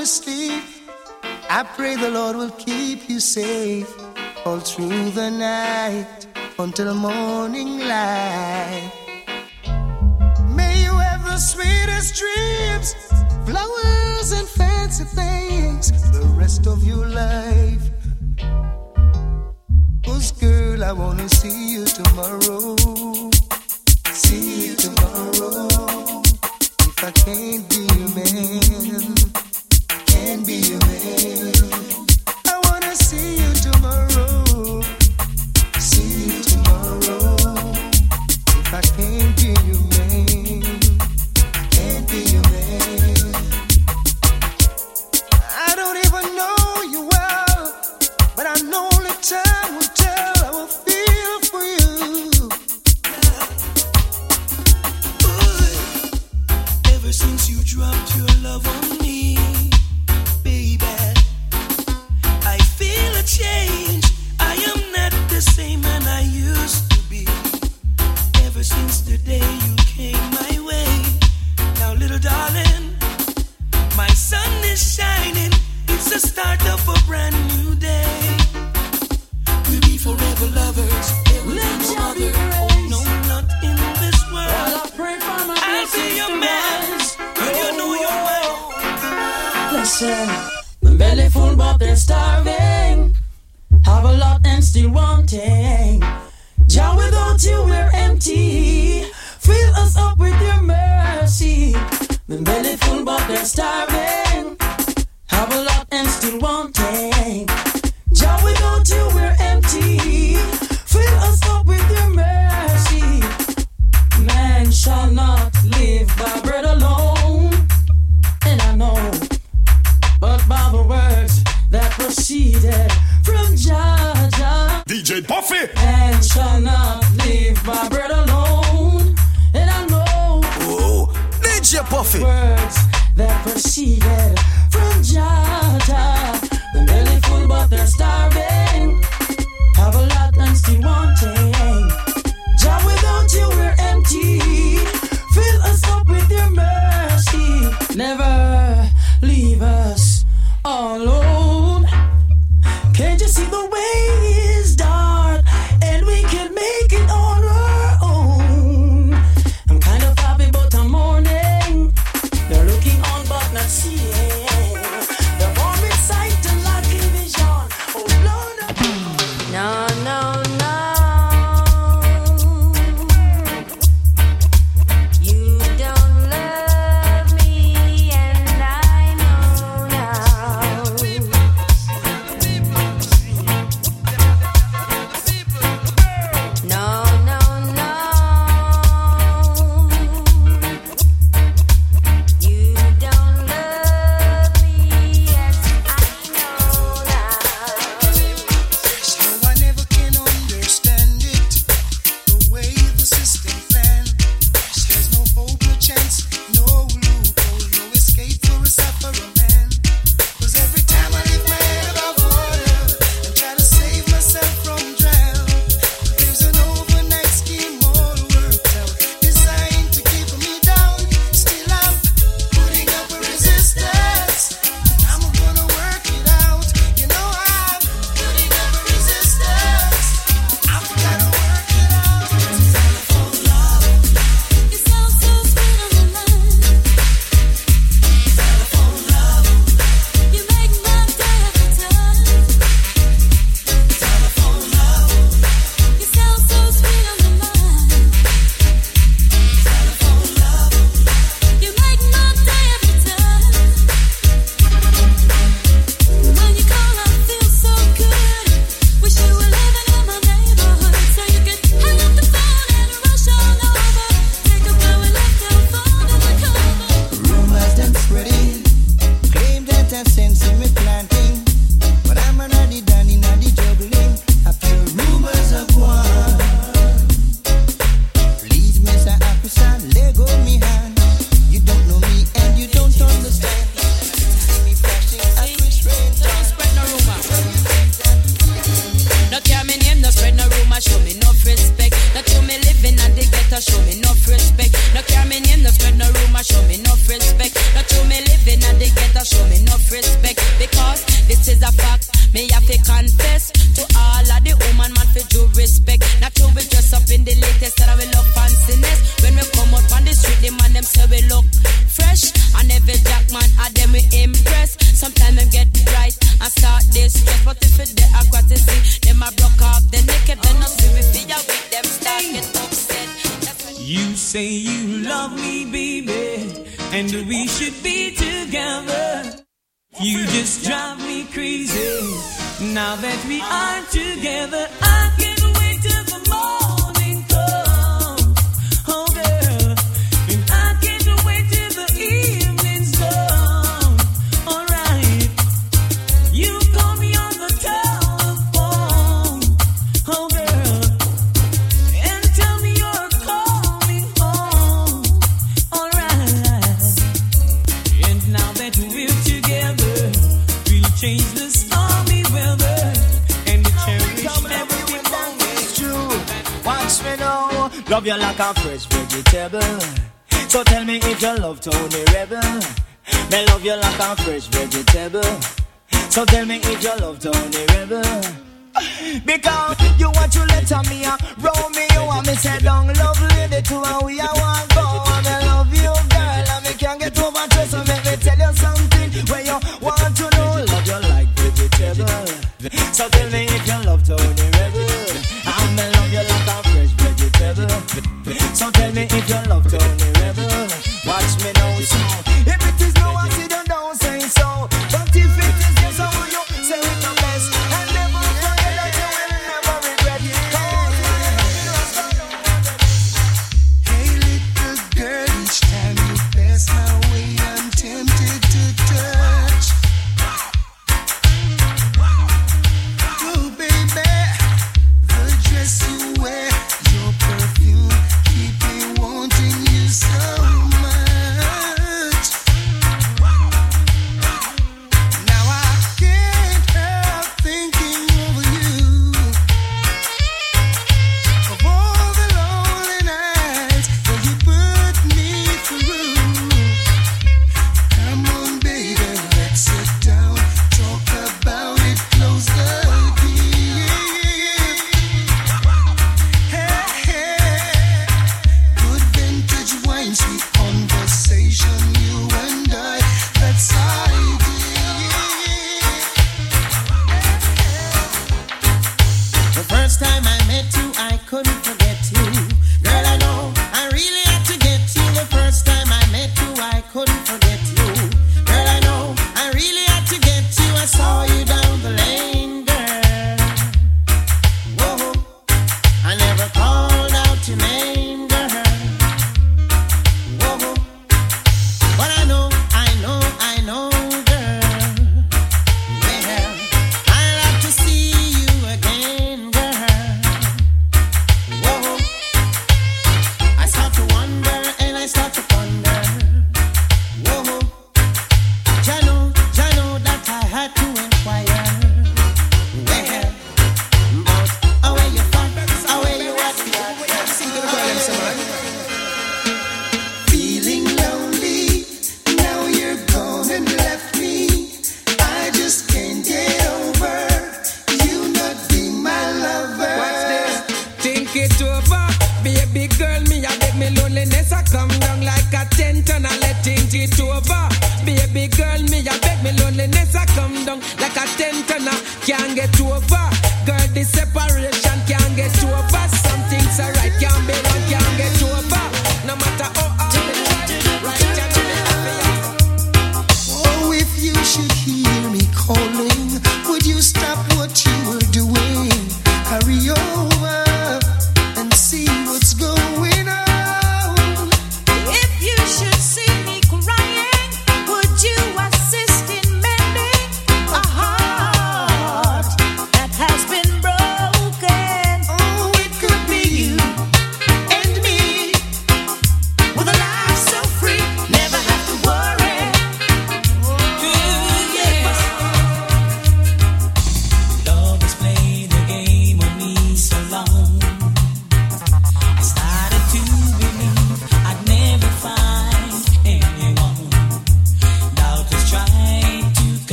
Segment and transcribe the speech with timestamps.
[0.00, 0.64] asleep.
[1.50, 3.90] I pray the Lord will keep you safe
[4.46, 6.26] all through the night
[6.58, 8.90] until morning light.
[10.56, 12.94] May you have the sweetest dreams,
[13.46, 17.84] flowers and fancy things the rest of your life.
[20.04, 22.76] Cause girl, I wanna see you tomorrow.
[24.12, 25.68] See you tomorrow.
[26.88, 28.69] If I can't be your man.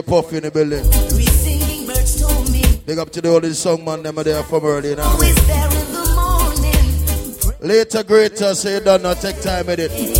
[0.00, 0.84] DJ Puffy in the building.
[2.86, 5.18] Big up to the old song man, them are there from early now.
[7.60, 10.19] Later, greater, so you don't take time with it.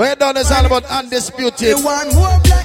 [0.00, 1.76] We're done it's all about undisputed.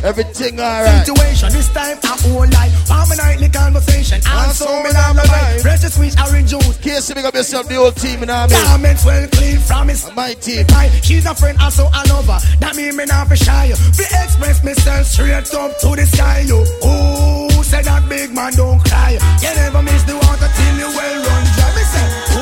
[0.08, 1.06] Everything alright.
[1.06, 2.71] Situation this time I whole life.
[3.17, 4.21] nightly conversation.
[4.26, 5.62] I'm so in love the vibe.
[5.62, 6.78] Precious sweet orange juice.
[6.78, 8.63] Casey, big up yourself, the whole team, you know what I mean?
[8.63, 10.10] Garments well clean from his.
[10.15, 10.65] My team.
[11.04, 12.39] She's a friend, also a lover.
[12.62, 13.67] That mean me not be shy.
[14.00, 16.63] We express myself straight up to the sky, yo.
[16.88, 19.19] Ooh, say that big man don't cry.
[19.43, 21.67] You never miss the water till you well run dry.
[21.76, 22.35] Me say,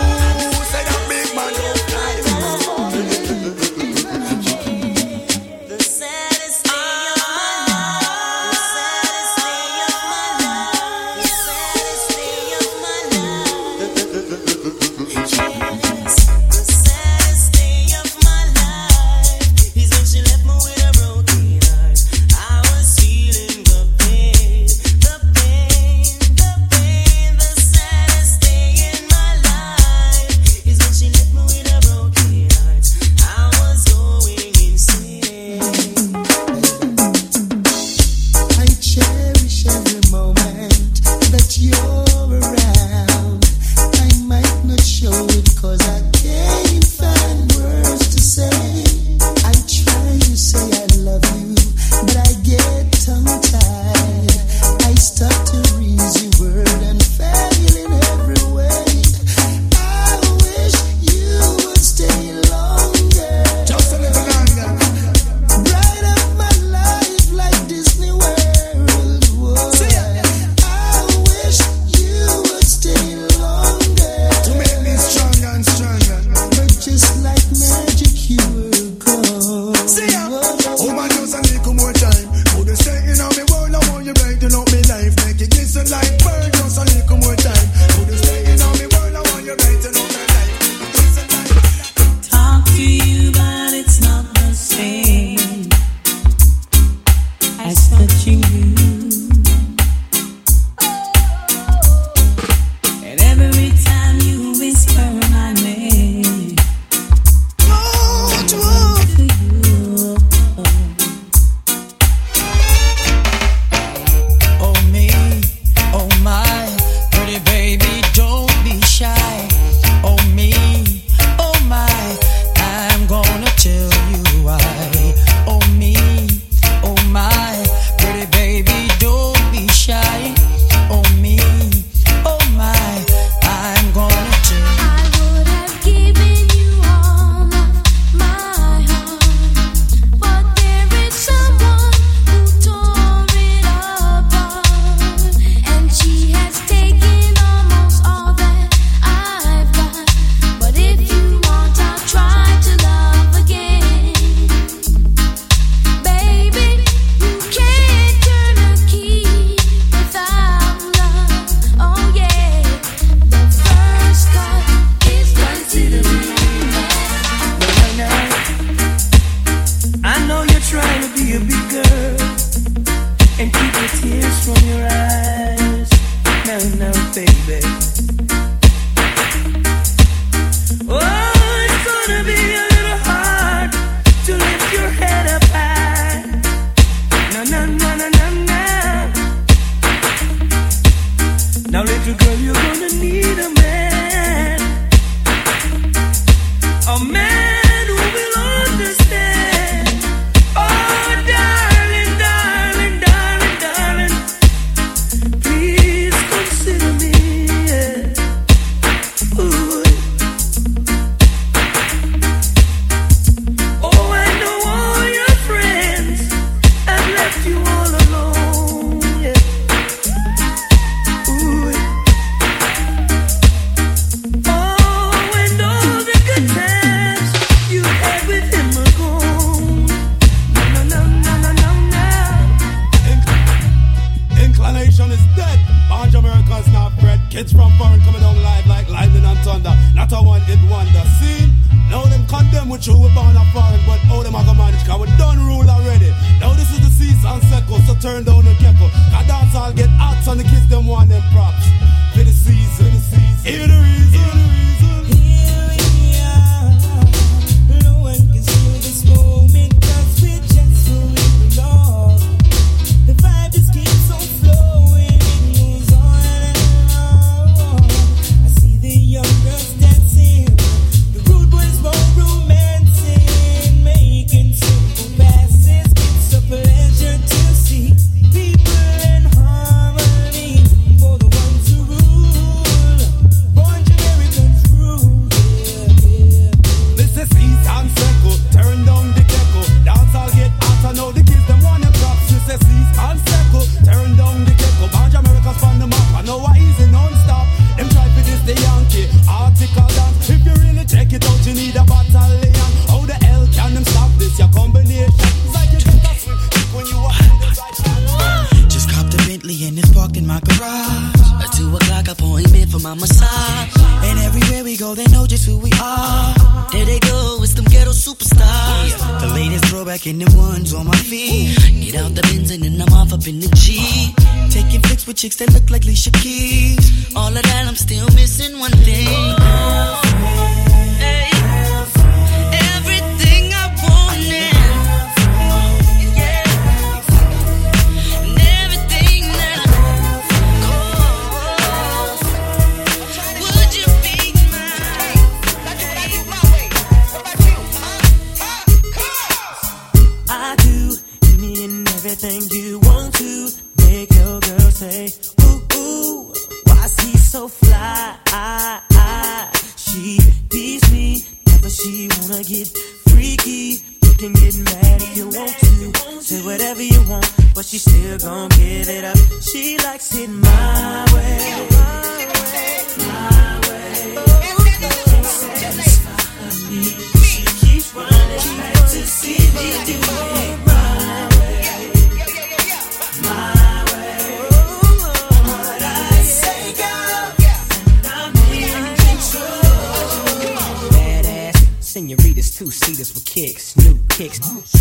[394.23, 394.72] kicks,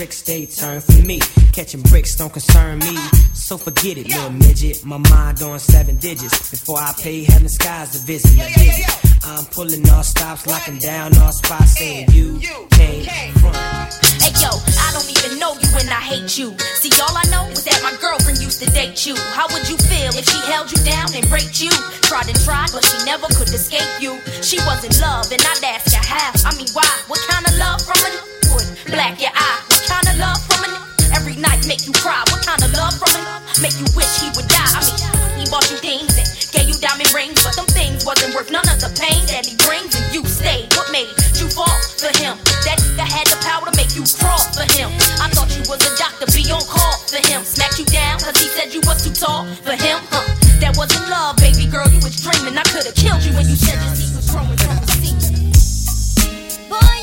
[0.00, 1.20] tricks, they turn for me.
[1.52, 2.96] Catching bricks don't concern me,
[3.34, 4.82] so forget it, little midget.
[4.82, 6.50] My mind on seven digits.
[6.50, 8.88] Before I pay heaven skies to visit, I dig it.
[9.26, 12.40] I'm pulling all stops, locking down all spots, saying you
[13.44, 13.52] from.
[14.24, 14.48] Hey yo,
[14.80, 16.56] I don't even know you and I hate you.
[16.80, 19.16] See, all I know is that my girlfriend used to date you.
[19.36, 21.72] How would you feel if she held you down and raped you?
[22.08, 24.16] Tried and tried, but she never could escape you.
[24.40, 26.32] She was in love, and I'd ask her how.
[26.48, 26.88] I mean, why?
[27.08, 28.39] What kind of love from a
[28.86, 29.60] black your eye?
[29.68, 32.22] What kind of love from a n- every night make you cry?
[32.30, 34.74] What kind of love from a n- make you wish he would die?
[34.74, 34.98] I mean,
[35.38, 38.66] he bought you things and gave you diamond rings, but them things wasn't worth none
[38.70, 40.72] of the pain that he brings, and you stayed.
[40.74, 41.08] What made
[41.38, 42.34] you fall for him?
[42.66, 44.90] That nigga had the power to make you crawl for him.
[45.22, 47.46] I thought you was a doctor, be on call for him.
[47.46, 50.02] Smacked you down, cause he said you was too tall for him.
[50.10, 50.26] Huh.
[50.60, 52.58] That wasn't love, baby girl, you was dreaming.
[52.58, 55.16] I could've killed you when you said your seat was growing from the seat.
[56.68, 56.96] Boy,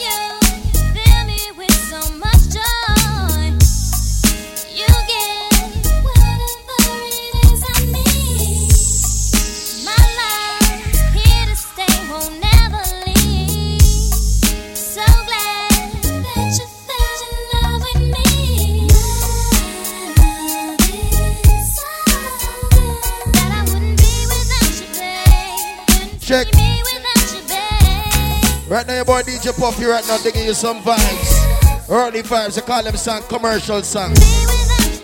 [26.27, 26.51] Check.
[26.51, 28.69] Be without you, babe.
[28.69, 31.89] Right now, your boy DJ Puffy right now digging you some vibes.
[31.89, 34.13] Early vibes, I call them song commercial song.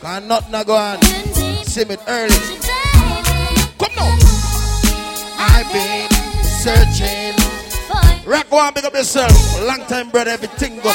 [0.01, 1.01] Cause nothing a go on.
[1.63, 2.35] Sim it early.
[3.79, 4.17] Come now.
[5.39, 6.11] I've been
[6.43, 8.29] searching.
[8.29, 9.31] Rock one, big up yourself.
[9.65, 10.91] Long time, brother, everything go.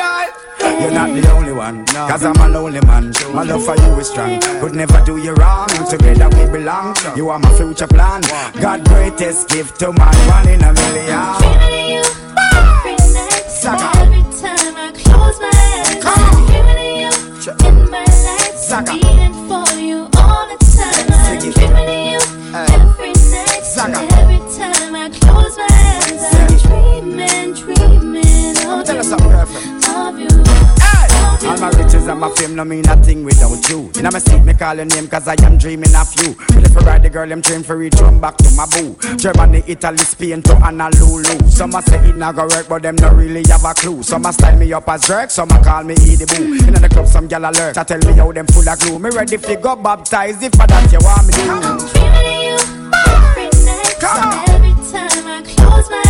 [0.00, 0.32] Child.
[0.80, 3.12] You're not the only one, cause I'm a lonely man.
[3.34, 5.68] My love for you is strong, could never do you wrong.
[5.88, 8.22] Together we belong, you are my future plan.
[8.60, 11.20] God greatest gift to man, one in a million.
[13.60, 13.88] Saga.
[14.00, 18.09] Every time I close my eyes, I'm dreaming of you in my
[31.42, 33.90] All my riches and my fame no mean nothing without you.
[33.96, 36.34] In my seat, me call your name cause I am dreaming of you.
[36.34, 38.96] Feel if I ride the girl, I'm train for reach home back to my boo.
[39.16, 41.48] Germany, Italy, Spain to Honolulu.
[41.48, 44.02] Some a say it not go work, but them not really have a clue.
[44.02, 46.66] Some a style me up as jerk, some a call me Edie Boo.
[46.66, 47.78] In the club, some gal alert.
[47.78, 48.98] I tell me how them full of glue.
[48.98, 51.40] Me ready fi go baptize if I that you want me to.
[51.40, 52.56] Dreaming of you
[53.08, 53.96] every night.
[54.48, 56.09] Every time I close my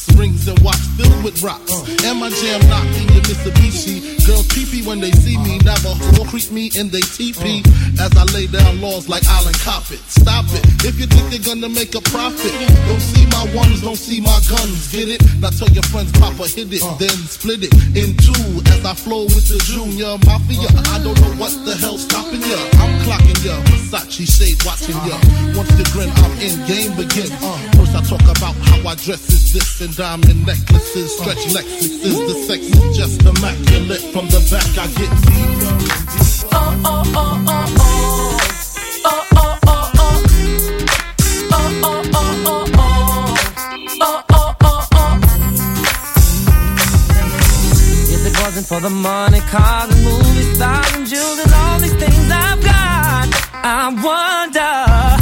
[0.15, 1.71] Rings and watch filled with rocks.
[1.71, 2.07] Uh.
[2.07, 4.25] And my jam knocking in your Mitsubishi.
[4.25, 5.59] Girls pee when they see me.
[5.59, 7.65] Never will creep me in they TP.
[7.65, 8.05] Uh.
[8.05, 10.01] As I lay down laws like Island Coppet.
[10.09, 10.63] Stop it.
[10.85, 12.53] If you think they're gonna make a profit,
[12.87, 14.91] don't see my ones, don't see my guns.
[14.91, 15.21] Get it?
[15.39, 16.95] Now tell your friends, Papa hit it, uh.
[16.95, 18.61] then split it in two.
[18.71, 20.69] As I flow with the Junior Mafia.
[20.93, 22.59] I don't know what the hell's stopping ya.
[22.81, 23.55] I'm clocking ya.
[23.69, 25.17] Versace shade watching ya.
[25.57, 27.29] Once you grin, I'm in game begin.
[27.77, 32.17] First I talk about how I dress is this and diamond necklaces, stretch Lexuses.
[32.27, 34.01] The sex is just immaculate.
[34.13, 35.75] From the back I get deeper.
[36.53, 38.37] Oh, oh, oh, oh, oh.
[39.03, 40.17] Oh, oh, oh, oh.
[44.01, 45.15] Oh, oh, oh.
[48.13, 51.93] If it wasn't for the money, cars and movie stars and jewels and all these
[51.95, 53.29] things I've got,
[53.63, 55.20] I wonder,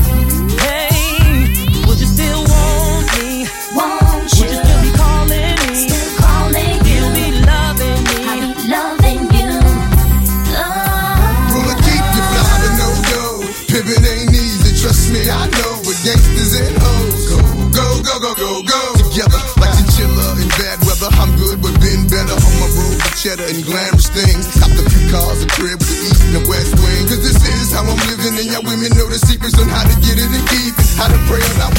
[23.19, 24.47] cheddar and glamorous things.
[24.55, 27.03] Copped the few cars, a crib with the east and the west wing.
[27.03, 29.95] Cause this is how I'm living, and y'all women know the secrets on how to
[29.99, 30.87] get it and keep it.
[30.95, 31.73] How to pray on our.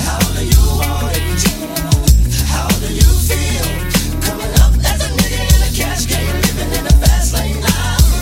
[0.00, 1.44] How do you want it?
[2.48, 3.68] How do you feel?
[4.24, 7.60] Coming up as a nigga in a cash game, living in a fast lane.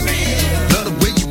[0.02, 0.74] Real.
[0.74, 1.26] Love the way you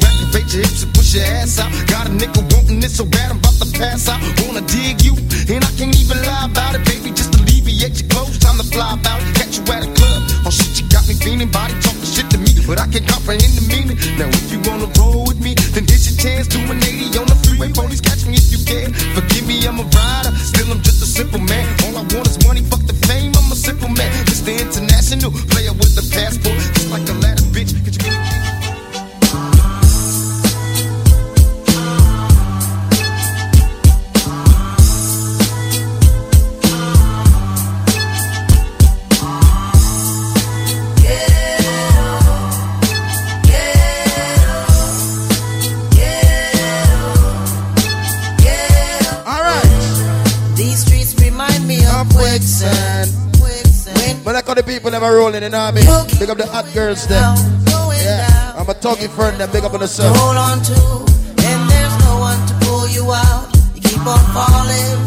[0.55, 1.67] your hips and push your ass out.
[1.91, 4.23] Got a nigga wanting so bad I'm about to pass out.
[4.47, 5.19] Wanna dig you,
[5.51, 7.11] and I can't even lie about it, baby.
[7.11, 9.19] Just alleviate your clothes, time to fly about.
[9.35, 9.96] Catch you at a
[11.45, 13.97] Body talking shit to me, but I can't comprehend the meaning.
[14.17, 17.29] Now if you wanna roll with me, then here's your chance to an 80 on
[17.29, 17.69] the freeway.
[17.69, 18.89] Police catch me if you can.
[19.13, 21.65] Forgive me, I'm a rider, still I'm just a simple man.
[21.85, 23.37] All I want is money, fuck the fame.
[23.37, 24.49] I'm a simple man, Mr.
[24.49, 25.29] International
[54.57, 55.81] the people never rolling in army.
[56.17, 57.37] Big up the hot girls them.
[58.01, 58.57] Yeah.
[58.57, 59.49] I'm a talking friend them.
[59.51, 60.09] Big up on the sun.
[60.17, 60.77] Hold on to,
[61.45, 63.53] and there's no one to pull you out.
[63.77, 64.97] You keep on falling,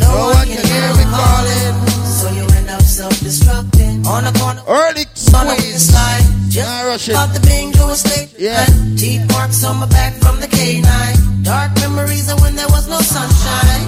[0.00, 1.74] no, one can hear me calling.
[2.08, 4.62] So you end up self-destructing on the corner.
[4.66, 5.04] Early
[5.36, 6.24] on the slide.
[6.48, 8.34] Just got the bingo estate.
[8.38, 8.64] Yeah.
[8.96, 11.44] Teeth marks on my back from the K9.
[11.44, 13.86] Dark memories of when there was no sunshine.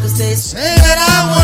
[0.00, 1.37] Cause they say that I would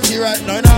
[0.00, 0.56] party right now.
[0.56, 0.76] You know?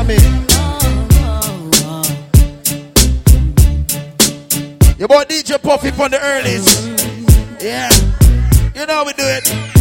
[4.99, 6.67] Your boy DJ Puffy on the earlies.
[7.61, 7.91] Yeah.
[8.75, 9.78] You know we do it.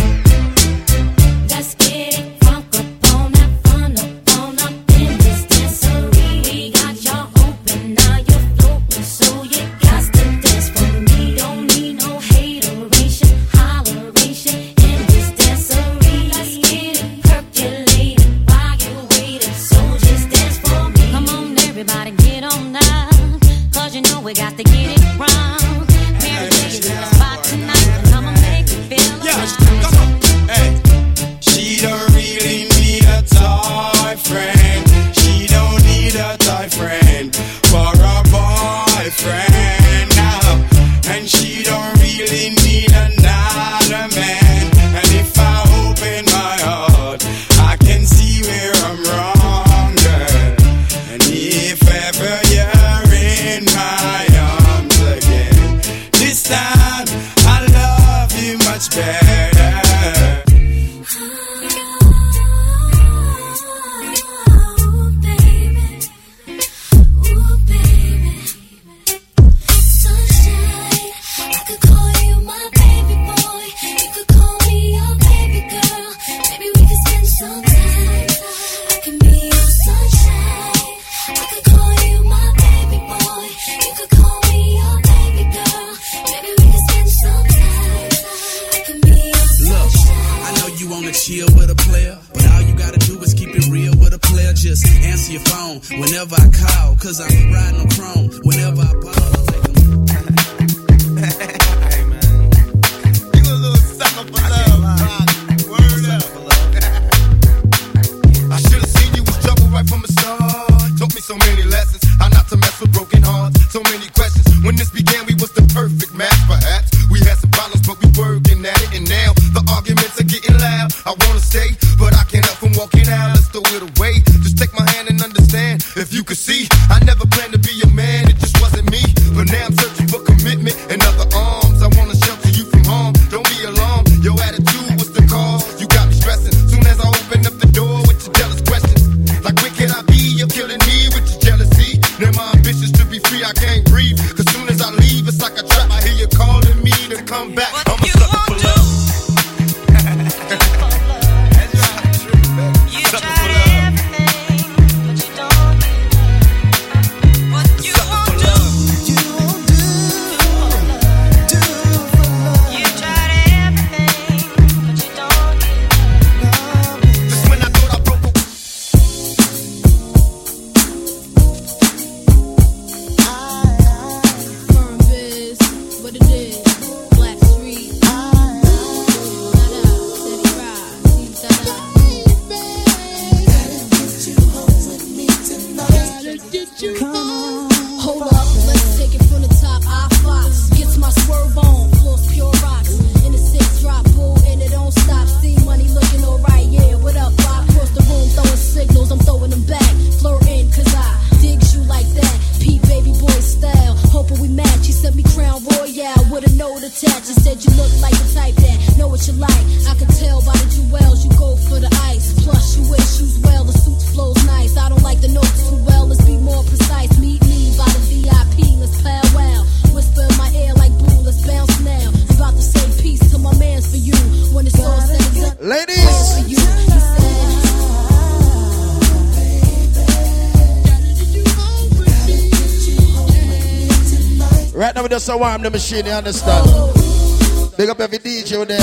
[235.97, 237.77] machine, you understand?
[237.77, 238.79] Big up every DJ there.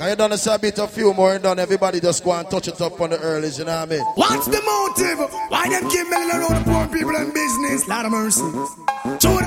[0.00, 1.58] I done a bit of few more and done.
[1.58, 3.48] Everybody just go and touch it up on the early.
[3.50, 4.00] you know what I mean?
[4.16, 5.30] What's the motive?
[5.48, 7.86] Why them give me around the poor people in business?
[7.86, 8.42] Lot of mercy.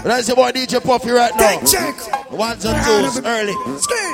[0.03, 1.59] That's your boy DJ Puffy right now.
[1.59, 2.31] Take check.
[2.31, 3.53] Ones early.
[3.79, 4.04] Scream.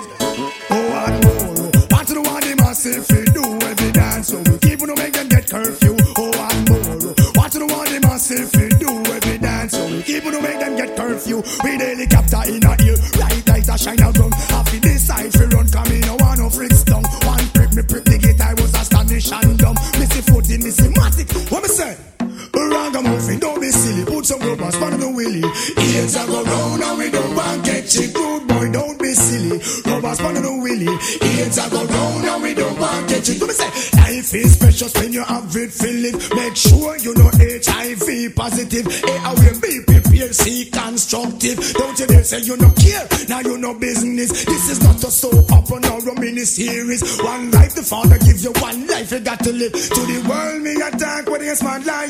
[47.91, 49.73] Father give you one life, you got to live.
[49.73, 52.00] To the world, me attack with this man life.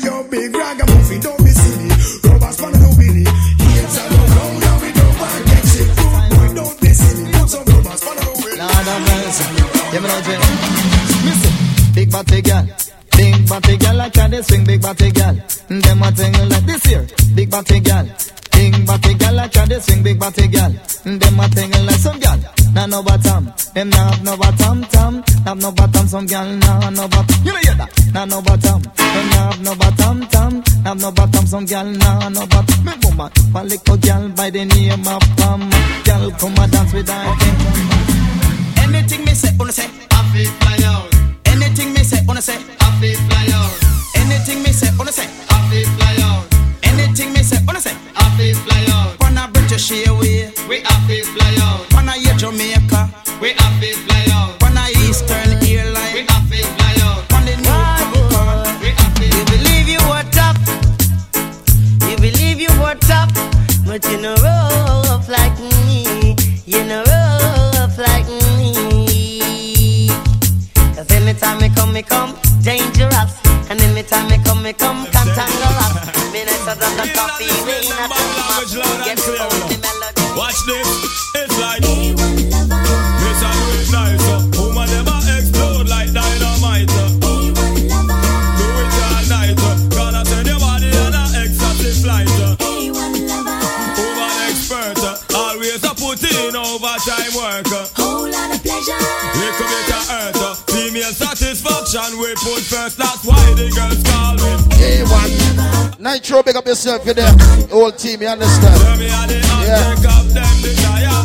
[106.22, 107.26] Nitro, big up yourself for the
[107.68, 108.78] whole team, you understand?
[109.02, 109.90] Yeah.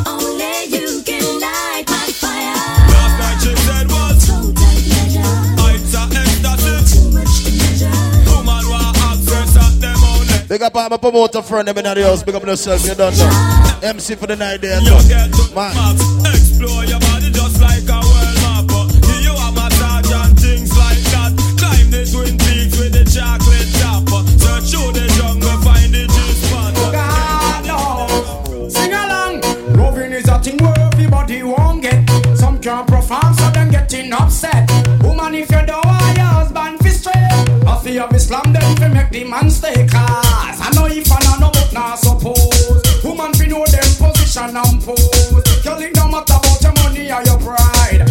[0.07, 2.57] Only you can light my fire.
[2.89, 4.25] Last night she said was
[5.61, 7.85] Heights of ecstasy.
[8.25, 10.47] Woman want access at them only.
[10.49, 12.23] Big up all my promoter friend, them in the house.
[12.23, 13.79] Big up yourself, you don't know.
[13.83, 15.43] MC for the night there, You get too.
[15.45, 15.75] to Man.
[15.75, 16.01] max,
[16.33, 16.99] explore your
[38.27, 40.59] Islam, then fi make the man stay class.
[40.59, 42.83] I know if I know, but not suppose.
[43.01, 45.63] Woman fi know them position and pose.
[45.63, 48.03] Girl, it don't matter about your money or your pride.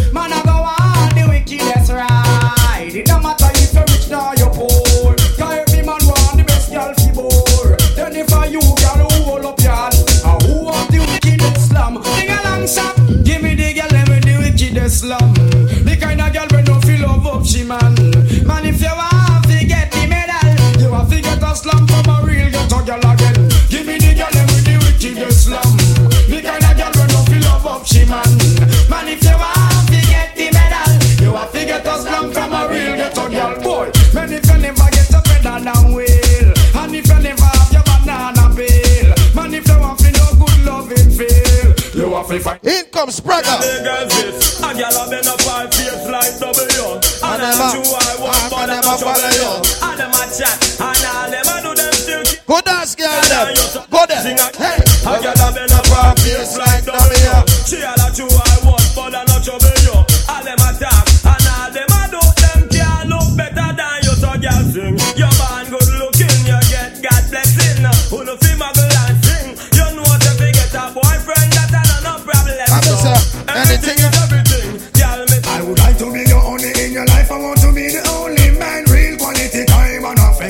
[43.06, 43.46] Fight.
[43.46, 43.54] In comes Spragga.
[43.60, 46.98] The a girl a bend up her face like W.
[47.22, 49.50] And I'm a- true, I want, and but I'm a follow you.
[49.82, 52.22] And them a chat, and all them a do them still.
[52.46, 53.54] Go dance, girl, them.
[53.90, 54.22] Go there.
[54.26, 54.82] Hey.
[55.06, 57.46] A girl a bend up her face like W.
[57.66, 58.55] She a la true, I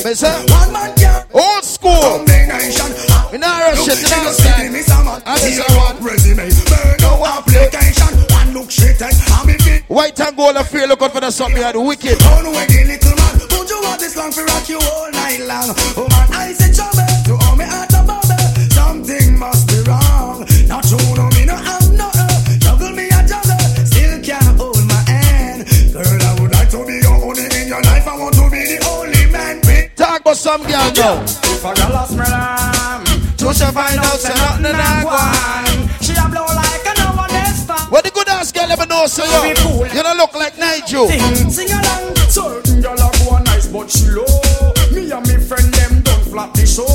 [0.07, 0.51] and affect.
[0.51, 2.01] One man can Old school.
[2.01, 2.91] combination.
[3.33, 6.49] We not rush it, you know what I'm me some I just- one resume,
[7.01, 8.13] no application.
[8.31, 9.83] One look shit and I'm in.
[9.89, 12.19] White and gold, I feel look out for the something here, the wicked.
[12.23, 13.39] Oh no, the little man.
[13.59, 15.75] Would you want this long for rock you all night long?
[15.97, 16.07] Oh,
[30.57, 31.23] some girl now.
[31.23, 33.05] if a girl a smell am,
[33.37, 35.67] to she find out say nothing a go on.
[36.01, 37.69] She a blow like a no one else.
[37.91, 39.85] What the good ass girl ever know, so you?
[39.93, 41.09] You don't look like Nigel.
[41.09, 42.17] Sing, sing along.
[42.29, 44.25] Certain girl a go nice, but she low.
[44.93, 46.89] Me and me friend them don't flap the show.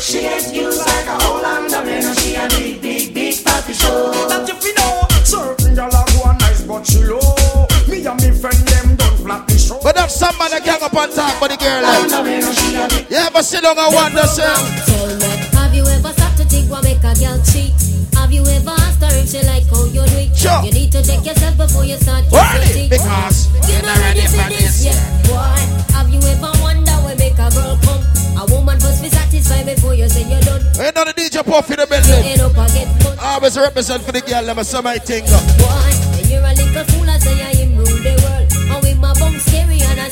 [0.00, 3.72] She get you like a whole under me, and she a big, big, big party
[3.72, 4.12] show.
[4.28, 7.66] That if you know, certain girl a go nice, but she low.
[7.88, 9.80] Me and me friend them don't flap the show.
[9.82, 13.78] But if somebody gang up and talk about the girl, like, you ever sit down
[13.78, 17.72] and wonder, me, have you ever stopped to think what make a girl cheat?
[18.14, 20.36] Have you ever asked her if she like how you do it?
[20.36, 20.62] Sure.
[20.64, 22.90] You need to check yourself before you start kissing it.
[22.90, 24.96] because you're not ready for this yet,
[25.28, 25.60] boy.
[25.92, 28.02] Have you ever wondered what make a girl come?
[28.40, 30.64] A woman must be satisfied before you say you're done.
[30.80, 32.24] ain't no DJ Puff in the building.
[32.24, 35.24] end up and get fun, Always represent for the girl, let me say my thing.
[35.24, 36.10] boy.
[36.30, 38.39] You're a little fool, I say I him rule the world.
[39.00, 40.10] My bum scary and.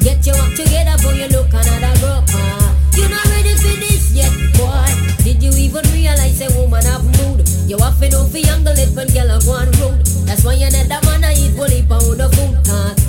[0.00, 2.24] Get your act together you look another girl.
[2.32, 4.88] Ah, you're not ready for this yet, boy.
[5.22, 7.46] Did you even realize a woman have mood?
[7.68, 8.38] You have to know for
[8.78, 10.00] it when girl are going rude.
[10.24, 12.56] That's why you're not that man I eat bully pound of food.
[12.64, 12.99] Cause,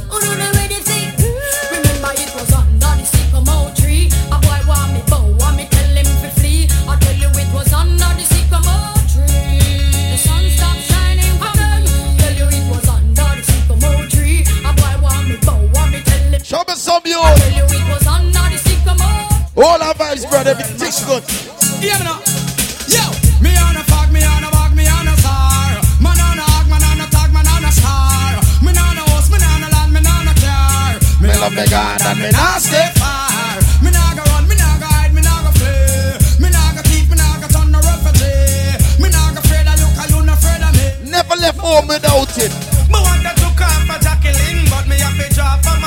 [17.03, 19.65] the sycamore.
[19.65, 21.23] All our vibes, brother, everything's good.
[21.81, 22.19] Yeah, me know.
[22.87, 23.03] Yo,
[23.41, 25.81] me on a fog, me on a walk, me on a star.
[25.99, 28.41] Man on a hog, man on a tag, man on a star.
[28.61, 30.99] Me on a house, me on a land, me on a car.
[31.21, 33.57] Me love me God and me not stay far.
[33.81, 36.17] Me nah go run, me nah go hide, me nah go flee.
[36.41, 38.77] Me nah go keep, me nah go turn no refugee.
[39.01, 41.09] Me nah go afraid of you, 'cause you not afraid of me.
[41.09, 42.51] Never left home without it.
[42.91, 45.80] Me want to took off for Jacqueline, but me have to drop for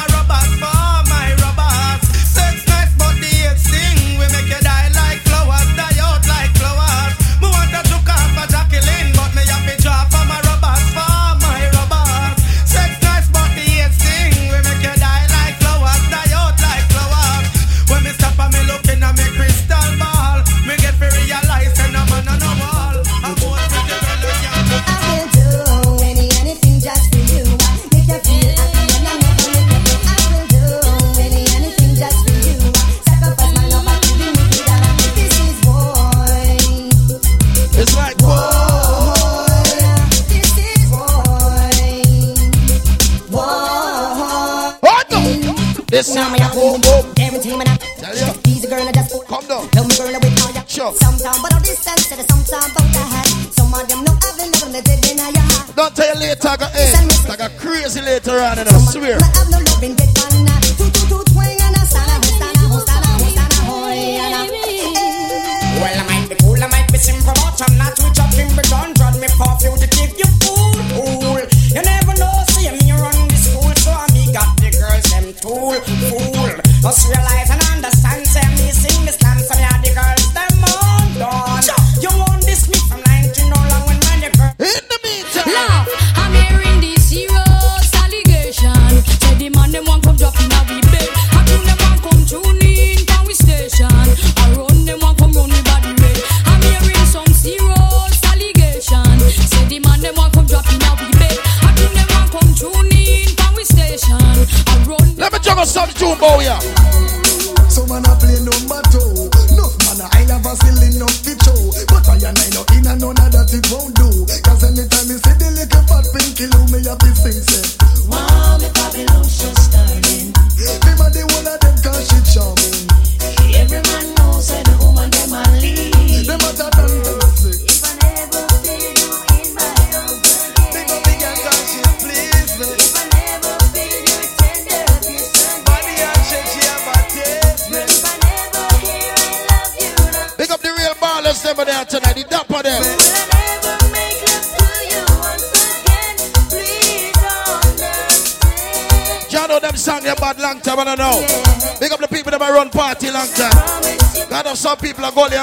[45.95, 47.15] This time now a boom boom.
[47.15, 47.79] Guarantee me that.
[48.03, 48.27] Tell you.
[48.27, 49.71] a girl I just come down.
[49.71, 50.91] Tell me girl with all your sure.
[50.91, 53.55] Sometimes but all distance to the sometimes about I head.
[53.55, 54.35] Some of them know I've
[54.75, 55.77] the lived in a yard.
[55.79, 57.59] Don't tell you later, I got eh.
[57.63, 59.23] Crazy later on, and I swear.
[59.23, 59.63] I have no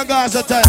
[0.06, 0.61] Gaza time.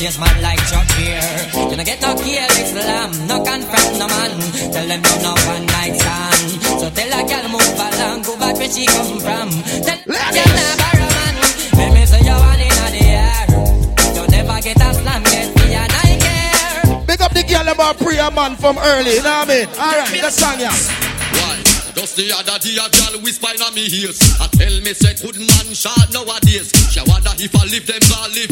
[0.00, 1.20] salesman like Chuck here.
[1.68, 4.32] You don't get no gear, like slam, no confront no man.
[4.72, 6.48] Tell them you no one night stand.
[6.80, 9.48] So tell a girl move along, go back where she come from.
[9.84, 11.34] Tell a girl never a man.
[11.76, 13.44] Let me say you one in the air.
[14.16, 17.04] You'll never get a slam, get me a night care.
[17.04, 19.68] Pick up the girl about prayer man from early, you know what I mean?
[19.76, 20.72] All right, the song yeah.
[21.44, 21.60] One.
[22.00, 24.16] Just the other day, a girl whispered in me heels.
[24.40, 26.72] I tell me, said, good man, shot nowadays.
[26.88, 28.48] She wonder if I leave them, I leave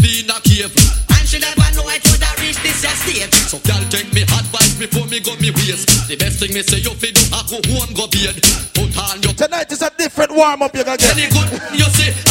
[5.38, 6.08] up me waist.
[6.08, 8.34] The best thing me say you fi do, I go home go bed.
[8.74, 9.32] Put on your.
[9.32, 11.16] Tonight is a different warm up you gonna get.
[11.16, 12.27] Any good you say.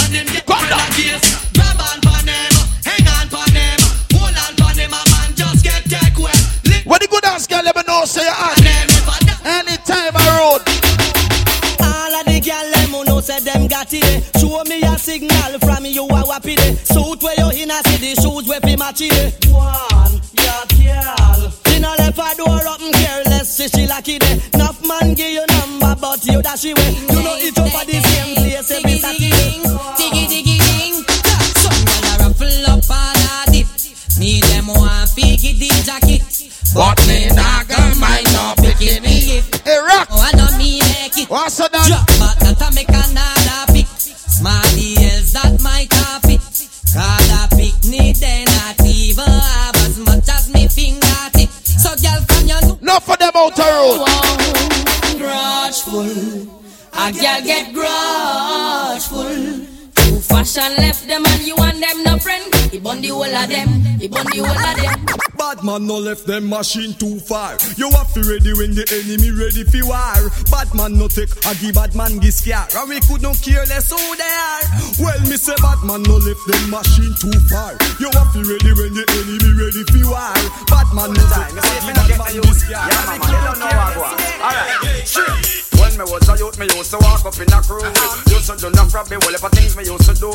[65.77, 67.57] man no left them machine too far.
[67.77, 70.31] You have to ready when the enemy ready for war.
[70.49, 72.65] Bad man no take a give bad man this care.
[72.73, 74.65] And we could not care less who they are.
[74.97, 77.77] Well, me say bad man no left them machine too far.
[78.01, 80.33] You have to ready when the enemy ready for war.
[80.65, 82.81] Bad man no take a give bad man this care.
[82.81, 84.17] Yeah, man, know what I want.
[84.41, 85.56] All right, sure
[85.97, 87.81] me was a youth, me used to walk up in a crew.
[88.29, 90.29] Used to do enough grab the whole things me used to do.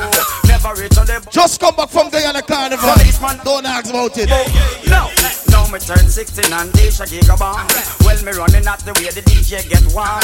[0.50, 2.90] Never reach on the Just come back from Guyana Carnival.
[3.44, 4.26] Don't ask about it.
[4.90, 5.06] no,
[5.54, 7.54] now me turn 16 and dish a gigabomb.
[7.54, 8.02] Uh-huh.
[8.02, 10.18] Well, me running at the way the DJ get warm.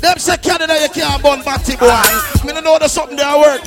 [0.00, 1.88] Them say Canada you can't burn batty boy.
[1.88, 2.46] Uh-huh.
[2.46, 3.64] Me don't know there's something there work.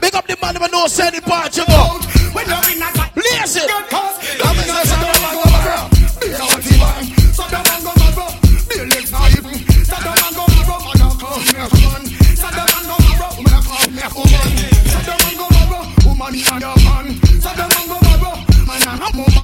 [0.00, 2.00] Big up the man who know say the part you go.
[3.14, 3.70] Blaze it.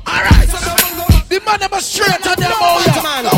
[0.06, 0.48] Alright.
[1.28, 2.82] The man straight on them all.
[3.22, 3.29] Go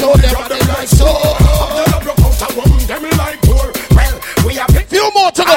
[0.00, 1.08] show them what they like so.
[2.88, 3.70] Them like poor.
[3.94, 5.54] Well, we are Few more to go.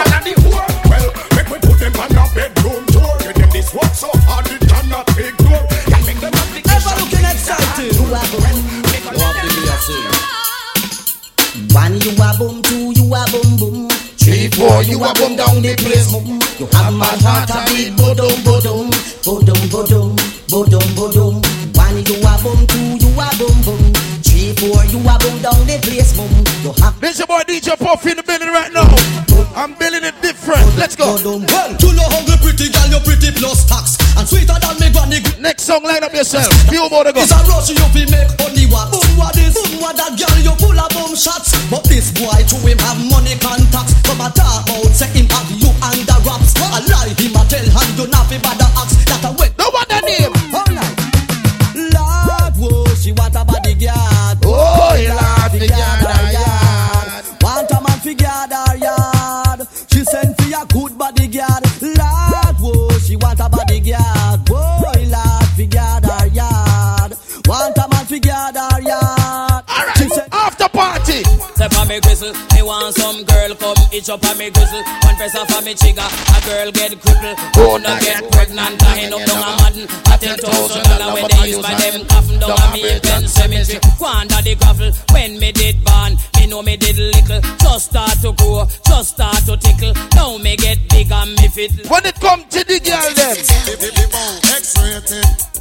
[0.92, 3.18] Well, make we put them on your bedroom door.
[3.24, 5.66] Give them this work so hard it cannot ignore.
[5.90, 7.96] Can make them have the Ever looking excited?
[7.96, 8.74] You are boom.
[11.74, 13.90] One you a boom, two you a boom boom.
[14.22, 16.12] Three, four, you a boom down the place.
[16.60, 18.90] You have my heart a beat, bodum bodum,
[19.26, 20.03] bodum bodum, bodum
[27.04, 28.86] This your boy DJ Puff in the building right now.
[29.58, 30.62] I'm building it different.
[30.78, 31.18] Let's go.
[31.18, 33.98] Well, you know hungry pretty girl, you pretty plus tax.
[34.14, 35.20] And sweeter than me granny.
[35.42, 36.54] Next song, line up yourself.
[36.70, 37.26] Few more to go.
[37.26, 38.94] It's a rush you fi make only what.
[38.94, 41.54] Boom what this, boom what that girl, you full of boom shots.
[41.74, 43.98] But this boy to him have money contacts.
[44.06, 46.54] Come a talk about say him have you under wraps.
[46.62, 49.02] A lie him a tell and you not fi bother ask.
[49.10, 49.58] That a wet.
[49.58, 50.53] No one that name.
[71.70, 71.74] Party.
[71.74, 74.84] Say for me gristle, me want some girl come itch up on me gristle.
[75.04, 77.38] One press off on me trigger, a girl get crippled.
[77.56, 79.84] Who oh, no get pregnant, I end up down a madden.
[80.12, 83.28] A ten thousand dollar when they use my them coffin down on me in Penn
[83.28, 83.80] Cemetery.
[83.98, 87.42] Quanta the gravel when me did born, me know me did little.
[87.60, 89.94] Just start to grow, just start to tickle.
[90.16, 91.90] Now me get big and me fit.
[91.90, 93.38] When it come to the girl them.
[94.56, 95.53] X-rated.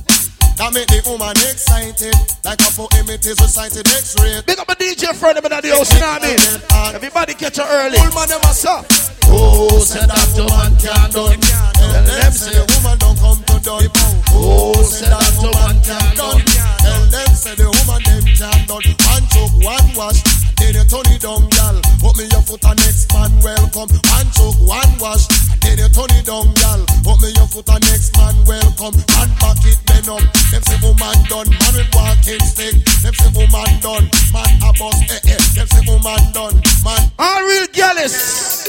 [0.63, 2.15] That make the woman excited.
[2.47, 4.47] Like a poem it is recited X-rated.
[4.47, 6.95] Big up a DJ friend of the house, you know what I mean?
[6.95, 7.99] Everybody catch her early.
[7.99, 8.87] Full man them suck.
[9.27, 11.43] Oh, said that woman can't done.
[11.43, 13.91] Tell them say the woman don't come to done.
[14.39, 16.47] Oh, said that woman can't done.
[16.47, 18.87] Tell them say the woman them can't done.
[18.87, 20.23] One choke, one wash.
[20.63, 21.75] Then you turn it down, gal.
[21.99, 23.91] Put me your foot on next man welcome.
[23.99, 25.27] One choke, one wash.
[25.59, 26.87] Then you turn it down, gal.
[27.03, 28.95] Put me your foot on next man welcome.
[28.95, 30.33] And back it bend up.
[30.51, 31.49] Them say woman done.
[31.49, 32.75] Man with walking stick.
[33.03, 34.11] Them say woman done.
[34.33, 34.99] Man a boss.
[35.11, 35.39] Eh eh.
[35.55, 36.61] Them say woman done.
[36.85, 37.11] Man.
[37.19, 38.69] All real gallus.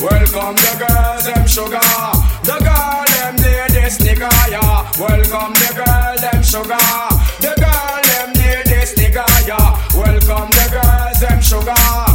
[0.00, 1.78] Welcome the girls, them sugar.
[2.42, 4.90] The girl, them need this nigga, yeah.
[4.98, 6.76] Welcome the girl, them sugar.
[7.38, 9.78] The girl, them need this nigga, yeah.
[9.94, 12.11] Welcome the girls, them sugar.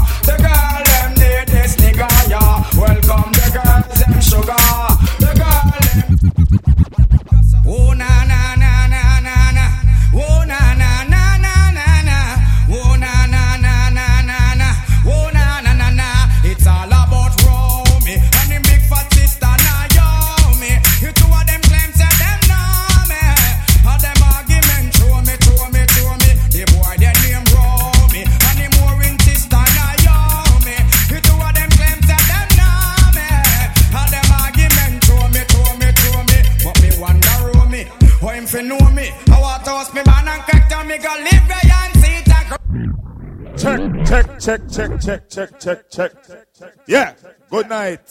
[43.67, 46.73] Check, check, check, check, check, check, check, check.
[46.87, 47.13] Yeah,
[47.49, 48.07] good night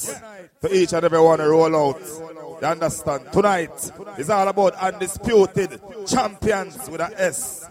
[0.61, 2.01] to each and every one who roll out.
[2.61, 3.33] You understand?
[3.33, 7.65] Tonight is all about undisputed champions with a S.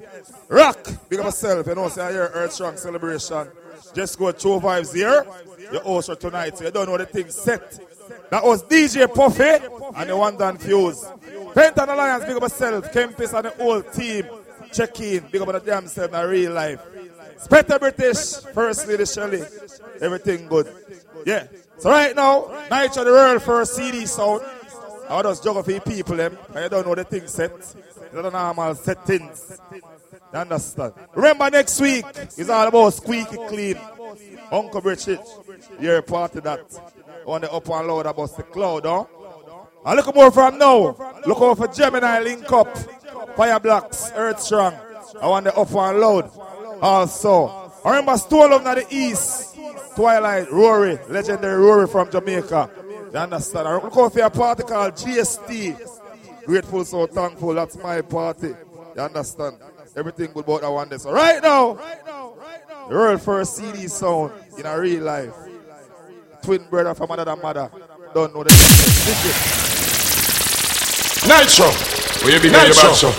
[0.50, 1.68] Rock, big up yourself.
[1.68, 3.50] You know, say here, Earth Strong celebration.
[3.94, 5.24] Just go two vibes here.
[5.72, 7.80] Your host for tonight, so you don't know the thing set.
[8.32, 9.64] That was DJ Puffy
[9.96, 11.06] and the one done fuse.
[11.54, 12.92] Penton Alliance, big up yourself.
[12.92, 14.26] Kempis and the whole team.
[14.74, 16.82] Check in, big up the damn self in real life.
[17.38, 19.44] Spectre British, First Lady Shelley.
[20.02, 20.68] Everything good.
[21.26, 21.48] Yeah.
[21.78, 24.42] So right now, Night of the World First CD sound.
[25.10, 26.38] I just juggle for people them.
[26.54, 27.52] I don't know the thing set.
[28.14, 29.60] Know the normal settings.
[30.34, 30.94] You understand?
[31.14, 32.06] Remember next week
[32.38, 33.80] is all about squeaky clean.
[34.52, 35.20] Uncle Richard,
[35.80, 36.62] you're a part of that.
[37.26, 39.06] On the up and load about the cloud, huh?
[39.86, 40.96] And look more from now.
[41.26, 42.76] Look out for Gemini Link Up,
[43.36, 44.74] Fire Blocks, Earth Strong.
[45.22, 46.30] I want the up and load.
[46.82, 49.56] Also, I remember Stone Love in the East,
[49.96, 52.70] Twilight, Rory, legendary Rory from Jamaica.
[53.12, 53.68] You understand?
[53.68, 56.46] I look out for a party called GST.
[56.46, 57.54] Grateful, so thankful.
[57.54, 58.54] That's my party.
[58.96, 59.58] You understand?
[59.96, 60.98] Everything good about that one day.
[60.98, 61.76] So right now,
[62.90, 65.34] the world first CD sound in a real life.
[66.44, 67.72] Twin brother from another mother.
[68.14, 68.52] Don't know the
[71.28, 71.72] Nitro.
[72.24, 73.12] Will you be your Nitro.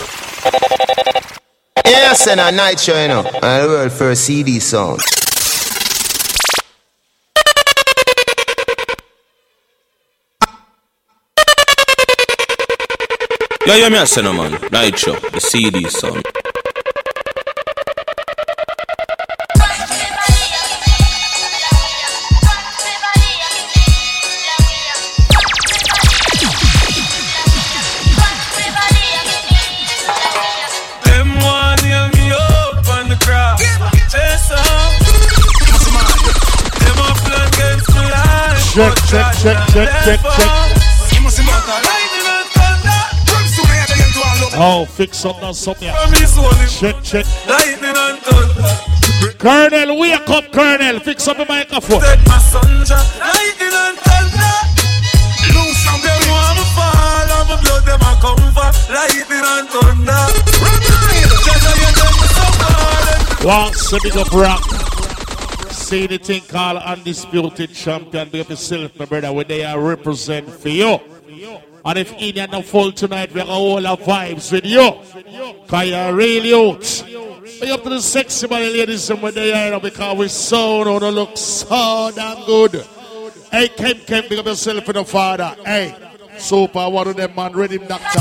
[1.88, 3.22] Yes, and a Nitro, you know.
[3.42, 5.00] And the world first CD sound.
[13.66, 14.52] Yeah, yeah, me a say no man.
[14.72, 16.22] Nitro, the CD son.
[39.46, 40.50] Check, check, check, check, check.
[41.86, 43.00] Lightning and thunder.
[44.58, 45.92] Oh, fix up that something.
[45.92, 47.26] From his soul, Check, check.
[47.46, 48.74] Lightning and thunder.
[49.38, 50.98] Colonel, wake up, Colonel.
[51.00, 52.00] Fix up the microphone.
[52.00, 53.06] Take my sunshine.
[53.20, 54.56] Lightning and thunder.
[55.54, 57.30] Loose from them want me fall.
[57.30, 58.70] And my blood them a come for.
[58.90, 60.22] Lightning and thunder.
[61.46, 63.46] Just how you tell me so far.
[63.46, 64.85] Once a big up rock.
[65.86, 68.28] See the thing called Undisputed Champion.
[68.28, 70.98] Be up yourself, my brother, where they are represent for you.
[71.84, 74.82] And if Indian not full tonight, we're gonna hold our vibes with you.
[75.68, 77.04] Cause you're really out.
[77.60, 81.02] Be up to the sexy body ladies and when they are because we so on
[81.02, 82.84] the look so damn good.
[83.52, 85.54] Hey, Kem Kem, big up yourself for the father.
[85.64, 85.94] Hey,
[86.36, 88.20] super, one of them man, ready doctor.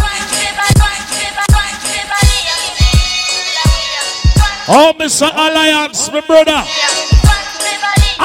[4.68, 5.30] Oh, Mr.
[5.32, 6.64] Alliance, my brother.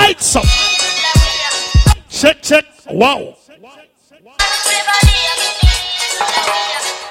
[0.00, 0.44] Heights up.
[2.08, 2.64] Check, check.
[2.90, 3.36] Wow.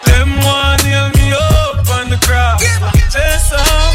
[0.05, 2.57] Them one hear me up on the crowd.
[3.13, 3.93] Chase on.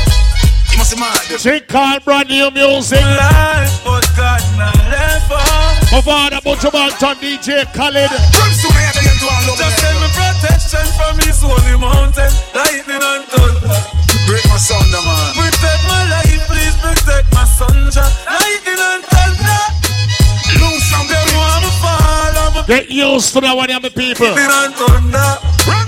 [0.71, 1.41] You must mad.
[1.41, 3.01] She call brand new music.
[3.03, 5.75] Life, but God not left on.
[5.91, 8.11] My father, Buju Banton, DJ Khaled.
[8.11, 8.63] Just
[9.83, 12.31] send me protection from his holy mountain.
[12.55, 14.04] Lightning and thunder.
[14.27, 15.35] Break my sound, man.
[15.37, 18.13] Protect my life, please protect my sunshine.
[18.27, 19.63] Lightning and thunder.
[20.61, 22.35] Loose from them want me fall.
[22.41, 24.27] I'm a Get used to that one, yeah, my people.
[24.27, 25.31] lightning and thunder.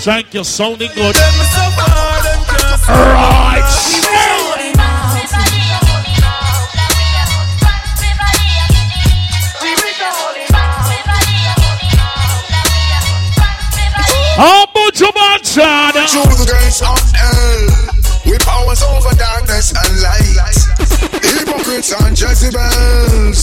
[0.03, 1.15] Thank you, sounding good.
[1.15, 2.93] Them me so far, them can't see.
[2.93, 4.77] Right.
[14.39, 15.93] Oh, Buju Banton.
[16.07, 17.76] Choose the grace of hell.
[18.37, 20.57] We powers over darkness and light.
[21.25, 23.41] Hypocrites and Jezebels.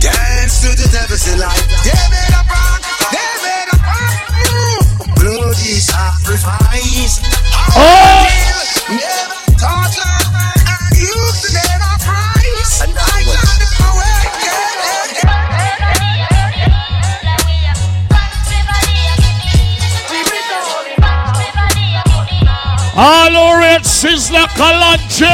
[0.00, 1.62] Dance to the devil's light.
[1.84, 2.82] They made a rock.
[3.14, 5.14] Made a rock.
[5.14, 7.20] Bloody sacrifice.
[7.76, 8.26] Oh.
[8.88, 9.33] Never
[22.96, 25.26] All over Sizzla Kalonji.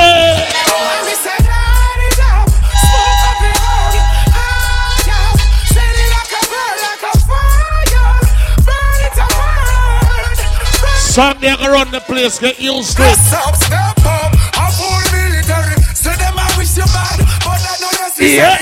[10.97, 13.17] Sunday I can run the place, get used to it.
[13.17, 14.33] Stop, step up.
[14.57, 15.77] I'm full military.
[15.93, 18.41] Say them I wish you bad, but I know necessary.
[18.41, 18.57] Yeah.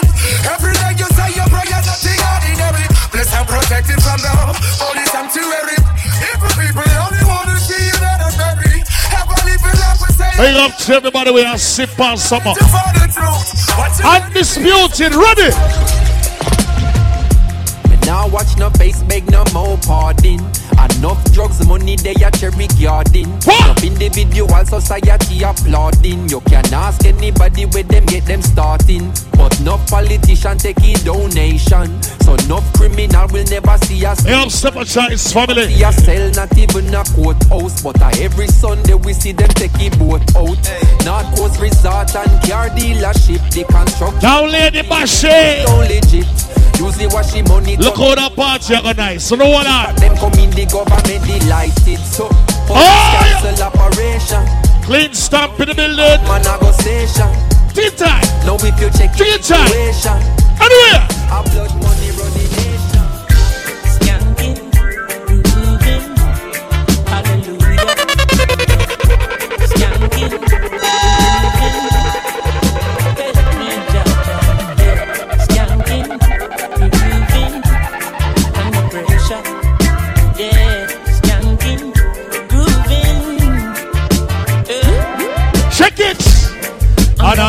[0.51, 2.83] Every day you say your prayer, nothing ordinary.
[3.13, 4.98] Blessed and protected from the
[10.59, 10.73] we say.
[10.73, 12.55] Big up to everybody we are sip on summer.
[12.55, 13.79] To find the truth.
[13.79, 15.51] What's Undisputed, ready?
[18.07, 20.41] Now watch no face, beg no more pardon.
[20.97, 23.29] Enough drugs, money they a cherry garden.
[23.45, 26.29] Enough individual society applauding.
[26.29, 29.13] You can ask anybody where them get them starting.
[29.33, 32.03] But no politician take a donation.
[32.23, 34.21] So Enough criminal will never see us.
[34.25, 35.67] Hey, I'm Choice family.
[35.75, 39.93] See us sell not even a courthouse, but uh, every Sunday we see them taking
[39.99, 40.57] boat out.
[41.05, 44.23] North Coast Resort and car dealership, the construct.
[44.23, 45.65] Now, Lady Bashe.
[45.67, 46.68] So legit.
[46.79, 47.77] Usually wash the money.
[47.77, 49.27] Look how that party are nice.
[49.27, 49.97] So no one out.
[49.99, 51.99] Them come in the government delighted.
[52.07, 52.29] So
[52.71, 52.79] Oh,
[53.19, 54.47] cancel operation.
[54.87, 56.23] Klean Stamp in the building.
[56.31, 57.27] Man I go station.
[57.75, 58.23] Tea time.
[58.47, 59.67] Now if you check Tea time.
[59.67, 60.23] situation.
[60.63, 61.03] Anywhere.
[61.35, 61.98] Our blood money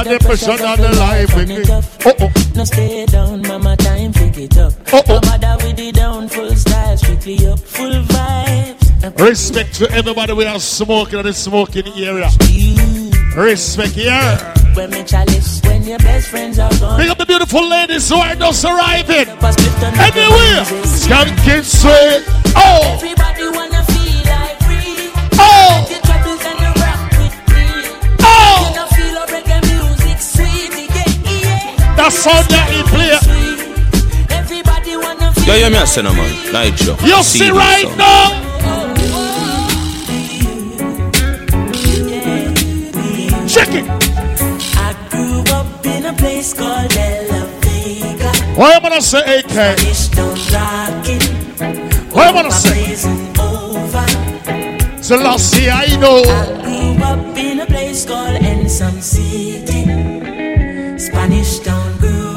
[0.10, 1.32] the pressure on the life.
[2.06, 2.52] Oh, oh.
[2.56, 4.74] No stay down, mama, time pick it up.
[4.92, 5.20] Oh, oh.
[5.20, 9.20] No matter with the down, full style, strictly up, full vibes.
[9.20, 12.30] Respect to everybody we are smoking in the smoking area.
[13.36, 14.54] Respect here.
[14.76, 17.00] When me chalice, when your best friends are gone.
[17.00, 19.28] Big up the beautiful ladies who are just arriving.
[19.30, 20.66] Anywhere.
[20.84, 22.24] Skanking sweet.
[22.56, 22.98] Oh.
[22.98, 23.39] Everybody
[32.10, 33.14] That sound that he play.
[34.36, 36.26] Everybody wanna feel Yo, yo, me a say no man.
[36.52, 36.98] Night show.
[37.06, 37.98] You See see right song.
[38.02, 39.30] now.
[43.46, 43.86] Check it.
[44.74, 48.32] I grew up in a place called Ella Vega.
[48.58, 49.78] What am I gonna say, AK?
[50.18, 51.22] Don't rockin',
[52.10, 52.74] What am I gonna say?
[52.86, 54.06] blazing over.
[55.04, 56.24] Selassie, I know.
[56.26, 59.86] I grew up in a place called Ensom City.
[61.00, 61.89] Spanish Town grew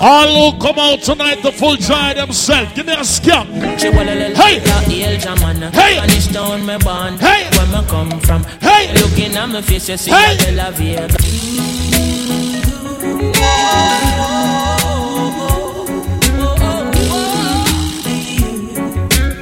[0.05, 2.73] All who come out tonight the full joy themselves.
[2.73, 3.49] Give me a skunk.
[3.51, 4.59] Hey!
[4.59, 4.59] Hey!
[4.89, 5.05] Me.
[7.21, 7.49] Hey!
[7.57, 8.43] Where me come from.
[8.61, 8.93] Hey!
[8.95, 10.37] Looking at my face, you see Hey!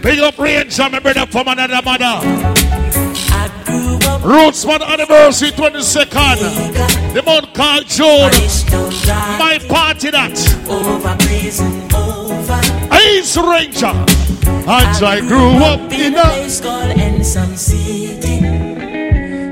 [0.02, 2.79] Big up range, my brother from another mother.
[4.22, 7.14] Roots one anniversary 22nd.
[7.14, 8.30] The month called June.
[9.38, 10.36] My party that.
[10.68, 12.60] Over prison, over.
[12.94, 13.94] Ace Ranger.
[14.46, 18.40] And I grew up in in a place called Ensom City.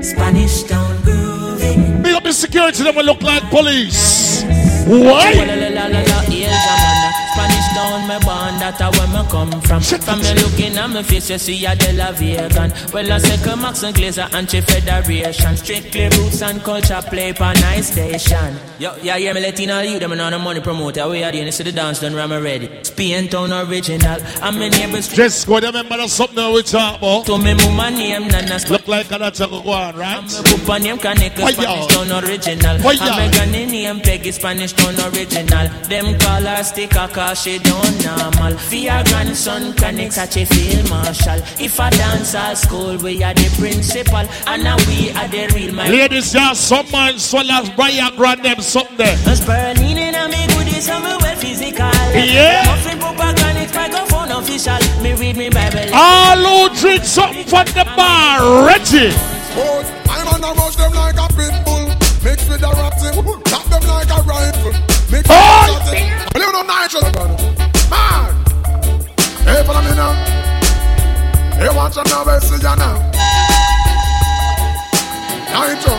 [0.03, 2.03] Spanish Town grooving.
[2.03, 4.43] Big up the security, them will look like police.
[4.85, 5.33] Why?
[5.33, 5.59] Spanish
[7.73, 9.81] Town, born, that a where me come from.
[9.81, 12.71] From me looking at my face, you see a De La Vegan.
[12.93, 15.57] Well, I say come Max and Glazer, anti-federation.
[15.57, 18.57] Strictly roots and culture play for nice station.
[18.79, 21.07] Yo, yeah, yeah, me letting all you, them and all the money promoter.
[21.09, 22.83] We are the end, see the dance done, ram ready.
[22.83, 24.19] Spain Town original.
[24.41, 25.07] I'm my neighbors.
[25.09, 27.25] Just go, remember that's something we talk about.
[27.25, 30.23] To me, mama name, Nana Look like that's a go on, right?
[30.45, 31.87] Pupa name Kaneka, Spanish?
[31.87, 32.77] Town original.
[32.85, 35.67] I'm a granny name Peggy, Spanish Town original.
[35.89, 38.58] Them call her sticker cause she don't normal.
[38.67, 41.39] For your grandson, Connect such a field marshal.
[41.59, 44.25] If a dance at school, we are the principal.
[44.47, 45.91] And now we are the real man.
[45.91, 49.17] Ladies, yeah, some man swallow Brian Grand them something there.
[49.25, 51.91] Us Berlin and me goodies and me well physical.
[52.13, 52.63] Yeah.
[52.67, 54.79] Muffin Pupa Granite, microphone official.
[55.01, 55.89] Me read me Bible.
[55.93, 56.37] All
[56.69, 59.13] who drink something from the bar, Reggie.
[59.55, 61.87] Boys, I'm on a rush them like a pit bull.
[62.23, 64.71] Mix with a raptor, tap them like a rifle.
[65.09, 67.89] Mix with a shotty, a little nitrous.
[67.89, 68.38] Man,
[69.49, 70.13] hey, follow me now.
[71.57, 72.97] Hey, watch them now, we see ya now.
[75.49, 75.95] Nitro,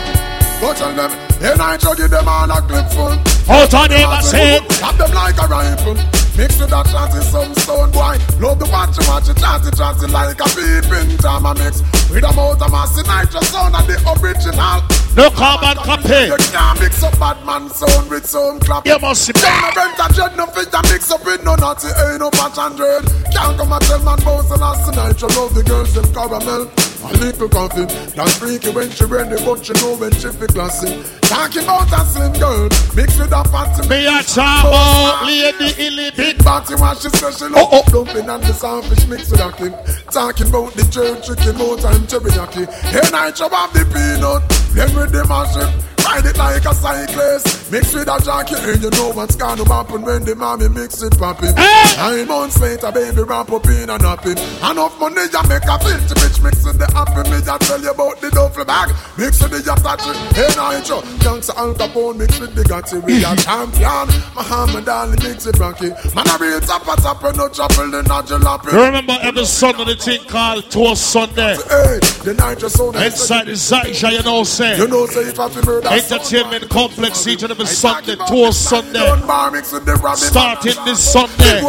[0.59, 1.11] go tell them.
[1.39, 3.13] Hey, Nitro, give them all a clip full.
[3.51, 4.61] Out on I said.
[4.69, 5.95] Tap them like a rifle.
[6.41, 8.17] Mix with that chanty, some stone boy.
[8.41, 11.85] Love the watch, watch it, chanty, chanty like a beeping drama mix.
[12.09, 14.81] With a motor massive nitro sound and the original.
[15.13, 16.33] No carbon copy.
[16.33, 18.87] You can't mix up bad man sound with sound clap.
[18.87, 21.93] You must be no rent a dread, no fit a mix up with no naughty,
[22.09, 23.05] ain't no patch and dread.
[23.29, 26.71] Can't come and tell man bounce and ask the nitro, love the girls them caramel.
[27.03, 27.85] A little coffee,
[28.15, 31.01] that's freaky when she ready, but you know when she fi classy.
[31.21, 33.87] Talking about a slim girl, mix with a fatty.
[33.89, 37.91] Me a about lady illy Big body when she says she love oh, oh.
[37.91, 39.75] dumpling and the sandwich mix with a clip.
[40.11, 42.71] Talking about the jerk chicken, more time teriyaki.
[42.87, 45.90] Hey, night you have the peanut, then with the mashup.
[46.11, 47.71] Ride it like a cyclist.
[47.71, 51.17] Mix with a junkie, and you know what's gonna happen when the mommy mix it
[51.17, 51.55] poppin'.
[51.55, 54.35] Nine months later, baby, ramp up in and up in.
[54.35, 57.23] Enough money, you make a filthy bitch mixing the happy.
[57.31, 58.91] Me, I tell you about the duffel bag.
[59.17, 60.99] Mix with the Yatachi, hey, Nitro.
[61.23, 62.99] Gangsta Al Capone, mix with the Gotti.
[63.07, 64.11] We are champion.
[64.35, 65.95] Muhammad Ali, mix it Frankie.
[66.11, 68.67] Man, I real top, a top, no trouble, the not jalopy.
[68.75, 71.55] Remember every Sunday the thing called Toast Sunday.
[71.71, 72.97] Hey, the Nitro sound.
[72.97, 74.75] Inside the Zaisha, you know, say.
[74.75, 76.00] You know, say if I feel murder.
[76.01, 78.99] Entertainment complex each and every Sunday, Toast Sunday.
[78.99, 80.17] Don't bar mix with the rabbit.
[80.17, 81.61] Starting this Sunday.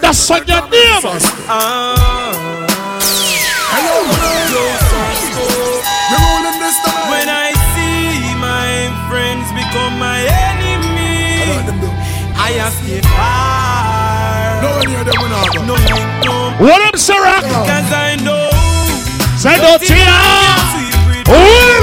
[0.00, 1.02] That's on your name.
[3.74, 3.96] Hello,
[6.06, 7.10] We're rolling this time.
[7.10, 11.42] When I see my friends become my enemy,
[12.38, 15.66] I ask if I No one hear them when I go.
[15.66, 17.42] no link, no What up, Sarah?
[17.42, 18.46] Cause I know
[19.36, 21.75] Say no nothing tear.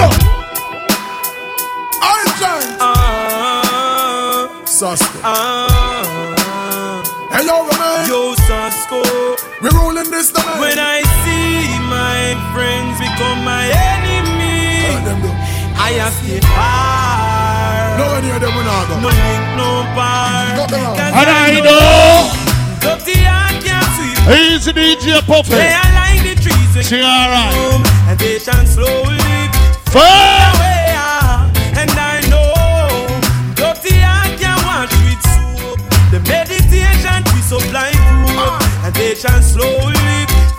[4.84, 5.20] Sasko.
[5.24, 7.00] ah,
[7.32, 8.04] Hello, man.
[8.08, 9.00] Yo, Sasko.
[9.62, 10.60] We're rolling this time.
[10.60, 15.00] When I see my friends become my enemy,
[15.80, 19.00] I ask if I No one hear them when I go.
[19.00, 20.52] no link, no bar.
[20.68, 22.28] And I know.
[22.84, 23.88] Dirty I can't.
[24.28, 25.56] He's the DJ Puffy.
[25.56, 27.56] They align the trees with She alright.
[28.12, 29.18] and they shine slowly
[29.96, 30.52] Fire.
[30.60, 30.83] away.
[36.14, 39.98] The meditation we supply proof, and they shine slowly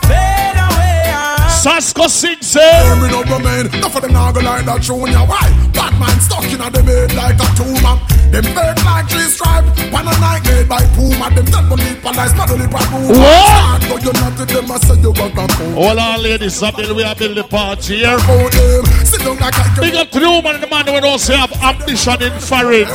[0.02, 1.14] fade away.
[1.14, 1.62] ah.
[1.62, 2.58] Sasko sing say.
[2.82, 3.72] Hear me no man.
[3.72, 5.22] Enough of them now go like that junior.
[5.22, 5.46] Why?
[5.70, 8.02] Batman stuck in a them head like a tumor.
[8.34, 9.62] Them fake like three stripe.
[9.94, 11.30] One a night made by Puma.
[11.30, 13.14] Them dead money palace, not only by Puma.
[13.14, 13.46] What?
[13.46, 14.66] Start go you not to them.
[14.74, 15.74] I say you got a phone.
[15.78, 18.18] All our ladies up there, we are building the party here.
[18.26, 19.06] Oh, them.
[19.06, 21.36] Sit down like I Big up to the woman and the man who don't say
[21.36, 22.90] have ambition in foreign.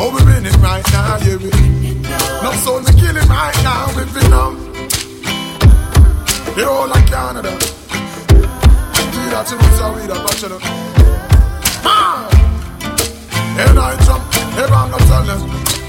[0.00, 1.50] Oh, we winning right now, yeah, we.
[2.42, 4.54] No soul, we killing right now, we venom.
[6.54, 7.50] The whole of Canada.
[9.10, 10.60] Do that to so we the bachelor.
[11.84, 12.28] Ah!
[13.58, 14.22] And I jump,
[14.56, 15.42] if I'm not telling.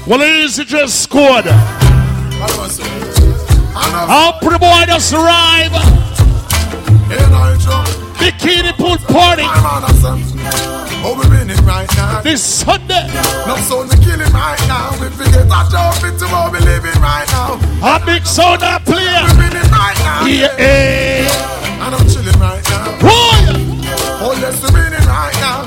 [0.08, 1.46] Well, easy just scored.
[1.46, 2.82] I say?
[3.76, 4.58] I know.
[4.58, 5.72] Boy just arrive.
[7.12, 8.09] And I jump.
[8.20, 10.32] Bikini pool party I'm on a sense.
[11.02, 12.20] Oh, we winning right now.
[12.20, 13.08] this Sunday.
[13.48, 14.92] No soul, we killing right now.
[15.00, 17.56] We figure that job into what we living right now.
[17.80, 19.24] A big sound player.
[19.24, 20.28] We winning right now.
[20.28, 21.80] Yeah, yeah.
[21.88, 23.00] And I'm chilling right now.
[23.00, 23.40] Boy.
[24.20, 25.64] Oh, yes, we're winning right now.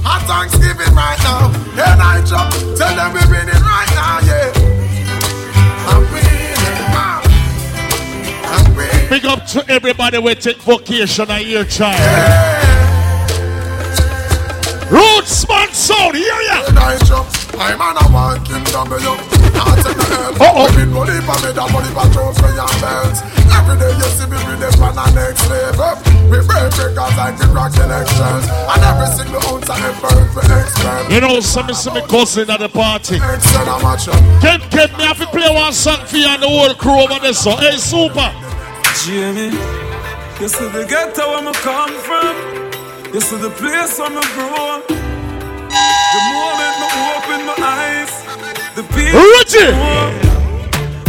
[0.00, 1.52] Hot Thanksgiving right now.
[1.76, 2.48] And I jump,
[2.80, 4.45] tell them we're winning right now, yeah.
[9.08, 12.00] Big up to everybody we take vacation a year child.
[14.90, 16.62] Roots man sound, hear ya?
[16.78, 16.98] I
[17.58, 19.14] I'm on a one kingdom, you.
[19.54, 20.40] Not take the help.
[20.42, 20.68] Uh-oh.
[20.74, 22.50] Been money for me, that money for trophy
[22.82, 23.22] belts.
[23.46, 25.94] Every day you see me with them on the next level.
[26.26, 28.44] We break records like the rock elections.
[28.50, 31.14] And every single ounce of effort for expert.
[31.14, 33.22] You know, some some me cousin at the party.
[33.22, 34.18] Excel, I'm a chop.
[34.42, 37.22] Get get me have to play one song for you and the whole crew over
[37.22, 37.32] there.
[37.32, 38.34] So, hey, super.
[39.04, 39.52] Jamie,
[40.40, 42.34] you see the ghetto where I come from.
[43.14, 44.82] You see the place where I grow up.
[44.88, 48.12] The moment I open my eyes,
[48.74, 49.70] the people Richie.
[49.70, 50.10] know.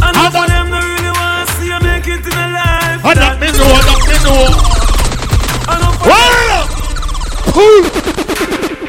[0.06, 2.48] And How for much- them, they really want to see you make it in a
[2.54, 3.02] life.
[3.08, 4.44] And that me know, that me know.
[5.72, 6.68] I know for Word up.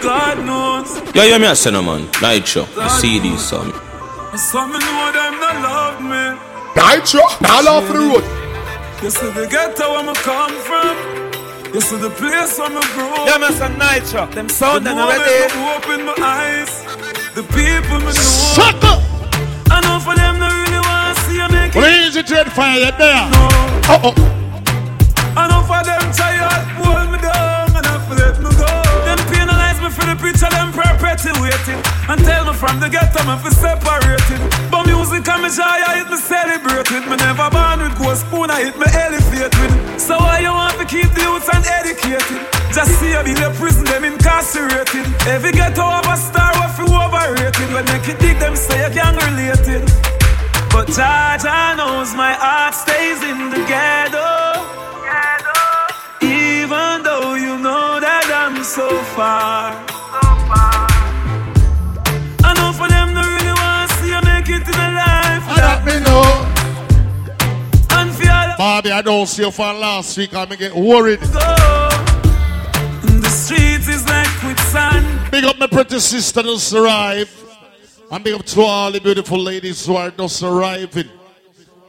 [0.03, 0.91] God knows.
[1.15, 2.09] Yeah, yeah, me a say no man.
[2.21, 2.65] Night show.
[2.75, 3.73] The CD son.
[4.37, 6.25] Some know them not love me.
[6.77, 8.25] Nitro, all off the road.
[9.01, 11.73] You see the ghetto where I come from.
[11.73, 13.27] You see the place where I grow.
[13.31, 14.27] Yeah, man, some nitro.
[14.35, 15.55] Them sound the moment already.
[15.55, 16.83] I open my eyes,
[17.39, 18.59] the people me know.
[18.59, 18.99] Suck up.
[19.71, 22.11] I know for them they really want to see you make it.
[22.11, 23.31] easy trade fire, you there.
[23.31, 23.47] No.
[23.87, 24.15] Uh-oh.
[25.39, 26.67] I know for them tired,
[31.09, 31.81] them perpetuating.
[32.09, 34.43] And tell me from the ghetto, me for separating.
[34.71, 37.09] But music and me joy, I hit me celebrating.
[37.09, 39.73] Me never born with gold spoon, I hit me elevating.
[39.99, 42.41] So why you want to keep the youth and educated?
[42.73, 45.07] Just see you be the prison, them incarcerated.
[45.27, 47.69] Every ghetto have a star, what you overrated.
[47.73, 49.85] When make it dig them, say you can't relate it.
[50.71, 54.29] But Jaja knows my heart stays in the ghetto.
[56.21, 59.88] Even though you know that I'm so far.
[68.91, 70.35] And for all Bobby, I don't see you for last week.
[70.35, 71.21] I'm get worried.
[71.21, 71.89] go.
[73.29, 75.31] streets is like quicksand.
[75.31, 77.31] Big up my pretty sister just arrived.
[78.11, 81.09] And big up to all the beautiful ladies who are just arriving.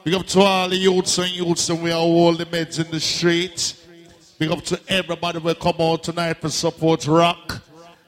[0.04, 2.92] Big up to all the youths and youths and we are all the meds in
[2.92, 3.86] the streets.
[4.38, 7.62] Big up to everybody who come out tonight for support rock.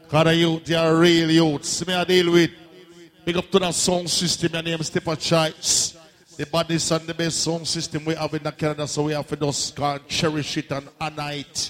[0.10, 1.88] Cause the youth, they are real youths.
[1.88, 2.52] Me I deal with.
[3.24, 4.52] Big up to that sound system.
[4.52, 5.98] My name is Stephen Chites.
[6.42, 9.36] The baddest and the best sound system we have in Canada, so we have to
[9.36, 11.70] just and cherish it and honor it.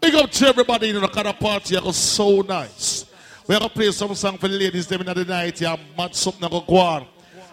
[0.00, 1.76] Big up to everybody in the of party.
[1.76, 3.06] It was so nice.
[3.46, 5.60] We're going to play some song for the ladies them in the night.
[5.60, 7.06] Yeah, mad something go go on.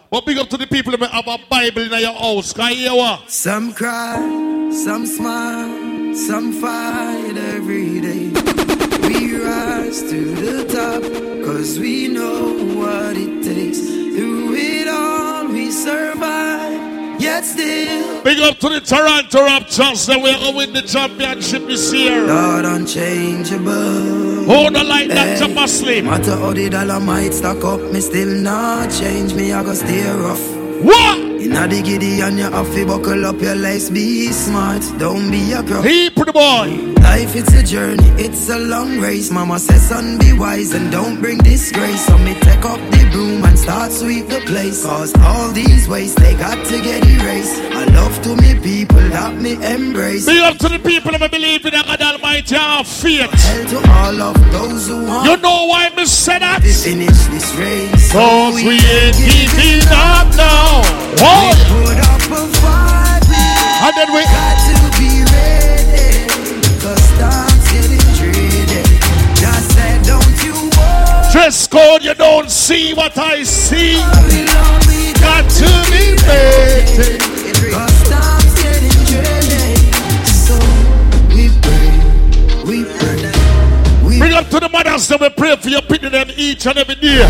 [0.10, 2.54] But big up to the people that have a Bible in your house.
[2.54, 3.30] Can you hear what?
[3.30, 4.16] Some cry,
[4.72, 8.30] some smile, some fight every day.
[9.08, 11.04] We rise to the top,
[11.46, 13.80] cause we know what it takes.
[13.80, 15.21] Through it all,
[15.72, 18.24] survive, yet still.
[18.24, 20.06] Big up to the Toronto Raptors.
[20.08, 22.26] That we're going win the championship this year.
[22.28, 24.46] Lord unchangeable.
[24.46, 25.54] Hold the light, Dr.
[25.54, 26.06] Muslim.
[26.06, 29.54] Matter how the dollar might stack up, me still not change me.
[29.54, 30.42] I go stay rough.
[30.84, 31.31] What?
[31.42, 33.90] Inna the giddy and you have to buckle up your legs.
[33.90, 35.84] Be smart, don't be a crook.
[35.84, 36.94] Hey, pretty boy.
[37.02, 39.32] Life it's a journey, it's a long race.
[39.32, 42.06] Mama says, son, be wise and don't bring disgrace.
[42.06, 44.86] So me take up the broom and start sweep the place.
[44.86, 47.60] Cause all these ways they got to get erased.
[47.74, 50.28] I love to me people that me embrace.
[50.28, 53.32] Big up to the people that believe in the God Almighty and faith.
[53.32, 55.26] Hell to all of those who want.
[55.26, 56.62] You know why me say that?
[56.62, 58.12] To finish this race.
[58.12, 61.31] Cause we ain't giving up now.
[61.32, 63.24] We put up a fight.
[63.84, 66.28] And then we got to be ready.
[66.84, 68.84] Cause time's getting dreary.
[69.36, 71.32] Just said, don't you worry.
[71.32, 73.98] Dress code, you don't see what I see.
[75.22, 77.18] Got to be ready.
[77.74, 79.76] Cause time's getting dreary.
[80.46, 80.56] So
[81.34, 81.90] we pray,
[82.66, 84.20] we pray.
[84.20, 86.96] Bring up to the mothers that we pray for you, pity them each and every
[86.96, 87.26] day.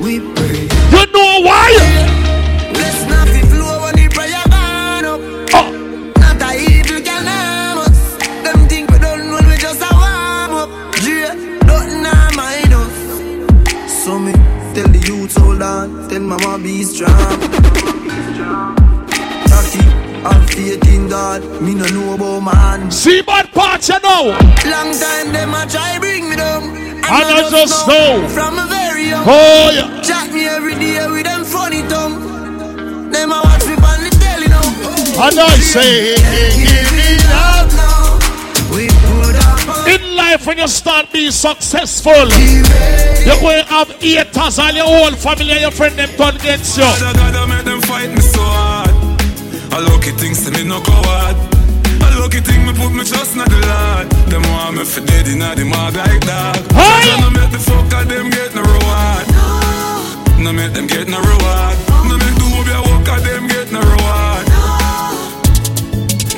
[0.00, 0.68] We pray.
[0.90, 1.70] You know why?
[2.74, 5.20] Let's not be flow when the prayer burn up.
[6.22, 8.00] Not a evil can harm us.
[8.44, 10.70] Them think we don't know we just a warm up.
[11.02, 11.34] Yeah,
[11.66, 11.80] know
[12.36, 12.96] mind us.
[14.04, 14.32] So me
[14.74, 17.38] tell the youth hold on, tell mama be strong.
[19.50, 19.82] Taki,
[20.26, 21.42] have faith in God.
[21.62, 22.90] Me no know about man.
[22.90, 24.36] See bad parts you know.
[24.66, 26.62] Long time them a try bring me down.
[27.04, 28.26] And I just know.
[28.28, 29.24] From a very young.
[29.26, 30.00] Oh, yeah.
[30.02, 32.41] Chat me every day with them funny tongue.
[33.12, 34.64] Them a watch me on the telly now.
[35.20, 37.68] And I say, give it up.
[38.72, 42.26] We put up In life, when you start being successful,
[43.20, 46.78] you're going to have haters and your whole family and your friend them turn against
[46.78, 46.84] you.
[46.84, 48.90] God, God, make them fight me so hard.
[49.72, 51.36] I lucky things to me no coward.
[52.00, 54.08] A lucky thing me put me trust in the Lord.
[54.32, 56.56] Them want me for dead in the mud like dog.
[56.72, 57.20] Hey!
[57.20, 59.28] No make the fucker them get no reward.
[59.32, 59.71] No
[60.50, 61.76] make them get no reward.
[62.08, 64.44] No make the whole walker them get no reward.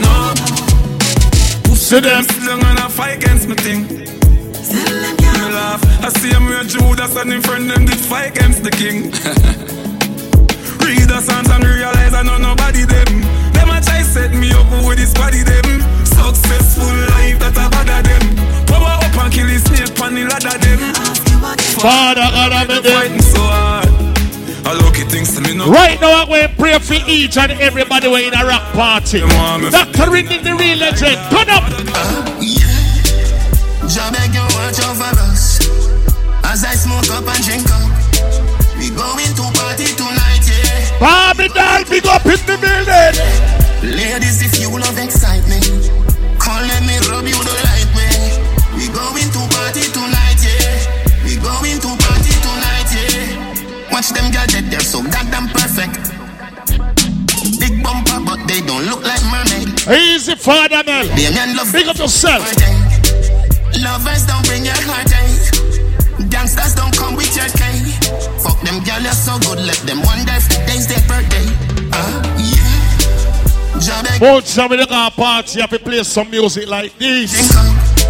[0.02, 0.35] No.
[1.74, 2.24] See them.
[2.24, 3.86] Still gonna fight against me thing.
[3.89, 5.81] Me laugh.
[6.05, 9.10] I see him with Judas and him friend them did fight against the king.
[10.85, 13.22] Read the songs and realize I know nobody them.
[13.55, 15.81] Them a try set me up with this body them.
[16.05, 18.24] Successful life that I bother them.
[18.66, 20.81] Power up and kill his snake on the ladder them.
[21.81, 22.93] Father, God, I make them.
[22.93, 23.44] fighting so
[25.59, 29.20] Right now, I'm going to pray for each and everybody who in a rock party.
[29.20, 30.10] Dr.
[30.10, 31.18] Ringing the real legend.
[31.31, 31.64] Turn up.
[33.94, 35.60] Jah beg you watch over us
[36.43, 37.93] As I smoke up and drink up
[38.81, 43.94] We going to party tonight, yeah Bobby Doll, big up in the building.
[43.94, 45.23] Ladies, if you love excitement
[59.90, 61.06] Easy, Father Mel.
[61.15, 62.40] Damien love Big up yourself.
[63.82, 66.31] Lovers don't bring your heartache.
[66.31, 67.85] Gangsters don't come with your cane.
[68.40, 69.59] Fuck them girl, you're so good.
[69.61, 71.44] Let them wonder if today's their birthday.
[71.93, 73.78] Uh, yeah.
[73.78, 77.52] Job Both some of the car party have to play some music like this.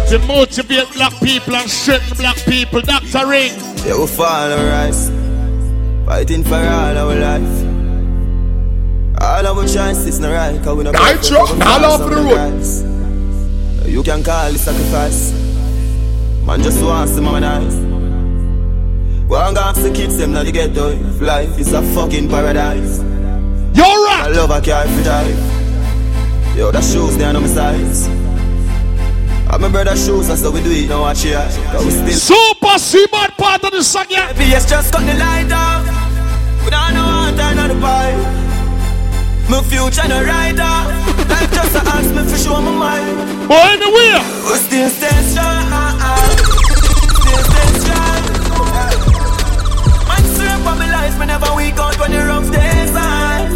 [0.09, 2.79] To motivate black people and strengthen black people.
[2.81, 3.27] Dr.
[3.27, 3.51] Ring.
[3.85, 5.09] Yeah, we fall and rise.
[6.05, 7.64] Fighting for all our life.
[9.25, 13.89] All our choices not right, cause we not but we all over the road.
[13.89, 15.33] You can call it sacrifice.
[16.45, 17.73] Man just wants to harmonize.
[17.73, 20.89] And have the kids them now the ghetto.
[20.89, 22.99] If life is a fucking paradise.
[23.73, 24.25] You're right.
[24.25, 26.55] I love a car for drive.
[26.55, 28.07] Yo, the shoes they are on my size.
[29.49, 31.37] I'm my brother shoes, that's how we do it now, watch here.
[31.71, 34.31] Cause we still Super C-Bad part of the song, yeah.
[34.33, 35.83] PS just cut the light off.
[36.63, 38.44] We don't know how to turn on the pipe.
[39.47, 40.75] My future no rider.
[41.29, 43.47] Life just a ask me for show my mind.
[43.47, 44.21] Boy, in the wheel.
[44.57, 45.69] Still stay strong.
[47.21, 48.21] Still stay strong.
[50.09, 51.19] Man, straight for my life.
[51.19, 53.49] Me never weak out when the rough days on.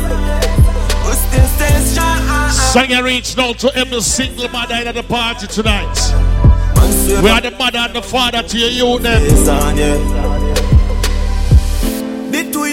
[1.06, 2.52] We still stay strong.
[2.52, 5.98] Singer reach now to every single mother at the party tonight.
[7.24, 9.24] We are the mother and the father to your youth then.
[9.24, 10.49] Bit too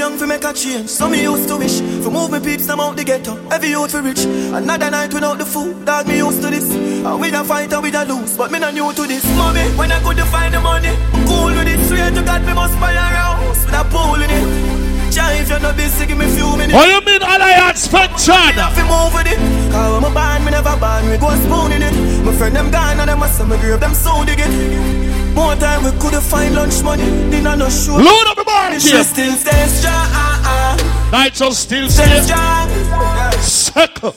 [0.06, 0.88] young for make a change.
[0.88, 3.34] Some me used to wish for move me peeps them out the ghetto.
[3.50, 4.24] Every youth for rich.
[4.24, 5.84] Another night without the food.
[5.84, 6.70] Dog me used to this.
[6.70, 9.24] And we a fight and we a lose, but me not new to this.
[9.36, 11.80] Mommy, when I couldn't find the money, I'm cool with it.
[11.88, 14.75] Swear to God, me must buy a house with a pool in it.
[15.18, 16.74] If you're not busy, give me few minutes.
[16.74, 18.52] What you mean Alliance Function?
[18.52, 19.38] To move with it.
[19.72, 22.24] Cause when born, me never born, we go spoon in it.
[22.24, 25.34] My friend them gone and them must have my grave, them so dig it.
[25.34, 27.96] More time we could have find lunch money, dinner no show.
[27.96, 29.04] Load up the bar, Jim.
[29.04, 31.10] still stay strong.
[31.12, 32.20] Nights are still Stay stay.
[32.22, 33.32] strong.
[33.40, 34.14] Second.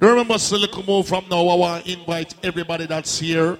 [0.00, 1.46] Remember, so little more from now.
[1.46, 3.56] I want to invite everybody that's here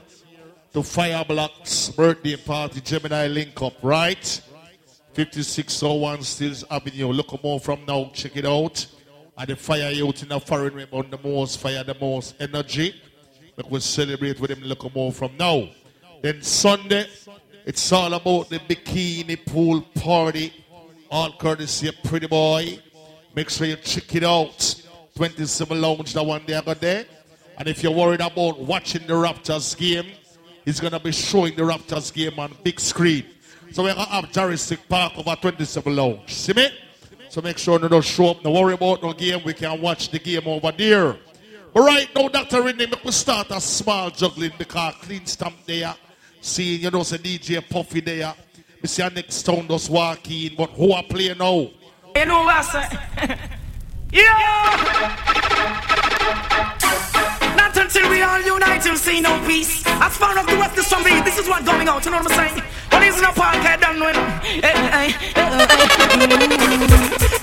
[0.72, 4.40] to Fire Block's birthday party, Gemini Link Up, right?
[5.14, 7.08] 5601 Stills Avenue.
[7.08, 8.10] Look more from now.
[8.14, 8.86] Check it out.
[9.36, 12.94] And the fire youth in the foreign rim on the most fire, the most energy.
[13.56, 14.62] But We will celebrate with them.
[14.62, 15.68] Look more from now.
[16.22, 17.06] Then Sunday,
[17.66, 20.52] it's all about the bikini pool party.
[21.10, 22.78] All courtesy of Pretty Boy.
[23.34, 24.82] Make sure you check it out.
[25.14, 27.04] 27 Lounge, the one they got there.
[27.58, 30.06] And if you're worried about watching the Raptors game,
[30.64, 33.26] he's going to be showing the Raptors game on big screen.
[33.72, 36.30] So we're going to have Jurassic Park over 27 Lounge.
[36.30, 36.68] See me?
[37.30, 38.42] So make sure you don't show up.
[38.42, 39.40] Don't worry about no game.
[39.46, 41.16] We can watch the game over there.
[41.72, 42.60] But right now, Dr.
[42.60, 45.94] Renee, we start a small juggling because Klean Stamp there.
[46.42, 48.34] Seeing, you know, say DJ Puffy there.
[48.82, 50.54] We see our next town just walk in.
[50.54, 51.70] But who are playing now?
[52.14, 53.38] You know what I say?
[54.12, 55.32] yeah!
[57.82, 59.82] Until we all unite you'll see no peace.
[59.84, 62.00] As far as the west is from thee, this is what going on.
[62.04, 62.62] You know what I'm saying?
[62.90, 63.56] What is in a park?
[63.56, 63.76] Hey,
[64.62, 65.34] hey, hey,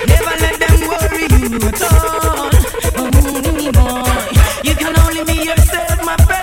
[0.08, 2.48] Never let them worry you at all.
[2.96, 3.10] Oh,
[3.76, 4.30] boy.
[4.64, 6.39] You can only be yourself, my friend.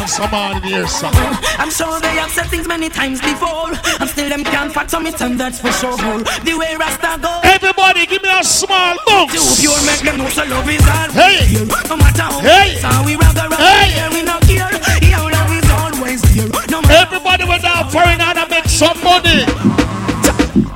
[0.00, 1.12] Yeah, dance, come on here, son.
[1.58, 3.68] I'm sure they have said things many times before.
[4.00, 5.96] And still them can't fathom it, and that's for sure.
[5.96, 7.40] The way Rasta go.
[7.44, 9.34] Everybody, give me a small box.
[9.34, 11.10] Too pure, make them know so love is all.
[11.12, 11.52] Hey.
[11.88, 12.76] No matter how Hey.
[12.80, 13.90] so we rock around Hey.
[13.92, 14.72] here, we not care.
[15.04, 16.48] Your love is always here.
[16.70, 19.44] No Everybody went down foreigner to make some money.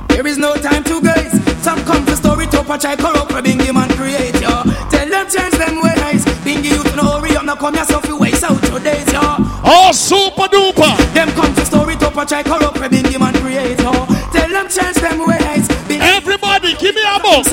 [0.09, 1.33] There is no time to gaze.
[1.63, 4.61] Some come to story to patch I corrupt for Bingy man create yo.
[4.93, 5.83] Tell them change them ways.
[5.83, 5.84] Bingy you
[7.45, 9.21] to know hurry up now come yourself you waste out your days yo.
[9.63, 10.97] Oh, super duper.
[11.13, 13.91] Them come to story to patch I corrupt for Bingy man create yo.
[14.33, 15.67] Tell them change them ways.
[15.87, 17.49] Bingy Everybody, give me a box.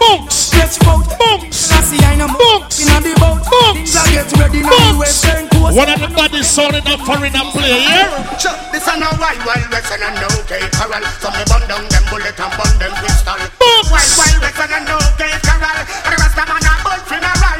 [0.00, 0.34] Books.
[0.34, 1.04] Stretch out.
[1.18, 1.56] Books.
[1.56, 2.80] Selassie, I know Books.
[2.80, 3.44] In the boat.
[3.44, 3.92] Books.
[3.92, 4.72] Things are get ready now.
[4.72, 5.76] The western coast.
[5.76, 8.10] One of the body sound in the foreigner play here.
[8.40, 11.04] Chuck, this a no wild, wild west and a no gay corral.
[11.20, 13.38] So me bun down them bullet and bun them pistol.
[13.60, 15.00] Wild, wild west and a no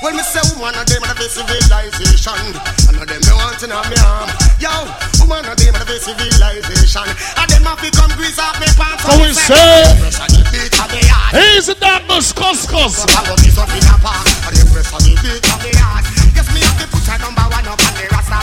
[0.00, 2.56] When me say woman a them a the civilization
[2.88, 4.72] And of them me want in a me arm Yo,
[5.20, 7.04] woman a them a the civilization.
[7.36, 10.40] And them a fi come grease off me pants So we say, Press on the
[10.48, 11.04] beat of the
[11.36, 13.04] he's the darkness, cus cus.
[13.12, 15.72] I go piece up in a park And them press on the beat of the
[15.76, 16.08] heart.
[16.32, 18.40] Yes, me have to put a number one up on the Rasta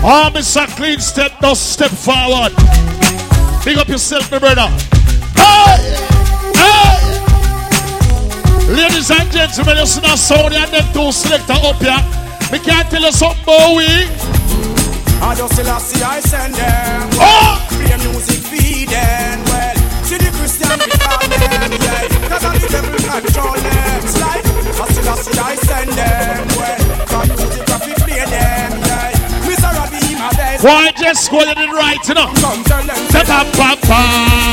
[0.00, 0.66] Oh, Mr.
[0.76, 2.52] Clean Step, just step forward.
[3.64, 4.68] Big up yourself, my brother.
[5.34, 5.96] Hey!
[6.54, 6.98] Hey!
[8.72, 11.98] Ladies and gentlemen, you see that sound and them two selector up here.
[12.52, 14.06] Me can't tell you something, Bowie.
[15.20, 17.10] I just still see I send them.
[17.18, 17.58] Oh!
[17.68, 19.42] Play music feed them.
[19.50, 19.76] Well,
[20.06, 22.06] See the Christian we call them, yeah.
[22.30, 24.00] Cause all the devil control them.
[24.06, 26.46] Slide, I still I see I send them.
[26.56, 26.87] Well,
[30.60, 32.26] Why just go it right, you know?
[32.34, 33.08] Tell them.
[33.14, 34.48] Ta-ta-pa-pa.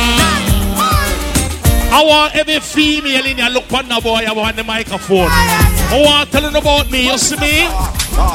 [1.92, 5.30] I want every female in here look on the boy, I want the microphone.
[5.32, 7.66] I want to tell about me, you see me?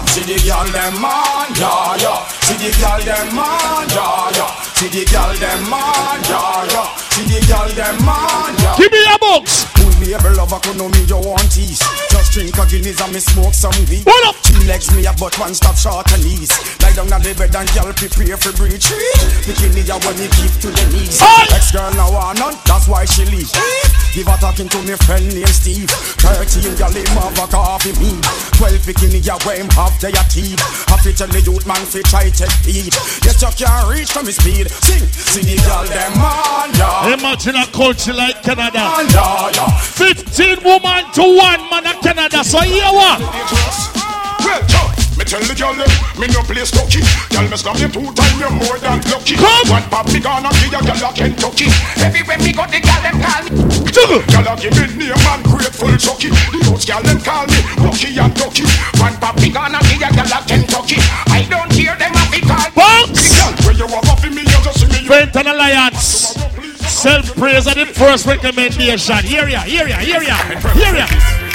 [0.08, 2.26] See the girl them man, yeah, yeah.
[2.42, 4.69] See the girl them man, yeah, yeah.
[4.80, 6.88] See the girl them man, yeah, yeah.
[7.12, 8.80] See the girl them man, yeah.
[8.80, 9.68] Give me a box.
[9.76, 11.84] Cool me able lover, could know me you want tease.
[12.08, 14.08] Just drink a Guinness and me smoke some weed.
[14.08, 14.40] What up?
[14.40, 16.48] Two legs me a but one stop short and knees.
[16.80, 18.88] Lie down on the bed and girl prepare for breach.
[19.44, 21.20] Bikini ya when you give to the knees.
[21.52, 23.52] Ex girl now want none, that's why she leave.
[24.16, 25.92] Give her talking to me friend named Steve.
[26.24, 28.16] Thirteen girl him have a coffee me.
[28.56, 30.56] Twelve bikini ya where him have their teeth.
[30.88, 32.96] Have to tell the youth man fi try take heed.
[33.28, 34.69] Yes you can't reach from his speed.
[34.78, 37.14] Sing, see the girl them man yeah.
[37.14, 38.78] Imagine a culture like Canada.
[38.78, 39.78] Yeah, yeah.
[39.78, 42.44] 15 woman to one man of Canada.
[42.44, 43.20] So here what?
[44.40, 44.88] Well, John,
[45.20, 47.04] me tell the girl them, me no play stocky.
[47.28, 49.36] Girl, me slam you two time, you're more than lucky.
[49.36, 49.68] Come.
[49.68, 51.68] One pop me gonna give you girl a Kentucky.
[52.00, 53.52] Everywhere me go, the girl them call me.
[53.92, 54.22] Juggle.
[54.32, 56.32] Girl a give me name and grateful chucky.
[56.32, 58.64] The youths girl them call me Rocky and Ducky.
[58.96, 60.98] One pop me gonna give you girl a Kentucky.
[61.28, 62.80] I don't hear them a be call me.
[62.80, 63.12] Box.
[63.12, 64.19] The girl where you have up
[65.10, 66.36] you- Benton Alliance.
[66.86, 69.16] Self praise are the first recommendation.
[69.24, 70.36] Here ya, here ya, here ya,
[70.74, 71.49] here ya.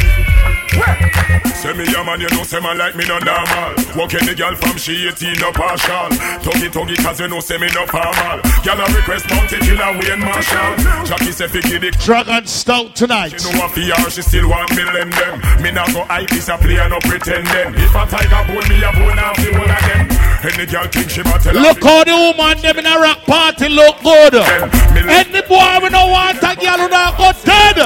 [1.66, 3.74] Say me a man, you know, say man like me no normal.
[3.96, 6.12] Walk any girl from she 18 no partial.
[6.44, 8.38] Tuggy tuggy cause you know say me no formal.
[8.62, 10.78] Girl a request bounty killer Wayne Marshall.
[11.06, 13.42] Jackie say fi give the Dragon Stout tonight.
[13.42, 15.42] She know a PR, she still want me lend them.
[15.64, 17.74] Me not go hype this a play no pretending.
[17.82, 20.26] If a tiger bone me a bone off the whole of them.
[20.46, 23.70] Any girl think she ma tell Look how the woman them in a rock party
[23.70, 24.36] look good.
[24.36, 27.80] Any boy we no want a girl who not go dead.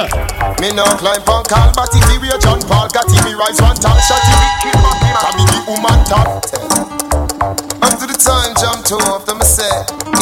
[0.60, 4.00] Me no climb on call, but if we John Paul got me rise one top
[4.00, 4.22] shot.
[5.20, 7.19] Come me the woman top
[8.00, 9.68] to the time, jump to off them say,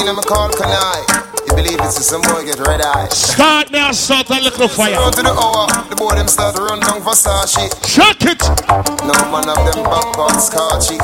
[0.03, 0.99] in a call can I?
[1.47, 3.07] You believe it's some boy get red eye.
[3.15, 4.99] Start now, start a little fire.
[4.99, 7.71] Run to the hour, the boy them start to run down Versace.
[7.87, 8.43] Chuck it.
[9.07, 10.99] No man of them back box scotchy.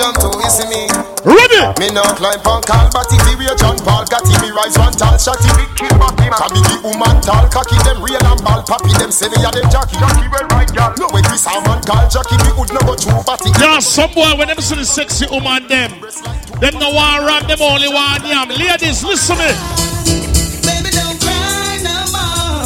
[0.00, 0.88] Jump to, you see me?
[1.28, 1.60] Ready?
[1.76, 4.96] Me no climb on call, but if we John Paul got him, me rise one
[4.96, 5.60] tall shot him.
[5.76, 9.50] Come me the woman tall, cocky them real and ball, pappy them say me a
[9.52, 10.00] them jockey.
[10.00, 10.94] Jockey well right, girl.
[10.96, 13.50] No when saw man call Jackie, we would no go too batty.
[13.62, 17.60] Yeah, some boy when them see the sexy woman them, them no want rap, them
[17.60, 18.48] only want yam.
[18.48, 19.50] Ladies, listen me.
[20.62, 22.62] Baby, don't cry no more.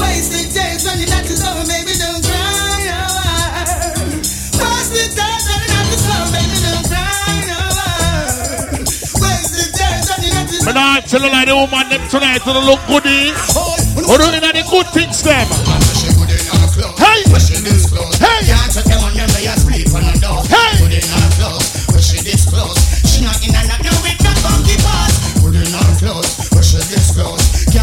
[0.00, 4.08] Wasted days when you're not to know, baby, don't cry no more.
[4.56, 8.88] Wasted days when you're not to know, baby, don't cry no more.
[9.20, 12.40] Wasted days when you're not to But I tell you like the woman them tonight
[12.48, 13.36] to look goody.
[14.08, 15.44] Or doing the good things them.
[16.96, 17.20] Hey!
[18.16, 18.48] Hey!
[20.48, 20.59] Hey!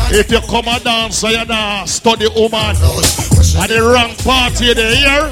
[0.09, 2.75] If you come and dance, you nah study woman.
[3.59, 5.31] At the wrong party they here.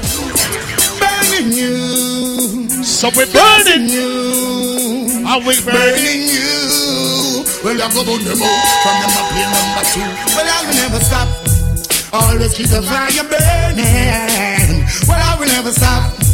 [1.00, 2.84] burning you.
[2.84, 5.24] So we burning you.
[5.24, 7.44] And we burning you.
[7.64, 10.04] Well, I go on the move from the map number two.
[10.36, 11.28] Well, I will never stop.
[12.12, 14.84] Always keep the fire burning.
[15.08, 16.25] Well, I will never stop.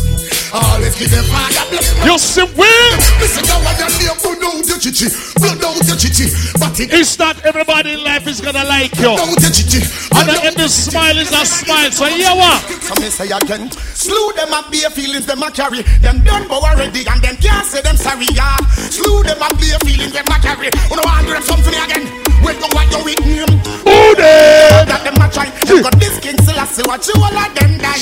[0.52, 1.64] Always keep the fire.
[2.04, 2.92] You see where?
[3.20, 5.08] Listen, now I got the blood out your chichi,
[5.40, 6.28] blood out your chichi.
[6.60, 9.16] But it It's not everybody in life is gonna like you.
[9.16, 9.80] out your chichi.
[10.12, 11.90] And not every smile is a smile.
[11.90, 12.60] So here what?
[12.84, 15.82] So me say again, slew them up bare feelings them a carry.
[16.04, 18.26] Them done but already and them can't say them sorry.
[18.36, 18.56] Yeah,
[18.92, 20.68] slew them up bare feelings them a carry.
[20.68, 22.31] You know want them something again.
[22.44, 23.48] Wait go what you with him.
[23.86, 24.86] Who they?
[24.86, 25.48] That them a try.
[25.66, 27.98] Them got this king still I see what you all of them die.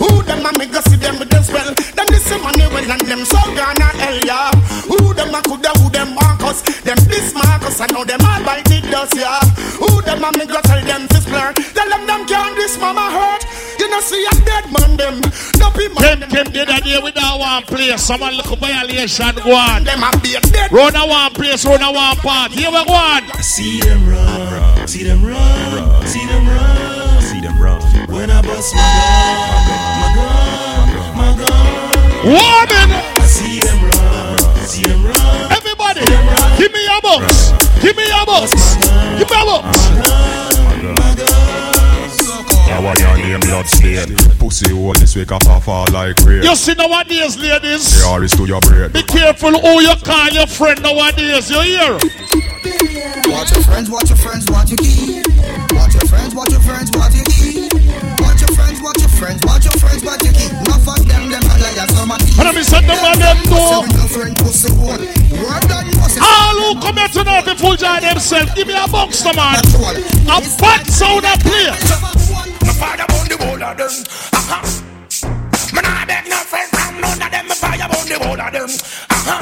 [0.00, 1.70] Who them a make go see them with them spell.
[1.74, 4.50] Them this money well and them so gonna hell yeah.
[4.88, 6.62] Who them a coulda who them Marcus.
[6.82, 9.40] Them this Marcus I know them all bite it dust yeah.
[9.80, 11.52] Who them a make go tell them this blur.
[11.52, 13.42] Tell them them can't this mama hurt.
[13.78, 15.20] You know see a dead man them.
[15.58, 18.02] No be man Them came the other day with that one place.
[18.02, 19.84] Someone look violation go on.
[19.84, 20.72] them a be dead.
[20.72, 22.50] Run a one place, run a one part.
[22.50, 23.22] Here we go on.
[23.58, 27.82] See them run, see them run, see them run, see them run.
[28.06, 28.80] When I bust my
[30.14, 32.38] gun, my gun, my gun.
[32.38, 33.26] Warning!
[33.26, 35.50] See them run, see them run.
[35.50, 36.06] Everybody,
[36.56, 37.50] give me your box.
[37.82, 38.76] Give me your box.
[39.18, 39.78] Give me your box.
[42.68, 44.14] Now why your name blood stain?
[44.38, 46.42] Pussy hole this week up and fall like rain.
[46.42, 48.00] You see nowadays, ladies.
[48.00, 48.92] The R is to your brain.
[48.92, 51.50] Be careful who you call your friend nowadays.
[51.50, 51.98] You hear?
[53.32, 55.24] Watch your friends, watch your friends, watch your key.
[55.72, 57.68] Watch your friends, watch your friends, watch your key.
[58.20, 60.52] Watch your friends, watch your friends, watch your friends, watch your key.
[60.52, 63.88] Enough of them, them are liars, some are And I'm set them on them door.
[63.96, 65.00] Girlfriend, pussy, one.
[65.40, 66.20] Word that pussy.
[66.20, 69.56] All who come here tonight to full join themselves, give me a box, man.
[70.28, 72.57] A bad sound a play.
[72.68, 73.88] My father on the whole of them.
[74.36, 74.60] Uh-huh.
[75.72, 77.48] Man, I beg no friend from none of them.
[77.48, 78.68] My fire on the whole of them.
[79.08, 79.40] Uh-huh.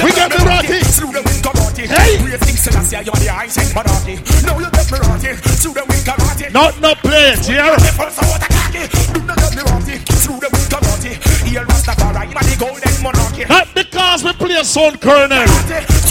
[0.00, 0.80] We get the rotty.
[0.88, 1.84] Slew them in karate.
[1.84, 2.16] Hey!
[2.24, 4.16] Great things till I you on the ice and banati.
[4.40, 5.36] Now you get me rotty.
[5.60, 6.48] Slew them in karate.
[6.48, 7.76] Not no play it, yeah?
[7.76, 8.88] First I want a cocky.
[9.12, 9.96] Do not get me rotty.
[10.16, 11.12] Slew them in karate.
[11.44, 13.44] Here Rastafari, man, the golden monarchy.
[13.44, 15.44] Not because we play a sound colonel.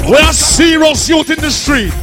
[0.05, 1.93] We are serious youth in the street.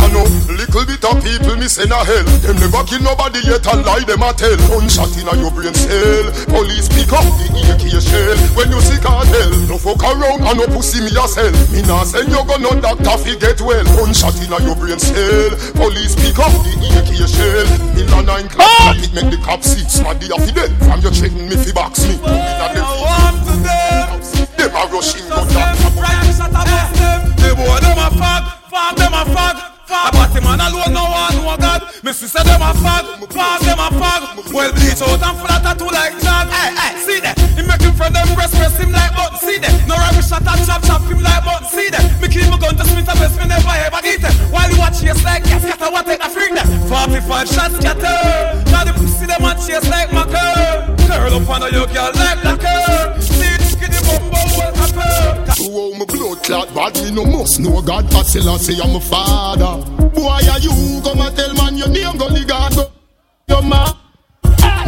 [0.00, 0.24] I know
[0.60, 2.24] little bit of people me send a hell.
[2.44, 4.56] Them never kill nobody yet and lie them a tell.
[4.68, 6.26] Gunshot in a your brain cell.
[6.52, 8.36] Police pick up the AK shell.
[8.54, 11.52] When you see cartel, no fuck around and no pussy me sell.
[11.72, 13.84] Me nah send you go no doctor fi get well.
[13.96, 15.52] Gunshot in a your brain cell.
[15.76, 17.68] Police pick up the AK shell.
[17.96, 18.94] Me la nine class, ah!
[18.96, 19.84] it make the cops see.
[19.84, 20.70] Smaddy a fi dead.
[20.84, 22.14] From you threaten me fi box me.
[22.20, 25.90] Inna them fi them a rushing gun doctor.
[27.40, 30.10] The boy them a fag, fag them a fag.
[30.10, 31.82] Fag, but him man alone no one know God.
[32.06, 33.04] Me sister them a fag,
[33.34, 34.54] fag them a fag.
[34.54, 36.46] Well bleach out and of tattoo like jag.
[36.48, 37.34] Hey, hey, see that?
[37.58, 39.38] He make him from them breast press him like button.
[39.42, 39.74] See that?
[39.90, 41.66] No rubbish shot and chop chop him like button.
[41.66, 42.04] See that?
[42.22, 44.34] Me keep my gun to Smith and West, me never ever get it.
[44.54, 46.66] While you watch chase like gas, scatter what take a freak that.
[46.86, 48.18] 45 shots scatter.
[48.70, 50.94] Now the pussy them a chase like my girl.
[51.10, 53.18] Curl up under your girl like black girl.
[53.18, 58.08] See it, skinny bumbo, well Oh, my blood clot bad, me no must know God,
[58.10, 59.84] but still I say I'm a father.
[60.10, 62.90] Boy, are you come and tell man your name, go go
[63.48, 63.92] your man.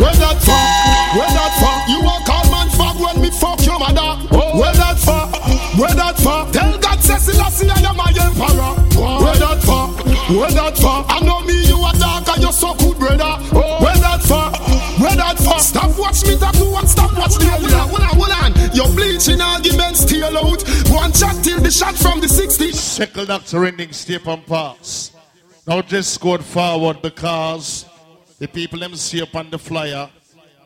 [0.00, 1.16] Where that fuck?
[1.16, 1.88] Where that fuck?
[1.92, 4.16] You a call man fuck when me fuck your mother.
[4.32, 4.58] Oh.
[4.58, 5.30] Where that fuck?
[5.78, 6.52] Where that fuck?
[6.52, 8.72] Tell God say Selassie I am my emperor.
[9.20, 10.04] Where that fuck?
[10.30, 10.78] Where that
[21.72, 22.74] shot till the shot from the 60s.
[22.74, 25.12] Sickle doctor ending step and pass.
[25.66, 27.86] Now just scored forward because
[28.38, 30.10] the people them see up on the flyer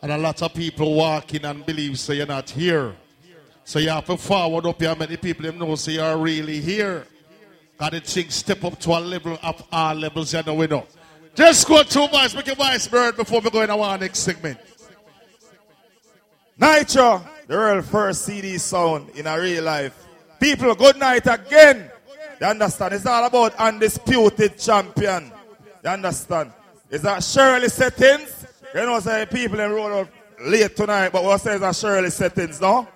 [0.02, 2.96] and a lot of people walking and believe so you're not here.
[3.64, 7.06] So you have to forward up here many people them know so you're really here.
[7.78, 10.86] Got the thing step up to a level of our levels you know we know.
[11.34, 14.58] Just go two voice, make your voice bird before we go in our next segment.
[16.58, 20.05] Nitro, the real first CD sound in a real life.
[20.40, 21.90] People, good night again.
[22.40, 22.94] You understand?
[22.94, 25.32] It's all about undisputed champion.
[25.82, 26.52] You understand?
[26.90, 28.46] It's that Shirley settings.
[28.74, 30.08] You know, say people in roll out
[30.40, 32.86] late tonight, but what says that Shirley settings, no?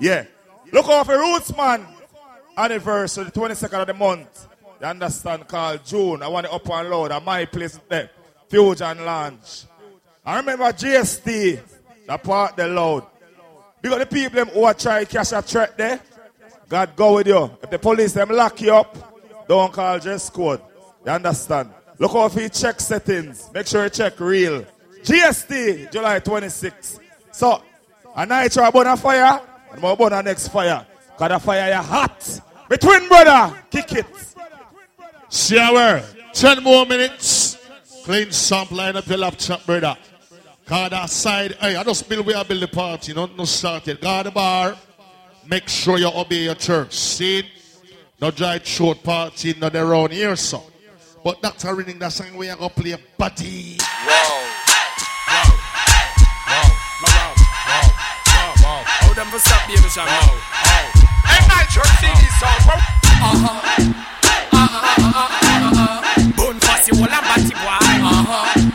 [0.00, 0.24] Yeah.
[0.72, 1.86] Look out for Roots Man
[2.56, 4.46] anniversary, the 22nd of the month.
[4.80, 5.46] You understand?
[5.46, 6.22] Called June.
[6.22, 7.12] I want it up and loud.
[7.12, 8.10] At my place there.
[8.48, 9.64] Fusion Lounge.
[10.24, 11.60] I remember GST,
[12.06, 13.06] the part the loud.
[13.80, 16.00] Because the people them who are trying to catch a threat there,
[16.68, 17.50] God go with you.
[17.62, 20.60] If the police them lock you up, don't call dress code.
[21.04, 21.70] You understand?
[21.98, 23.50] Look out for your check settings.
[23.54, 24.64] Make sure you check real.
[25.02, 26.98] GST, July 26.
[27.30, 27.62] So,
[28.14, 29.40] a night you're burn a fire,
[29.70, 30.86] and more burn a next fire.
[31.16, 32.40] Cause the fire you hot.
[32.68, 34.06] Between brother, kick it.
[35.30, 36.02] Shower.
[36.32, 37.56] Ten more minutes.
[38.04, 39.96] Clean sample line up your laptop, brother.
[40.66, 43.86] Cause that side, hey, I just build where I build the party, not no start
[43.86, 44.00] yet.
[44.00, 44.76] Guard the bar.
[45.48, 46.92] Make sure you obey your church.
[46.92, 47.44] See?
[48.20, 50.62] No drive short party, not around here, so.
[51.22, 53.76] But that's a reading that song where you go play buddy.
[58.98, 60.34] How them for stop baby shot now?
[61.26, 62.74] Hey, Nitro, see this song, bro.
[62.74, 63.60] Uh-huh.
[64.52, 65.30] Uh-huh, uh-huh,
[65.68, 66.32] uh-huh.
[66.36, 67.78] Bone fussy, wall and batty boy.
[68.02, 68.74] Uh-huh.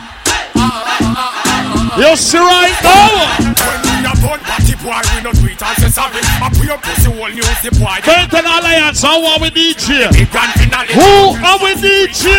[2.00, 3.81] You see right now?
[4.22, 6.22] When we a bone boy, we no do and say sorry.
[6.22, 7.98] I put your pussy whole news the boy.
[8.06, 10.10] Benton Alliance, how are we DJ?
[10.14, 10.94] Big grand finale.
[10.94, 12.30] Who are we DJ?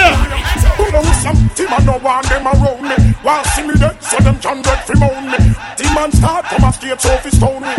[0.78, 2.96] Who know some team and no one them around me.
[3.22, 5.38] While see me dead, so them can get free moan me.
[5.78, 7.74] Team and start come a straight so fi stone me.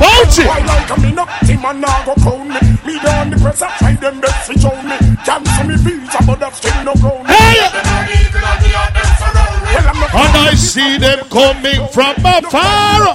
[0.00, 0.44] Bounty.
[0.44, 2.60] Why like a me no team and now go crown me.
[2.84, 4.96] Me down the press up, try them best fi show me.
[5.24, 7.32] Cancel me visa, but that still no ground me.
[7.32, 7.60] Hey!
[7.60, 8.97] Well, I'm not
[9.98, 13.14] And I see them coming from afar.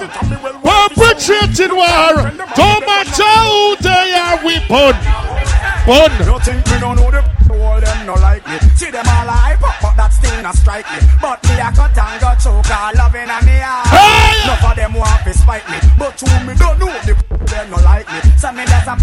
[0.63, 2.13] Perpetrating war.
[2.55, 4.95] Don't matter who they are, we burn.
[5.87, 6.11] Burn.
[6.27, 7.23] You think me don't know the
[7.63, 10.85] all them no like me See them all hype up but that still not strike
[10.89, 14.75] me But me a cut and go choke all loving on me heart Enough of
[14.75, 17.13] them want to spite me But who me don't know the
[17.45, 18.95] them no like me So me just a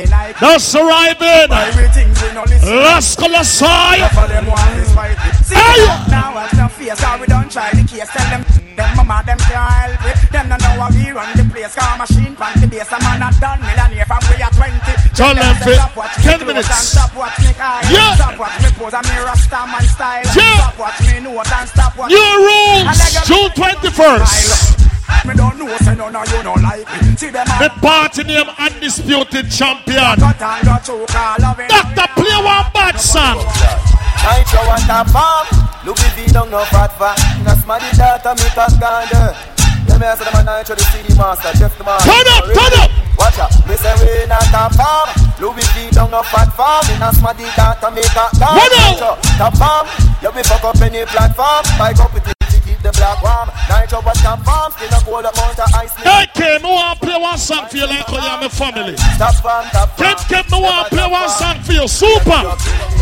[0.00, 0.40] nobody like it.
[0.40, 1.52] That's arriving.
[1.52, 2.76] Everything we no listen.
[2.76, 3.96] Las Colosai.
[3.96, 5.16] Enough of them want this fight.
[5.50, 5.58] See,
[6.14, 8.06] now watch the face, how we don't try the case.
[8.14, 8.42] Tell them,
[8.78, 10.30] them mama, them can't help it.
[10.30, 11.74] Them don't know how we run the place.
[11.74, 12.86] Car machine, pan the base.
[12.86, 14.78] A man a done millionaire from we are 20.
[15.18, 15.74] Tell them fit.
[15.74, 16.70] stop watch me 10 minutes.
[16.70, 17.82] Stop watch me car.
[17.90, 18.14] Yeah.
[18.14, 20.22] Stop watch me pose and me rasta man style.
[20.38, 20.54] Yeah.
[20.54, 22.86] Stop watch me nose and stop watch New rules,
[23.26, 25.26] June 21st.
[25.26, 27.16] Me don't know, say none of you don't like me.
[27.18, 30.14] See them The party name Undisputed Champion.
[30.14, 31.68] cut and got choke, I love it.
[31.68, 33.89] Doctor, play one bad song.
[34.24, 35.46] Nitro and the farm.
[35.84, 37.16] Louis V don't know fat fat.
[37.44, 39.32] That's my data me cat gander
[39.88, 42.74] Yeah me say them a Nitro the CD master Jeff the man Turn up, turn
[42.84, 42.90] up.
[43.16, 43.52] Watch out.
[43.64, 45.08] Me say we not a farm.
[45.40, 46.84] Louis V don't know fat farm.
[46.92, 48.92] In a smarty data me cat gander What up?
[48.92, 49.86] Nitro the farm.
[50.20, 51.64] You be fuck up any platform.
[51.80, 52.39] Buy up with it to
[52.80, 56.26] keep the black warm Nitro but the farm Still a cold amount of ice Hey,
[56.34, 58.96] Kim, me want play one song for you like oh, you're my family.
[58.96, 61.88] Stop farm, stop Kim, Kim, me want play one song for you.
[61.88, 63.00] Super.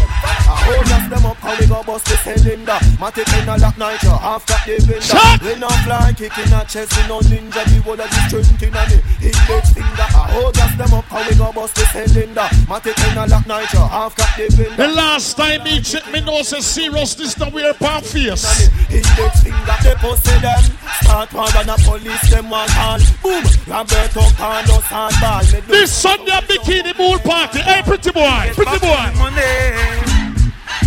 [0.68, 2.78] Hold just oh, them up, how we go bust the cylinder.
[2.98, 5.00] Matic in a lock nitro, half cut the window.
[5.00, 5.42] Shut.
[5.42, 7.62] We no fly, kicking a chest, we no ninja.
[7.64, 8.98] The whole of the strength in a me
[9.28, 10.08] index finger.
[10.12, 12.48] Oh, Hold just them up, how we go bust the cylinder.
[12.66, 14.76] Matic in a lock nitro, half cut the window.
[14.76, 18.68] The last time me check me know say serious this the wear pan face.
[18.90, 20.62] Index finger, they pussy them.
[21.02, 23.02] Start one and a police them one hand.
[23.22, 25.44] Boom, Roberto Carlos handball.
[25.44, 27.60] Me do This Sunday bikini pool party.
[27.60, 29.06] Hey, pretty boy, pretty boy.
[29.20, 30.08] Money.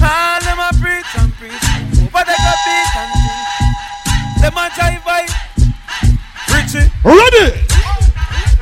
[0.01, 1.65] All them a preach and preach.
[2.11, 3.51] But they got beat and beat.
[4.41, 5.31] Them a jive vibe.
[6.49, 6.89] Richie.
[7.03, 7.47] Ready?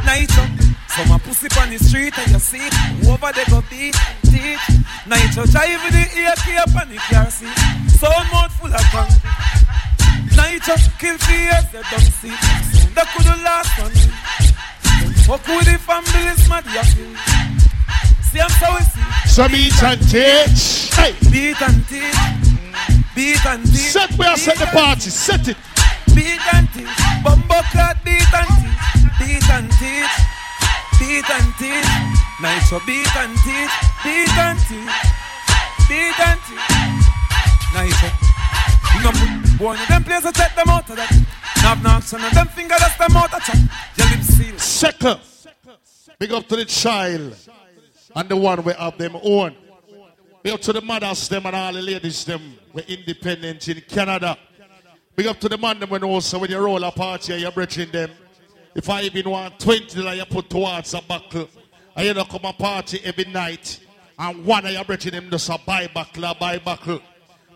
[0.06, 0.50] Night up.
[0.90, 2.68] Some a pussy on the street and you see
[3.08, 4.66] over they go beat and teach.
[5.08, 5.48] Night up.
[5.48, 7.56] Jive with the AK up on the car seat.
[7.88, 9.69] Sound mouth full of concrete.
[10.40, 10.80] Night up.
[11.00, 12.36] Kill fears they don't see.
[12.96, 13.92] That could the last one.
[15.28, 17.12] Fuck with the families mad you.
[18.24, 19.04] See I'm so see.
[19.28, 20.96] Some eat and teach.
[20.96, 21.12] Hey.
[21.32, 22.16] Beat and teach.
[23.16, 23.92] Beat and teach.
[23.92, 25.10] Set where I set the party.
[25.10, 25.58] Set it.
[26.16, 26.96] Beat and teach.
[27.24, 28.80] Bumbo clot beat and teach.
[29.20, 30.16] Beat and teach.
[31.00, 31.90] Beat and teach.
[32.40, 33.76] Nitro beat and teach.
[34.08, 34.96] Beat and teach.
[35.90, 36.68] Beat and teach.
[37.76, 38.39] Nitro.
[38.96, 39.30] You
[39.60, 41.12] one of them players to check them out of that.
[41.62, 43.58] Knock knocks and them finger that's them out of chat.
[43.98, 44.58] Your lips seal.
[44.58, 45.20] Second.
[46.18, 47.36] Big up to the child.
[48.16, 49.56] And the one we have them own.
[50.42, 52.42] Big up to the mothers them and all the ladies them.
[52.74, 54.38] We're independent in Canada.
[55.16, 57.92] Big up to the man them when also when you roll a party you're bridging
[57.92, 58.10] them.
[58.74, 61.50] If I even want 20 that you put towards a buckle.
[61.96, 63.80] And you know come a party every night.
[64.18, 67.02] And one of you bridging them just a buy buckle, a buy buckle.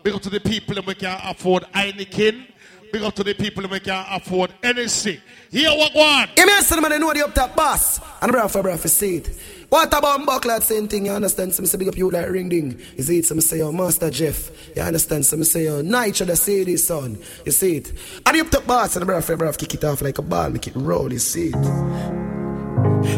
[0.04, 2.46] Big up to the people that we can afford Heineken.
[2.92, 5.18] Big up to the people that we can afford anything.
[5.50, 6.28] Here what one.
[6.36, 8.00] Give me a I know the up top boss.
[8.20, 9.34] And breath for breath, you see it.
[9.70, 11.54] What about buckler, same thing, you understand?
[11.54, 12.78] Some say big up you like ring ding.
[12.98, 14.50] You see it, some say your master Jeff.
[14.76, 15.24] You understand?
[15.24, 17.18] Some say your nitro, the see this son.
[17.46, 17.90] You see it.
[18.26, 20.50] And the up top boss, and breath for breath, kick it off like a ball,
[20.50, 22.43] make it roll, you see it.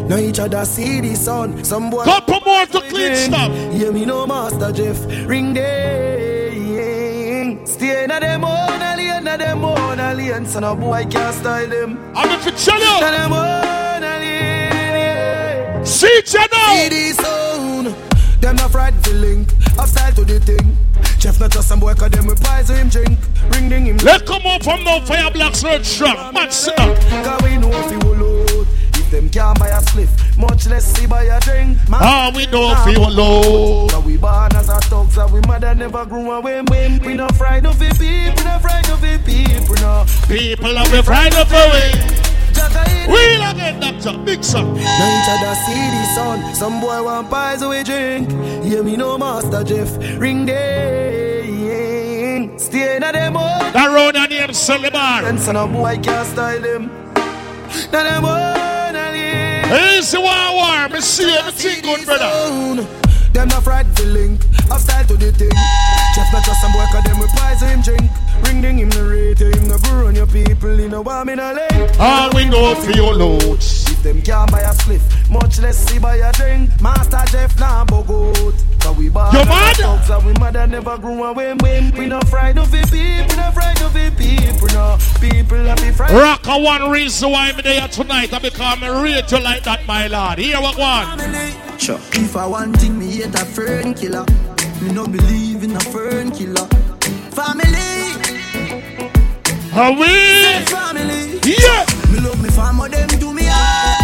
[0.07, 1.63] Now each other see the sun.
[1.63, 2.03] Some boy.
[2.03, 3.53] Couple more to Klean Stamp.
[3.73, 5.05] Hear me no master Jeff.
[5.27, 7.65] Ring ding.
[7.65, 10.45] Stay in a them own alien, na them own alien.
[10.45, 11.97] So no boy can't style them.
[12.15, 13.01] I'm if it's channel.
[13.01, 15.85] Na them own alien.
[15.85, 16.75] See channel.
[16.75, 17.95] See the sound.
[18.41, 19.49] Them not frightened to link.
[19.77, 20.75] Up style to the thing.
[21.19, 23.17] Jeff not just some boy cause them with pies him drink.
[23.51, 23.97] Ring ding him.
[23.97, 26.33] Let come up from the fire blocks road strong.
[26.33, 26.97] Man, sit up.
[27.23, 28.56] Cause we know if you will.
[29.07, 31.77] If them can't buy a spliff, much less see buy a drink.
[31.87, 32.49] Man, Ah, we if
[32.83, 33.87] feel low.
[33.87, 36.61] Cause we born as a thugs and we mother never grew away.
[36.69, 40.05] We, we not frightened of it people, no frightened of it people, no.
[40.27, 41.93] People are afraid of away.
[43.07, 44.17] Wheel again, doctor.
[44.25, 44.75] Big song.
[44.75, 46.53] Now each other see the sun.
[46.53, 48.29] Some boy want pies we drink.
[48.65, 49.97] Hear me no master Jeff.
[50.19, 51.47] Ring ding.
[52.59, 53.71] Stay in a them own.
[53.71, 55.23] That road and name Solibar.
[55.29, 56.91] And son of boy can't style them.
[57.93, 58.66] Now them own
[59.69, 59.99] alien.
[59.99, 60.89] Easy war war.
[60.89, 62.83] Me see everything good, brother.
[63.33, 64.41] Them not frightened to link.
[64.71, 65.51] Up style to the thing.
[66.15, 68.09] Jeff not just some boy cause them with pies him drink.
[68.45, 71.35] Ring ding him the rate, him no go on your people, you know why me
[71.35, 71.99] no link.
[71.99, 73.89] All we know for your loads.
[73.91, 76.69] If them can't buy a spliff, much less see buy a drink.
[76.81, 78.76] Master Jeff nah bogot.
[78.87, 79.75] Cause we born You mad?
[79.75, 81.91] thugs and we mother never grew a win win.
[81.97, 84.97] We not frightened of people, not frightened of it people, no.
[85.19, 86.17] People have be frightened.
[86.17, 88.31] Rock a one reason why I'm there tonight.
[88.31, 90.39] I become a rate you like that, my lord.
[90.39, 91.19] Here what one.
[91.77, 91.99] Sure.
[92.13, 94.23] If I want thing, me hate a fern killer.
[94.81, 96.67] Me no believe in a fern killer.
[97.35, 97.75] Family.
[99.75, 100.63] Are we?
[100.71, 101.39] Family.
[101.43, 101.83] Yeah.
[102.09, 103.99] Me love me family, them do me hard.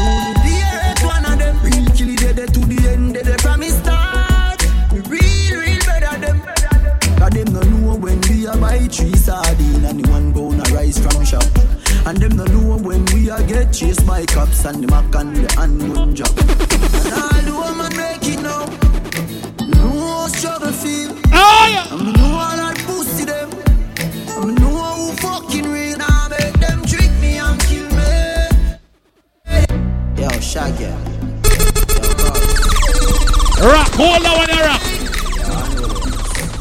[0.00, 2.81] Only the earth one of them real kill it and the
[10.12, 11.44] one gonna rise from shop.
[12.06, 15.34] And them no know when we a get chased by cops and the mac and
[15.36, 16.38] the handgun job.
[16.38, 18.66] And all the woman make it now.
[19.80, 21.10] No struggle feel.
[21.32, 21.94] Oh yeah.
[21.94, 23.50] And me know all that pussy them.
[24.36, 25.98] And me know who fucking real.
[25.98, 28.12] Now make them trick me and kill me.
[30.20, 30.92] Yo, Shaggy.
[33.62, 34.82] Rock, hold on rock.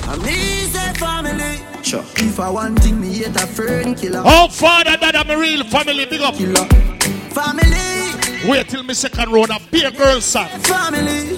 [0.07, 0.60] And me say family.
[1.91, 2.05] Sure.
[2.15, 4.23] If I want thing, me hate a friend killer.
[4.23, 6.05] Oh, father, that I'm a real family.
[6.05, 6.35] Big up.
[6.35, 6.63] Killer.
[7.35, 8.47] Family.
[8.49, 10.47] Wait till me second round of beer girl song.
[10.63, 11.37] Family.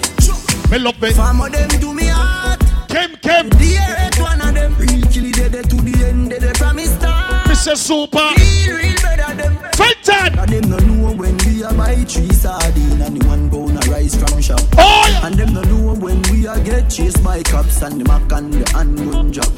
[0.70, 1.10] Me love me.
[1.10, 2.60] Some of them do me heart.
[2.88, 3.48] Kem, Kem.
[3.48, 4.76] The eight one of them.
[4.78, 7.48] Real kill it, they to the end, they from me start.
[7.48, 7.76] Mr.
[7.76, 8.18] Super.
[8.38, 9.58] Real, real better them.
[9.74, 10.38] Fight time.
[10.38, 13.90] And them no know when we a buy three sardine and the one pound a
[13.90, 14.60] rice from shop.
[14.78, 15.26] Oh yeah.
[15.26, 18.54] And them no know when we a get chased by cops and the mac and
[18.54, 19.50] the handgun job.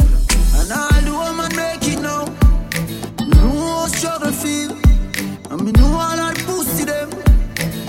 [0.69, 2.25] And all the woman make it now.
[3.39, 4.73] No struggle feel.
[5.49, 7.09] And me know all that pussy them.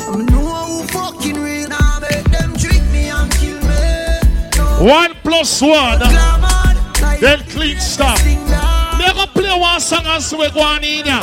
[0.05, 1.69] And me know who fucking real.
[1.69, 4.19] Now make them trick me and kill me.
[4.57, 4.85] No.
[4.85, 5.97] One plus one.
[7.19, 8.21] Then Klean Stamp.
[8.99, 11.21] Never play one song and swear go on in ya.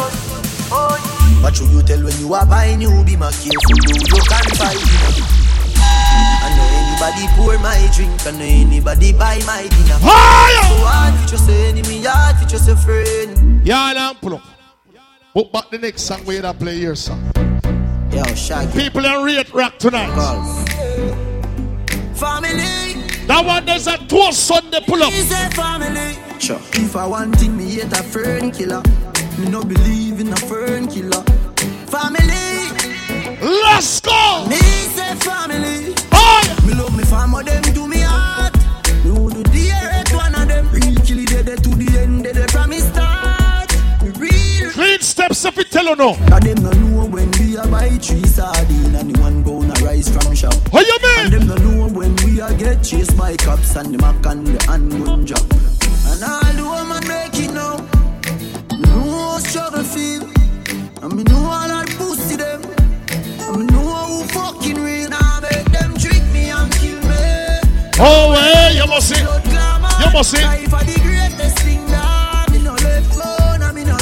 [1.40, 4.74] But you tell when you are buying you be my careful you buy dinner.
[5.78, 9.98] I know anybody pour my drink, know anybody buy my dinner.
[9.98, 10.62] Fire!
[10.62, 13.66] So hard for just enemy, hard for just a friend.
[13.66, 14.42] Y'all and pull up.
[15.34, 17.30] But back the next song where you play your song.
[18.12, 18.80] Yo, Shaggy.
[18.80, 20.14] People in rate rock tonight.
[22.14, 23.02] Family.
[23.26, 25.12] That one there's a two Sunday pull up.
[25.12, 26.16] Is a family.
[26.38, 26.60] Sure.
[26.74, 28.82] If I want thing, me hate a fern killer.
[29.38, 31.22] Me no believe in a fern killer.
[31.88, 32.53] Family.
[33.24, 34.46] Let's go.
[34.48, 35.94] Me say family.
[36.12, 38.54] Oh, Me love me farmer, them do me heart.
[39.04, 40.68] Me who do the earth, one of them.
[40.70, 43.72] Real kill it, they to the end, from me start.
[44.02, 44.70] Me real.
[44.72, 46.14] Clean steps if you tell you no.
[46.32, 49.84] And them no know when we a buy three sardine and the one pound a
[49.84, 50.54] rice from shop.
[50.70, 51.32] What you mean?
[51.32, 54.46] And them no know when we a get chased by cops and the mac and
[54.46, 55.44] the handgun job.
[56.12, 57.80] And all the woman make it now.
[58.92, 60.22] No struggle feel.
[61.02, 61.63] And me know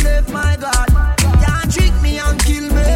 [0.03, 0.89] left, my God.
[1.29, 2.89] You and kill me.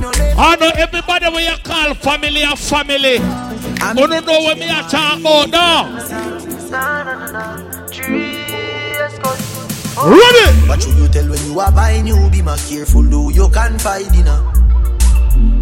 [0.00, 0.38] no left.
[0.38, 3.16] I know everybody when you call family a family.
[3.16, 5.84] You don't know what me a talk about now.
[10.06, 10.68] Ready?
[10.68, 13.78] What should you tell when you are buying you be more careful do you can
[13.78, 14.59] find dinner.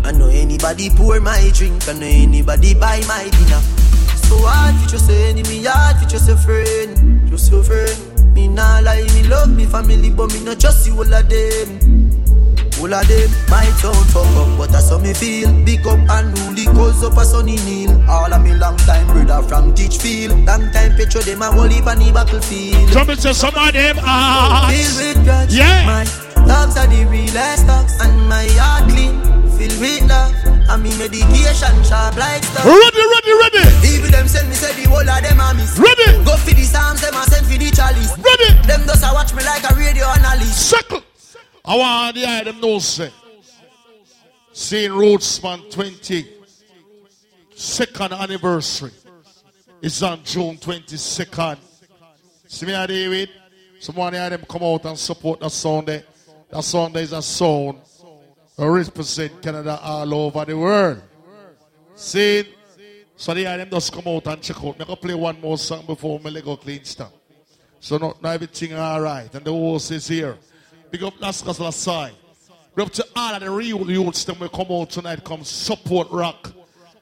[0.04, 3.60] I know anybody pour my drink, I know anybody buy my dinner.
[4.28, 8.34] So hard for just a enemy, hard for just a friend, just a friend.
[8.34, 11.68] Me nah lie, me love me family, but me not just you all of them.
[12.80, 15.50] All of them, my town fuck up, but that's how me feel.
[15.64, 17.90] Big up and rule, goes up a sunny kneel.
[18.08, 20.46] All of me long time brother from Teachfield.
[20.46, 22.92] Long time picture them a heap on the battlefield.
[22.92, 24.68] Jump into some of them ah.
[24.68, 25.50] With.
[25.50, 25.86] Yeah.
[25.86, 29.20] My dogs are the realest dogs, and my heart clean,
[29.54, 30.34] filled with love.
[30.68, 32.64] And me medication sharp like stuff.
[32.64, 33.64] Ready, ready, ready.
[33.88, 35.78] Even them send me say the whole of them a miss.
[35.78, 36.24] Ready.
[36.24, 38.12] Go for the psalms, them a send for the chalice.
[38.18, 38.52] Ready.
[38.66, 40.68] Them just a watch me like a radio analyst.
[40.68, 41.02] Circle.
[41.64, 43.10] I want the eye them know say.
[44.52, 46.26] Seeing Rootsman 20
[47.54, 48.92] second anniversary.
[49.80, 51.58] It's on June 22nd.
[52.46, 53.30] See me, David?
[53.80, 56.04] Someone of them come out and support that Sunday.
[56.50, 57.22] That song is a
[58.56, 61.02] that represent Canada all over the world.
[61.94, 62.54] See?
[63.16, 64.78] So the them just come out and check out.
[64.78, 67.12] Me go play one more song before me go Klean Stamp.
[67.80, 69.32] So not, not everything all right.
[69.34, 70.38] And the horse is here.
[70.90, 72.14] Big up Las Casas side.
[72.74, 75.24] Big up to all of the real youths that will come out tonight.
[75.24, 76.52] Come support rock.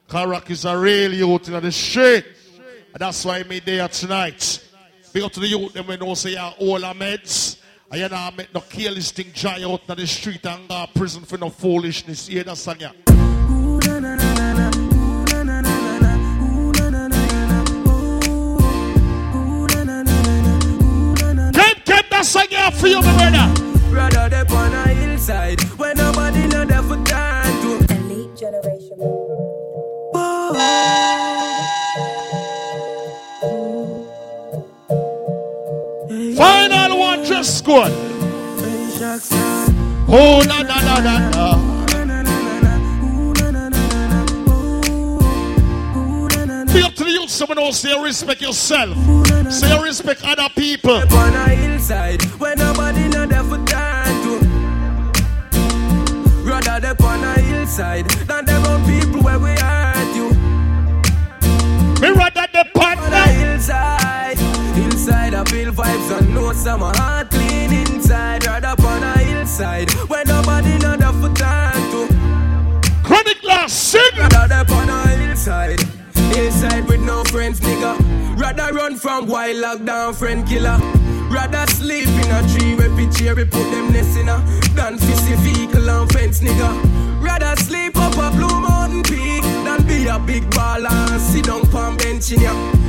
[0.07, 2.25] Cause rock is a real youth in the street.
[2.93, 4.63] And that's why me there tonight.
[5.13, 7.57] Big up to the youth them we know say you're all our meds.
[7.89, 10.85] And you know ah, make no careless thing dry out in the street and go
[10.85, 12.27] to prison for no foolishness.
[12.27, 12.91] Hear that song yeah.
[21.53, 23.53] Keep, keep that song here for you, my brother.
[23.89, 27.87] Brother, they on a hillside when nobody know there for time to.
[37.37, 37.43] Elite generation.
[37.43, 37.91] Final one just scored.
[40.09, 41.77] Oh, na na na na na.
[46.73, 48.97] Big up to the youth someone else say respect yourself.
[49.51, 50.91] Say respect other people.
[50.95, 54.39] On a hillside where nobody know there for turn to.
[56.43, 60.29] Rather they on a hillside than them on people where we hurt you.
[62.01, 64.06] Me rather the on a hillside,
[65.07, 68.45] hillside I feel vibes and know some heart clean inside.
[68.45, 72.07] Rather on a hillside where nobody know there for turn to.
[73.03, 74.01] Chronic glass sing.
[74.17, 75.79] Rather they on a hillside,
[76.35, 77.95] hillside with no friends, nigga.
[78.37, 80.77] Rather run from wild lockdown friend killer.
[81.29, 84.37] Rather sleep in a tree where pitch here we put them nest in a
[84.75, 87.21] than fist a vehicle and fence, nigga.
[87.21, 91.61] Rather sleep up a blue mountain peak than be a big baller and sit down
[91.67, 92.86] palm bench in ya.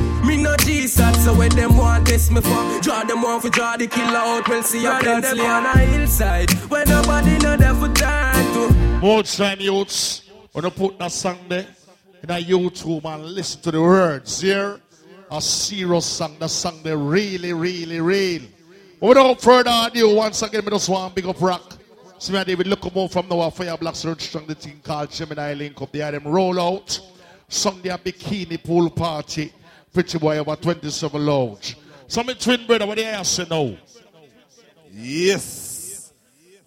[0.49, 3.77] Me no G-sat, so when them want test me for Draw them one for draw
[3.77, 7.75] the killer out, we'll see a Rather them on a hillside Where nobody know there
[7.75, 10.23] for turn to More time, youths.
[10.53, 11.67] Wanna put that song there
[12.23, 14.79] in a YouTube and listen to the words here.
[15.31, 16.35] A serious song.
[16.39, 18.41] That song there really, really, real.
[18.99, 21.77] Without further ado, once again, we just want to big up rock.
[22.17, 25.11] So me and David look more from now Fire Black Search strong the thing called
[25.11, 25.91] Gemini Link up.
[25.91, 26.99] They had them roll out.
[27.47, 29.53] Sunday a bikini pool party.
[29.93, 31.77] Pretty boy over 27 lounge.
[32.07, 33.77] So my twin brother, what they ask you now?
[34.91, 36.13] Yes.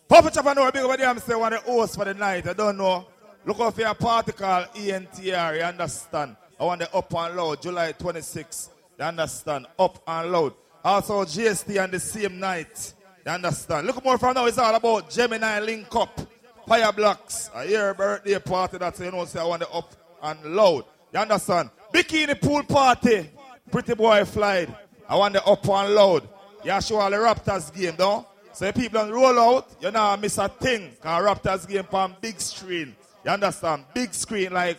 [0.08, 1.08] Papa Chapa know big over there.
[1.08, 2.46] I'm saying one of the hosts for the night.
[2.46, 3.06] I don't know.
[3.44, 5.56] Look out for your particle ENTR.
[5.56, 6.36] You understand?
[6.60, 7.62] I want the up and loud.
[7.62, 8.68] July 26th.
[8.98, 9.66] You understand?
[9.78, 10.54] Up and loud.
[10.84, 12.94] Also GST on the same night.
[13.24, 13.86] You understand?
[13.86, 14.46] Look more from now.
[14.46, 16.20] It's all about Gemini Link Up.
[16.66, 17.50] Fire Blocks.
[17.54, 18.78] I hear birthday party.
[18.78, 19.24] That's you know.
[19.24, 20.84] Say I want the up and loud.
[21.12, 21.70] You understand?
[21.92, 23.30] Bikini pool party.
[23.70, 24.68] Pretty boy flight.
[25.08, 26.28] I want the up and loud.
[26.64, 28.26] You the Raptors game, though.
[28.52, 30.92] So if people don't roll out, you know miss a thing.
[31.00, 32.94] Cause Raptors game on big screen.
[33.24, 33.84] You understand?
[33.94, 34.78] Big screen like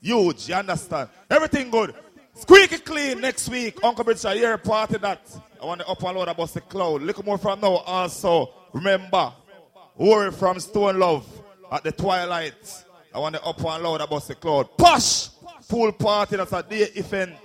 [0.00, 0.48] huge.
[0.48, 1.08] You understand?
[1.30, 1.94] Everything good.
[2.34, 3.78] Squeaky clean next week.
[3.82, 5.20] Uncle Bridge a year party that.
[5.62, 7.02] I want the up and load about the cloud.
[7.02, 7.76] Look more from now.
[7.76, 9.32] Also, remember,
[9.96, 11.26] worry from Stone Love
[11.70, 12.84] at the twilight.
[13.14, 14.76] I want the up and load about the cloud.
[14.76, 15.28] Posh
[15.68, 16.36] pool party.
[16.36, 17.36] That's a day event.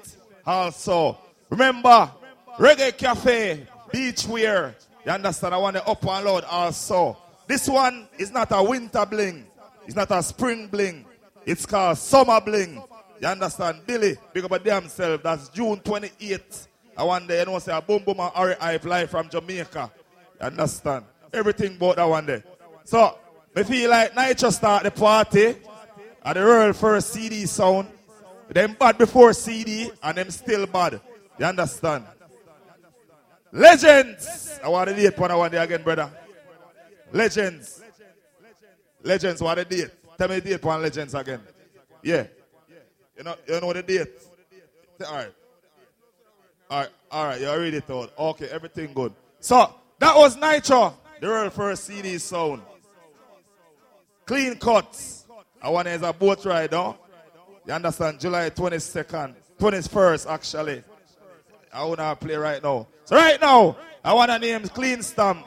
[0.45, 1.17] Also,
[1.49, 2.11] remember,
[2.57, 4.75] Reggae Cafe, beach wear.
[5.05, 5.53] You understand?
[5.53, 7.17] I want to up and load also.
[7.47, 9.45] This one is not a winter bling.
[9.85, 11.05] It's not a spring bling.
[11.45, 12.81] It's called summer bling.
[13.21, 13.81] You understand?
[13.85, 15.23] Billy, big up a damn self.
[15.23, 16.67] That's June 28th.
[16.95, 19.91] I want the, you know, say a boom boom and Harry Hype live from Jamaica.
[20.39, 21.05] You understand?
[21.33, 22.43] Everything about that one day.
[22.83, 23.17] So,
[23.55, 25.55] me feel like Nitro start the party
[26.23, 27.87] at the world first CD sound.
[28.49, 30.99] Them bad before CD and them still bad.
[31.37, 32.05] You understand?
[33.51, 34.59] Legends.
[34.63, 36.09] I want to date one want again, brother.
[37.11, 37.81] Legends.
[39.03, 39.91] Legends, what the date?
[40.17, 41.41] Tell me the date one legends again.
[42.03, 42.25] Yeah.
[43.17, 44.07] You know, you know the date?
[45.07, 45.33] All right.
[46.69, 48.13] All right, all right, you already out.
[48.17, 49.11] Okay, everything good.
[49.39, 52.61] So, that was Nitro, the world first CD sound.
[54.25, 55.25] Clean cuts.
[55.61, 56.95] I want is a boat ride, no?
[57.65, 58.19] You understand?
[58.19, 60.83] July 22nd, 21st, actually.
[61.71, 62.87] I want to play right now.
[63.05, 65.45] So, right now, I want to name Klean Stamp.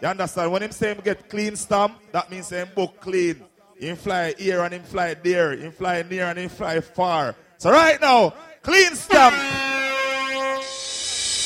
[0.00, 0.52] You understand?
[0.52, 3.42] When him say him get clean stamp, that means him book clean.
[3.78, 5.56] Him fly here and him fly there.
[5.56, 7.34] Him fly near and him fly far.
[7.58, 9.34] So right now, Klean Stamp.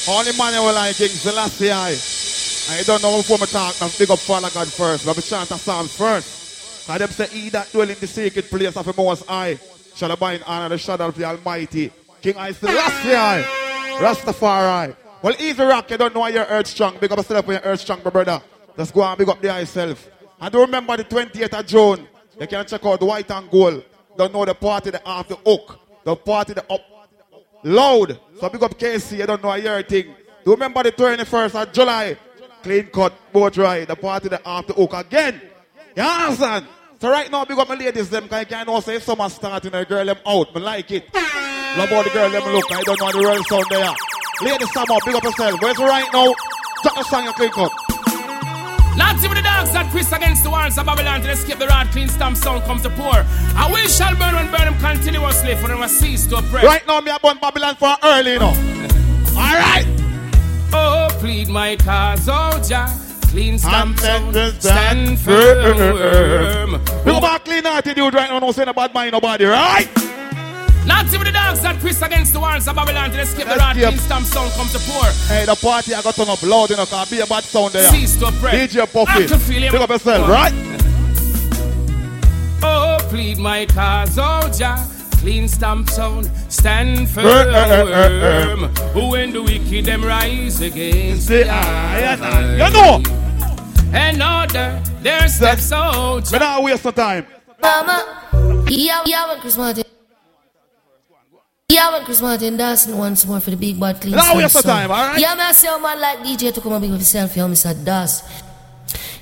[0.08, 1.96] Only you will like King Selassie I.
[2.84, 5.06] Don't know before me talk, I'm big up Father God first.
[5.06, 6.88] Let me chant a psalm first.
[6.90, 9.58] And them say, he that dwell in the secret place of the Most High
[9.94, 11.92] shall abide in honor the shadow of the Almighty.
[12.20, 13.46] King I Rastafari.
[15.22, 16.98] Well, easy rock, you don't know you're earth strong.
[16.98, 18.42] Big up yourself when you're earth strong, my brother.
[18.76, 20.08] Just go and big up the yourself.
[20.40, 22.08] And do remember the 28th of June.
[22.40, 23.84] You can check out the white and gold.
[24.16, 25.78] Don't know the party the half the hook.
[26.04, 26.80] The party the up
[27.62, 28.18] loud.
[28.40, 30.14] So big up KC, you don't know your thing.
[30.44, 32.16] Do remember the 21st of July.
[32.62, 33.88] Clean cut, boat ride.
[33.88, 35.40] The party the half the hook again.
[35.94, 36.66] You understand?
[37.02, 39.74] So right now, big up my ladies them, because I can't know say summer starting,
[39.74, 40.54] a girl them out.
[40.54, 41.12] I like it.
[41.12, 42.70] Love all the girl them look.
[42.70, 43.92] I don't know the real sound there.
[44.40, 45.60] Ladies, come up, big up yourself.
[45.60, 46.32] Where's right now?
[46.84, 47.72] Check the song you clean cut.
[48.96, 51.90] Nancy with the dogs that Chris against the walls of Babylon to escape the rod
[51.90, 53.16] Klean Stamp sound comes to pour.
[53.16, 56.62] And will shall burn and burn them continuously for them cease to oppress.
[56.62, 58.46] Right now, me a burn Babylon for early, you know.
[59.34, 59.86] All right.
[60.72, 63.11] Oh, plead my cause, oh Jah.
[63.32, 66.74] Klean Stamp sound, stand firm.
[66.74, 69.88] Up our clean attitude right now, no saying about mind nobody, right?
[70.86, 73.74] Nancy with the dogs that Chris against the walls of Babylon to escape the rod
[73.74, 75.04] Klean Stamp sound comes to pour.
[75.34, 77.72] Hey, the party I got turn up loud, you know, can't be a bad sound
[77.72, 77.88] there.
[77.90, 78.54] Cease to oppress.
[78.74, 79.24] DJ Puffy.
[79.24, 79.72] I can feel him.
[79.72, 80.52] Big up yourself, right?
[82.64, 84.78] Oh, plead my cause, oh Jah.
[85.22, 87.26] Clean stamp sound stand firm.
[87.26, 92.58] Eh, eh, eh, when the wicked them rise against the ah, eye.
[92.58, 92.98] You know.
[93.94, 96.26] And order their steps out.
[96.32, 97.26] We not waste no time.
[97.62, 99.84] Mama, yeah, yeah, when Chris Martin.
[101.68, 104.16] Yeah, when Chris Martin dancing once more for the big bad clean.
[104.16, 104.74] Now stamp waste no sound.
[104.74, 105.20] time, alright?
[105.20, 107.72] Yeah, me I say, man, like DJ to come and big up yourself, yo, Mr.
[107.84, 108.24] Das.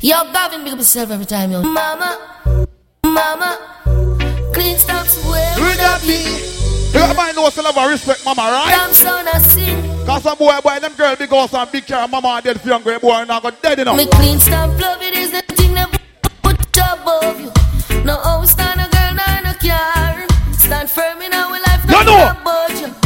[0.00, 1.62] Yo, Gavin, big up yourself every time, yo.
[1.62, 2.66] Mama,
[3.04, 4.19] mama,
[4.60, 6.20] clean stamps where got me.
[6.92, 8.68] You got my nose to love and respect mama, right?
[8.68, 10.06] Damn son, I sing.
[10.06, 12.82] Cause some boy, boy, them girl big house and big car, mama dead for young
[12.82, 13.96] boy, and I got dead enough.
[13.96, 15.88] Me Klean Stamp love it is the thing that
[16.42, 17.52] put above you.
[18.04, 20.26] No oh, house, not a girl, not a car.
[20.52, 22.30] Stand firm in our life, not know.
[22.40, 22.99] about you.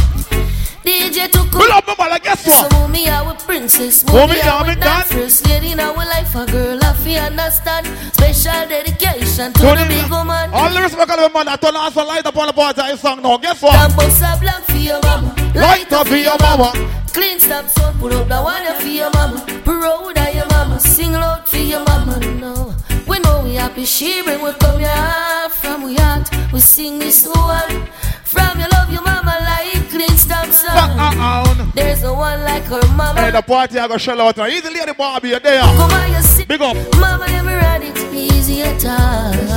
[0.84, 2.70] DJ took We love mama like guess what?
[2.70, 5.96] So me with princess, Move move me me out out with with lady in our
[5.96, 6.34] life.
[6.34, 7.86] A girl I feel understand.
[8.12, 10.50] Special dedication to the big woman.
[10.52, 12.96] All the respect of the man that turn on some light upon the party I
[12.96, 13.38] song now.
[13.38, 13.96] Guess what?
[13.96, 15.34] Bust a blank for your mama.
[15.54, 16.72] Light up for your mama.
[17.14, 19.40] Clean stop so put up the one for your mama.
[19.64, 20.78] Proud of your mama.
[20.80, 22.18] Sing loud for your mama.
[22.40, 22.74] No.
[23.08, 23.86] We know we happy.
[23.86, 26.28] She bring we come here from we heart.
[26.52, 27.88] We sing this one.
[28.24, 29.63] From your love, your mama like
[30.04, 31.72] Klean Stamp song.
[31.74, 33.20] There's no one like her mama.
[33.20, 34.46] Hey, the party I go shell out now.
[34.46, 35.60] Easy lady Barbie, you there.
[35.62, 36.44] Come on, you see.
[36.44, 36.76] Big up.
[36.98, 39.50] Mama never had it easy at times.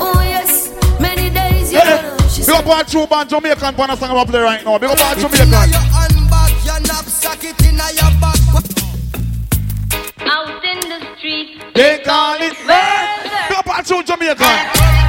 [0.00, 2.28] Oh yes, many days you Hey, know.
[2.28, 4.78] She Big up all true band Jamaican pan a song I'm play right now.
[4.78, 5.50] Big up all Inna Jamaican.
[5.50, 8.40] your handbag, your knapsack, it inna your back.
[10.20, 11.62] Out in the street.
[11.74, 13.48] They call it murder.
[13.48, 15.05] Big up all true Jamaican.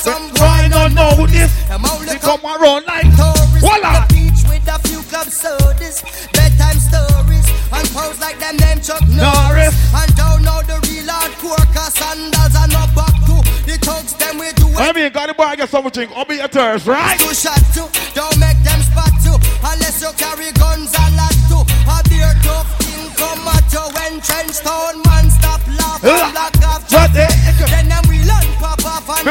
[0.00, 1.52] Some Why not know this?
[1.68, 3.60] Them only They come around like tourists.
[3.60, 4.08] Voila.
[4.08, 6.00] The beach with a few club sodas,
[6.32, 9.76] bedtime stories, and pose like them name Chuck Norris.
[9.92, 13.36] And don't know the real hardcore, cause sandals are not back to
[13.68, 14.16] the thugs.
[14.16, 16.08] Them we do I mean, got the boy get something.
[16.16, 17.20] I'll be a thirst, right?
[17.20, 17.84] to shot to.
[18.16, 19.36] Don't make them spot to,
[19.68, 21.58] unless you carry guns a lot to.
[21.92, 25.09] A beer tough king come at you when trench town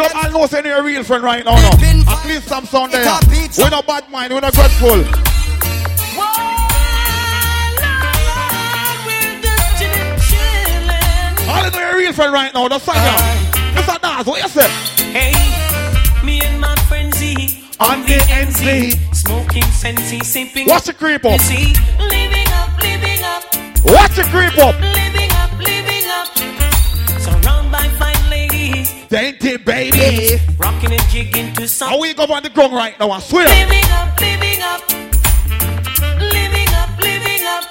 [0.04, 1.56] pop off and all know say you're a real friend right now.
[1.56, 1.70] No.
[2.08, 3.06] At least some sound there.
[3.58, 4.34] We're not bad mind.
[4.34, 5.04] We're not grateful.
[11.50, 12.68] All I know you're a real friend right now.
[12.68, 13.74] That's song yeah.
[13.76, 14.00] Mr.
[14.02, 14.68] Daz, what you say?
[15.12, 15.34] Hey,
[16.24, 19.16] me and my friends Z On the NZ.
[19.16, 20.68] smoking sensi, sipping.
[20.68, 21.40] Watch the creep up.
[21.42, 23.44] Living up, living up,
[23.86, 24.76] Watch the creep up.
[24.76, 24.89] living up,
[29.10, 30.40] Dainty baby.
[30.60, 31.90] rocking and jigging to some.
[31.90, 33.10] How we go on the ground right now?
[33.10, 33.48] I swear.
[33.48, 34.86] Living up, living up,
[36.22, 37.66] living up, living up.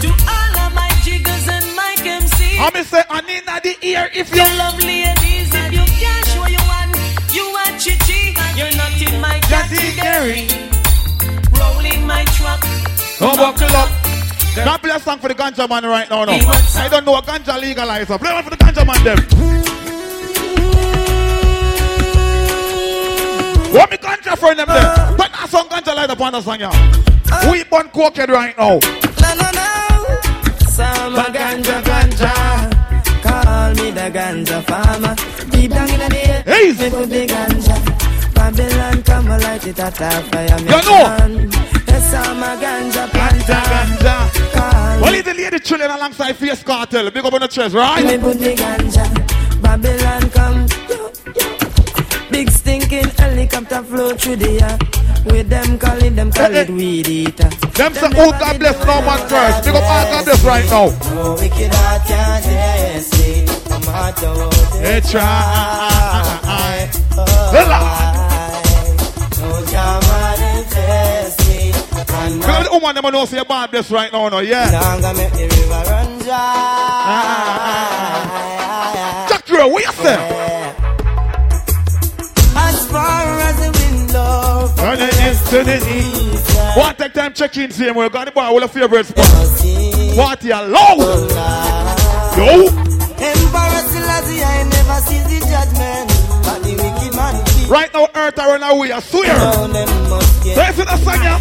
[0.00, 2.56] To all of my jiggers and my MC.
[2.58, 6.46] I'm say I need the ear if you You love ladies and you can't show
[6.46, 6.96] you one.
[7.28, 10.48] You are chichi, you're not in my category.
[11.60, 12.60] Rolling my truck.
[13.20, 13.90] Oh, buckle up.
[14.56, 16.24] God bless song for the ganja man right now.
[16.24, 16.32] No.
[16.32, 18.06] I don't know what ganja legalize.
[18.06, 19.77] Play one for the ganja man them.
[23.78, 24.74] What me ganja friend them uh.
[24.74, 25.16] there?
[25.16, 27.50] Put that song ganja light up on the song yeah.
[27.50, 28.80] We burn cokehead right now.
[30.66, 32.32] Sama ganja ganja.
[33.22, 35.14] Call me the ganja farmer.
[35.50, 36.72] Deep down in the air, Hey.
[36.72, 38.34] me put the ganja.
[38.34, 40.58] Babylon come light it at a fire.
[40.58, 41.04] me You know.
[41.86, 44.58] Yes, I'm a ganja planter.
[44.58, 47.12] Call Well, the lady chilling alongside Face Cartel?
[47.12, 49.62] Big up on the chest, me put the ganja.
[49.62, 50.87] Babylon come.
[52.90, 53.02] Yo, yo.
[53.02, 54.78] Big stinking helicopter flow through the air.
[55.26, 57.48] With them calling them call it weed eater.
[57.74, 59.64] Them say, oh God bless no man first.
[59.64, 60.88] Big up all God bless right now.
[61.14, 63.44] No wicked heart can't test me.
[63.74, 64.80] I'm hard to hold it.
[64.80, 66.88] Hey, try.
[69.38, 71.72] No jam and test me.
[72.14, 74.70] And Big up the woman them know say God bless right now, no, yeah.
[74.70, 77.34] Gonna make the river run Ah.
[79.28, 79.36] dry.
[79.36, 80.37] Jack Girl, what you say?
[85.50, 87.70] One take time check in.
[87.94, 89.24] We got the boy with a favorite spot.
[90.14, 91.28] Party alone.
[92.36, 92.68] Yo.
[93.16, 96.12] Emperor Selassie, I never see the judgment.
[96.44, 99.24] But the wicked man Right now, Earth are run away, I swear.
[100.44, 101.40] Listen to the song, yeah.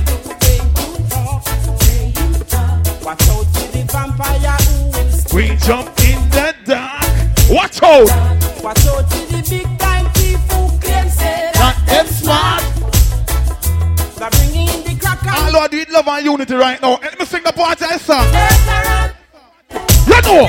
[3.04, 4.58] Watch out for the vampire.
[5.34, 7.04] We jump in the dark.
[7.50, 8.08] Watch out.
[8.64, 12.77] Watch out for the big time thief who claim say Not them smart.
[14.18, 16.98] They're bringing in the crack and All love and unity right now.
[17.02, 18.26] Let me sing the party I song.
[20.07, 20.48] You know.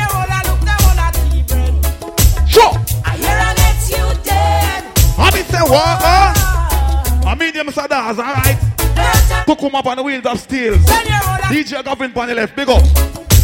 [2.49, 2.73] Sure.
[3.05, 4.85] I hear I let you dead.
[5.19, 5.99] I mean say what?
[6.01, 7.29] Huh?
[7.29, 9.47] I mean them sadars, alright.
[9.47, 10.75] Took him up on the wheels of steel.
[10.75, 12.83] DJ Gavin on the left, big up.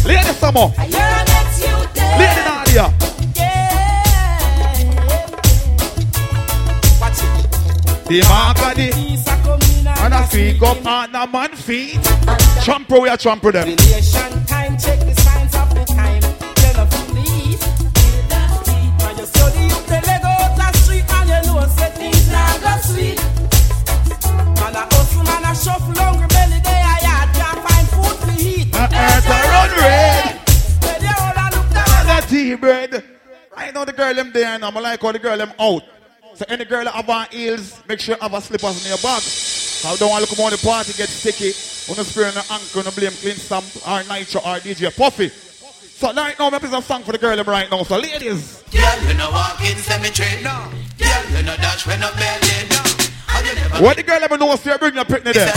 [0.05, 0.75] Lady Samo.
[0.75, 0.91] Lady
[2.45, 2.91] Nadia.
[3.35, 3.65] Yeah.
[6.99, 8.07] Watch it.
[8.07, 9.44] The mark of the
[9.87, 12.03] and I speak up on a man feet.
[12.63, 13.67] Trumper, we are trumper them.
[13.67, 16.21] Relation time, check the signs of the time.
[16.21, 18.91] Tell a police, feel that heat.
[19.05, 22.73] And you the youth, they leg the street, and you know, say things not go
[22.81, 23.19] sweet.
[24.57, 28.33] Man a hustle, man a shuffle, hungry belly, they a yard, can't find food to
[28.41, 28.71] eat.
[28.71, 30.39] The earth a run red.
[30.81, 32.05] Where they all a look down.
[32.07, 33.03] The tea bread.
[33.55, 34.67] I know the girl them there now.
[34.67, 35.83] I'm like how the girl them out.
[36.35, 38.97] So any girl that have on heels, make sure you have a slippers in your
[38.97, 39.21] bag.
[39.83, 41.51] I don't want to look on the party get sticky.
[41.91, 44.95] On the spray on the ankle, on the blame Klean Stamp or nitro or DJ
[44.95, 45.29] Puffy.
[45.29, 47.83] So right now, I'm some song for the girl them right now.
[47.83, 50.67] So ladies, Girl, you know walk in cemetery, no.
[50.97, 52.81] Girl, you know dash when no belly, no.
[53.29, 55.53] And you never what the girl them know, so you bring your picnic there.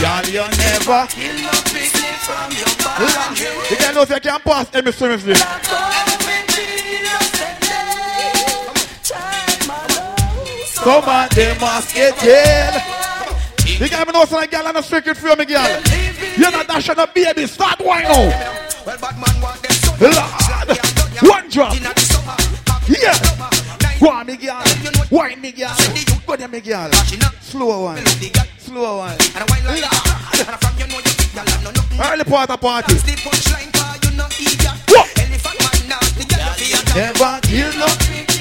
[0.00, 1.06] Girl, you never.
[1.06, 3.46] kill no picnic from your body.
[3.68, 5.34] The girl knows you can't pass any seriously.
[10.84, 12.72] Some of them must get jail.
[13.78, 15.80] The guy me know like girl and a secret for me, girl.
[16.36, 17.46] You're not dashing a baby.
[17.46, 18.58] Start wine now.
[20.00, 20.22] Lord,
[21.22, 21.74] one drop.
[22.88, 23.14] Yeah.
[24.00, 24.60] Go on, me girl.
[25.12, 25.72] Wine me girl.
[26.26, 26.90] Go there, me girl.
[27.40, 28.04] Slow one.
[28.58, 29.16] Slow one.
[32.10, 32.94] Early part of party.
[34.88, 35.08] What?
[36.96, 38.31] Never kill no.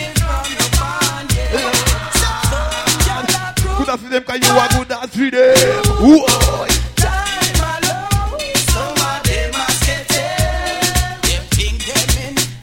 [3.92, 5.84] Good as them, cause you are good as for them.
[6.00, 6.26] Whoa.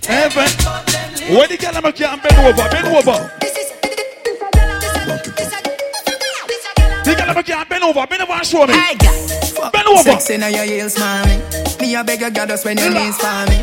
[0.07, 1.37] Heaven.
[1.37, 3.58] When the girl am can bend over, bend over.
[7.39, 8.75] Girl can bend over, bend over and show me.
[8.75, 10.03] Bend over.
[10.03, 11.39] Sex in your heels, mommy.
[11.79, 13.63] Me a beg a goddess when your knees for me.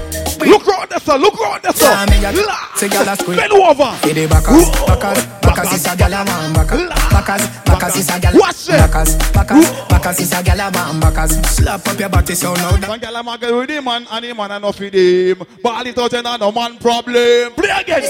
[0.50, 1.18] Look round sir.
[1.18, 1.92] Look round sir.
[1.92, 2.48] Mommy, you
[2.78, 3.36] say gyal a squeeze.
[3.36, 3.92] Bend over.
[4.00, 6.88] For the backers, backers, backers is a gyal a man backers.
[7.12, 8.40] Backers, backers is a gyal.
[8.40, 8.80] Watch it.
[8.80, 11.36] Backers, backers, backers is a gyal a man backers.
[11.46, 12.72] Slap up your body so now.
[12.88, 15.46] One girl am go with him and, and him and enough with him.
[15.62, 17.52] Ball it out and no man problem.
[17.52, 18.04] Play again.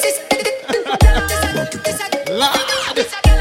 [2.29, 3.34] Lord.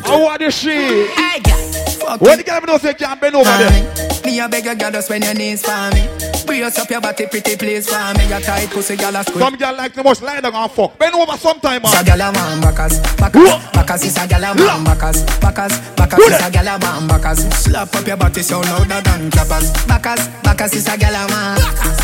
[0.00, 1.10] How are the shit?
[1.10, 2.20] Hey, gyal.
[2.20, 4.22] When the girl know say can't bend over there.
[4.24, 6.31] Me a beg a goddess when your knees for me.
[6.46, 8.28] Brace up your body, pretty please for me.
[8.28, 9.38] Your tight pussy, gyal a squeeze.
[9.38, 10.98] Some girl like the most lie down and fuck.
[10.98, 12.04] Bend over sometime, It's a man.
[12.04, 16.40] gyal a man backers, backers, backers is a gyal a man backers, backers, backers is
[16.40, 17.40] a gyal a man backers.
[17.54, 19.72] Slap up your body so louder than clappers.
[19.86, 21.58] Backers, backers is a gyal a man.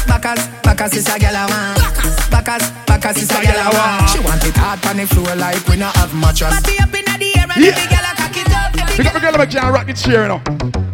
[0.06, 1.76] Backers, backers is a gyal a man.
[2.30, 4.08] Backers, backers is a gyal a man.
[4.08, 6.54] She want it hard on the floor like we not have mattress.
[6.60, 7.70] Body up inna the air and Yeah.
[7.72, 8.98] every gyal a cock it up.
[8.98, 10.87] We got the girl that can rock the chair, you know.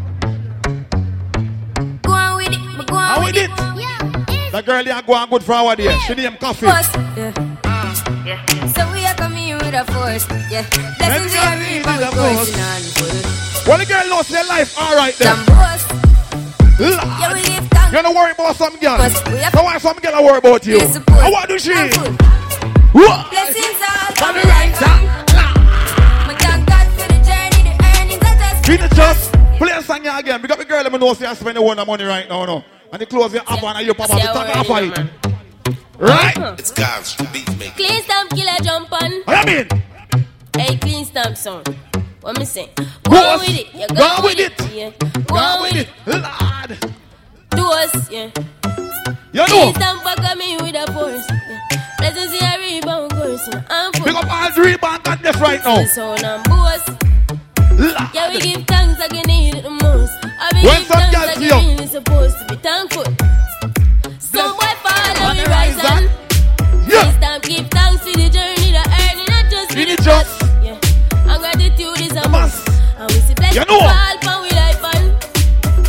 [3.25, 3.51] With did?
[3.51, 4.53] it.
[4.53, 5.97] The girl there go on good for our day.
[6.07, 6.67] She name coffee.
[6.67, 7.33] Force, yeah.
[7.65, 8.39] Ah, yeah.
[8.73, 10.63] So we are coming with a force, yeah.
[10.99, 13.67] Blessings we are reaping, we're coursing on full.
[13.67, 15.37] Well, the girl knows their life alright then.
[15.47, 15.81] Lord.
[16.79, 17.93] yeah, we give thanks.
[17.97, 18.99] You don't worry about some girl.
[18.99, 20.79] But we have- some girl I worry about you?
[20.79, 21.21] We support.
[21.21, 21.73] How what do she?
[21.73, 21.93] And.
[22.95, 23.31] What?
[23.31, 25.27] Blessings all On the the right right side.
[26.39, 29.33] Thank God for the journey, the earnings are just Beat it just.
[29.59, 30.41] Play a song here again.
[30.43, 32.65] Because the girl them know say I spend the one the money right now, no.
[32.95, 34.69] And the clothes you have on and you pop up the Yeah, top well, half
[34.69, 34.97] yeah, of it.
[34.97, 35.11] man.
[35.99, 36.59] Right?
[36.61, 37.75] It's God's beat maker.
[37.75, 39.11] Klean Stamp killer jump on.
[39.25, 39.83] What I mean?
[40.57, 41.65] Hey, Klean Stamp song.
[42.21, 42.71] What me say?
[42.77, 43.67] Go Boss, on with it.
[43.75, 44.53] Yeah, go, go on with it.
[44.73, 44.91] Yeah.
[45.27, 45.89] Go on with it.
[46.07, 46.95] Lord.
[47.51, 48.11] Do us.
[48.13, 48.31] Yeah.
[49.33, 49.47] You know.
[49.47, 51.27] Klean Stamp back at me with a force.
[51.29, 51.83] Yeah.
[51.99, 53.49] Blessings see a rebound course.
[53.53, 53.63] Yeah.
[53.71, 54.05] I'm full.
[54.07, 55.85] Pick up all three band and this right now.
[55.87, 56.89] So now, boss.
[57.77, 57.97] Lord.
[58.15, 60.13] Yeah, we give thanks like you need it the most.
[60.23, 61.69] I be When give some thanks girls like see you you.
[61.75, 63.05] really supposed to be thankful.
[64.19, 66.09] Some boy fall On and we the rise rise.
[66.89, 67.05] Yeah.
[67.05, 70.33] This time give thanks for the journey, the earning, not just for the it just.
[70.65, 71.29] Yeah.
[71.29, 72.65] And gratitude is a must.
[72.97, 73.85] And we see blessings You know.
[73.85, 75.03] fall from we life on.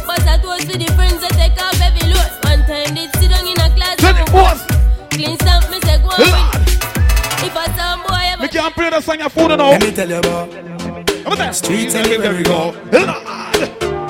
[0.03, 2.31] But I toast for the friends that take off every load.
[2.43, 3.95] One time they sit down in a class.
[4.03, 4.59] Tell the boss.
[5.15, 6.59] Klean Stamp, me say go on with Lord.
[7.39, 9.71] If a some boy ever Me can't play the song your phone now.
[9.71, 12.75] Let me tell you about Come on, Streets everywhere we go.
[12.91, 13.44] Lord.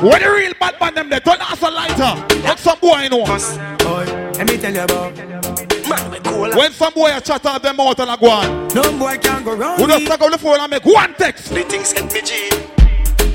[0.02, 2.42] When the real bad man them there, turn us a lighter.
[2.44, 3.24] Let some boy know.
[3.26, 4.06] boy.
[4.38, 8.18] Let me tell you about When some boy a chat out them out and a
[8.18, 8.68] go on.
[8.70, 9.80] No boy can go wrong.
[9.80, 11.50] We just take out the phone and make one text.
[11.50, 12.50] The things hit me G.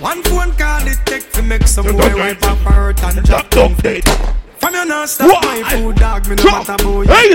[0.00, 3.48] One phone call it take to make some boy wipe up her hurt and drop
[3.50, 4.04] down dead.
[4.58, 7.04] From your non stop my food dog, me no matter about you.
[7.04, 7.30] Hey!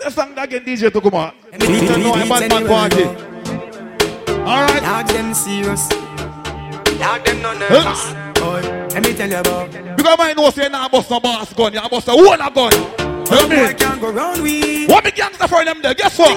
[0.00, 1.32] Let's song again, DJ to come on.
[1.52, 3.04] You don't know I'm bad man party.
[4.44, 4.82] Alright.
[4.82, 5.88] Dog them serious.
[6.98, 8.12] Dog them no nervous.
[8.40, 8.60] Boy,
[8.92, 9.70] let me tell you about.
[9.96, 12.72] Because I know say now bust no boss gun, you bust a one a gun.
[12.72, 14.88] You know I can't go round with.
[14.88, 15.94] What me gangster for them there?
[15.94, 16.30] Guess what?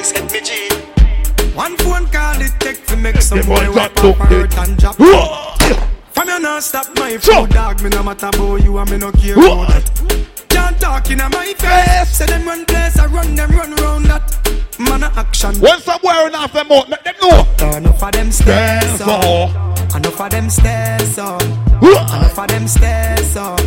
[1.56, 4.96] One phone call it take to make some boy drop up hurt and drop.
[4.96, 9.12] From you not stop my food dog, me no matter about you and me no
[9.12, 10.28] care about that.
[10.50, 12.18] Can't talk in my face.
[12.18, 14.47] Say them run place, I run them run round that.
[14.80, 15.56] Man a action.
[15.60, 17.78] When some boy run off them out, make them know.
[17.78, 19.96] Enough of them stairs up.
[19.96, 21.42] Enough of them stairs up.
[21.42, 23.60] Enough of them stairs up.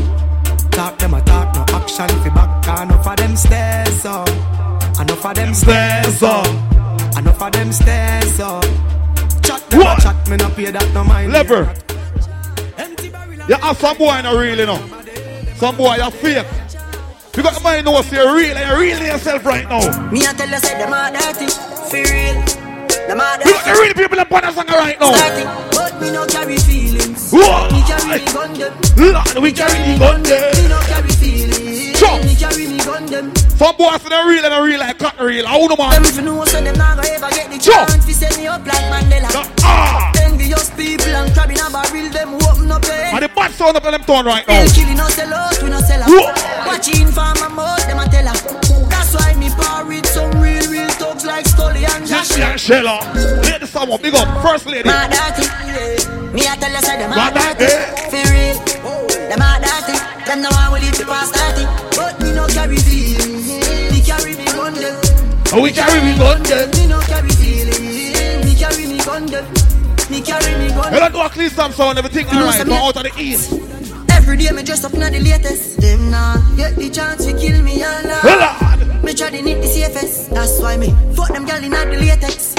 [0.71, 2.83] Talk them a talk, no action fi back.
[2.83, 4.29] Enough of them stairs up.
[5.01, 6.47] Enough of them stairs up.
[7.19, 8.65] Enough of them stairs up.
[9.43, 11.33] Chat them a chat, me no pay that no mind.
[11.33, 11.75] Leper.
[13.49, 14.79] You have some boy no real, you know.
[15.57, 16.47] Some boy you fake.
[17.33, 19.81] Because the man knows you're real and you're real yourself right now.
[20.11, 22.37] Me a tell you say them are dirty, for real.
[23.07, 25.13] Them are You got the real people Bonner Song right now.
[25.15, 25.45] dirty,
[25.75, 27.31] but me no carry feelings.
[27.31, 27.71] Whoa.
[27.71, 28.75] Me carry me gun them.
[28.99, 30.53] Lord, we carry the gun there.
[30.59, 31.99] Me no carry feelings.
[31.99, 32.19] Sure.
[32.25, 33.35] Me carry me gun them.
[33.57, 35.47] Some boys they're real and they're real like cotton real.
[35.47, 37.75] I don't know Them if you know so them not gonna ever get the Sure.
[37.87, 39.31] chance to set me up like Mandela.
[39.63, 40.13] Ah.
[40.51, 43.77] Envious people and crab in a barrel, them open up their And the bad sound
[43.77, 44.67] up them tone right now.
[44.99, 46.67] No sell out, we no sell out.
[46.67, 48.35] Watching for my mouth, them a tell her.
[48.91, 52.37] That's why me par with some real, real thugs like Stolly and Josh.
[52.37, 52.99] Yeah, Shella.
[53.47, 54.43] Lady big up.
[54.43, 54.89] First lady.
[54.89, 55.47] My dirty,
[56.35, 57.71] me a tell you say them a dirty.
[58.11, 58.59] For real,
[59.31, 59.95] them a dirty.
[60.27, 61.63] Them no one will leave the past dirty.
[61.95, 63.47] But me no carry feelings.
[63.95, 64.99] Me carry me gun them.
[65.55, 66.71] Oh, we carry me gun them.
[66.75, 67.90] Me no carry feelings.
[70.93, 72.67] You don't do a clean some sound, everything alright.
[72.67, 73.53] But out of the east.
[74.11, 75.81] Every day me dress up in the latest.
[75.81, 78.25] Them nah get the chance to kill me alive.
[78.25, 79.05] Lord.
[79.05, 80.31] Me try to need the safest.
[80.31, 82.55] That's why me fuck them gal in the latex.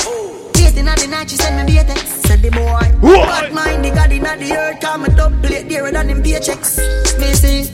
[0.54, 2.02] Dating at the night she send me latex.
[2.28, 2.82] Said the boy.
[3.02, 4.80] Bad mind the god in the earth.
[4.82, 6.80] Come a double plate dearer than them paychecks.
[7.20, 7.70] Me see.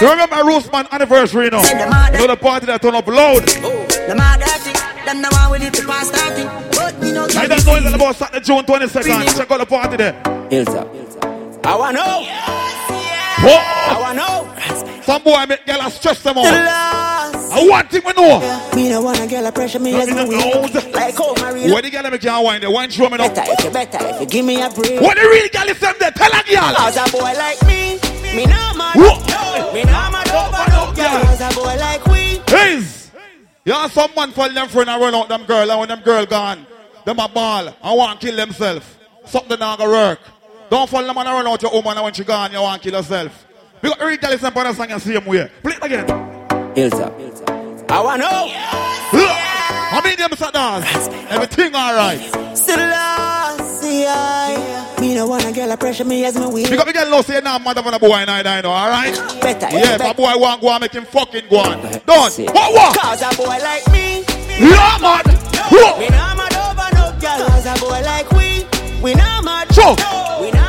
[0.00, 1.60] You remember Roseman anniversary now?
[1.60, 2.14] Say them mad.
[2.14, 3.42] You know the party that turn up loud.
[3.42, 4.79] Them a dirty.
[5.10, 6.44] Them no one will live to pass 30.
[6.76, 9.36] But me no I carry don't know anything about Saturday, June 22nd.
[9.36, 10.12] Check out the party there.
[10.48, 10.86] Hilltop.
[11.66, 12.22] I wanna know.
[13.42, 13.58] Whoa.
[13.58, 15.02] I wanna know.
[15.02, 16.44] Some boy make girl stress them out.
[16.46, 18.38] I want thing we know.
[18.76, 20.74] Me no wanna get a pressure me as Me me no weak.
[20.74, 20.90] know.
[20.92, 21.72] Like oh, how Maria.
[21.72, 22.60] Where the girl make you wine?
[22.60, 23.26] The wine show me now.
[23.34, 25.00] Better if you better if you give me a break.
[25.00, 26.12] What the real girl is them there?
[26.12, 26.74] Tell a girl.
[26.76, 27.98] Cause a boy like me,
[28.36, 28.94] me not mad.
[28.94, 29.74] Whoa.
[29.74, 31.24] Me not mad over no girl.
[31.24, 32.40] Cause a boy like we.
[32.46, 32.99] Hey.
[33.64, 36.00] You have some man fall them friend and run out them girl and when them
[36.00, 36.66] girl gone,
[37.04, 38.86] them a ball I want to kill themselves.
[39.26, 40.20] Something not gonna work.
[40.70, 42.90] Don't fall them and run out your woman and when she gone, you want to
[42.90, 43.46] kill yourself.
[43.82, 45.50] Because real girl is the song and same way.
[45.62, 46.74] Play it again.
[46.74, 47.12] Hilltop.
[47.90, 48.48] I wanna know.
[49.90, 50.82] How many them sat down?
[51.28, 52.20] Everything alright.
[52.56, 53.59] Still lost,
[53.90, 56.70] Me no wanna get a pressure me as me weak.
[56.70, 59.14] Because we get lost here now, mother from the boy and I know, alright?
[59.40, 60.10] Better, Yeah, better.
[60.10, 61.80] a boy want go and make him fucking go on.
[61.82, 61.98] Done.
[62.06, 62.96] What what?
[62.98, 64.22] Cause a boy like me.
[64.60, 65.24] Yeah, man.
[65.98, 67.48] We not mad over no girl.
[67.48, 68.64] Cause a boy like we.
[69.02, 69.74] We not mad.
[69.74, 69.96] Sure.
[70.40, 70.59] We not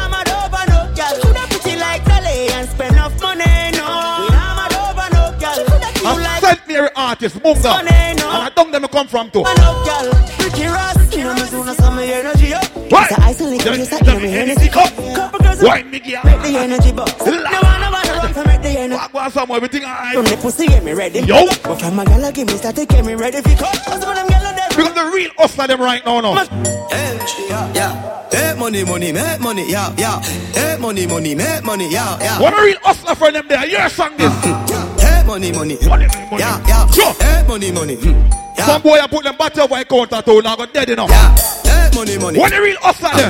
[13.10, 14.70] So I select Let me- you, so let you me know me Hennessy energy.
[14.70, 15.16] cup.
[15.16, 16.22] Couple girls Wine me girl.
[16.24, 17.14] Make the energy box.
[17.26, 18.96] No one about to run to make the energy.
[19.14, 20.16] Walk on somewhere, everything alright.
[20.16, 21.20] From the pussy get me ready.
[21.22, 21.46] Yo.
[21.64, 23.74] But from a gal give me start to get me ready for cut.
[23.86, 24.70] Cause some of them gal dead.
[24.70, 26.36] Because the real hustler them right now, no.
[26.36, 28.30] Hey, yeah.
[28.32, 30.20] Hey, money, money, make money, yeah, yeah.
[30.54, 32.40] Hey, money, money, make money, yeah, yeah.
[32.40, 33.66] What a real hustler for them there.
[33.68, 34.34] Your song this.
[35.02, 36.40] Hey, money, money, Money, money, money.
[36.40, 36.88] yeah, yeah.
[36.88, 37.14] Sure.
[37.14, 38.10] Hey, money, money, hmm,
[38.58, 38.66] yeah.
[38.66, 41.10] Some boy I put them battery over a counter too, now got dead enough.
[41.10, 41.36] Yeah.
[41.64, 42.40] Hey, money, money.
[42.40, 43.30] What a real hustler there.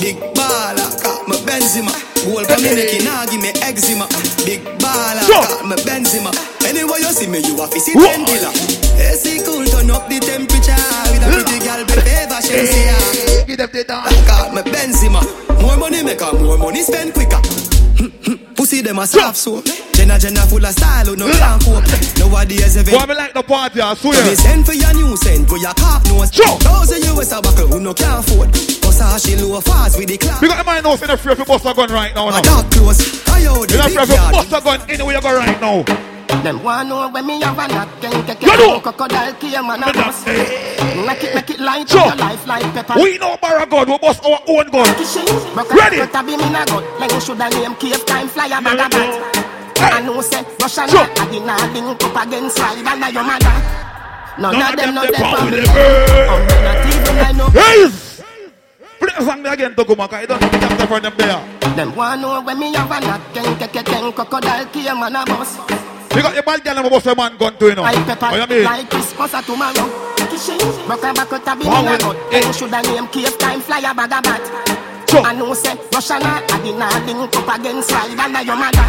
[0.00, 1.90] Big baller, got my Benzema.
[2.24, 4.06] Goal for me, Nicky, now give me eczema.
[4.46, 6.30] Big baller, got my Benzema.
[6.66, 8.52] Anyway you see me, you have to see ten killer.
[8.98, 10.78] AC cool, turn up the temperature.
[11.10, 13.46] With a pretty girl, baby, ever Shensia.
[13.46, 14.26] Give them the dance.
[14.26, 15.22] Got my Benzema.
[15.62, 17.40] More money make her, more money spend quicker.
[18.54, 19.64] Pussy them a soft soap.
[19.94, 21.84] Jenna Jenna full of style, who no can't cope.
[22.18, 24.14] Nowadays every Boy, me like the party, I swear.
[24.36, 26.32] send for your new scent, where your cop knows.
[26.32, 26.58] Sure.
[26.62, 28.54] Thousand US a buckle, who no can't afford.
[28.98, 30.40] Versace low fast with the clock.
[30.40, 32.26] Because the man knows in the free if you bust a gun right now.
[32.26, 32.62] My now.
[32.62, 33.28] dog close.
[33.28, 34.32] I out You the not big free if you yard.
[34.34, 35.82] bust a gun anywhere you go right now.
[36.42, 39.92] Them want know when me have a knock, can take a crocodile came and a
[39.92, 40.26] bus.
[40.26, 42.06] Make it, make it light Sure.
[42.06, 42.94] your life like pepper.
[43.00, 44.86] We know borrow gun, we bust our own gun.
[45.70, 45.98] Ready?
[45.98, 46.84] Be me na gun.
[47.00, 49.44] Like should I name cave time flyer bag a bat.
[49.80, 51.06] I know say Russia Sure.
[51.06, 53.54] not a dinner link up against slide and your mother.
[54.38, 55.66] None, None of of them them know they them power from with me.
[55.66, 56.30] them.
[56.30, 57.48] Um, me not even I know.
[57.54, 58.07] Yes!
[59.08, 59.72] Play the song again.
[59.72, 61.40] You don't think that's the them there.
[61.76, 65.16] Them want know when me have a knock, ken ken ken ken crocodile came and
[65.16, 65.56] a bus.
[66.14, 67.84] You got your bad girl and bust a man gun to you know.
[67.84, 68.64] I pepper What you mean?
[68.64, 69.88] like Christmas or tomorrow.
[70.28, 72.16] A back out a me na well, gun.
[72.30, 74.44] Then should I name cave time flyer bag a bat.
[75.24, 78.88] I know say Russia not a dinner link up against slide and your mother.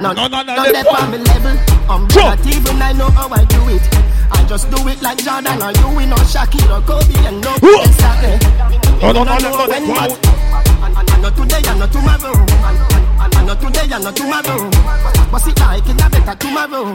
[0.00, 1.56] No, no, no, none they they on me level.
[1.92, 3.84] Um, not even I know how I do it.
[4.32, 7.52] I just do it like Jordan or you, we know Shakira, Kobe, and no
[7.84, 8.85] exactly.
[9.00, 9.92] No, no, no, no, no, when no.
[9.92, 10.26] what?
[10.26, 12.32] And, and, and not today, and not tomorrow.
[12.32, 12.78] And,
[13.20, 14.70] and, and not today, and not tomorrow.
[15.30, 16.94] But it like in a better tomorrow.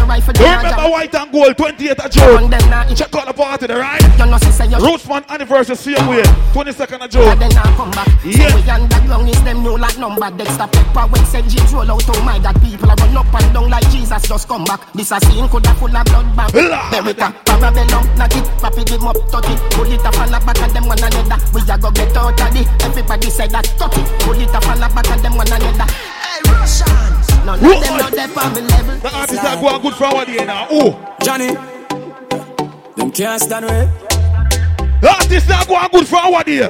[0.00, 0.90] The rifle You them remember.
[0.90, 2.96] White and Gold 28th of June?
[2.96, 4.00] Check out the party there, right?
[4.16, 6.24] You know, say you Rootsman anniversary same way.
[6.56, 7.28] 22nd of June.
[7.28, 8.08] And then I come back.
[8.24, 8.48] Yeah.
[8.48, 10.30] So we underground is them new like number.
[10.30, 11.46] Dexter Pepper when St.
[11.48, 12.02] James roll out.
[12.08, 14.80] Oh my God, people are run up and down like Jesus just come back.
[14.92, 16.54] This a scene coulda full of blood bath.
[16.54, 19.60] America, Parabellum, knock it, papi give up, touch it.
[19.76, 21.38] Pull it up and back and them one another.
[21.52, 22.66] We a go get out of it.
[22.84, 24.06] Everybody say that, touch it.
[24.24, 25.92] Pull it up and back and them one another.
[25.92, 27.19] Hey, Russians.
[27.44, 28.96] None of them know they on the level.
[29.00, 30.66] The artist that go a good forward here now.
[30.70, 31.16] Oh.
[31.22, 31.54] Johnny.
[32.96, 33.88] Them can't stand way.
[35.00, 36.68] The artist that go a good forward here.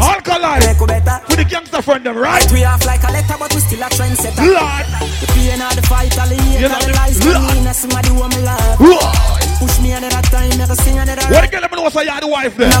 [0.00, 0.62] Alkaline.
[0.76, 2.44] For the gangster friend them, right?
[2.52, 4.44] We off like a letter, but we still a trendsetter.
[4.44, 4.86] Lord.
[5.20, 6.94] The pain of the fight, all the hate, You all know the me?
[6.96, 7.36] lies, Lord.
[7.36, 8.80] for me, and somebody who me love.
[8.80, 9.16] Lord.
[9.60, 11.44] Push me another time, never sing another What rap.
[11.44, 12.68] the girl them know say you are the wife there?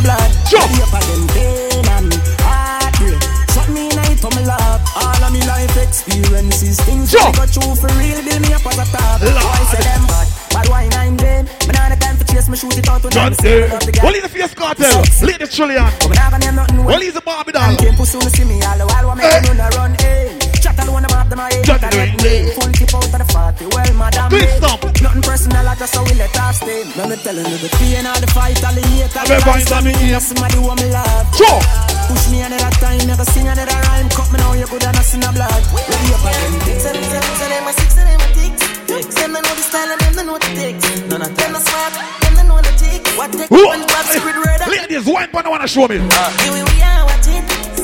[4.20, 4.80] for me love.
[4.94, 7.24] All of me life experiences, things Sure.
[7.24, 9.20] I go through for real, build me up as a top.
[9.24, 10.26] Why say them bad?
[10.52, 11.44] Bad why nine them?
[11.66, 14.12] Me nah the time for chase me shoot it out when I'm of the Well,
[14.12, 15.02] he's the face cartel.
[15.24, 15.88] Ladies Trillion.
[16.08, 17.76] Me nah gonna name nothing Well, he's a Barbie doll.
[17.96, 20.39] Pussy when see me all the while, make me run, eh?
[20.80, 22.48] Alone about them, I John got Day.
[22.48, 22.54] it.
[22.56, 24.28] Full tip out of the party, well, madam.
[24.30, 24.80] Please stop.
[25.02, 26.84] Nothing personal, I just how we let off stay.
[26.96, 29.72] Let me telling you the pain, all the fight, all the hate, all the lies,
[29.72, 30.18] on me, me.
[30.20, 31.26] somebody who me love.
[31.36, 31.60] Sure.
[32.08, 34.08] Push me another time, never sing another rhyme.
[34.10, 35.62] Cut me now, you good and I sin a blood.
[35.74, 36.52] Ready up again.
[36.64, 39.14] Six of them, six of them, six of them, ticks.
[39.20, 40.84] Them they know the style and them they know the ticks.
[41.08, 41.92] None of them are smart,
[42.24, 43.10] them they know the ticks.
[43.16, 43.60] What take Who?
[43.66, 44.60] one drop secret word?
[44.66, 45.98] Ladies, one pan wanna show me.
[45.98, 47.09] Here we are.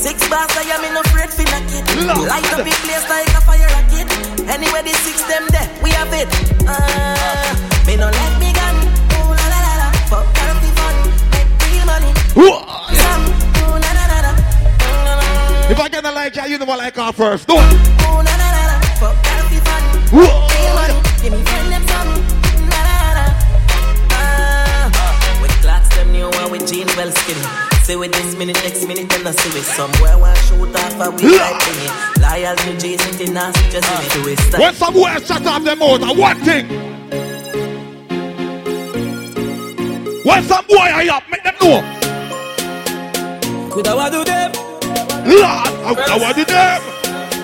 [0.06, 1.82] Six bars, I am in afraid for knock it.
[2.30, 4.06] Light up the place like a fire rocket.
[4.46, 6.30] Anyway, the six them there, we have it.
[6.62, 7.50] Uh,
[7.90, 8.86] me no let me gun.
[9.18, 9.90] Ooh la la la la.
[10.06, 10.30] Fuck
[10.62, 10.94] be fun.
[11.34, 12.14] Make real money.
[12.38, 13.34] Some.
[13.66, 14.30] Ooh la la la la.
[14.30, 15.74] Ooh, la, la, la.
[15.74, 17.48] If I get a like her, you never like her first.
[17.48, 17.56] No.
[17.56, 18.78] Ooh la la la la.
[19.02, 19.18] Fuck
[19.50, 19.82] be fun.
[20.14, 20.94] Real money.
[21.18, 22.14] Give me friend them some.
[22.54, 22.70] Mm-hmm,
[26.54, 27.65] uh, Jeans well skinny.
[27.86, 30.18] Say with this minute, next minute, and I see it somewhere.
[30.18, 31.88] One shoot off a week like thingy.
[32.20, 35.62] Loyal to Jason, did not just in it to his When some boys shut off
[35.62, 36.66] them mouth, and one thing.
[40.24, 41.80] When some boy are up, make them know.
[43.70, 44.50] Could I want do them?
[45.24, 46.82] Lord, I, I want it them.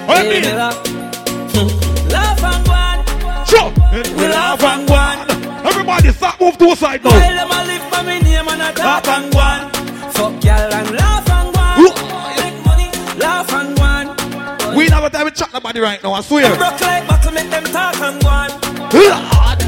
[0.09, 0.43] What you mean?
[2.10, 3.47] Laugh and go on.
[3.47, 3.70] Sure.
[4.16, 5.66] We laugh and go on.
[5.69, 7.10] Everybody start move to a side now.
[7.10, 9.81] While them a live for me name and a talk and go on.
[10.14, 11.82] Fuck y'all and laugh and go on.
[12.36, 14.76] Make money, laugh and go on.
[14.76, 16.55] We never time to chat nobody right now, I swear.
[16.56, 18.51] Broke like buckle, make them talk and go on.
[18.93, 19.60] Lord.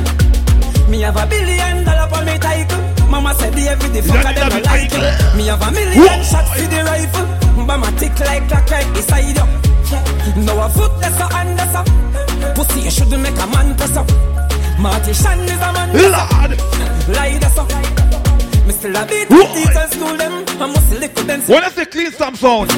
[0.88, 2.80] Me have a billion dollar for me title.
[3.08, 5.36] Mama said the every day fucker them no like it.
[5.36, 7.26] Me have a million shots for the rifle.
[7.66, 10.44] Bama tick like clock right beside you.
[10.44, 12.54] Now a foot that's a hand that's a.
[12.54, 14.08] Pussy you shouldn't make a man press up.
[14.78, 17.08] Marty Shan is a man up.
[17.08, 17.93] Lie that's up.
[18.66, 20.44] Me still a beat the teachers school them.
[20.60, 21.40] I must lick them.
[21.42, 22.70] When I say clean some sound,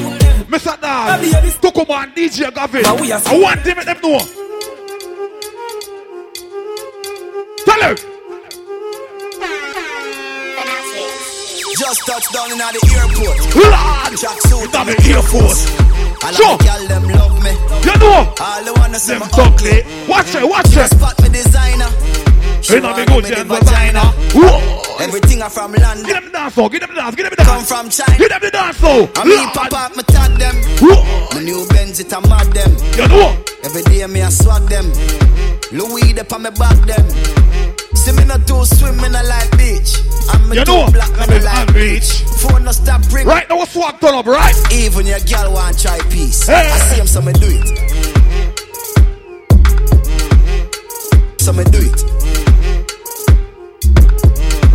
[0.51, 0.79] Mr.
[0.81, 1.21] Dad,
[1.61, 2.91] Tukuma and DJ Gavin, I
[3.39, 4.19] want them make them know.
[7.65, 7.95] Tell her.
[11.77, 13.37] Just touched down in the airport.
[13.55, 15.71] Lord, Jack suit I'm Air Force.
[16.23, 16.57] I Sure.
[16.57, 17.51] like girl them love me.
[17.85, 18.33] You know.
[18.41, 19.83] All they wanna see Them ugly.
[20.09, 20.89] Watch it, watch it.
[20.91, 21.87] Spot me designer.
[22.67, 24.03] Big want me the vagina.
[24.35, 24.99] Whoa.
[24.99, 26.05] Everything I from London.
[26.05, 27.49] Get them the dance floor, get them the dance, get them the dance.
[27.49, 28.17] Come from China.
[28.17, 29.09] Get them the dance floor.
[29.15, 30.55] I mean, pop up, me tag them.
[31.31, 32.75] My new Benz, it a mad them.
[32.99, 33.39] You know.
[33.63, 34.91] Every day me a swag them.
[35.71, 37.07] Louis de on me back them.
[37.95, 40.03] See me not too swim in a like beach.
[40.35, 40.91] I'm You know.
[40.91, 42.19] black me in like beach.
[42.43, 43.27] Phone no stop ring.
[43.27, 44.55] Right now, swag turn up, right?
[44.73, 46.47] Even your girl want try peace.
[46.47, 46.67] Hey.
[46.67, 47.63] I see him so me do it.
[51.39, 52.16] So me do it.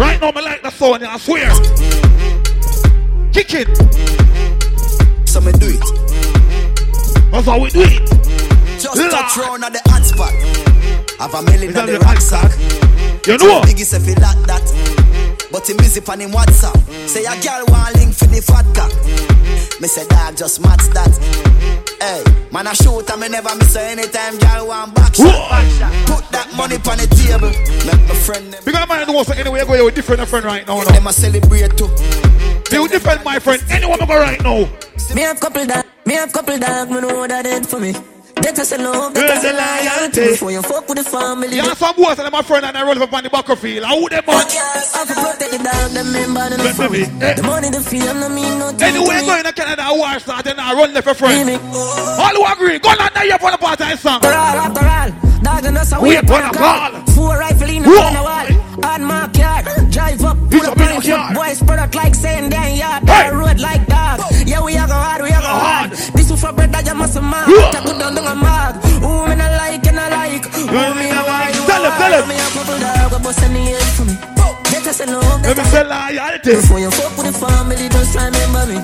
[0.03, 1.49] Right now, me like the sound, I swear.
[3.33, 3.69] Kick it.
[5.29, 7.31] So me do it.
[7.31, 8.11] That's how we do it.
[8.81, 10.33] Just touch round at the hot spot.
[11.21, 12.51] Have a million in the rucksack.
[13.29, 13.69] You know what?
[13.69, 14.92] Biggie say fi like that.
[15.53, 16.81] But him busy on him WhatsApp.
[17.07, 18.91] Say a girl want link for the fat cock.
[19.81, 21.13] Me say dog just match that.
[22.01, 25.51] Hey, man I shoot and me never miss her anytime girl want back shot.
[25.51, 25.93] Back shot.
[26.09, 27.53] Put that money on the table.
[27.85, 28.63] Make my friend them.
[28.65, 30.83] Because my know so anyway, go with different friend right now.
[30.85, 31.91] Them a celebrate too.
[32.73, 33.63] You defend my friend.
[33.69, 34.67] Anyone go right now.
[35.15, 37.93] Me have couple dog, me have couple dog, me know that it for me.
[38.37, 40.33] That a love, that is a loyalty.
[40.33, 41.57] Before you fuck with the family.
[41.57, 43.85] Yeah, some boys and my friend and I roll up on the battlefield.
[43.85, 44.47] How them man?
[44.47, 47.03] I for protect the dog, the member, and the Let family.
[47.03, 47.35] Eh.
[47.35, 48.83] The money, the fame, no mean nothing.
[48.83, 51.51] Anyway, going to Canada, war start and I run left a friend.
[51.51, 54.21] All who agree, go on there for the part-time song.
[54.25, 55.11] After all, after all,
[55.43, 56.91] dog and us a We wait upon on a a call.
[56.91, 57.07] call.
[57.15, 58.62] Four rifle in on the wall.
[58.81, 59.61] On my car,
[59.93, 63.05] drive up, pull up in the Boys spread out like saying damn yard.
[63.05, 63.29] Hey.
[63.29, 64.21] Road like dog.
[64.49, 65.91] Yeah, we a go hard, we a go hard.
[66.17, 67.53] This is for bread that you must mark.
[67.53, 68.81] Take it down, down a mark.
[69.05, 70.49] Who me not like, and I like.
[70.49, 72.25] Who me a why you Tell him, tell him.
[72.25, 74.17] Me a couple dog, go bust any head for me.
[74.73, 76.53] That is a love, Let me is say loyalty.
[76.57, 78.79] Before you fuck with the family, just remember me.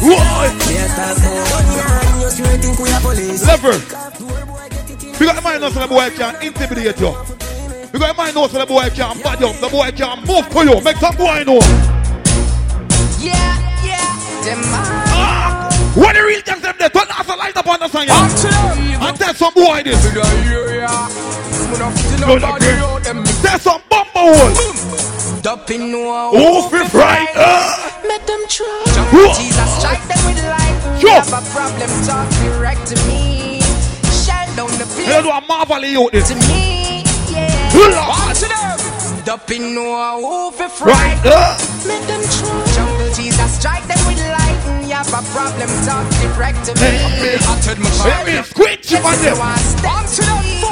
[0.00, 0.48] Whoa.
[0.64, 3.44] Me a talk about money and you still think we a police.
[3.44, 3.76] Lever.
[5.20, 7.12] Because the mind knows the boy can intimidate you.
[7.92, 9.52] Because the mind knows the boy can bad you.
[9.60, 10.80] The boy can move for you.
[10.80, 11.60] Make some boy know.
[13.20, 14.42] Yeah, yeah.
[14.42, 14.58] Them
[15.12, 18.06] Ah, when the real gangs them there, turn off the light up on the sun.
[18.08, 19.06] yeah.
[19.08, 20.00] And tell some boy this.
[23.42, 25.40] Tell some bumper hole.
[25.42, 27.28] Dumping no fi fright?
[27.36, 28.00] Ah.
[28.08, 28.84] Make them try.
[29.36, 30.98] Jesus strike them with light.
[31.00, 31.10] Sure.
[31.10, 33.60] Have a problem, talk direct to me.
[34.24, 36.28] Shine down the place know a marvel you this.
[36.28, 37.01] to me.
[37.72, 37.80] Yeah.
[37.80, 38.02] Hola.
[38.08, 39.24] Watch them.
[39.24, 40.72] Dumping no who fi Right.
[40.72, 41.26] fright.
[41.26, 41.56] Uh.
[41.86, 42.74] Make them try.
[42.74, 44.58] Jungle Jesus strike them with light.
[44.92, 46.90] Have a problem, talk direct to me.
[48.04, 49.36] Let me squinch on them.
[49.82, 50.62] Bounce to them, fooler.
[50.62, 50.71] Yeah.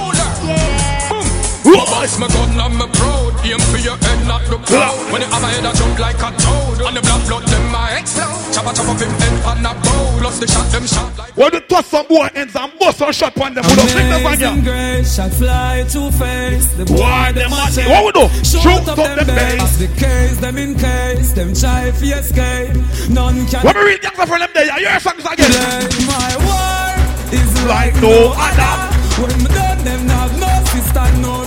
[1.71, 1.87] Whoa.
[2.19, 3.33] My gun and my proud.
[3.47, 4.99] Aim for your head, not the crowd.
[5.13, 6.81] When you have a head, I jump like a toad.
[6.85, 8.53] And the black blood, them my explode.
[8.53, 10.19] Chopper, chop up him head and a bow.
[10.19, 11.37] Plus the shot, them shot like.
[11.37, 14.11] When you toss some boy ends and bust a shot on them, put up fling
[14.11, 14.63] them on Amazing you.
[14.63, 16.67] grace, shot fly two face.
[16.75, 18.25] The Boy, them a say, what we do?
[18.45, 19.77] Shoot, up, them base.
[19.79, 21.33] The case, them in case.
[21.33, 22.75] Them try fi escape.
[23.09, 25.49] None can When we read gangs from them there, you hear songs again.
[25.49, 26.93] play my war.
[27.31, 28.75] Is Like no other.
[29.23, 31.45] When me done, them have no sister, no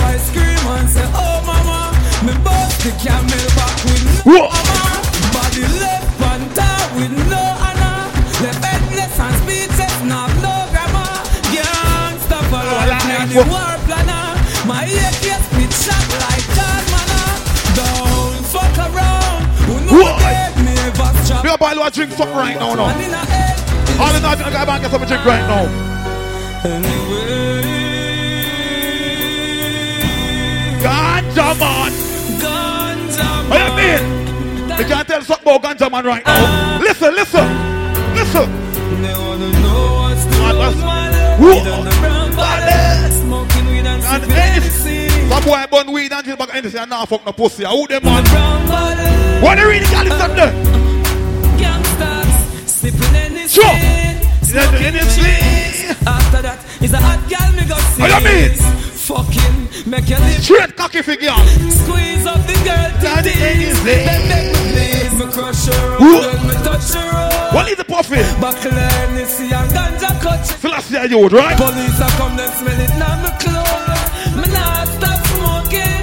[0.00, 1.92] boy scream and say, Oh mama,
[2.24, 4.88] me bust the camel back with no hammer.
[5.34, 8.08] Body left panther with no honor.
[8.42, 11.12] Left headless and speechless, not no grammar.
[11.52, 14.26] Gangsta for life, me and the war planner.
[14.64, 17.30] My AKS spit shot like John Manor.
[17.76, 19.42] Don't fuck around.
[19.68, 21.44] Who know dead me ever strap.
[21.44, 22.84] Me a boy who drink something right now, no.
[22.88, 23.14] And
[24.00, 27.19] All in all, I gotta go get some drink right now.
[30.82, 31.92] Ganja man.
[32.40, 34.78] Ganja What you mean?
[34.78, 36.78] You can't tell something about ganja man right now.
[36.80, 37.46] Listen, listen,
[38.14, 38.48] listen.
[39.02, 41.40] They wanna know what's the Man, road, that's- man.
[41.40, 41.48] Whoa.
[41.48, 43.12] Weed on the brown body.
[43.12, 44.30] Smoking weed and And.
[44.32, 45.08] Hennessy.
[45.28, 47.64] Some boy burn weed and back Hennessy and now fuck no pussy.
[47.64, 48.24] Who them man?
[49.42, 50.52] What they really got them there?
[51.58, 52.70] Gangsters.
[52.70, 53.60] Sipping Hennessy.
[53.60, 53.76] Sure.
[54.42, 55.96] Smoking weed.
[56.06, 58.02] After that, is a hot girl me go see.
[58.02, 58.79] What you mean?
[59.10, 61.34] Fucking make your lips Straight cocky figure.
[61.82, 63.74] Squeeze up the girl Daddy titties.
[63.82, 63.84] Hennessy.
[64.06, 66.00] Then make me please me crush her up.
[66.00, 67.54] Then me touch her up.
[67.54, 68.22] What is the puffy?
[68.40, 70.46] Buckle Hennessy and ganja cut.
[70.46, 71.56] Philosophy you would, right?
[71.56, 74.06] Police a come, them smell it now me clothes.
[74.38, 76.02] Me not stop smoking,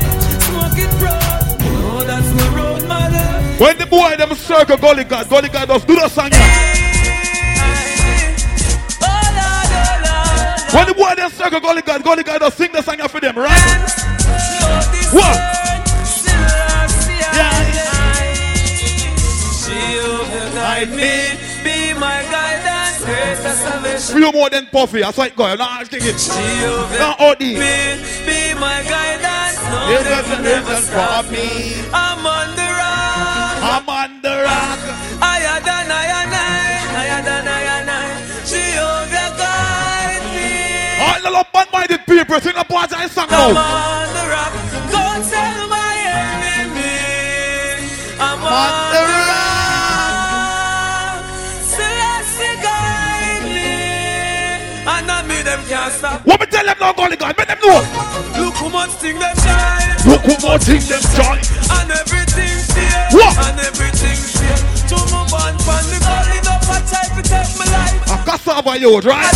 [0.52, 1.44] smoke it broad.
[1.88, 3.64] Oh, that's my road mother.
[3.64, 6.30] When the boy them circle Gully God, Gully God does do the song.
[6.34, 6.88] yeah.
[10.74, 13.38] When the boy them circle Gully God, Gully God does sing the song for them,
[13.38, 13.48] right?
[15.12, 15.38] What?
[17.34, 17.68] Yeah.
[20.58, 22.98] Guide me, be my guidance,
[23.60, 24.18] salvation.
[24.18, 25.46] Few more than Puffy, that's why it go.
[25.46, 26.18] I'm not asking it.
[27.00, 27.40] Not OD.
[27.40, 27.56] me,
[28.26, 31.76] be my guidance, no It doesn't never stop me.
[31.94, 33.58] I'm on the rock.
[33.64, 34.80] I'm on the rock.
[35.24, 36.47] Higher than I and I,
[41.58, 44.54] All the love bad-minded people sing a part of song I'm on the rock.
[44.94, 47.02] Go tell my enemy.
[48.20, 50.38] I'm On on the the rock.
[51.66, 53.74] Celeste guide me.
[54.86, 56.22] And I'm them can't stop.
[56.26, 57.36] What me tell them now, Gully God?
[57.38, 57.82] Make them know.
[58.38, 59.98] Look how much thing them shine.
[60.06, 61.42] Look how much thing them shine.
[61.74, 63.10] And everything's there.
[63.18, 63.34] What?
[63.50, 64.62] And everything's there.
[64.94, 65.98] To my band, pan the
[68.28, 69.32] cassava youth, right?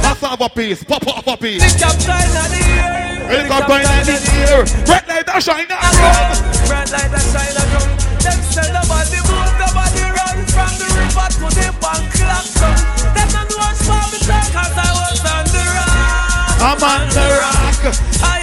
[0.00, 1.60] Cassava piece, pop off a piece.
[1.60, 3.28] Helicopter in the air.
[3.28, 4.16] Helicopter in the
[4.48, 4.64] air.
[4.88, 5.76] Red light a shine a
[6.64, 7.88] Bright light a shine a drum.
[8.24, 12.76] Them sell nobody move, nobody run from the river to the bank clock down.
[13.12, 16.64] Them know what's for me 'cause I was on the rock.
[16.64, 18.33] I'm on the rock.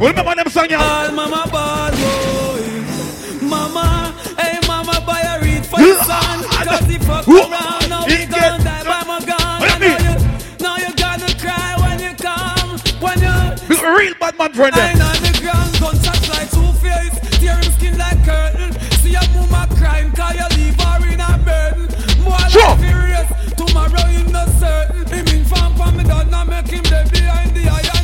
[0.00, 0.82] Remember them song, yeah?
[0.82, 3.46] All mama ball boy.
[3.46, 6.42] Mama, hey mama, buy a read for your son.
[6.66, 9.36] Cause he fuck around, now he gonna die by my gun.
[9.38, 10.16] I know you,
[10.60, 12.78] now you gonna cry when you come.
[13.00, 15.00] When you A real bad man friend them.
[15.02, 17.14] on the ground, gunshots like two face.
[17.38, 18.72] Tearing skin like curtain.
[19.04, 21.88] See your mama crying, cause you leave her in a burden.
[22.24, 22.68] More Sure.
[22.72, 23.28] like furious.
[23.52, 25.04] Tomorrow you not certain.
[25.12, 27.99] Him in farm for me, don't not make him dead behind the iron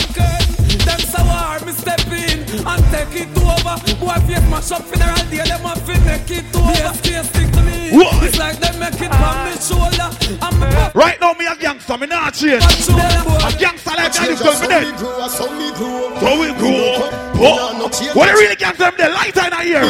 [1.11, 1.27] curtain.
[1.27, 3.77] Them so me step in and take it over.
[4.01, 6.73] Boy, face mash up funeral day, them have to make it over.
[6.73, 7.91] Yes, case stick to me.
[7.97, 8.23] What?
[8.25, 10.09] It's like them make it from the shoulder.
[10.43, 12.63] I'm a Right now, me a gangster, me not change.
[12.63, 14.99] A gangster like that is going to be dead.
[15.31, 17.27] So we grow.
[17.39, 17.91] Oh.
[18.15, 19.11] What a really gangster them there?
[19.11, 19.83] Light in here.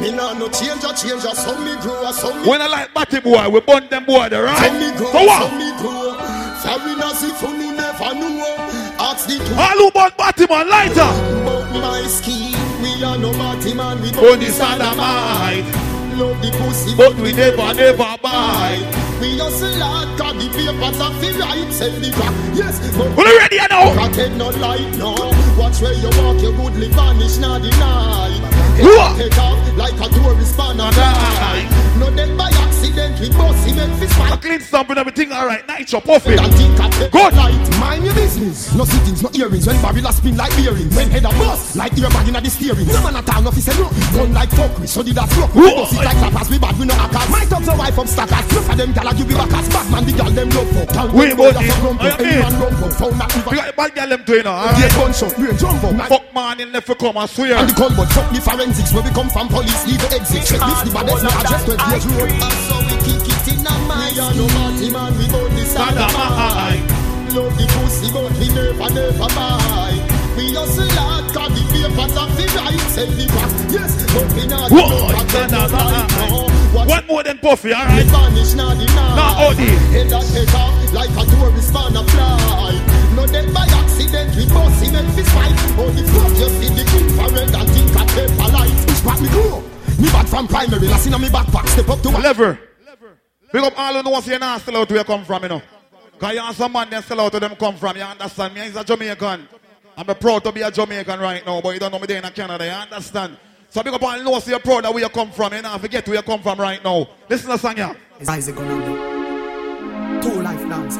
[0.00, 2.68] Me nah no change a change a some me grow a some me When I
[2.68, 4.56] like Batty boy, we burn them boy there, right?
[4.56, 5.50] some me grow So what?
[5.50, 5.98] some me grow
[6.62, 8.67] Foreigners if you never know Ask the two
[9.08, 11.08] All who burn Batty man, lighter.
[11.72, 12.52] My scheme
[12.82, 15.64] We are no party man We Burn the sodomite.
[16.12, 18.76] Love the pussy But we never, never buy.
[19.18, 23.56] We hustle hard Cause the papers are fi right Send the back Yes you ready
[23.70, 23.96] now?
[23.96, 25.14] Crackhead no light no
[25.56, 28.28] Watch where you walk You goodly vanish Not deny.
[29.16, 32.57] Take off like a tourist man a die No dead by
[32.88, 35.66] accident We boss him make fist I fight Klean Stamp and everything, all right.
[35.66, 36.36] Night chop off it.
[36.36, 37.34] That think I take Good.
[37.34, 38.74] light Mind your business.
[38.74, 39.66] No sittings, no earrings.
[39.66, 42.86] When barrel spin like bearings When head a bust Like earbag inna the steering.
[42.88, 43.88] No man a town no fi say no.
[44.16, 46.86] Gun like fuckery So did that smoke We bust it like clappers We bad we
[46.86, 47.28] no hackers.
[47.30, 48.44] My thugs a wife up stackers.
[48.52, 51.06] Enough of them gal a give we backers Batman the gal them love for Gal
[51.12, 51.72] We them both boy a it.
[51.72, 54.22] fuck Oh, you Any man for Found that river We got the bad girl them
[54.24, 57.54] doing now, all Yeah, gunshot, jump up Fuck man in left for come, I swear.
[57.58, 58.92] And the call but fuck the forensics.
[58.92, 60.44] Where we come from police leave the exit.
[60.46, 63.74] Check this the baddest no address 12 years road And we kick it in a
[64.12, 65.26] We are no party man We
[65.64, 66.98] sodomite
[67.36, 69.92] Love the pussy but we never never buy
[70.36, 70.52] We
[72.34, 72.80] the right
[73.12, 73.26] the
[73.68, 74.72] Yes But we not
[76.88, 78.06] One more than Puffy, all the right?
[78.06, 79.14] vanish now deny.
[79.92, 81.72] Head take off Like a tourist
[82.08, 82.72] fly
[83.14, 84.46] No by accident We
[84.80, 85.08] him and
[85.76, 87.92] Oh the fuck you see the infrared And think
[88.40, 89.28] I light me
[90.00, 92.67] Me back from primary Last in on me backpack Step up to Lever.
[93.50, 95.62] Big up all who know say not sell out where you come from, you know.
[96.18, 98.54] Cause you some man that sell out where them come from, you understand?
[98.54, 99.48] Me, he's a Jamaican.
[99.96, 102.22] I'm a proud to be a Jamaican right now, but you don't know me there
[102.22, 103.38] in Canada, you understand?
[103.70, 105.78] So big up all know say you're proud of where you come from, you know,
[105.78, 107.08] forget where you come from right now.
[107.28, 107.94] Listen to the song, yeah.
[108.28, 110.22] Isaac Ronaldo.
[110.22, 110.96] Two life dance.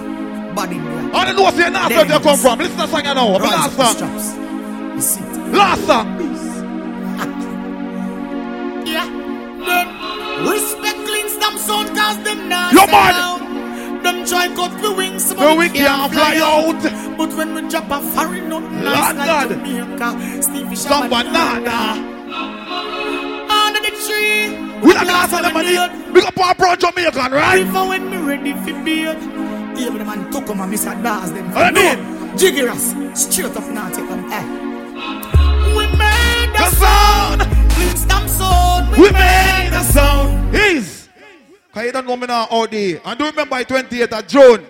[0.54, 1.14] Body there.
[1.14, 2.58] All who know say you're not where you come from.
[2.58, 3.38] Listen to the song, you know.
[3.38, 5.52] The last song.
[5.52, 6.18] Last song.
[8.86, 9.08] Yeah.
[10.50, 11.07] Respect
[11.38, 14.02] stamp sound cause them not Yo, man.
[14.02, 16.82] Them try cut the wings but wing can't fly out.
[17.18, 21.78] But when we drop a foreign note nice like Jamaica Stevie Some banana.
[23.50, 25.74] Under the tree We not sell money.
[26.12, 27.60] Big up our Jamaican, right?
[27.60, 29.18] Even when me ready for beard
[29.78, 31.98] Yeah, but the man took him and miss a dance them I mean?
[32.36, 34.44] Jiggeras Straight up now take them eh
[35.76, 37.42] We made the The sound.
[37.98, 40.54] Sound We made the sound.
[40.54, 40.97] Is.
[41.78, 43.00] Cause you don't know me now all day.
[43.04, 44.66] And do remember the 28th of June.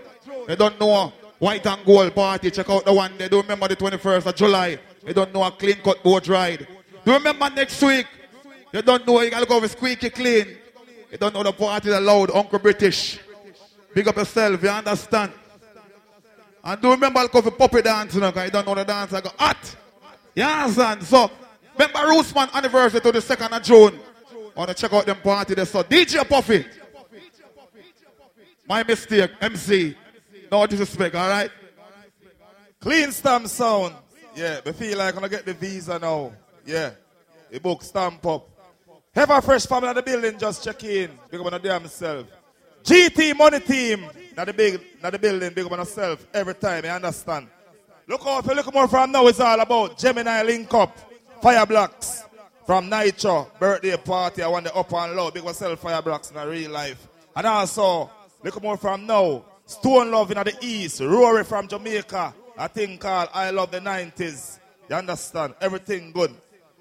[0.46, 2.50] They don't know white and gold party.
[2.50, 3.16] Check out the one.
[3.16, 4.78] They do remember the 21st of July.
[5.02, 6.68] They don't know a clean cut boat ride.
[7.06, 8.06] Do remember next week.
[8.74, 10.48] You don't know you gotta go with squeaky clean.
[11.10, 13.18] You don't know the party loud, Uncle British.
[13.94, 15.32] Big up yourself, you understand?
[16.62, 19.22] And do remember I'll puppy dance, you know, cause you don't know the dance I
[19.22, 19.76] go hot.
[20.34, 21.02] You understand?
[21.04, 21.30] So
[21.72, 23.98] remember Rootsman anniversary to the 2nd of June.
[24.54, 25.64] I want to check out them party there.
[25.64, 26.66] So DJ Puffy.
[28.68, 29.96] My mistake, MC.
[30.50, 31.50] No disrespect, all right?
[32.80, 33.94] Klean Stamp sound.
[34.36, 36.32] Yeah, we feel like I'm gonna get the visa now.
[36.64, 36.90] Yeah.
[37.50, 38.46] The book stamp up.
[39.14, 41.10] Have a fresh family in the building, just check in.
[41.30, 42.26] Big up on the damn self.
[42.84, 44.06] GT Money Team.
[44.36, 47.48] Not the big, not the building, big up on yourself every time, you understand?
[48.06, 50.96] Look out, you look more from now, it's all about Gemini Link Up,
[51.42, 52.22] Fire Blocks,
[52.64, 56.36] from Nitro, birthday party, I want the up and low, big myself Fire Blocks in
[56.48, 57.08] real life.
[57.34, 58.10] And also,
[58.42, 63.28] look more from now, Stone Love in the east, Rory from Jamaica, a thing called
[63.32, 64.58] I Love the 90s.
[64.88, 65.54] You understand?
[65.60, 66.34] Everything good.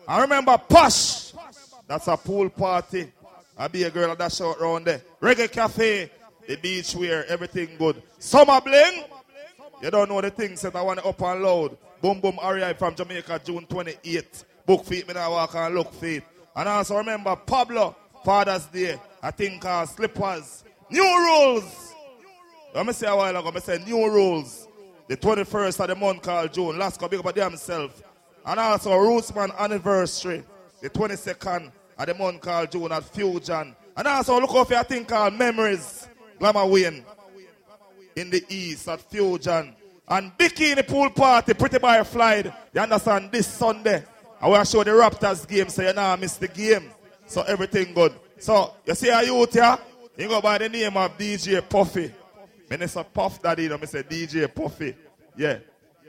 [0.08, 1.34] I remember Posh,
[1.88, 3.12] that's a pool party.
[3.58, 5.02] I be a girl that shout around there.
[5.22, 6.10] Reggae Cafe,
[6.48, 8.02] the beach wear, everything good.
[8.20, 9.04] Summer Bling,
[9.82, 11.78] you don't know the things that I want to up and loud.
[12.00, 14.46] Boom Boom Ari from Jamaica, June 28th.
[14.66, 16.24] Book feet, me now walk and look feet.
[16.56, 20.64] And also remember Pablo, Father's Day, I think uh, slippers.
[20.90, 21.94] New rules.
[22.74, 24.68] Let me say a while ago, I say new rules.
[25.08, 26.78] The 21st of the month called June.
[26.78, 28.02] Last go big up themselves.
[28.46, 30.44] And also Rootsman anniversary.
[30.82, 33.76] The 22nd of the month called June at Fusion.
[33.96, 36.08] And also look off your thing called Memories.
[36.40, 37.04] Glamour Wayne
[38.16, 39.74] in the east at Fusion.
[40.08, 42.52] And Bikini Pool Party, Pretty Boy Flight.
[42.74, 43.32] You understand?
[43.32, 44.04] This Sunday.
[44.40, 46.92] I will show the Raptors game so you know I miss the game.
[47.26, 48.14] So everything good.
[48.40, 49.78] So you see a youth here?
[50.18, 52.12] You go by the name of DJ Puffy.
[52.70, 54.96] Minister Puff Daddy, you know, say DJ Puffy.
[55.38, 55.60] Yeah.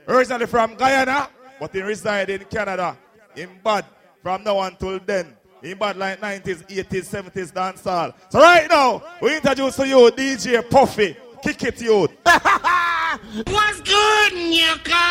[0.07, 1.29] Originally from Guyana,
[1.59, 2.97] but he reside in Canada.
[3.35, 3.85] In bad
[4.23, 5.37] from now until then.
[5.61, 8.15] In bad like 90s, 80s, 70s dancehall.
[8.29, 11.15] So right now, we introduce to you DJ Puffy.
[11.43, 12.11] Kick it, youth.
[12.23, 15.05] What's good, nigga?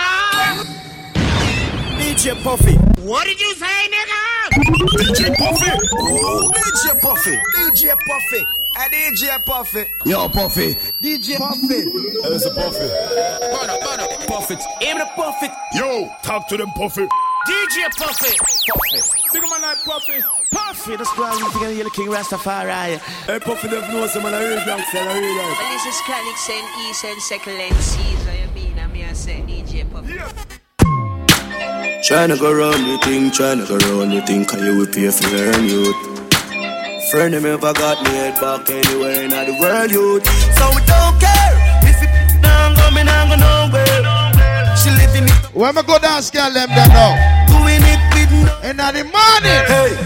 [1.98, 2.74] DJ Puffy.
[3.02, 4.48] What did you say, nigga?
[4.90, 5.70] DJ Puffy.
[6.50, 7.36] DJ Puffy.
[7.36, 8.44] DJ Puffy.
[8.78, 9.86] A DJ Puffy.
[10.04, 10.74] Yo, Puffy.
[11.02, 11.82] DJ Puffy.
[12.22, 12.86] There's a Puffy.
[13.50, 14.10] Burn burn up.
[14.28, 14.54] Puffy.
[14.82, 15.48] Aim the Puffy.
[15.74, 17.02] Yo, talk to them Puffy.
[17.48, 18.38] DJ Puffy.
[18.38, 19.20] Puffy.
[19.32, 20.22] Big man like Puffy.
[20.52, 22.98] Puffy, the squad you think you're King Rastafari.
[23.26, 25.58] Hey, Puffy, them know some man a real gangster, a real life.
[25.58, 28.26] Well, this is Chronic Saint East and Second Lens Seas.
[28.26, 28.78] What you mean?
[28.78, 30.18] I'm here saying DJ Puffy.
[32.06, 35.36] Tryna go round the thing, tryna go round the thing, cause you will pay for
[35.36, 36.17] learn youth.
[37.10, 40.26] Friend me ever got me head back anywhere in the world youth.
[40.60, 41.56] So we don't care
[41.88, 44.76] if it down go, me down go nowhere.
[44.76, 45.54] She living it.
[45.56, 47.16] When me go dance, girl, them there now.
[47.48, 48.52] Doing it with no.
[48.68, 49.64] In the morning.
[49.72, 49.96] Hey.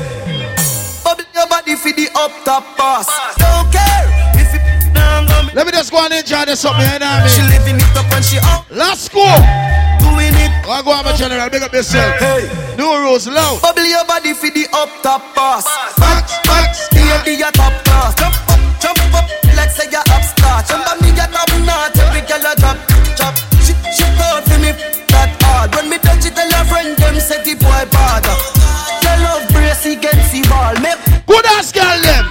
[1.03, 3.11] Bubble your body for the up top boss.
[3.35, 4.07] Don't care
[4.39, 5.51] if it down go, me.
[5.55, 7.35] Let me just go and enjoy this something, you know what I mean?
[7.35, 8.71] She living it up and she out.
[8.71, 9.27] Let's go.
[10.73, 10.79] Doing.
[10.79, 12.17] I go on my general, big up yourself.
[12.17, 12.49] Hey.
[12.77, 13.61] New rules loud.
[13.61, 15.67] Bubble your body for the up top boss.
[15.99, 18.15] Max, max, baby, your top class.
[18.17, 20.65] Jump up, jump up, like say you're upstart.
[20.73, 21.99] Remember me, you're top notch.
[22.01, 22.79] Every girl a drop,
[23.21, 23.35] drop.
[23.61, 24.73] She, she called for me
[25.13, 25.75] that hard.
[25.77, 28.25] When me touch it, tell her friend them say the boy bad.
[29.05, 30.73] Your love brace against the ball.
[30.81, 30.97] Me
[31.29, 32.25] Good ass girl, them.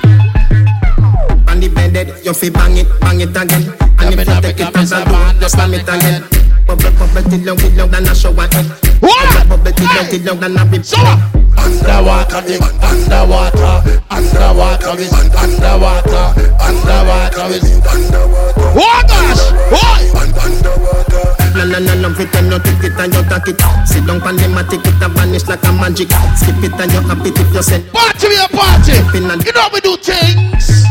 [1.45, 3.70] On the bed, you fi bang it, bang it again.
[4.02, 6.26] And if you take it as a do, just slam it again.
[6.26, 6.51] Bubble, bubble,
[10.72, 10.86] big
[11.58, 15.06] Underwater, me, underwater, underwater, me,
[15.38, 18.62] underwater, underwater, me, underwater.
[18.74, 19.44] Oh gosh,
[21.56, 23.62] No, no, no, no, pretend no take it and you take it.
[23.86, 26.10] Sit down pan them and take it and vanish like a magic.
[26.38, 27.92] Skip it and you happy if you send.
[27.92, 28.94] Party me a party.
[29.14, 30.86] You know we do things.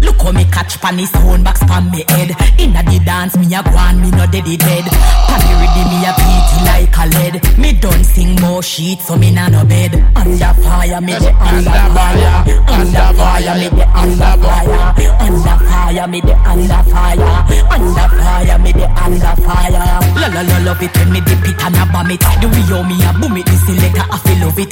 [0.00, 2.34] Look how me catch pan his phone box pan me head.
[2.58, 4.86] Inna the dance me a go on, me no dead dead.
[5.28, 7.58] Pan me ready me a beat like a lead.
[7.58, 9.94] Me don't sing more shit so me na no bed.
[10.16, 12.44] Under fire me the under fire.
[12.68, 14.94] Under fire me the under fire.
[15.20, 17.34] Under fire me the under fire.
[17.70, 19.70] Under fire me the under fire.
[20.18, 22.20] La la la love it when me dip it and a bomb it.
[22.40, 24.70] The way how me a boom it, the selector I feel love it.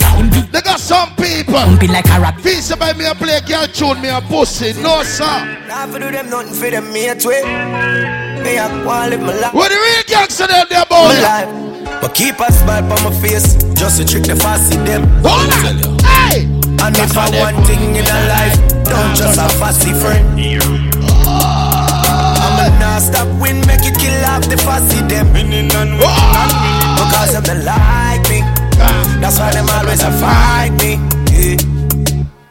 [0.52, 1.54] They got some people.
[1.54, 2.40] Pumping like a rat.
[2.40, 4.72] Feast by me a play girl tune me a pussy.
[4.82, 5.56] No sir.
[5.92, 7.42] For do them nothing for them mate way.
[8.42, 9.54] Me a want live my life.
[9.54, 11.22] What the real gangster them there My about?
[11.22, 12.00] life.
[12.00, 15.06] But keep a smile on my face, just to trick the fussy them.
[15.20, 15.98] Hold on.
[16.00, 16.44] Hey.
[16.80, 18.56] And if I one thing in a life,
[18.88, 20.24] don't just a fussy friend.
[21.26, 22.40] Ah.
[22.40, 25.32] I'ma not stop win, make it kill off the fussy them.
[25.34, 28.40] Winning and winning Because of them like me.
[29.20, 31.19] That's why them always a fight me.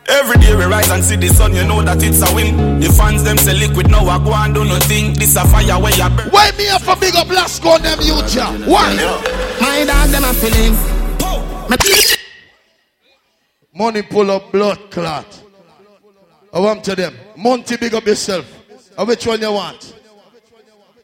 [0.10, 0.20] Yeah.
[0.20, 2.80] Every day we rise and see the sun, you know that it's a win.
[2.80, 5.14] The fans them say liquid, now I go and do nothing.
[5.14, 6.30] This a fire where you burn.
[6.32, 8.52] Wait me up for big up last gun them you ja.
[8.68, 8.96] Why?
[9.62, 10.76] My dog them a feeling.
[13.74, 15.44] Money pull up blood clot.
[16.52, 17.16] I want to them.
[17.38, 18.46] Monty big up yourself.
[18.98, 19.96] Uh, which one you want?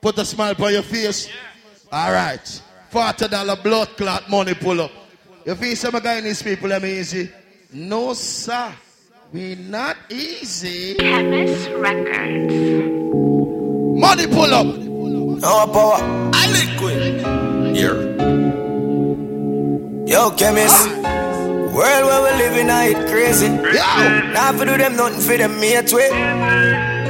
[0.02, 1.30] Put a smile on your face.
[1.92, 2.62] All right.
[2.90, 4.92] Forty dollar blood clot money pull up.
[5.46, 7.30] You feel some guy in these people them easy?
[7.72, 8.74] No sir.
[9.36, 10.96] We not easy.
[10.96, 12.54] Chemist Records.
[14.00, 14.66] Money pull up.
[14.66, 16.00] No power.
[16.34, 17.76] I liquid.
[17.76, 17.96] Here.
[20.08, 20.88] Yo, chemist.
[21.76, 23.48] World where we living, I it crazy.
[23.48, 24.32] Yo.
[24.32, 26.10] Now for do them nothing for them mate way.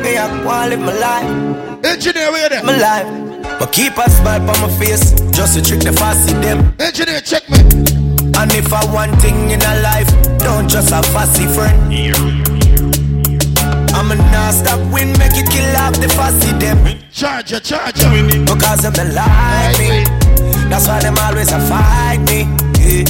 [0.01, 1.85] Me I wanna live my life.
[1.85, 2.63] Engineer, where there?
[2.63, 3.59] My life.
[3.59, 6.73] But keep a smile on my face, just to trick the fussy them.
[6.79, 7.59] Engineer, check me.
[8.35, 11.75] And if I want thing in a life, don't just a fussy friend.
[13.97, 16.77] I'm a non-stop win, make it kill off the fussy them.
[17.11, 18.09] Charger, charger.
[18.45, 20.05] Because of the like me.
[20.69, 22.45] That's why them always a fight me.
[22.77, 23.05] Yeah.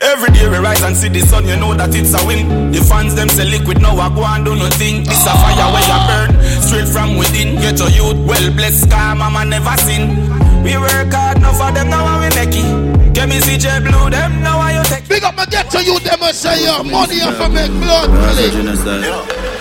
[0.00, 2.72] Every day we rise and see the sun, you know that it's a win.
[2.72, 5.04] The fans them say liquid, now I go and do nothing.
[5.04, 6.30] This a fire where you burn,
[6.62, 7.56] straight from within.
[7.60, 10.16] Get a youth, well blessed, car mama never sin.
[10.64, 12.89] We work hard, now for them, now we make it.
[13.12, 15.98] Get me CJ Blue, them now I you take Big up my get to you,
[15.98, 18.54] them and say uh, your money off of make blood, really.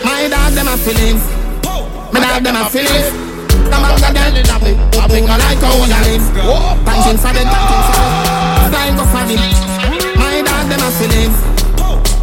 [0.05, 1.17] My dog them a feeling.
[2.13, 3.09] My dog them a feeling.
[3.69, 4.71] Come on, the girl in a me.
[4.97, 6.25] I bring a like how you live.
[6.85, 8.69] Panting for the, panting for the.
[8.69, 9.41] Flying go for it.
[10.13, 11.33] My dog them a feeling.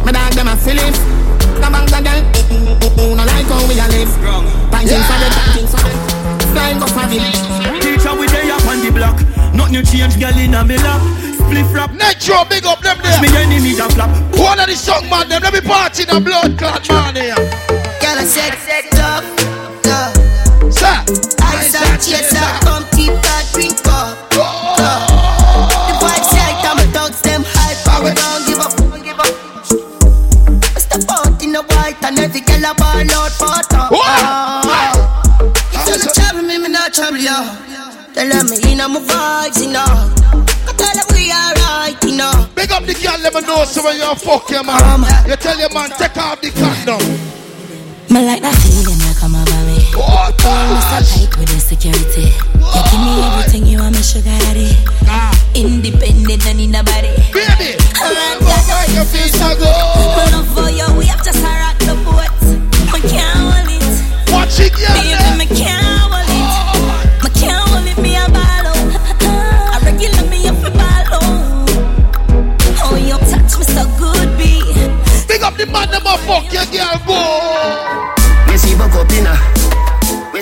[0.07, 0.95] My dog them a feeling.
[1.59, 2.23] Come on, the girl.
[3.15, 4.11] No like how we a live.
[4.71, 5.91] Panting for the, panting for the.
[6.55, 7.83] Flying go for it.
[7.83, 9.36] Teacher we day up on the block.
[9.67, 11.01] Nothing you change, girl in a me lap.
[11.35, 11.91] Spliff rap.
[11.91, 13.19] Nitro, big up them there.
[13.19, 14.09] Me enemy a flap.
[14.39, 17.35] One of the song man, them let me party in a blood clot man here.
[17.35, 18.55] Girl, I said,
[18.95, 19.25] tough,
[19.83, 20.15] tough.
[20.71, 21.03] Sir,
[21.43, 24.15] I said, chaser, come keep that drink up.
[24.31, 29.19] The vibes right, and my dogs them hype, and we don't give up, we give
[29.19, 29.35] up.
[30.79, 33.91] Step out in the white, and every girl a ball out for top.
[38.17, 39.85] Tell them me in my vibes, you know.
[39.85, 42.49] I tell them we alright, you know.
[42.57, 45.05] Big up the girl, let me know so when you fuck your man.
[45.29, 46.97] You tell your man, take off the condom.
[48.09, 49.85] Me like that feeling you come over me.
[49.93, 51.05] Oh, Mr.
[51.05, 52.33] Tight with the security.
[52.57, 54.73] You give me everything you want, me sugar daddy.
[55.05, 55.29] Ah.
[55.53, 57.13] Independent and in the body.
[57.29, 59.69] Baby, Alright, why you feel so good?
[60.17, 62.33] But not for you, we have just a rock the boat.
[62.89, 64.33] Me can't hold it.
[64.33, 65.37] Watch it, yeah.
[65.37, 65.86] Baby, me can't
[76.07, 77.19] up the man, them a fuck your girl, go.
[78.47, 79.35] We see Bokopina.
[80.33, 80.41] We,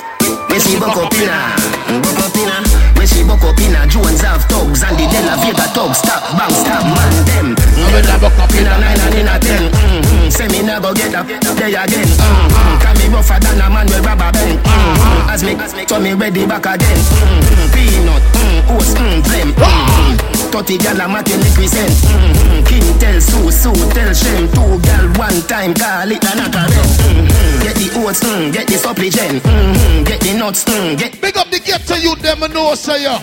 [0.60, 1.56] see Bokopina.
[2.02, 2.56] Bokopina.
[2.98, 3.90] We see Bokopina.
[3.90, 5.06] Jones have thugs and the
[5.42, 5.98] Vega thugs.
[6.00, 7.48] Stop, bang, stop, man, them.
[7.76, 8.80] We la Bokopina.
[8.80, 9.72] Nine and in a ten.
[9.72, 10.30] Mm-hmm.
[10.30, 12.08] Say me never get up there again.
[12.08, 12.82] Mm-hmm.
[12.82, 14.60] Can me rougher than a man with rubber band.
[14.60, 15.30] Mm-hmm.
[15.30, 16.98] As me, so me ready back again.
[16.98, 17.74] Mm-hmm.
[17.74, 18.24] Peanut,
[18.70, 19.22] oats, mm.
[19.24, 20.35] Mm-hmm.
[20.52, 21.92] 30 gal a mat you represent.
[21.92, 22.64] Mm-hmm.
[22.66, 24.48] King tell Sue, Sue tell Shem.
[24.52, 27.64] Two gal one time call it a knock a mm-hmm.
[27.64, 29.40] Get the oats, mm, get the supply gen.
[29.42, 30.04] Mm-hmm.
[30.04, 33.04] Get the nuts, mm, get Big up the get to you, them and know, say
[33.04, 33.18] you.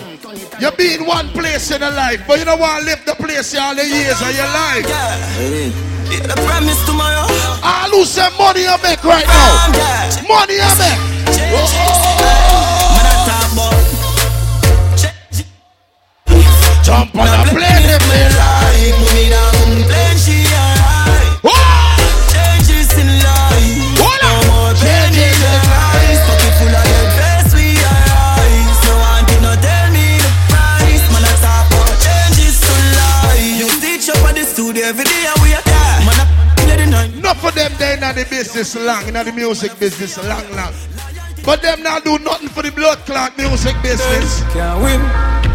[0.59, 3.15] You be in one place in a life, but you don't want to live the
[3.15, 4.85] place all the years of your life.
[4.87, 5.71] Yeah,
[6.27, 7.25] the promise tomorrow.
[7.63, 10.27] I lose some money you make right now.
[10.27, 11.13] Money you make.
[11.53, 12.72] Man,
[16.83, 18.91] Jump on the plane if me like.
[19.15, 19.55] me down,
[19.87, 21.31] plane she alright.
[22.27, 24.03] Changes in life.
[24.19, 26.19] No more changes in life.
[26.27, 26.83] Pocket full of
[27.15, 27.79] face, we.
[28.83, 31.07] No one did not tell me the price.
[31.07, 33.39] Man, I talk about changes to life.
[33.63, 36.03] You teach up at the studio every day and we are there.
[36.03, 36.99] Man, I let it know.
[36.99, 40.75] Enough of them they in the business long, in the music business long, long.
[41.45, 44.43] But them not do nothing for the blood clot music business.
[44.51, 45.52] Can't win.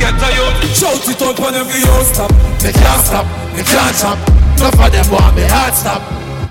[0.00, 0.48] Get to you.
[0.72, 2.32] Shout it out whenever you stop.
[2.64, 4.16] Me can't stop, me can't stop.
[4.56, 6.00] Enough of them want me heart stop.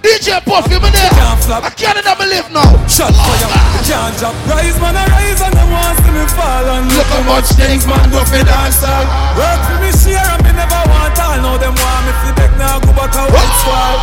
[0.06, 1.10] DJ Puffy, me there.
[1.50, 2.78] I can't never live now.
[2.86, 4.38] Shut fire, oh, can't drop.
[4.45, 6.66] Rise, man, I rise and them want see me fall.
[6.78, 9.06] And Look how much things man go for dance all.
[9.34, 11.38] Work for me share and me never want all.
[11.42, 13.98] Now them want me to take now go back a white swall.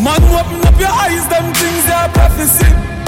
[0.00, 2.99] Man, open up your eyes, them things they are prophecy.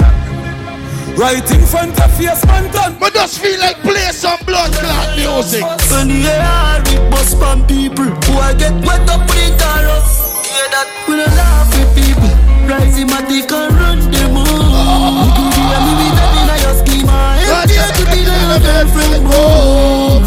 [1.15, 2.97] Right in front of face, man, done.
[2.99, 5.63] But just feel like play some blood clot music.
[5.91, 9.87] When the air it bust from people who I get wet up with it all
[9.93, 10.03] up.
[10.43, 10.87] Hear that?
[11.07, 12.33] We don't laugh with people.
[12.67, 15.29] Rising my dick and run them on.
[15.29, 17.07] You could hear me with that in your scheme.
[17.07, 19.23] And you could be your girlfriend.
[19.29, 20.17] Oh.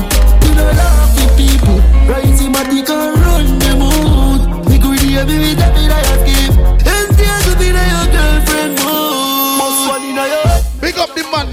[0.42, 1.78] We don't laugh with people.
[2.06, 4.38] Rising my dick and run them on.
[4.70, 6.25] You could hear me with that in your scheme.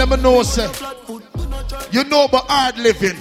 [0.06, 0.67] Them know, say.
[1.91, 3.17] You know about hard living.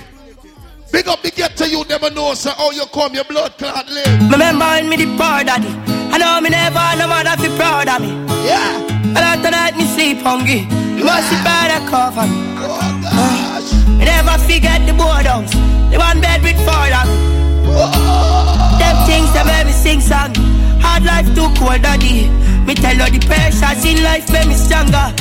[0.90, 2.50] Big up the get to you, them know, say.
[2.50, 4.30] How you come, your blood clot live.
[4.30, 5.68] Remember when me the poor daddy
[6.12, 8.10] And know me never no mother fi proud of me.
[8.46, 8.82] Yeah.
[9.14, 10.66] And after night me sleep hungry.
[10.98, 12.38] You must be better cover me.
[12.58, 13.60] Uh,
[13.98, 15.52] me never forget the boardhouse.
[15.90, 17.16] The one bed with four of me.
[18.78, 20.34] Them things that make me sing song.
[20.82, 22.28] Hard life too cold, daddy.
[22.66, 25.14] Me tell you the pressures in life make me stronger.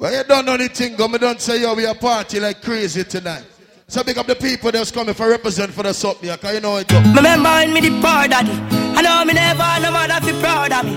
[0.00, 1.08] Well, you don't know anything, go.
[1.08, 3.44] Me don't say, yo, we a party like crazy tonight.
[3.86, 6.60] So big up the people that's coming for represent for the something, yeah, cause you
[6.60, 6.88] know it.
[6.88, 6.96] Go.
[7.14, 8.48] Remember when me the poor daddy.
[8.96, 10.94] I know me never no mother fi proud of me.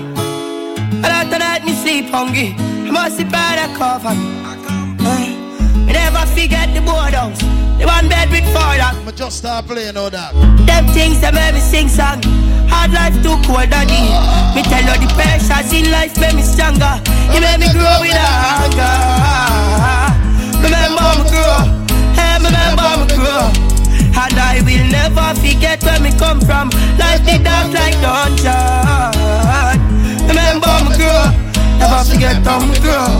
[1.04, 2.56] And after night me sleep hungry.
[2.56, 4.24] I must be better cover me.
[4.40, 7.38] Uh, me never forget the boardhouse.
[7.76, 9.12] The one bed with four of me.
[9.12, 10.32] just start playing all that.
[10.64, 12.22] Them things that make me sing song.
[12.70, 14.12] Hard life too cold, daddy.
[14.54, 17.00] Me tell you the pressures in life make me stronger.
[17.32, 18.96] You make me grow with hunger.
[20.62, 21.58] Remember me grow.
[22.16, 23.50] Hey, remember me grow.
[24.14, 26.70] And I will never forget where me come from.
[26.98, 29.12] Life the dark like dungeon.
[30.28, 31.28] Remember me grow.
[31.78, 33.18] Never forget how me grow.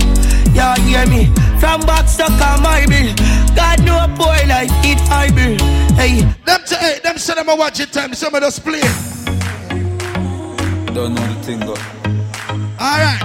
[0.55, 1.44] Y'all hear me?
[1.61, 3.15] From back stuck on my bill.
[3.55, 4.99] God know boy like it
[5.35, 5.59] bill.
[5.97, 8.15] Hey, them say, hey, them say them a watch it time.
[8.15, 8.81] Some of us play.
[10.93, 11.75] Don't know the thing go.
[12.79, 13.21] All right.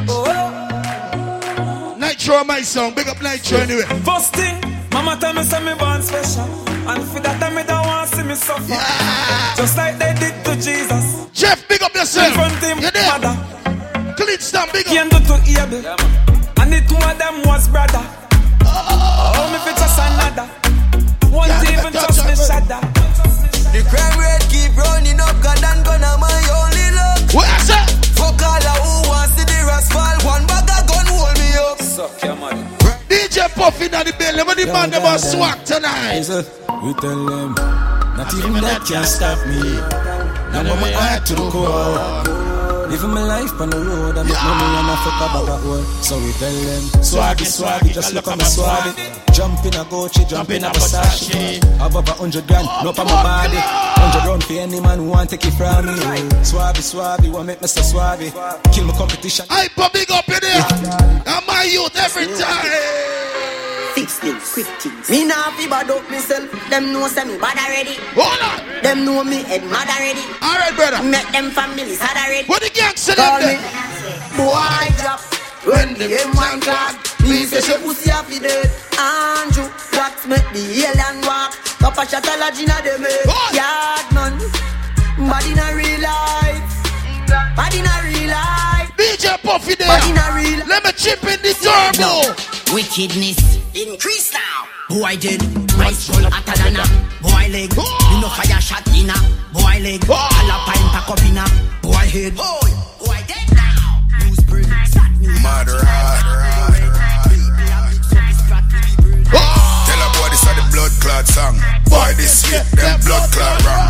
[2.00, 2.94] Nitro my song.
[2.96, 3.84] Big up Nitro anyway.
[4.04, 4.60] First thing,
[4.92, 6.46] mama tell me say me born special.
[6.90, 8.72] And for that time me don't want to see me suffer.
[8.72, 9.56] Yeah.
[9.56, 11.28] Just like they did to Jesus.
[11.34, 12.28] Jeff, big up yourself.
[12.28, 13.20] In front him, you there?
[13.20, 13.36] mother.
[14.16, 14.94] Klean Stamp, big up.
[14.94, 15.82] Came to Abel.
[15.82, 16.19] Yeah, and
[16.80, 18.04] the two of them was brother.
[18.64, 20.48] Oh, me fit just another.
[21.36, 22.80] One yeah, even touch me shudder.
[23.74, 27.20] The crime rate keep running up, God and gonna my only luck.
[27.36, 27.88] What's that?
[28.16, 30.02] Fuck all of who wants to the rascal.
[30.26, 31.78] One bag of gun hold me up.
[31.80, 32.64] Suck your money.
[33.10, 36.24] DJ Puffy in the building, but the yeah, man about swag tonight.
[36.84, 37.56] We tell them,
[38.16, 39.60] not even that can stop me.
[40.54, 42.59] Now I'm heart to the core.
[42.90, 45.66] Living my life on the road, I make money and I fuck a bag of
[45.68, 45.84] oil.
[46.02, 48.94] So we tell them, swaggy, swaggy, just look at me swaggy.
[49.34, 51.64] Jump in a Gucci, jump in a Versace.
[51.78, 53.58] Have over hundred grand, oh, no for my body.
[53.58, 55.94] Hundred round for any man who want take it from me.
[56.42, 58.34] Swabby, swabby, want make me so swabby.
[58.74, 59.46] Kill my competition.
[59.52, 60.66] I put big up in there.
[61.28, 62.66] I'm my youth every time.
[64.00, 65.10] Fix things, quick things.
[65.10, 66.48] Me nah fi bad up myself.
[66.70, 68.00] Them know say me bad already.
[68.16, 68.82] Hold on.
[68.82, 70.24] Them know me head mad already.
[70.40, 71.04] All right, brother.
[71.04, 72.48] Make them families sad already.
[72.48, 73.60] What the gang say them there?
[74.40, 75.20] Boy drop.
[75.68, 76.96] When the M1 clock,
[77.28, 78.72] me say she pussy happy dead.
[78.96, 81.60] Andrew, blacks make the alien walk.
[81.84, 83.28] Papa shot a lodge inna them head.
[83.52, 84.40] Yard man,
[85.28, 86.72] bad in a real life.
[87.28, 88.59] Bad in a real life.
[89.20, 89.88] DJ Puffy there.
[89.88, 92.32] Bad in a real Let me chip in the turbo.
[92.74, 94.64] Wickedness increase now.
[94.88, 95.44] Boy did,
[95.78, 96.88] my soul hotter than a
[97.20, 97.70] boy leg.
[97.76, 97.84] Oh.
[98.16, 99.20] You know fire shot in a
[99.52, 100.08] boy leg.
[100.08, 100.16] Oh.
[100.16, 101.46] Alapine pack up in a
[101.84, 102.32] boy head.
[102.32, 102.72] Boy,
[103.04, 104.08] boy dead now.
[104.24, 104.68] News break,
[105.44, 106.24] Mother hard.
[109.84, 111.60] Tell a boy this is the blood clot song.
[111.92, 113.84] Boy this shit, them blood clot wrong.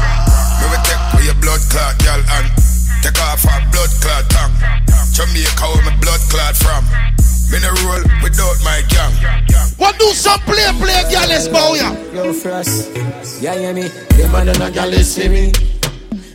[0.58, 2.69] We will take for your blood clot, girl, and
[3.02, 4.56] take off our blood clot tongue.
[5.14, 6.84] Jamaica where my blood clot from.
[7.52, 9.14] Me no roll without my gang.
[9.78, 11.92] What do some play play girl let's bow ya?
[12.14, 12.92] Yo frost,
[13.42, 13.88] yeah hear me.
[14.16, 15.52] Them man no girl see me.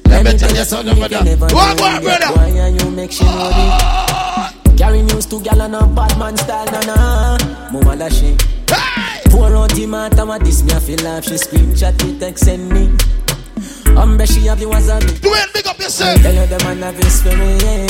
[0.06, 1.52] Let me tell you something about that.
[1.52, 2.34] What what brother?
[2.34, 4.76] Why are you make she know me?
[4.76, 7.38] Carry news to gal and a bad man style na na.
[7.72, 8.36] Mama da she.
[9.30, 11.24] Pour out the matter what this me I feel laugh.
[11.24, 12.90] She scream chat me text send me.
[13.97, 15.20] Umbre she have the wasabi.
[15.20, 16.20] Do it, big up yourself.
[16.23, 17.62] Tell you the man have his spirit.
[17.62, 17.86] Yeah.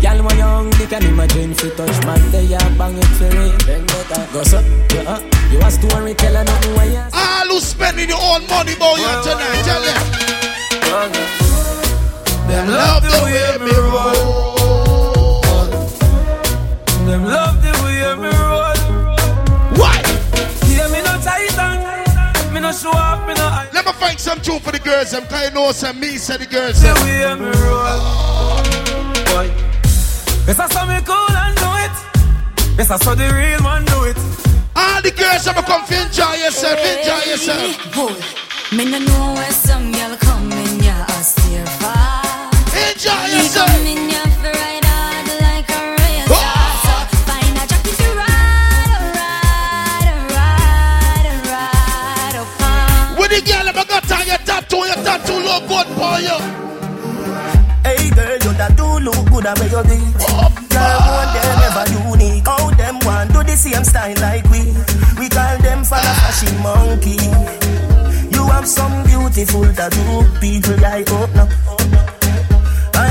[0.00, 3.58] Girl, when young, they can imagine fi touch man, they a bang it for it.
[3.66, 4.60] Then better go so,
[4.92, 5.12] yeah.
[5.12, 5.20] Uh.
[5.50, 7.02] You a story teller, nothing where you.
[7.12, 10.02] All who spending your own money, boy, you tonight, tell them.
[12.48, 15.40] Them love the way me roll.
[17.06, 17.63] Them love
[22.64, 23.46] no show up, me no.
[23.74, 25.26] Let me find some tune for the girls, them.
[25.26, 26.80] Cause you know some me say the girls.
[26.80, 28.64] The way me roll.
[29.28, 29.48] Boy.
[30.48, 31.96] Yes, I saw me cool and do it.
[32.78, 34.16] Yes, I saw the real one do it.
[34.74, 37.68] All the girls have come enjoy yourself, enjoy yourself.
[37.94, 38.16] Boy,
[38.76, 42.50] me no know where some girl come in, yeah, I steer far.
[42.88, 44.23] Enjoy yourself.
[55.14, 56.38] Your tattoo look good for you.
[57.84, 61.60] Hey girl, you that do look good at where you do oh, Girl, one them
[61.68, 64.72] ever unique How them want do the same style like we
[65.20, 67.20] We call them for a fashion monkey
[68.32, 70.24] You have some beauty full tattoo.
[70.40, 71.50] People like oh, open up.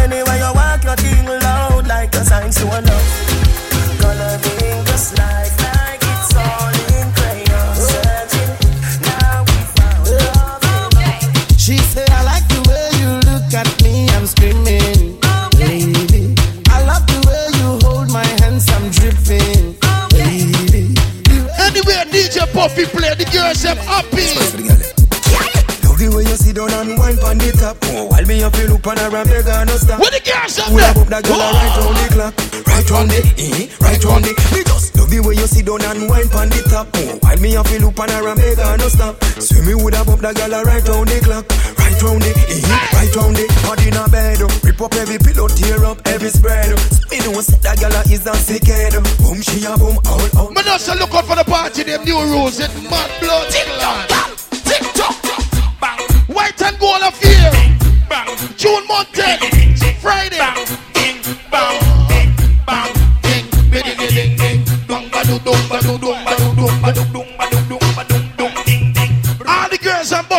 [0.02, 3.10] Anyway, you walk your thing loud like a sign to a love.
[4.02, 5.43] Coloring the slides like
[23.64, 24.26] play, the girls them happy.
[25.88, 27.78] Love the way you sit down and wine pon the top.
[27.84, 30.00] Oh, while me up, you look on and beg her no stop.
[30.00, 30.88] What the girls up there?
[30.88, 32.68] have up that girl a right round the clock.
[32.68, 34.83] Right round the, eh, right round the.
[34.94, 36.88] Me just love the way you sit down and wine pon the top.
[36.94, 39.18] Oh, while me up, you look her and beg her no stop.
[39.42, 41.46] So me would have up that girl right round the clock.
[41.78, 42.62] Right round the, eh,
[42.94, 43.46] right round the.
[43.64, 44.50] Body in a bed, oh.
[44.64, 46.74] rip up every pillow, tear up every spread.
[46.74, 46.78] oh.
[46.78, 48.94] So me know say that girl a is a sick head.
[48.96, 49.04] oh.
[49.22, 50.54] Boom, she a boom, all out.
[50.54, 53.50] Man, also look out for the party, them new rules, it mad blood.
[53.50, 53.98] TikTok,
[54.62, 55.16] TikTok,
[55.82, 56.02] bang.
[56.30, 57.50] White and gold of fear.
[58.10, 58.30] Bang.
[58.58, 59.10] June month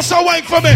[0.05, 0.73] bust a wine for me.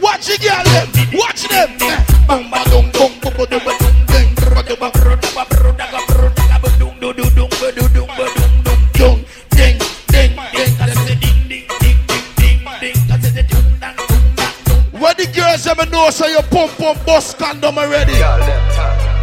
[0.00, 1.70] Watch the girl them, watch them.
[1.80, 5.16] Eh, Bang, ba, dung, dung, bu, bu, du, ba, dung, ding, ba, du, ba, bru,
[5.16, 7.88] da, ba, bru, da, ga, bru, da, ga, bu, dung, du, du, dung, ba, du,
[7.88, 10.72] dung, ba, dung, dung, dung, ding, ding, ding.
[10.80, 12.96] I say ding, ding, ding, ding, ding, ding.
[13.10, 15.00] I say the dung, dang, dung, dang.
[15.00, 18.18] When the girls ever know so you pump pump bust condom already.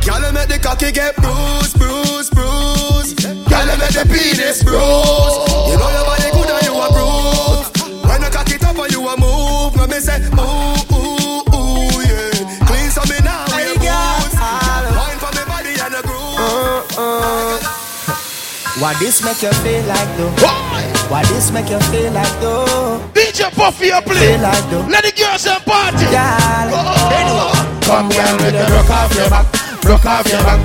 [0.04, 3.24] Girl, you make the cocky get bruised, bruised, bruised.
[3.24, 5.72] Girl, you make the penis bruised.
[5.72, 6.17] You know your
[10.08, 12.64] say ooh, ooh, ooh, yeah.
[12.64, 14.40] Clean so me now, we boots.
[14.96, 16.40] Wine for me body and a groove.
[16.40, 17.60] Uh, uh.
[18.80, 20.32] What this make you feel like though?
[21.12, 23.04] What this make you feel like though?
[23.14, 24.16] DJ Puffy a play.
[24.16, 24.88] Feel like though?
[24.88, 26.08] Let the girls and party.
[26.08, 27.80] Girl, oh.
[27.84, 29.48] Come here with the broke off your back,
[29.82, 30.60] broke off your back,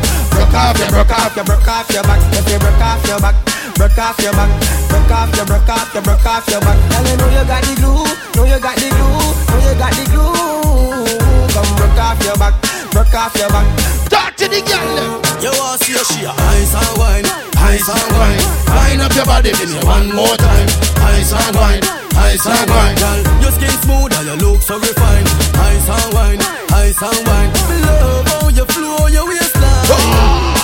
[0.53, 2.21] broke off your, broke off your, broke off your back.
[2.37, 3.37] If you broke off your back,
[3.75, 4.51] broke off your back,
[4.89, 6.77] broke off your, broke off your, broke off your back.
[6.93, 8.05] Girl, you know you got the glue,
[8.37, 9.17] know you got the glue,
[9.49, 11.09] know you got the glue.
[11.57, 12.55] Come broke off your back,
[12.93, 13.67] broke off your back.
[14.13, 15.25] Talk to the girl.
[15.41, 18.45] You want to see a she ice and wine, ice and wine.
[18.77, 20.69] Wine up your body, give me one more time.
[21.17, 21.83] Ice and wine,
[22.21, 22.97] ice and wine.
[23.01, 25.29] Girl, your skin smooth and your look so refined.
[25.57, 26.41] Ice and wine,
[26.77, 27.51] ice and wine.
[27.89, 29.42] Love how you flow your waistline.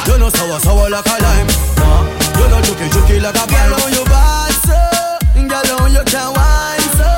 [0.08, 1.52] You know sour sour like a lime.
[2.40, 3.68] You know juky juky like a pine.
[3.68, 4.80] Girl, you bad so,
[5.36, 7.08] girl, you can wine so.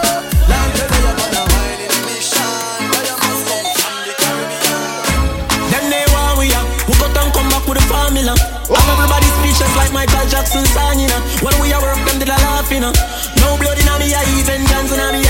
[0.51, 2.43] Like the you gonna wine in mission.
[2.91, 5.71] Girl, you must come from the Caribbean.
[5.71, 6.67] Them they want we up.
[6.91, 8.35] Who got and come back with the formula.
[8.35, 11.15] And everybody speechless like Michael Jackson song, you uh.
[11.15, 11.47] know.
[11.47, 12.91] When we are work, them did a laugh, you know.
[13.39, 15.30] No blood in me, I even dance in me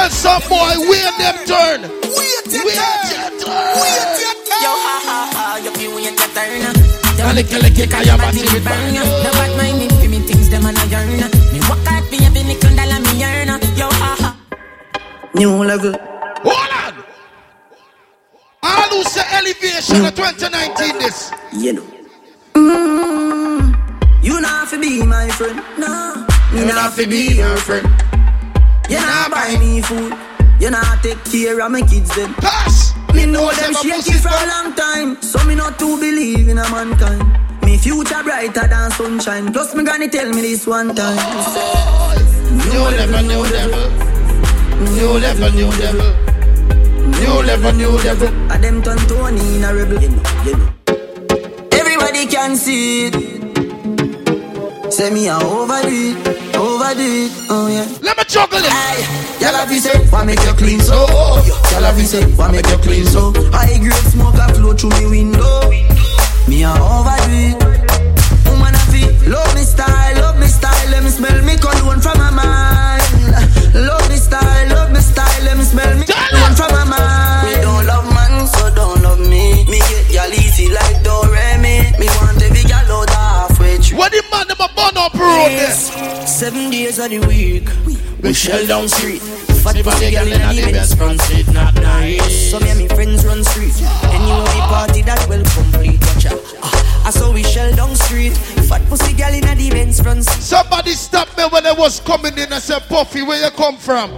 [0.00, 1.80] Tell some boy wait them turn.
[2.16, 3.36] Wait your turn.
[3.84, 4.62] Wait your turn.
[4.64, 6.72] Yo, ha, ha, ha, you feel when you get turn.
[7.20, 8.94] Don't lick lick it, cause your body will burn.
[8.96, 11.20] No bad mind me, fi me things them and I yearn.
[11.52, 13.52] Me work hard for every nickel dollar me earn.
[13.76, 14.30] Yo, ha, ha.
[15.34, 15.92] New level.
[16.48, 17.04] Hold on.
[18.62, 21.30] All who say elevation of 2019 this.
[21.52, 21.86] You know.
[22.54, 26.26] Mm, you not fi be my friend, no.
[26.54, 28.09] You not fi be your friend.
[28.90, 30.12] You not buy me food.
[30.58, 32.34] You not take care of my kids then.
[32.34, 32.92] Pass.
[33.14, 36.68] Me know them shaky for a long time, so me not to believe in a
[36.70, 37.22] mankind.
[37.62, 39.52] Me future brighter than sunshine.
[39.52, 41.16] Plus me granny tell me this one time.
[42.66, 43.90] New level, new level.
[44.96, 46.10] New level, new level.
[47.20, 48.28] New level, new level.
[48.50, 50.02] A them turn Tony in a rebel.
[50.02, 50.68] You know, you know.
[51.78, 53.49] Everybody can see it.
[54.90, 56.18] Say me a overdo it,
[56.58, 57.86] overdo it, oh yeah.
[58.02, 58.66] Let me juggle it.
[58.66, 61.06] Aye, y'all have say, why make you clean so?
[61.70, 63.32] Y'all have say, why make you clean so?
[63.54, 65.70] High grade smoke a flow through me window.
[66.50, 67.54] Me a overdo it.
[68.50, 72.18] Woman a feel, love me style, love me style, let me smell me cologne from
[72.18, 73.02] my mind.
[73.74, 76.09] Love me style, love me style, let me smell me
[84.60, 86.26] a burn up road there?
[86.26, 87.68] Seven days of the week,
[88.22, 89.22] we shell down street.
[89.62, 92.50] Fat See, pussy girl get in in the the best front seat, not nice.
[92.50, 93.74] So me and me friends run street.
[94.04, 96.00] Anyway, we party that well complete.
[96.14, 96.40] Watch out.
[96.62, 98.32] Ah, I saw we shell down street.
[98.68, 100.42] Fat pussy girl in the Benz front seat.
[100.42, 104.10] Somebody stop me when I was coming in and said, Puffy, where you come from?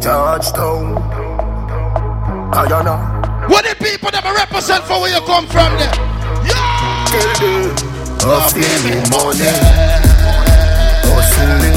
[0.00, 0.94] Touchdown.
[2.50, 3.46] Guyana.
[3.48, 5.94] What the people that represent for where you come from there?
[8.24, 9.52] Kill Hustling money.
[11.04, 11.76] Hustling.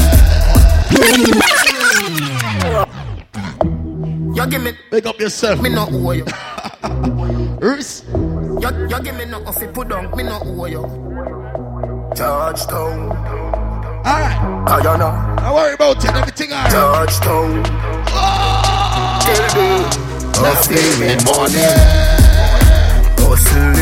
[4.34, 4.72] You give me.
[4.90, 5.60] Make up yourself.
[5.60, 6.24] Me not owe you.
[7.60, 8.02] Reese.
[8.08, 10.10] You, you give me nothing fi put down.
[10.16, 10.80] Me not owe you.
[12.16, 13.10] Touchdown.
[14.06, 14.38] Alright.
[14.70, 15.34] I don't know.
[15.42, 16.14] Don't worry about it.
[16.14, 16.72] Everything alright.
[16.72, 17.62] Touchdown.
[18.08, 19.20] Oh.
[19.20, 19.84] Tell me.
[20.32, 21.68] Hustling money.
[23.18, 23.77] Hustling.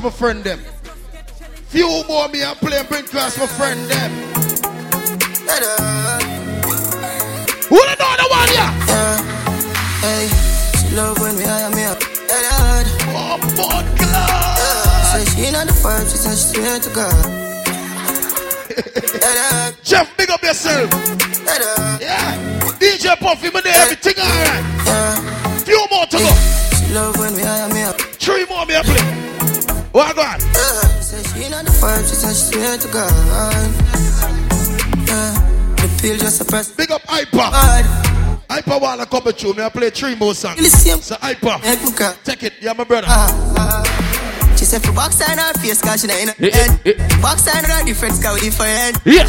[0.00, 0.60] Class my friend them.
[1.68, 4.10] Few more me a play and bring class my friend them.
[7.68, 8.66] Who the know the one ya?
[8.88, 9.18] Uh,
[10.00, 10.28] hey,
[10.78, 12.00] she love when we hire me up.
[12.00, 12.86] Lord.
[13.12, 15.24] Oh, God, God.
[15.24, 17.26] Say she not the first, she said she swear to God.
[19.84, 20.90] Jeff, big up yourself.
[22.00, 22.36] Yeah.
[22.78, 24.64] DJ Puffy, there, everything alright.
[24.86, 25.29] Uh,
[31.80, 33.12] she not the first, she said she swear to God.
[35.06, 35.32] Yeah.
[35.76, 36.72] The pill just a press.
[36.72, 37.38] Big up Hyper.
[38.50, 39.54] Hyper wanna come with you.
[39.54, 40.60] Me I play three more songs.
[41.04, 41.58] So Hyper.
[42.24, 42.54] Take it.
[42.60, 43.06] Yeah, my brother.
[43.08, 44.56] Ah, ah.
[44.56, 47.64] She said for box sign her face cause she not in her head Box sign
[47.64, 49.24] her different sky with different Yeah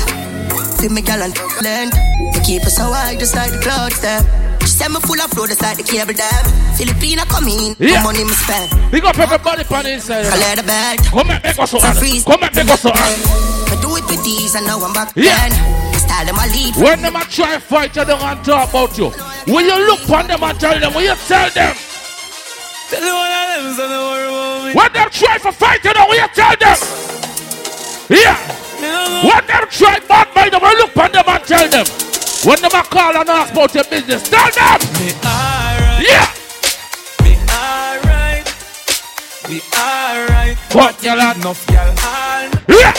[0.75, 4.50] Feel me gal and land Me keep her so high just like the clouds there
[4.61, 6.43] She said me full of flow just like the cable dam
[6.77, 7.99] Filipina come in, Yeah.
[7.99, 8.03] yeah.
[8.03, 10.25] money me spend Big up everybody on the inside.
[10.25, 11.97] I let her bed Come and make us so hard.
[11.97, 13.17] Come and make us so hard.
[13.71, 15.33] I do it with these and now I'm back Yeah.
[15.45, 15.51] again
[15.91, 18.97] Me style them a lead When them a try fight you, they gonna talk about
[18.97, 19.09] you.
[19.51, 21.75] When you look on them and tell them, when you tell them.
[22.91, 24.73] Tell you one of them, so don't worry about me.
[24.77, 26.77] When them try for fight you, know, when you tell them.
[28.09, 28.37] Yeah.
[29.25, 31.85] When them try bad mind them, when you look on them and tell them.
[32.43, 34.79] When them a call and ask about your business, tell them.
[34.97, 36.01] Me alright.
[36.01, 36.25] Yeah.
[37.21, 38.45] Me alright.
[39.47, 40.57] We alright.
[40.73, 41.37] What like?
[41.37, 42.97] Enough y'all all Yeah.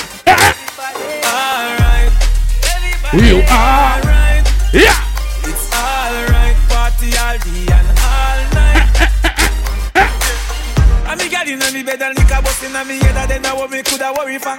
[1.27, 2.13] alright.
[3.19, 3.99] You are.
[3.99, 4.47] Alright.
[4.73, 4.95] Yeah.
[5.43, 6.57] It's alright.
[6.71, 8.95] Party all day and all night.
[11.11, 13.55] And me got in me bed and liquor bust in me head and then I
[13.55, 14.57] what me coulda worry for.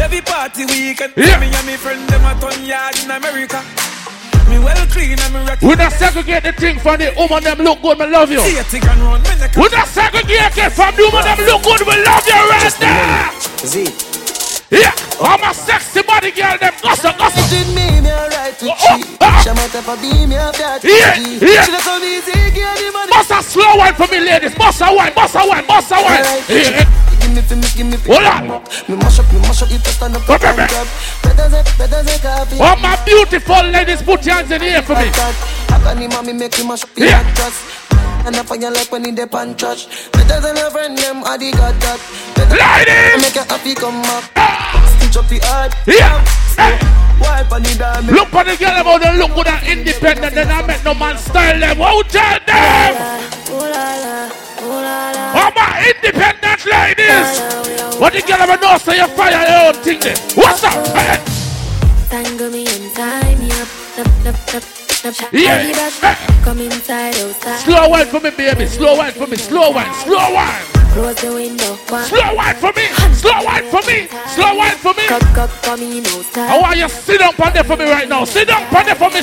[0.00, 1.38] Every party weekend, Yeah.
[1.38, 3.60] me and me friend them a ton yard in America.
[4.48, 5.60] Me well clean and me rock.
[5.60, 8.40] We not segregate the thing from the woman them look good, me love you.
[8.40, 11.94] See a run, me We not segregate it from the woman them look good, we
[12.02, 13.30] love you right there.
[13.68, 13.84] Z
[14.70, 17.44] Yeah, I'm a sexy body girl, them gossip, gossip.
[17.50, 19.42] Between me, me alright with Oh, she ah.
[19.44, 21.64] She might have a be me a fat Yeah, yeah.
[21.64, 24.54] She not so easy, give the money Bust a slow one for me, ladies.
[24.54, 26.24] Bust a wine, bust a wine, bust a wine.
[26.48, 27.09] Yeah.
[27.30, 28.62] Me, fi me, give me, Hold on.
[28.88, 30.68] Me mash up, me mash up, you to stand up and man.
[31.22, 34.94] Better than, better than coffee All my beautiful ladies, put your hands in the for
[34.94, 35.10] me.
[35.14, 37.22] I him me make him mash up Yeah.
[37.34, 37.62] trust
[38.26, 41.22] And I find you like when he dip and trash Better than a friend, them,
[41.24, 42.00] I the got that
[42.50, 43.22] Ladies!
[43.22, 44.24] Make you happy, come up
[44.98, 46.18] Stitch up the heart Yeah.
[47.20, 50.34] Wipe on the Look the girl about them look good and independent.
[50.34, 51.76] Then I make no man style them.
[51.76, 54.49] Who tell them?
[54.70, 57.30] All my independent ladies.
[57.98, 60.16] What the girl ever know say you fire your own thing there.
[60.34, 60.86] What's up?
[60.94, 61.18] Hey.
[62.08, 63.68] Tangle me and tie me up.
[63.98, 64.62] Up, up, up,
[65.06, 65.32] up.
[65.32, 65.90] Yeah.
[66.00, 67.58] Back, Come inside, outside.
[67.60, 68.66] Slow wine for me, baby.
[68.66, 69.36] Slow wine for me.
[69.36, 69.92] Slow wine.
[69.94, 70.62] Slow wine.
[70.92, 71.76] Close the window.
[71.88, 72.04] One.
[72.04, 72.86] Slow wine for me.
[73.14, 74.08] Slow wine for me.
[74.34, 75.06] Slow wine for me.
[75.06, 76.50] Cock, cock, come in outside.
[76.50, 78.24] I want you sit down on there for me right now.
[78.24, 79.20] Sit down on there for me.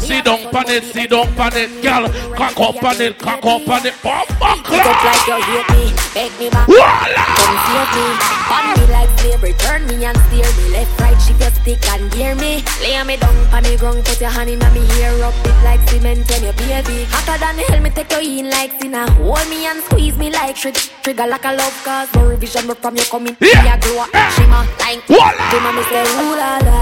[0.00, 0.06] Sir.
[0.06, 2.08] Sit down on it, sit down on it, girl.
[2.36, 3.94] Cock up on it, cock up on it.
[4.02, 6.66] Bum, bum, Pick like you hate me, beg me back.
[6.66, 7.24] Voila!
[7.36, 8.06] Come save me.
[8.48, 10.64] Bun me like slavery, turn me and steer me.
[10.72, 12.62] Left, right, shift your stick and gear me.
[12.80, 15.80] Lay me down on the ground, put your hand in me hair, rub it like
[15.88, 17.04] cement when you baby.
[17.10, 19.10] Hotter than hell, me take you in like sinner.
[19.22, 20.76] Hold me and squeeze me like trick.
[21.02, 23.62] Trigger like a love cause no revision, but from you coming, Yeah.
[23.62, 25.02] me a glow up, shimmer like.
[25.06, 25.50] Voila!
[25.50, 26.78] Shimmer me say, ooh la la,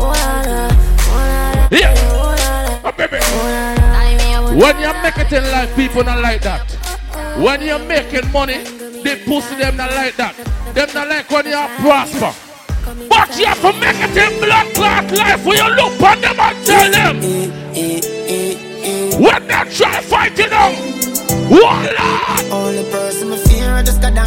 [0.00, 1.92] ooh la la, ooh la la, Yeah.
[1.92, 2.35] ooh la la,
[2.96, 3.16] Baby.
[3.16, 3.86] ooh la la.
[4.00, 6.62] I mean, I want- When you make it in life, people not like that.
[7.38, 8.58] When you're making money,
[9.04, 10.34] they pussy them not like that.
[10.74, 12.32] Them not like when you prosper.
[13.08, 16.38] But you have to make it in blood clot life when you look on them
[16.40, 17.16] and tell them.
[19.20, 20.72] When they try fighting them,
[21.50, 21.94] Lord.
[22.50, 24.12] Only person me fear I just got.
[24.14, 24.22] Me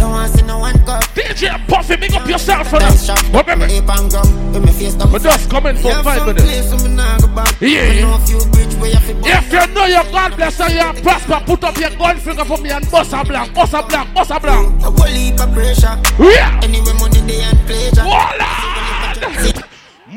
[0.00, 1.02] don't want see no one cup.
[1.14, 2.96] DJ Puffy, make up yourself for that.
[3.30, 3.66] What baby?
[3.66, 4.94] Lip and gum, with me face.
[4.96, 6.44] But just come in for five some minutes.
[6.44, 7.60] place where me nah go back.
[7.60, 8.00] Yeah, yeah.
[8.00, 9.12] know a few bridge where you fi.
[9.38, 12.58] If you know your God bless and you prosper, put up your gun finger for
[12.58, 14.68] me and bust a blank, bust a blank, bust a blank.
[14.68, 15.94] Mm, a whole heap of pressure.
[16.18, 16.60] Yeah.
[16.64, 18.02] Anyway, money they and pleasure.
[18.02, 18.70] Voila!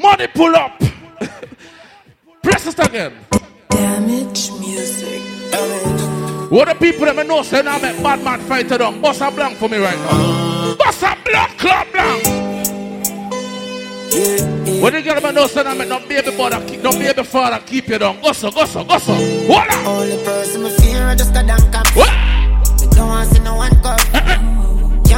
[0.01, 0.81] Money pull up.
[2.43, 3.13] Press it again.
[3.69, 6.22] Damage music.
[6.53, 9.01] What the people that me know say now make bad man fight it down.
[9.01, 10.75] Bust a blank for me right now.
[10.75, 12.23] Bust a blood club blank.
[14.79, 17.59] What the girl me know say now make no baby mother, keep- no baby father
[17.65, 18.21] keep you down.
[18.21, 19.15] Go so, go so, go so.
[19.47, 19.89] Voila!
[19.89, 21.95] Only person me fear I just got down cops.
[21.95, 23.99] Me don't want see no one cup.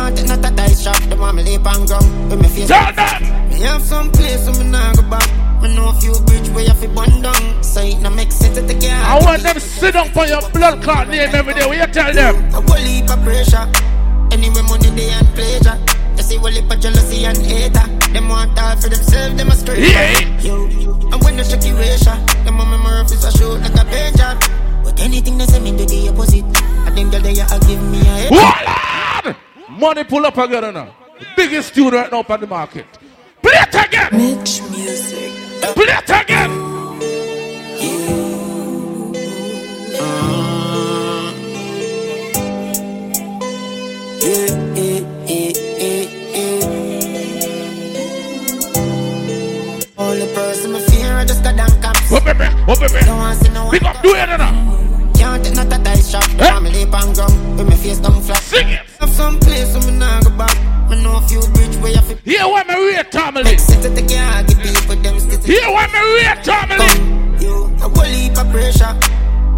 [0.06, 1.02] Can't take no tight shop.
[1.10, 2.30] The me lip and gum.
[2.30, 3.50] With me face Tell them.
[3.50, 5.26] Me have some place where me nah go back.
[5.64, 7.64] Me know a few bridge where you fi bun down.
[7.64, 9.02] So it no make sense to take care.
[9.02, 11.66] I want them sit down for your blood clot name every day.
[11.66, 12.36] What you tell them?
[12.54, 13.66] A whole heap of pressure.
[14.30, 15.74] Anyway, money they and pleasure.
[16.18, 17.90] You see, whole heap of jealousy and hater.
[18.14, 19.90] Them want all for themselves, them a straight.
[19.90, 20.22] Yeah.
[20.46, 20.70] Yo,
[21.10, 22.14] and when the shaky ratio,
[22.46, 24.38] them on my mouth is a shoot like a pager.
[24.84, 26.46] But anything they say me do the opposite.
[26.86, 28.30] And them girl they a give me a head.
[28.30, 28.86] Voila!
[29.78, 30.96] Money pull up again now.
[31.20, 32.86] The biggest tune right now up on the market.
[33.42, 34.10] Play it again.
[34.14, 35.32] Mitch music.
[35.76, 36.52] Play it again.
[44.22, 46.04] Yeah, yeah, yeah, yeah,
[46.36, 46.66] yeah.
[49.98, 52.12] Only person me fear I just got down cops.
[52.12, 53.06] Oh baby, oh baby.
[53.06, 54.85] Don't want see no Big up, do it now.
[55.36, 56.24] Can't take no tight shop.
[56.40, 57.58] I'm lip and gum.
[57.58, 58.38] With me face down flat.
[58.38, 58.80] Sing it.
[59.02, 60.56] Have some place where me nah go back.
[60.90, 62.16] Me know a few bridge where you fi.
[62.24, 63.44] Here why me family.
[63.44, 64.44] Make sense to take care.
[64.48, 65.46] Give people them stitches.
[65.46, 67.44] Here why me rate family.
[67.44, 68.96] Yo, a whole heap of pressure.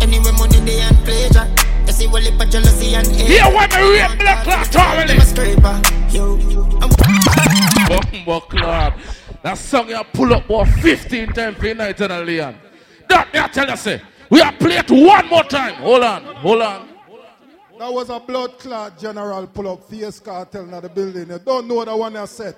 [0.01, 1.45] Anyway, money they and pleasure.
[1.85, 3.27] You see, whole heap of jealousy and hate.
[3.27, 5.13] Here why me rate black clock family.
[5.13, 5.77] Them a scraper.
[6.09, 6.37] Yo,
[7.87, 8.93] Bumbo club.
[9.43, 12.55] That song you pull up about 15 times per night in a Leon.
[13.09, 14.01] That me I tell you say.
[14.29, 15.75] We are played one more time.
[15.75, 16.89] Hold on, hold on.
[17.79, 21.29] That was a blood clot general pull up face cartel in the building.
[21.29, 22.55] You don't know the one I said.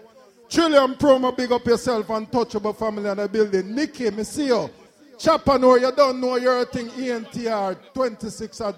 [0.49, 3.75] Trillium promo, big up yourself, untouchable family in the building.
[3.75, 4.69] Nicky, me see you.
[5.17, 8.75] Chapanor, you don't know your thing, ENTR, 26th of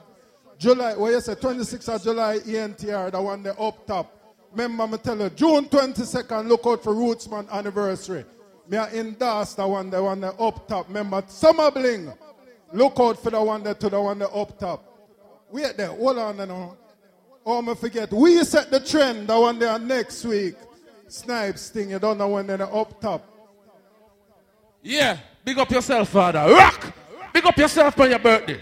[0.57, 0.95] July.
[0.95, 4.11] What you say, 26th of July, ENTR, the one there up top.
[4.51, 8.25] Remember, me tell you, June 22nd, look out for Rootsman anniversary.
[8.67, 10.87] Me I endorse the one, the one there up top.
[10.87, 12.11] Remember, Summer Bling.
[12.73, 14.85] Look out for the one that to the one that up top.
[15.51, 16.77] Wait there, hold on now.
[17.45, 18.11] Oh, me forget.
[18.11, 20.55] We set the trend, the one there next week.
[21.07, 23.27] Snipes thing, you don't know when they're up top.
[24.81, 26.39] Yeah, big up yourself, father.
[26.39, 26.93] Rock!
[27.33, 28.59] Big up yourself on your birthday.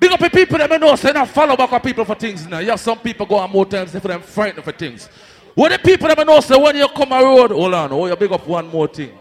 [0.00, 2.58] Big up the people that know, say not follow back on people for things now.
[2.58, 5.08] Yeah, some people go on more times for them frightened for things.
[5.54, 8.16] What the people that know, say when you come a road, hold on, oh, you
[8.16, 9.16] big up one more thing.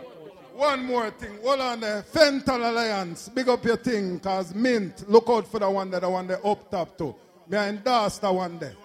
[0.62, 2.04] One more thing, hold on there.
[2.04, 6.10] Fental Alliance, big up your thing, cause Mint, look out for the one that the
[6.10, 7.16] one there up top too.
[7.50, 8.76] Me I endorse the one there.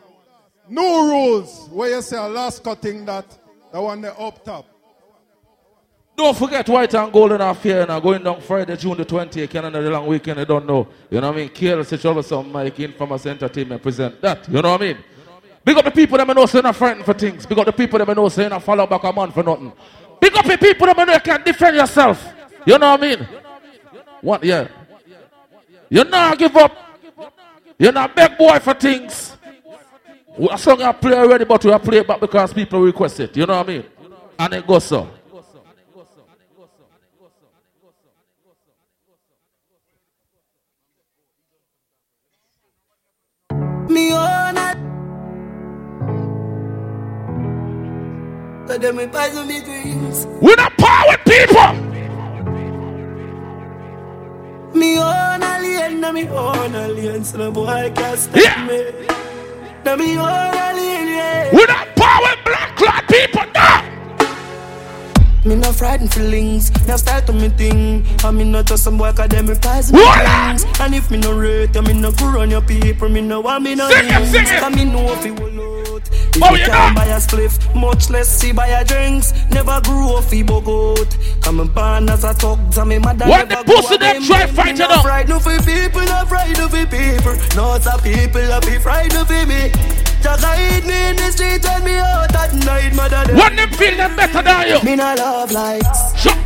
[0.70, 3.26] No rules, where you say Alaska thing that,
[3.70, 4.64] the one there up top.
[6.16, 9.90] Don't forget White and Golden Affair now going down Friday, June the 20th, Canada, the
[9.90, 10.88] long weekend, I don't know.
[11.10, 11.50] You know what I mean?
[11.50, 14.48] KLC Troublesome Mike, Infamous Entertainment present that.
[14.48, 14.98] You know what I mean?
[15.62, 17.44] Big up the people that may know say not frightened for things.
[17.44, 19.72] Big up the people that may know say not follow back a man for nothing.
[20.20, 22.32] Big up the people that you can defend yourself.
[22.66, 23.28] You know what I mean?
[24.20, 24.44] What?
[24.44, 24.68] Yeah.
[25.88, 26.76] You not give up.
[27.78, 29.36] You're not beg boy for things.
[30.50, 33.36] A song I play already, but we are play back because people request it.
[33.36, 33.84] You know what I mean?
[34.38, 35.08] And it goes so.
[48.76, 50.26] Cause them me poison me dreams.
[50.42, 51.72] We're not power people.
[54.78, 58.92] Me own alien, na me own alien, so no boy can't stop me.
[59.82, 61.48] Na me own alien, yeah.
[61.54, 63.46] We're not power black clot people.
[63.54, 63.80] No.
[65.48, 68.04] Me no frightened feelings, no style to me thing.
[68.22, 70.66] And me not just some boy cause them reprise me things.
[70.80, 73.08] And if me no rate you, me no go run your people.
[73.08, 74.60] Me no want me no Sing it, sing it.
[74.60, 75.75] Cause me know if you will.
[76.36, 79.32] If Oh, you you can't buy a spliff, much less see buy a drinks.
[79.50, 81.16] Never grew up fi bogot.
[81.40, 84.76] Come and born as a thug, and me mother never the pussy them try fight
[84.76, 85.02] no it up.
[85.02, 87.36] frightened for people, no frightened for people.
[87.56, 89.72] No, a people, I be frightened for me.
[89.72, 93.32] a guide me in the street when me out at night, mother.
[93.34, 94.82] What them feel them better than you?
[94.84, 96.45] Me not love likes.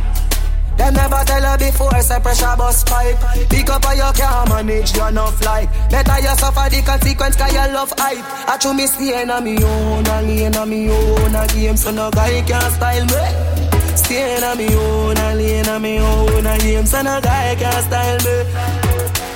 [0.81, 3.19] Them never tell her before, say pressure bus pipe.
[3.51, 5.69] Pick up or you can't manage, you enough like.
[5.91, 8.25] Better you suffer the consequence, cause you love hype.
[8.49, 11.91] I chew me stay on me own, a lane on me own, a game, so
[11.91, 13.95] no guy can style me.
[13.95, 17.83] Stay on me own, a lane on me own, a game, so no guy can
[17.83, 18.35] style me.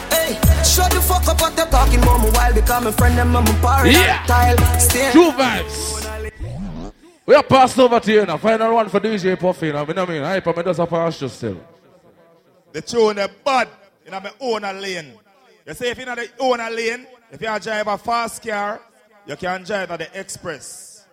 [0.09, 0.33] Hey,
[0.65, 3.45] shut the fuck up what you talking about me while become a friend them I'm
[3.61, 4.25] party Yeah.
[4.25, 4.79] style.
[4.79, 6.04] Stay Two vibes.
[7.25, 8.37] We are passed over to you now.
[8.37, 9.67] Final one for DJ Puffy.
[9.67, 10.21] You know what I mean?
[10.21, 11.59] Hyper, me does a pass just still.
[12.71, 13.67] The tune the bad
[14.05, 15.13] in my own lane.
[15.65, 18.79] You say if you're not the own lane, if you drive a fast car,
[19.25, 21.05] you can drive at the express.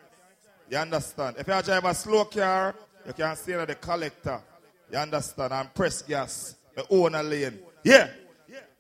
[0.69, 1.37] You understand?
[1.39, 2.75] If you drive a slow car,
[3.07, 4.41] you can stay at the collector.
[4.91, 5.53] You understand?
[5.53, 6.57] And press gas.
[6.75, 7.59] The own lane.
[7.85, 8.11] Yeah.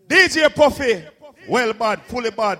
[0.07, 1.02] DJ Puffy,
[1.49, 2.59] well bad, fully bad.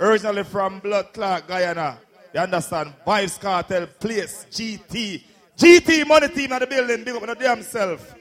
[0.00, 1.98] Originally from Blood Clot, Guyana.
[2.34, 2.94] You understand?
[3.06, 5.22] Vibes Cartel, Place, GT.
[5.56, 8.14] GT Money Team at the building, big up the damn self.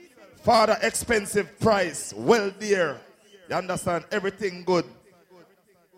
[0.44, 3.00] Father, expensive price, well dear.
[3.50, 4.06] You understand?
[4.12, 4.86] Everything good.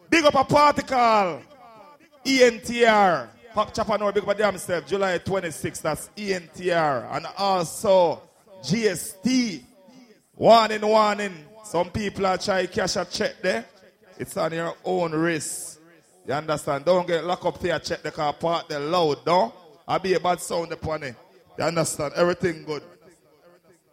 [0.09, 1.42] Big up a particle.
[2.25, 3.30] ENTR.
[3.53, 4.85] Pop Chapanor, big up a damn self.
[4.85, 7.16] July 26th, that's ENTR.
[7.16, 8.22] And also
[8.64, 9.64] GST.
[10.35, 11.45] Warning, warning.
[11.64, 13.66] Some people are trying to cash a check there.
[14.17, 15.72] It's on your own risk.
[16.25, 16.85] You understand?
[16.85, 19.53] Don't get locked up there, check the car park, the loud, no?
[19.87, 21.15] I'll be a bad sound upon it.
[21.57, 22.13] You understand?
[22.15, 22.83] Everything good.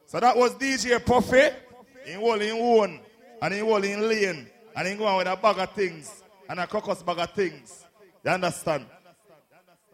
[0.07, 1.55] So that was DJ Puffy.
[2.07, 3.01] He hold in one,
[3.43, 6.67] and he hold in lane, and he go with a bag of things, and a
[6.67, 7.85] crocus bag of things.
[8.25, 8.87] You understand?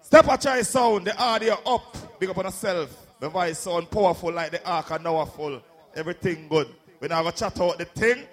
[0.02, 3.06] Step a try sound, the audio up, big up on yourself.
[3.18, 5.62] The voice sound powerful like the ark and now.
[5.94, 6.68] Everything good.
[7.00, 8.24] We now go chat out the thing,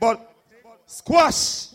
[0.00, 0.34] but
[0.86, 1.69] squash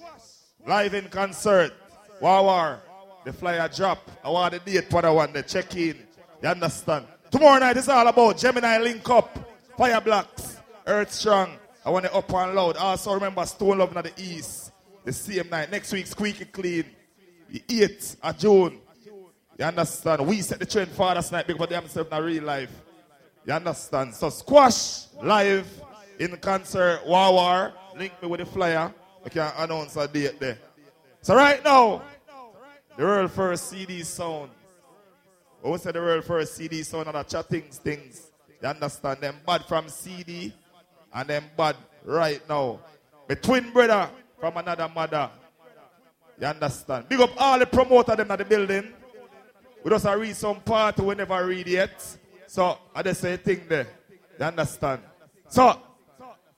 [0.66, 1.74] live in concert.
[2.22, 2.80] Wow, wow.
[3.24, 4.10] The flyer drop.
[4.24, 5.98] I want the date for the one, the check in.
[6.42, 7.08] You understand?
[7.32, 9.38] Tomorrow night is all about Gemini Link Up,
[9.78, 11.58] Fire Blocks, Earth Strong.
[11.86, 12.78] I want it up and loud.
[12.78, 14.72] Also remember Stone Love in the East.
[15.04, 15.70] The same night.
[15.70, 16.86] Next week, Squeaky Clean.
[17.50, 18.80] The 8th of June.
[19.58, 20.26] You understand?
[20.26, 22.72] We set the trend for this night because they have themselves in real life.
[23.46, 24.16] You understand?
[24.16, 25.68] So Squash live
[26.20, 27.72] in concert, War.
[27.96, 28.94] Link me with the flyer.
[29.26, 30.60] I can announce a date there.
[31.22, 32.04] So right now,
[32.96, 34.52] the world first CD sound.
[35.62, 38.28] When we say the world first CD sound and the chattings things,
[38.62, 40.54] you understand them bad from CD
[41.12, 42.80] and them bad right now.
[43.28, 45.30] My twin brother from another mother.
[46.40, 47.10] You understand?
[47.10, 48.94] Big up all the promoter them at the building.
[49.84, 52.18] We just a read some part we never read yet.
[52.46, 53.88] So I just say thing there.
[54.38, 55.02] You understand?
[55.48, 55.82] So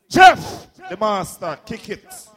[0.09, 2.27] Jeff, the master, kick it.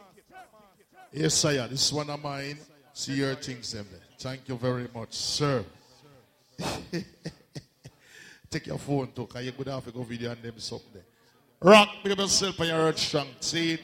[1.13, 1.67] Yes, sir.
[1.67, 2.57] This is one of mine.
[2.93, 3.99] See your things, eh, there.
[4.17, 5.65] Thank you very much, sir.
[8.49, 11.01] Take your phone too, because you could have to go video and them something.
[11.61, 13.79] Rock, big up yourself and your earth strong team.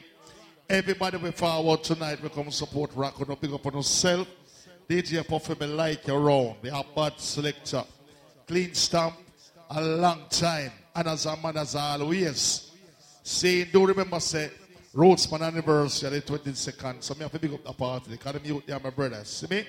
[0.70, 3.18] Everybody we forward tonight, we come support Rock.
[3.18, 4.26] We big up on yourself.
[4.88, 6.56] DJ Puffy, me like your own.
[6.62, 7.84] They are bad selector.
[8.46, 9.14] Klean Stamp,
[9.70, 10.72] a long time.
[10.94, 12.70] And as a man as always.
[13.22, 14.50] Saying, do remember, say,
[14.94, 17.02] Rootsman anniversary, the 22nd.
[17.02, 18.10] So me have to big up the party.
[18.10, 19.28] Because them youth, they are my brothers.
[19.28, 19.66] See me?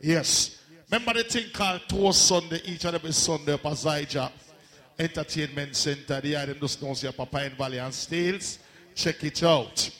[0.00, 0.62] Yes.
[0.90, 4.30] Remember the thing called Toast Sunday, each and every Sunday up at Zaija
[4.98, 6.20] Entertainment Center.
[6.20, 8.58] The item just knows your Papa in Valley and Steels.
[8.94, 9.90] Check it out.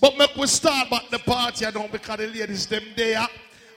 [0.00, 3.26] But make we start back the party, I know, because the ladies them there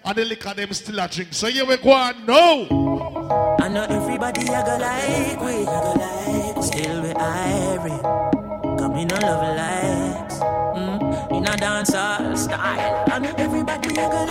[0.03, 1.33] and the liquor them still a drink.
[1.33, 3.55] So here we go on now.
[3.59, 5.93] I know everybody I go like we, I go
[6.55, 7.99] like still we irie.
[8.79, 10.28] Come in a love likes, mm,
[11.31, 13.19] in a dancehall style.
[13.19, 14.25] Know everybody I go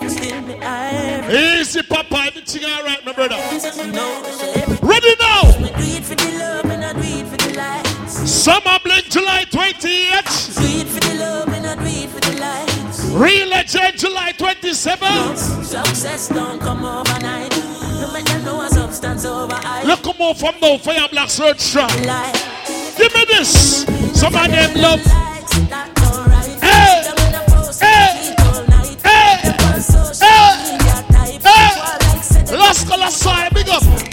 [0.00, 1.60] like, still irie.
[1.60, 2.24] Easy, Papa.
[2.26, 3.36] Everything all right, my brother.
[3.92, 4.22] No,
[4.82, 5.42] Ready now.
[5.60, 8.12] me do it for the love and I do it for the likes.
[8.30, 10.56] Summer Bling July 28th.
[10.56, 13.04] Do it for the love and I do it for the likes.
[13.10, 15.64] Real Legend July 27th.
[15.64, 17.50] Success don't come overnight.
[18.00, 19.84] No matter no substance over I.
[19.84, 21.74] Look come on from now, Fire Black Search.
[22.96, 24.01] Give me this.
[24.22, 25.00] Some of them love.
[26.62, 27.02] Hey!
[27.80, 28.14] Hey!
[29.02, 29.50] Hey!
[30.20, 30.78] Hey!
[31.42, 32.56] Hey!
[32.56, 34.11] Las Colossal, big up.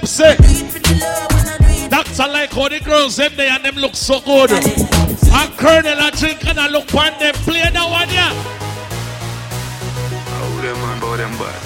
[0.00, 1.88] Clean step say.
[1.88, 4.50] Doctor like how the girls them there and them look so good.
[4.50, 8.32] And Colonel a drink and I look on them play that one yeah.
[10.24, 11.60] How them man bow them bad?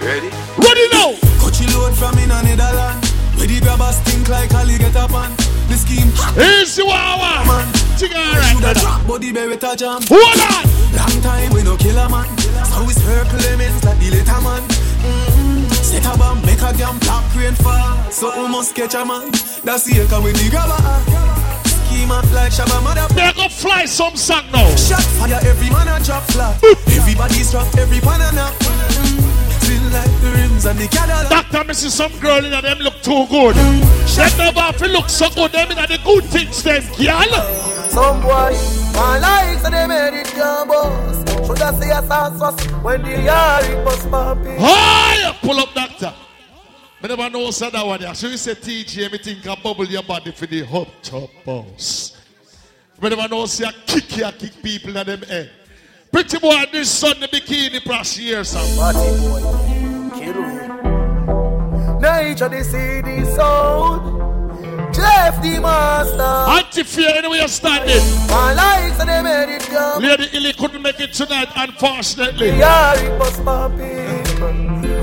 [0.00, 0.30] Ready?
[0.56, 1.12] Ready now.
[1.42, 3.04] Coachy load from in a Netherland.
[3.36, 5.34] Where the grabbers think like Ali get up on.
[5.68, 6.08] The scheme.
[6.38, 7.44] Easy wawa.
[7.44, 7.66] Man.
[7.98, 8.80] Think alright, Shoulda brother.
[8.80, 10.00] drop body better a jam.
[10.08, 10.64] Hold on.
[10.96, 12.26] Long time we no kill a man.
[12.72, 14.77] So we circle elements like the later man.
[16.68, 18.10] Set a bomb, make a damn black rain fall.
[18.10, 19.30] So we must catch a man.
[19.64, 20.76] That's the echo with the grabber.
[21.64, 23.06] Scheme up like Shabba mother.
[23.14, 24.68] They go fly some song now.
[24.76, 26.62] Shot fire, every man a drop flat.
[26.88, 28.54] Everybody strap, every pan a nap.
[28.54, 29.60] Mm-hmm.
[29.60, 31.30] Still like the rims and the Cadillac.
[31.30, 33.56] Doctor, me see some girl in them look too good.
[33.56, 35.52] They never have to look so good.
[35.52, 37.32] Them in the good things, them girl.
[37.88, 38.52] Some boy,
[38.92, 41.16] my life, so they made it young boss.
[41.46, 44.56] Should I say a sauce when the yard it was popping?
[44.60, 46.12] Hi, pull up, doctor.
[47.00, 48.00] Me never know said that one.
[48.00, 48.12] Yeah.
[48.12, 52.16] So you say TJ, me think I bubble your body for the hop top boss.
[53.00, 55.50] Me never know say I kick you, kick people in them head.
[56.10, 57.80] Pretty boy, this son the bikini
[58.16, 58.76] here, some.
[58.76, 59.40] Party boy,
[60.18, 60.58] kill me.
[62.00, 64.18] Nature the CD sound.
[64.92, 66.66] Jeff the master.
[66.66, 68.02] Anti-fear anyway you're standing.
[68.28, 70.02] My life, so they made it young.
[70.02, 72.58] Lady Illy couldn't make it tonight, unfortunately.
[72.58, 74.27] Yard it was popping.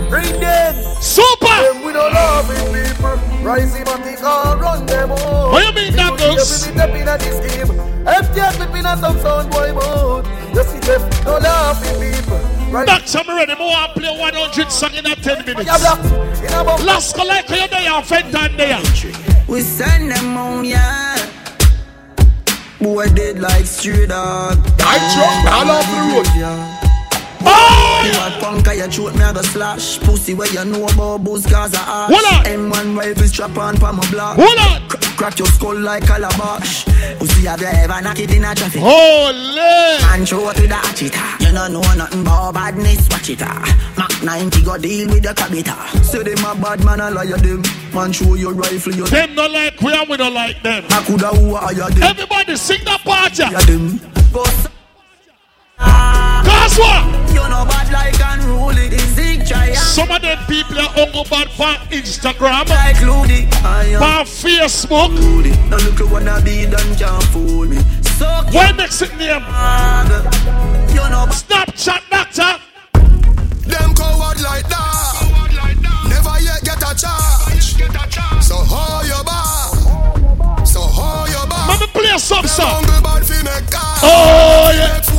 [0.10, 0.76] Bring them.
[1.02, 1.46] Super.
[1.46, 3.16] Them we don't love it, people.
[3.44, 5.52] Rise him and take all run them all.
[5.52, 6.22] What you mean, Knuckles?
[6.22, 7.68] Every step in at this game.
[8.06, 10.26] FTS flipping at some sound boy mode.
[10.56, 12.56] You see Jeff, no laughing people.
[12.72, 12.88] Right.
[12.88, 13.54] Doctor, I'm ready.
[13.54, 15.66] I want to play 100 song in a 10 minutes.
[15.66, 16.06] Yeah, black.
[16.44, 16.84] In a box.
[16.84, 18.82] Last like you there, Fenton there.
[19.48, 21.16] We send them on, yeah.
[22.80, 24.58] Boy dead like straight dog.
[24.80, 26.66] I drop all off the road.
[27.46, 27.95] road.
[28.06, 29.98] You a punk, I shoot me a go slash.
[30.00, 32.12] Pussy where you know about booze cause I ash.
[32.14, 32.46] Hold on.
[32.46, 34.38] M1 rifle strap on for my block.
[34.38, 34.88] Hold on.
[34.88, 36.86] Crack, crack your skull like calabash.
[37.18, 38.82] Pussy have you ever knock it in a traffic?
[38.82, 39.60] Holy.
[40.14, 41.40] And show to the achita.
[41.42, 43.94] You don't know nothing about badness, watch it ah.
[43.98, 47.64] Mac 90 go deal with the cabita Say them a bad man, I liar them.
[47.92, 50.84] Man show your rifle, you Them not like we and we don't like them.
[50.90, 52.04] I coulda who are you them?
[52.04, 53.50] Everybody sing that part, yeah.
[53.50, 54.00] Ya them
[54.32, 54.44] Go
[56.46, 57.04] Cause what?
[57.30, 61.50] You know bad like unruly The zig giant Some of them people are only bad
[61.52, 65.10] for Instagram, Like Ludi I am for Facebook.
[65.18, 67.78] Ludi Now look at what I be done can't fool me
[68.18, 69.44] So What next in name?
[70.96, 72.62] You know Snapchat doctor.
[73.68, 75.06] Them coward like that.
[76.08, 77.64] Never yet get a charge.
[78.42, 80.66] So hold your bar.
[80.66, 81.68] So hold your bar.
[81.68, 82.84] Let me play some song.
[82.86, 83.98] Hungry bad fi make call.
[84.04, 85.15] Oh, yeah.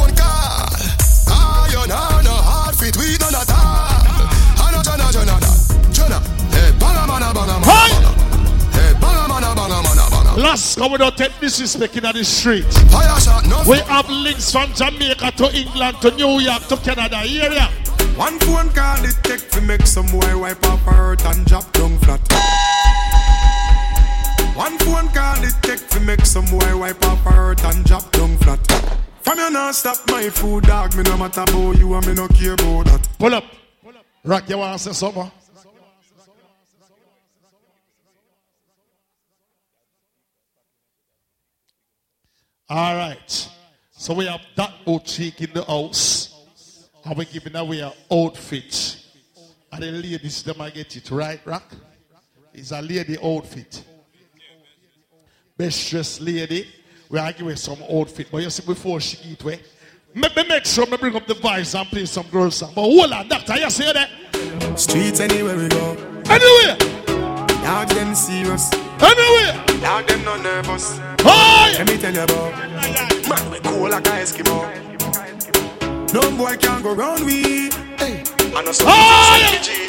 [10.47, 12.63] Last come don't take disrespect in the street.
[12.95, 13.65] Fire shot no.
[13.69, 17.19] We have links from Jamaica to England to New York to Canada.
[17.19, 17.69] Here, yeah.
[18.15, 21.99] One phone call it take to make some boy wipe up hurt and drop down
[21.99, 22.23] flat.
[24.55, 28.39] One phone call it take to make some boy wipe up hurt and drop down
[28.39, 28.63] flat.
[29.23, 32.29] From you not stop my food dog, me no matter about you and me no
[32.29, 33.09] care about that.
[33.19, 33.45] Pull up.
[34.23, 35.29] Rock, you want to say something?
[42.69, 43.49] All right.
[43.93, 46.33] So we have that old chick in the house.
[47.05, 49.05] And we're giving away an outfit.
[49.73, 51.73] And the ladies, them I get it, right, Rock?
[52.53, 53.85] It's a lady outfit.
[55.57, 56.67] Best dressed lady.
[57.09, 58.29] We are giving some outfit.
[58.31, 59.61] But you see, before she eat way,
[60.15, 62.73] me make sure me bring up the vibes and play some girl song.
[62.75, 64.79] But hold on, doctor, you see that?
[64.79, 65.93] Streets anywhere we go.
[66.29, 67.05] Anyway,
[67.67, 68.71] Dog them serious.
[69.01, 69.81] anyway.
[69.81, 71.01] Dog them not nervous.
[71.23, 71.73] Hi!
[71.73, 72.53] Let me tell you about
[73.29, 74.63] Man, we cool like a Eskimo
[76.15, 78.23] No boy can go round we Hey,
[78.55, 79.83] I know some Hi!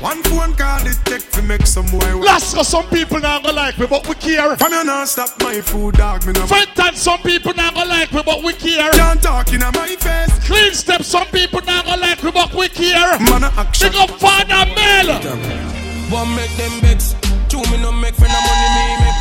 [0.00, 2.14] One phone call it take to make some boy.
[2.20, 4.56] Last cause some people not gonna like me, but we care.
[4.56, 8.12] From you not stop my food dog, me no Fenton, some people not gonna like
[8.12, 8.92] me, but we care.
[8.92, 12.68] Can't talk in my face Clean step, some people not gonna like me, but we
[12.68, 13.18] care.
[13.18, 15.73] Man action Big up Father Mel.
[16.10, 17.14] One make them vex.
[17.48, 19.14] Two me no make friend of money me make.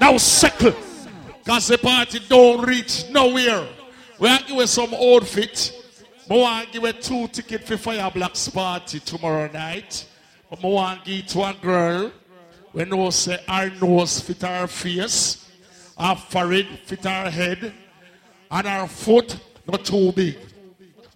[0.00, 0.74] Now settle.
[1.44, 3.66] Cause the party don't reach nowhere.
[4.18, 5.72] We are giving some outfit.
[6.30, 10.06] I want give a two ticket for Fire Blacks party tomorrow night.
[10.52, 12.12] I want give to a girl.
[12.72, 15.48] We know say her nose fit her face.
[15.96, 17.72] our forehead fit her head.
[18.50, 20.36] And her foot not too big.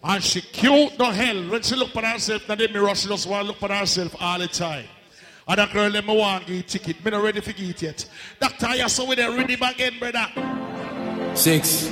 [0.04, 1.48] And she cute no hell.
[1.48, 4.16] When she look for herself, now the mirror, she just want to look for herself
[4.20, 4.86] all the time.
[5.46, 7.04] And that girl, let me want to get ticket.
[7.04, 8.08] Me not ready for it yet.
[8.40, 10.26] Doctor, you saw with the rhythm again, brother.
[11.36, 11.88] Six.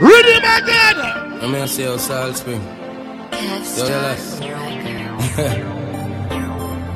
[0.00, 1.00] Rhythm again.
[1.00, 2.62] I'm gonna say Salt Spring.
[2.62, 4.40] Yo, tell us.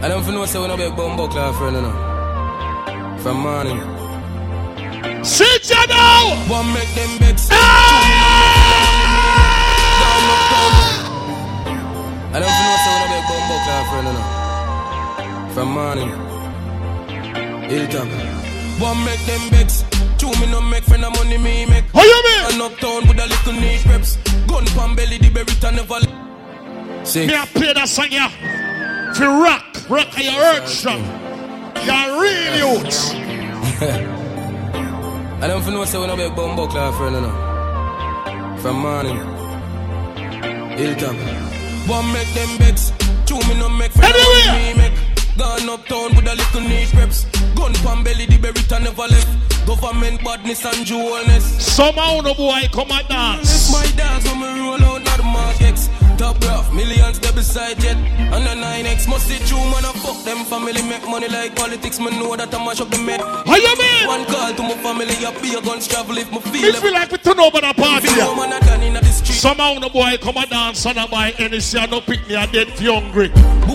[0.02, 3.18] I don't know say we no big bumbo club friend, you know.
[3.22, 3.80] From morning.
[5.24, 6.44] Sit you now.
[6.48, 8.61] One make them bets.
[12.34, 14.26] I don't know say we no big bumbo club friend, you know.
[15.55, 16.10] From morning.
[17.68, 18.09] Hilltop.
[18.81, 19.84] One make them bets.
[20.17, 21.84] Two me no make friend of money me make.
[21.92, 22.41] How you mean?
[22.52, 24.17] And uptown with a little knee preps.
[24.47, 26.01] Gun pan belly the berry never.
[27.05, 27.26] Six.
[27.31, 28.31] Me I play that song yeah.
[29.12, 31.05] For rock, rock your earth strong.
[31.84, 33.10] You're real youths.
[35.42, 38.59] I don't know say we no big bumbo club friend, you know.
[38.62, 39.41] From morning.
[40.76, 41.17] Hilltop.
[41.89, 42.92] One make them bets.
[43.26, 44.92] Two me no make friend of money me make.
[45.36, 47.26] Gone uptown with a little knee preps.
[47.57, 49.67] Gun pan belly the berry never left.
[49.67, 51.44] Government badness and jewelness.
[51.65, 53.49] Somehow no boy come and dance.
[53.55, 55.89] It's my dance when me roll out not the markets.
[56.23, 57.97] Top rough, millions they beside jet.
[57.97, 61.99] And the 9X must see true man I fuck them family make money like politics.
[61.99, 63.20] Me know that I mash up the med.
[63.20, 64.07] How you mean?
[64.07, 66.76] One call to my family, I be a guns travel if me feel Me it.
[66.76, 68.07] feel like we turn over the party.
[68.07, 69.34] If you man I done in the street.
[69.34, 72.36] Somehow no boy come and dance and I buy any say I no pick me
[72.36, 73.33] a dead for hungry.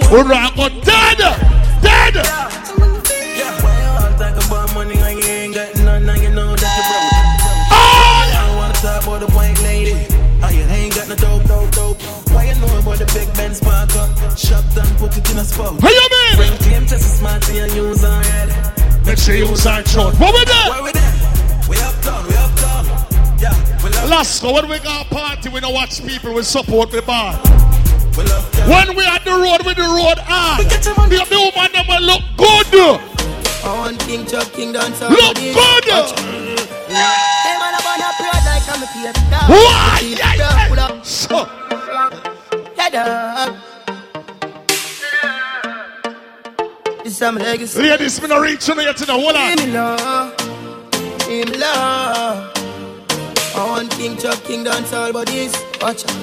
[0.09, 1.17] We rock go dead,
[1.83, 2.15] dead.
[2.15, 2.66] Yeah,
[14.37, 15.81] Shut down, put it in a spot.
[15.81, 16.35] How you mean?
[16.37, 18.49] Bring claim just as smart and use our head.
[19.03, 20.13] Let's see who's on short.
[20.19, 20.69] What we there?
[20.69, 21.13] Where we there?
[21.67, 22.85] We up down, we up down.
[23.41, 26.91] Yeah, we love Lasco, when we got a party, we don't watch people, we support
[26.91, 27.33] the bar.
[28.15, 30.63] we love When we at the road, we the road hard.
[30.69, 33.01] The the woman them will look good.
[33.65, 35.01] I want King Chuck, King Dance.
[35.01, 35.83] Look good.
[35.83, 38.13] Hey man, I'm on a
[38.45, 39.07] like I'm a.
[39.49, 39.99] Why?
[40.03, 40.67] Yeah, yeah.
[40.69, 41.03] Pull up.
[41.03, 41.49] So,
[42.77, 43.61] Yeah,
[47.19, 47.33] dog.
[47.37, 47.81] This is my legacy.
[47.81, 49.57] ladies, me not reach you yet in the whole lot.
[49.57, 51.27] Give love.
[51.27, 52.53] Me love.
[53.55, 55.53] I want King Chuck, King Dance, all this.
[55.81, 56.13] Watch out.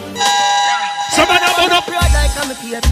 [1.10, 2.90] Somebody about up broad like I'm a theater.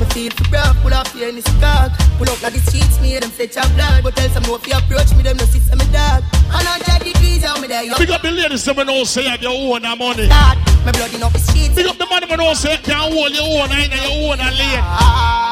[0.00, 1.92] Me feel for broad, pull up here in the skirt.
[2.16, 4.04] Pull up like the streets, me them say chop blood.
[4.04, 6.24] But tell some no if you approach me, them no see some dog.
[6.52, 7.84] And I check degrees, how me there.
[7.98, 10.26] Big up the ladies, them know say have your own money.
[10.26, 10.58] Start.
[10.84, 11.74] My blood in off the streets.
[11.74, 14.38] Big up the money, them know say can't hold your own, I know your own
[14.38, 14.80] lane.
[14.80, 15.49] Ah.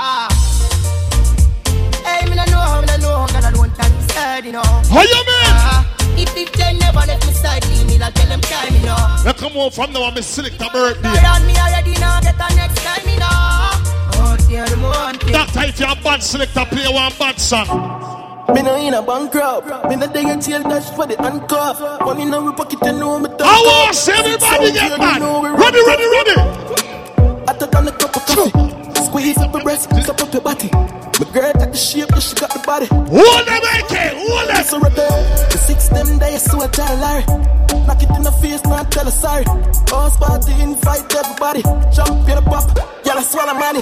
[2.38, 4.62] Hey, me no know, me no know, God I don't can decide, you know.
[4.62, 5.50] How you mean?
[5.50, 5.94] Ah.
[6.16, 8.96] If it ten never let me side, leave me like tell them time, you know.
[9.24, 11.08] Now come on from now, I'm select a birthday.
[11.18, 13.26] Around me already now, get the next time, you know.
[14.22, 15.18] Oh, dear, the one.
[15.32, 17.66] Doctor, if you're a bad selector, play one bad song.
[18.54, 19.88] Me no in a bankrupt.
[19.88, 21.80] Me no dey get jail dash for the handcuff.
[22.00, 23.28] Money in our pocket, you know me.
[23.40, 25.22] I want to everybody get mad.
[25.22, 26.34] Ready, ready, ready.
[27.46, 28.77] Hotter than a cup of coffee.
[29.08, 30.68] Squeeze up your breast, cup up your body.
[30.70, 32.84] My girl got the shape, yeah, she got the body.
[32.92, 34.64] Hold them, AK, hold them.
[34.64, 35.08] So right there,
[35.48, 37.24] the six them days, so I tell Larry.
[37.88, 39.44] Knock it in the face, not tell her sorry.
[39.88, 41.62] Boss party, invite everybody.
[41.88, 42.68] Jump in the pop,
[43.02, 43.80] yeah, I swallow money.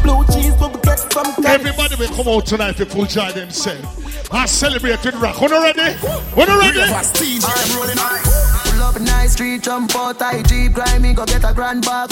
[0.00, 1.48] Blue cheese, what we get from Cali.
[1.48, 3.84] Everybody will come out tonight to full enjoy themselves.
[4.32, 5.38] I celebrate with rock.
[5.38, 5.92] When you ready?
[6.32, 6.80] When you ready?
[6.80, 11.44] I'm rolling Pull up a nice street, jump out, I jeep, grind me, go get
[11.44, 12.10] a grand bag.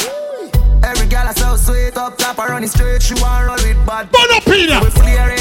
[0.83, 3.87] Every girl I so sweet up top, I run it straight, she want roll with
[3.87, 4.11] bad.
[4.11, 4.81] Burn up, Peter.
[4.83, 5.41] We flare it.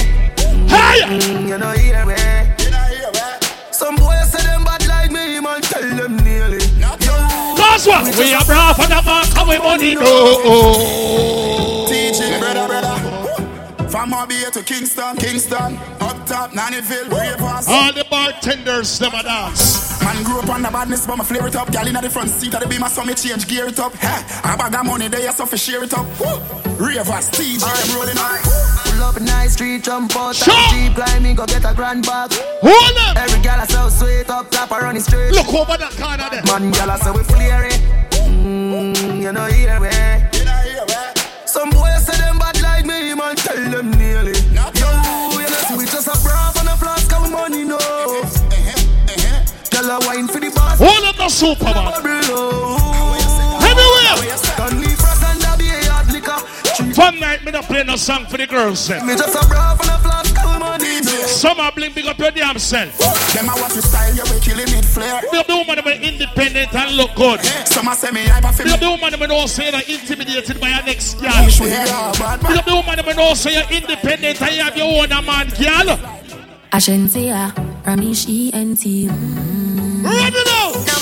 [0.70, 1.02] Hey!
[1.06, 2.16] Mm, you know hear me.
[3.72, 6.60] Some boys say them bad like me, man, tell them nearly.
[6.78, 6.90] Yo,
[7.56, 10.04] That's what we are bra for the mark and we money no.
[10.04, 11.79] Teaching, brother, brother.
[14.00, 17.68] From Mobile to Kingston, Kingston, up top, Nannyville, Ravens.
[17.68, 20.02] All the bartenders them a dance.
[20.02, 21.70] Man grew up on the badness, but my flare it up.
[21.70, 23.94] Gal in the front seat of the beam, so me change gear it up.
[23.96, 26.06] Ha, I bag of money there, so for share it up.
[26.18, 26.32] Woo.
[26.80, 28.40] Ravers, TJ, I'm rolling on.
[28.88, 30.56] Pull up a nice street, jump out, Sure.
[30.56, 32.32] and jeep, climb me, go get a grand bag.
[32.64, 33.18] Hold them.
[33.18, 35.34] Every girl I so sweet up top, I run it straight.
[35.34, 36.44] Look over that corner there.
[36.48, 37.82] Man, girl I say we flare it.
[38.32, 39.90] Mm, you know hear me.
[41.46, 41.89] Some boys
[43.20, 44.34] man, tell them nearly.
[44.56, 44.90] Yo,
[45.36, 47.76] you know, see we just a bra and a flask of money, no.
[47.76, 49.46] Uh-huh, uh-huh.
[49.70, 50.80] Girl, I wine for the boss.
[50.80, 52.79] Hold up the Superman.
[57.00, 58.90] Fun night, me not play no song for the girls.
[58.90, 59.02] eh.
[59.06, 61.12] Me just a bra and a flask of money, no.
[61.32, 62.92] Summer bling, big up your damn self.
[63.32, 65.22] Them I want to style you, we killing it flare.
[65.22, 67.40] Big up the woman that independent and look good.
[67.72, 70.76] Some I say me hyper Big up the woman that know say that intimidated by
[70.76, 71.32] your next girl.
[71.48, 75.48] Big up the woman that know say you're independent and you have your own man,
[75.56, 75.96] girl.
[76.74, 77.56] Ashensia,
[77.86, 79.08] Romeich E-N-T.
[79.08, 80.99] Run it out!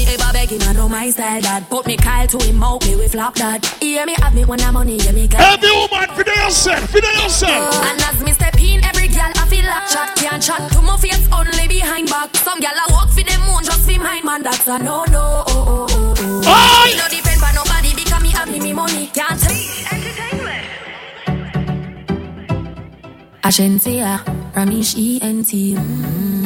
[0.00, 1.68] Me ever begging, I know my style that.
[1.68, 3.66] Put me Kyle to him out, me we flop that.
[3.84, 5.40] Hear me have me when I'm money, hear me get.
[5.40, 7.74] Every woman, figure yourself, figure yourself.
[7.84, 10.96] And as me step in, every girl I feel like chat can't chat to my
[10.96, 12.34] face only behind back.
[12.34, 14.42] Some girl I walk for them moon just for mine, man.
[14.42, 15.44] That's a no no.
[15.48, 16.82] Oh, oh, oh, oh.
[16.88, 19.52] Me no depend on nobody because me have me, me money can't tell.
[23.44, 25.74] Ashensia, Romeich E-N-T.
[25.74, 26.39] No mm.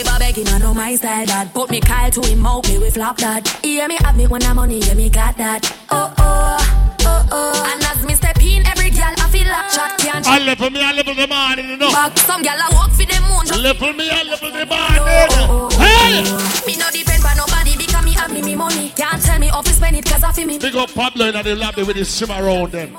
[0.00, 1.52] Ever begging, I know my style that.
[1.54, 3.48] Put me Kyle to him out, me we flop that.
[3.62, 5.64] He hear me have me when I'm money, hear me got that.
[5.90, 7.72] Oh oh, oh oh.
[7.72, 10.82] And as me step in, every girl I feel like chat can't I level me,
[10.82, 11.90] I level the man, you know.
[11.90, 12.16] back.
[12.18, 15.70] Some girl I walk for them moon just Level me, I level the man.
[15.78, 16.22] Hey!
[16.66, 18.90] Me no depend on nobody because me have me, me money.
[18.90, 20.58] Can't tell me off to spend it cause I feel me.
[20.58, 22.96] Big up Pablo in the lobby with his swim around them.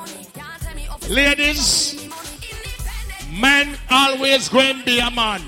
[1.10, 2.10] Ladies,
[3.40, 5.42] man always going to be a man.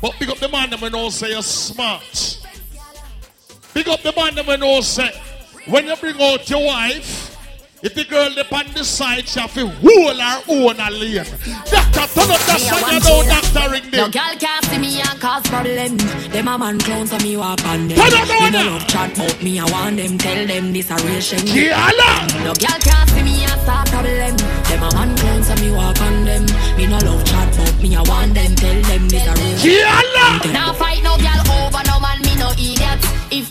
[0.00, 2.38] But big up the man that we know say you're smart.
[3.74, 5.10] Big up the man that we know say
[5.66, 7.32] when you bring out your wife,
[7.82, 11.26] if the girl up on the side, she have to hold her own a lane.
[11.68, 14.10] Doctor, turn up that song, you know, doctor ring No them.
[14.16, 15.96] girl can't see me and cause problem.
[16.32, 17.98] Them a man clowns so me walk on them.
[17.98, 18.86] Turn up the one no now.
[18.86, 20.16] chat but me I want them.
[20.18, 21.40] Tell them this a ration.
[21.44, 22.30] Kiala!
[22.46, 24.36] No girl can't see me and start problem.
[24.38, 26.46] Them a man clowns so me walk on them.
[26.78, 28.54] Me no love chat but me I want them.
[28.54, 29.70] Tell them this a ration.
[29.70, 30.52] Kiala!
[30.52, 32.20] Now fight no girl over no man.
[32.22, 33.00] Me no idiot.
[33.30, 33.46] If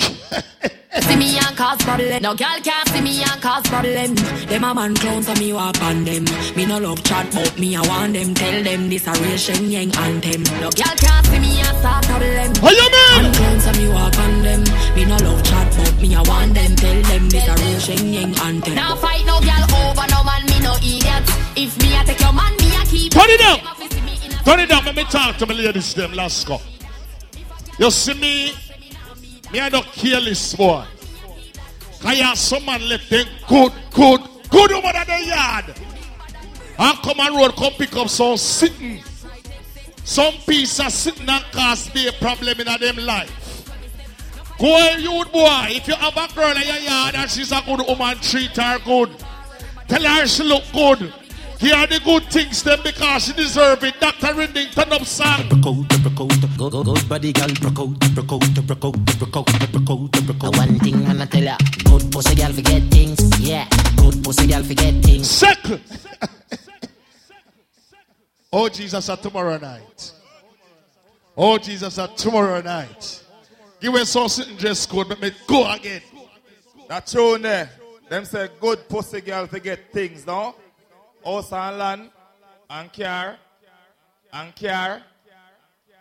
[1.06, 2.20] See me and cause problem.
[2.22, 4.14] No girl can't see me and cause problem.
[4.50, 6.24] Them a man clowns so me walk on them.
[6.56, 8.34] Me no love chat but me I want them.
[8.34, 10.42] Tell them this a real Shenyeng anthem.
[10.60, 12.54] No girl can't see me and start problem.
[12.56, 13.22] How you mean?
[13.22, 14.64] Man clowns so me walk on them.
[14.96, 16.74] Me no love chat but me I want them.
[16.74, 18.74] Tell them this a real Shenyeng anthem.
[18.74, 19.98] Now fight no girl over no man.
[20.00, 20.19] Me no idiot.
[21.62, 23.12] If me I take your man, me I keep.
[23.12, 23.58] Turn it down.
[24.46, 24.82] Turn it down.
[24.86, 26.14] Let me talk to my ladies them.
[26.14, 26.58] Let's go.
[27.78, 28.52] You see me?
[29.52, 30.86] Me I don't careless boy.
[32.00, 35.74] Cause you have some man left them good, good, good woman in the yard.
[36.78, 39.02] And come and road, come pick up some sitting.
[40.02, 43.68] Some piece of sitting and cause a problem in them life.
[44.58, 45.76] Go on, you boy.
[45.76, 48.78] If you have a girl in your yard and she's a good woman, treat her
[48.78, 49.10] good.
[49.88, 51.12] Tell her she look good.
[51.60, 54.00] Hear the good things then because she deserve it.
[54.00, 54.32] Dr.
[54.32, 55.46] Rinding, turn up song.
[55.60, 55.84] Go,
[56.16, 56.26] go,
[56.70, 60.56] good body girl, broke out, broke out, broke out, broke out, broke out, broke out.
[60.56, 63.68] One thing I'ma tell ya, good pussy girl forget things, yeah.
[63.96, 65.28] Good pussy girl forget things.
[65.28, 65.82] Second.
[68.50, 70.12] oh, Jesus, at tomorrow night.
[71.36, 73.22] Oh, Jesus, at tomorrow night.
[73.82, 76.00] Give us some sitting dress code, but me go again.
[76.88, 77.68] That tune there.
[78.08, 80.54] Them say good pussy girl to get things, no?
[81.24, 82.10] House and land,
[82.68, 83.36] and car,
[84.32, 85.02] and car,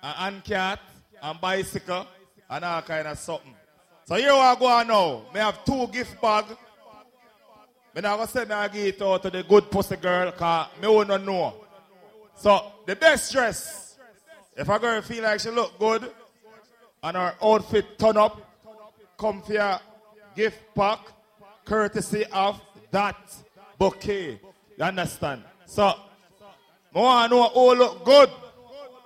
[0.02, 0.80] and, cat,
[1.22, 2.08] and bicycle,
[2.50, 3.56] and all kind of something.
[4.06, 5.22] So here we go on now.
[5.34, 6.46] Me have two gift bag.
[7.96, 10.68] Me not gonna say me I give it out to the good pussy girl, cause
[10.82, 11.54] me won't know.
[12.36, 13.98] So the best dress,
[14.56, 16.10] if a girl feel like she look good,
[17.04, 18.40] and her outfit turn up,
[19.18, 19.80] come your
[20.36, 21.00] gift pack,
[21.66, 23.18] courtesy of that
[23.78, 24.40] bouquet.
[24.80, 25.44] You understand?
[25.66, 25.94] So,
[26.96, 28.30] I want to know look good.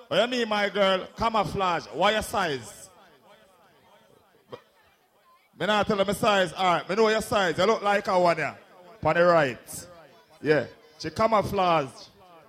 [0.07, 1.07] What you mean, my girl?
[1.17, 1.87] Camouflage.
[1.87, 2.89] What your size?
[5.59, 6.53] Me not tell her my size.
[6.53, 7.57] All right, me know your size.
[7.57, 8.55] You look like a one here.
[9.03, 9.87] On the right.
[10.43, 10.65] Yeah.
[10.99, 11.89] She camouflage.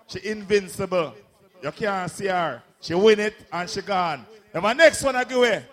[0.07, 1.15] She invincible.
[1.63, 2.63] You can't see her.
[2.81, 4.27] She win it and she gone.
[4.53, 5.65] And my next one I give away.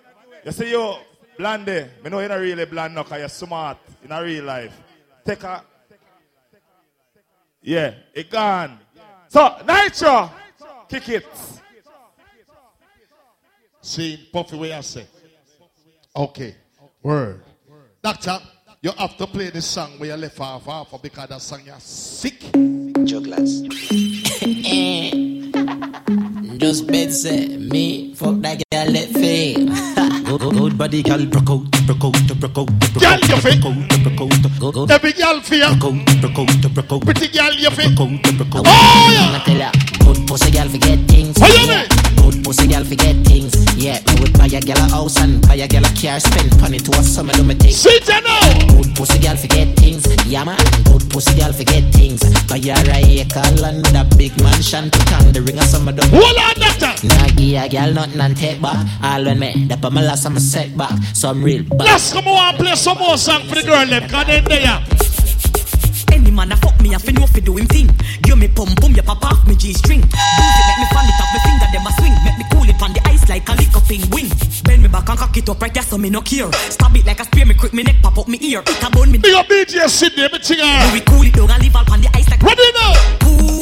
[0.46, 0.96] You see you,
[1.38, 1.86] Blondie.
[2.02, 4.80] Me know you're not really blonde no, because you're smart in a real life.
[5.26, 5.64] Take a
[7.62, 8.80] yeah, it gone.
[9.30, 10.32] So, Nitro,
[10.90, 11.26] kick it.
[13.82, 15.08] See, Puffy, what I say?
[16.16, 16.56] Okay,
[17.02, 17.42] word.
[18.04, 18.40] Doctor,
[18.82, 21.80] you have to play this song where you left off off because that song you're
[21.80, 22.40] sick.
[23.06, 23.62] Jugglers.
[26.58, 29.72] Just bed say me fuck that girl let fame.
[30.82, 34.72] Body girl broke out, broke out, broke out, broke out, broke out, broke out, go
[34.72, 34.86] go.
[34.90, 35.76] Every girl for you.
[35.78, 37.02] Broke out, broke out, broke out.
[37.04, 37.96] Pretty girl, you fit.
[37.96, 38.66] Broke out, broke out.
[38.66, 39.44] Oh, yeah.
[39.46, 39.72] Tell ya,
[40.04, 41.38] good pussy girl forget things.
[41.38, 41.86] You yeah.
[42.18, 43.54] Good pussy girl forget things.
[43.78, 46.60] Yeah, me would buy a girl a house and buy a girl a car, spend
[46.60, 47.74] money to a summer do me thing.
[47.74, 48.82] Sit down now.
[48.82, 50.02] Good pussy girl forget things.
[50.26, 52.26] Yeah man, good pussy girl forget things.
[52.58, 56.10] You're a acre and a big mansion to come the ring of some of them.
[56.10, 57.08] Hold on, doctor.
[57.08, 58.86] Nah, give a girl nothing and take back.
[59.02, 60.38] All when me, the my last I'm
[60.72, 61.16] a setback.
[61.16, 61.80] Some real bad.
[61.80, 64.84] Let's come on and play some more song for the girl them, cause they there.
[66.12, 67.90] Any man a fuck me, I fi know fi do him thing.
[68.24, 70.02] Give me pum pum, ya pop off me G string.
[70.02, 72.16] Boost it, make me fan it off me finger, them a swing.
[72.24, 74.30] Make me cool it on the ice like a lick up wing.
[74.64, 76.52] Bend me back and cock it up right there, so me no care.
[76.70, 78.62] Stab it like a spear, me quick me neck pop up me ear.
[78.66, 79.18] It a bone me.
[79.18, 80.94] Big up DJ Sydney, me ting her.
[80.94, 82.42] We cool it down and leave all on the ice like.
[82.44, 83.18] Ready now?
[83.22, 83.61] Cool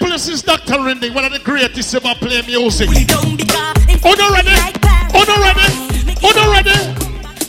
[0.00, 0.80] People, this is Dr.
[0.80, 2.88] Rinding, one of the greatest ever play music.
[2.90, 3.76] it down because.
[4.02, 4.48] Oh, no ready?
[5.12, 5.60] Oh, no ready?
[6.24, 6.72] Oh, no ready?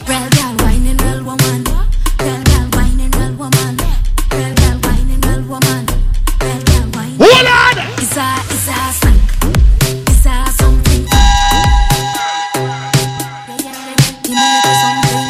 [0.03, 0.27] Girl
[0.59, 1.63] whining, real woman.
[2.19, 3.79] Real girl whining, real woman.
[4.35, 5.87] Real girl whining, real woman.
[6.43, 7.23] Real girl whining.
[7.23, 7.87] Hold on!
[7.95, 9.15] It's a, it's a song.
[10.11, 11.07] It's a something.
[14.27, 15.23] Give me a little something.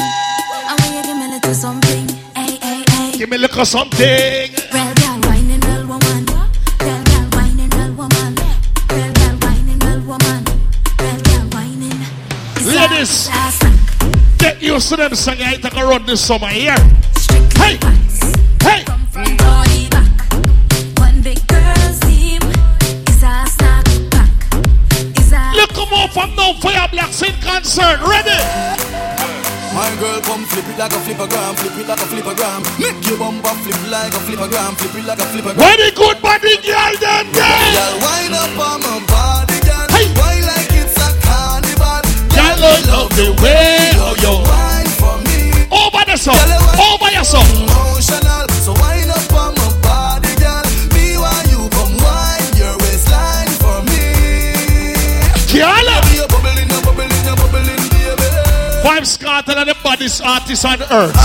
[0.57, 2.05] I want you give me a little something.
[2.33, 3.17] Hey, hey, hey.
[3.19, 4.60] Give me a little something.
[14.71, 16.79] Get used to them song I take a run this summer here.
[17.59, 17.75] Hey!
[18.63, 18.83] Hey!
[19.11, 19.89] From body.
[20.95, 22.39] One big girl's team
[23.11, 24.31] is a snack pack.
[25.19, 27.99] Is a Look come on from now Fire Blacks in concert.
[27.99, 28.39] Ready?
[29.75, 32.61] My girl come flip it like a flippergram, flip it like a flippergram.
[32.79, 35.67] Make your bumper flip like a flippergram, flip it like a flippergram.
[35.67, 37.71] Very good body girl them there.
[37.75, 39.87] Girl, wind up on my body, girl.
[39.91, 40.07] Hey.
[40.15, 42.03] Why like it's a carnival?
[42.31, 44.60] Girl, I love the way how you
[47.23, 47.45] son.
[47.55, 50.63] Emotional, so wind up on my body, girl.
[50.93, 51.13] Me
[51.51, 54.03] you come wine your waistline for me.
[58.83, 61.15] Vybz Kartel and the baddest artist on earth.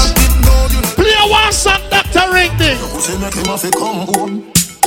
[0.96, 2.32] Play one song, Dr.
[2.32, 2.78] Ringding.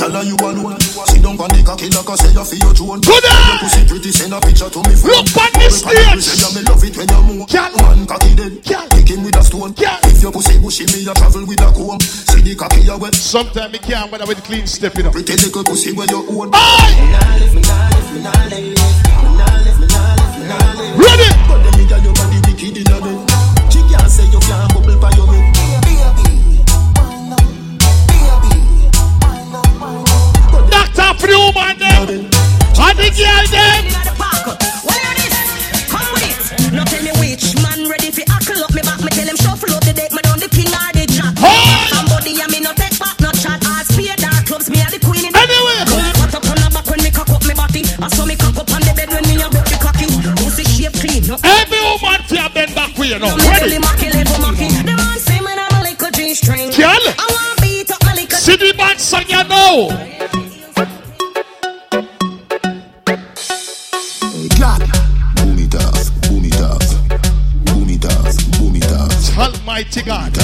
[0.00, 0.80] Tell her you alone.
[0.80, 3.00] Sit down on the cocky like I say you feel your drone.
[3.00, 5.12] Good Your pussy pretty, send a picture to me phone.
[5.12, 6.24] Look on the stage.
[6.24, 7.44] Say you me love it when you move.
[7.52, 8.64] Man cocky dead.
[8.64, 9.74] Kick him with a stone.
[9.76, 12.00] If your pussy bushy, me a travel with a comb.
[12.00, 13.14] See the cocky you wet.
[13.14, 15.12] Sometimes me can't weather with clean step, you know.
[15.12, 16.50] Pretty little pussy where you own.
[20.96, 21.28] Ready?
[21.48, 23.29] But
[31.20, 32.24] For the woman them.
[32.80, 33.84] And the girl them.
[36.80, 39.04] Tell me which man ready hackle up me back.
[39.04, 39.28] Me tell
[39.84, 40.12] the deck.
[40.16, 41.04] Me the or the.
[41.92, 43.60] Somebody me no take no chat.
[43.68, 44.70] All spear dark clubs.
[44.72, 45.32] Me a the queen in.
[45.36, 47.84] Cut up on the back when me cock up body.
[48.00, 49.76] I saw me cock up on the bed when me a broke the.
[50.40, 51.28] Pussy shape clean.
[51.44, 52.24] Every woman
[52.56, 53.36] bend back for you now.
[53.36, 53.76] Me Ready?
[53.76, 56.72] The man say I'm string.
[56.80, 58.38] I want beat up my little.
[58.38, 60.19] See the bad song you know.
[69.40, 70.34] Almighty God.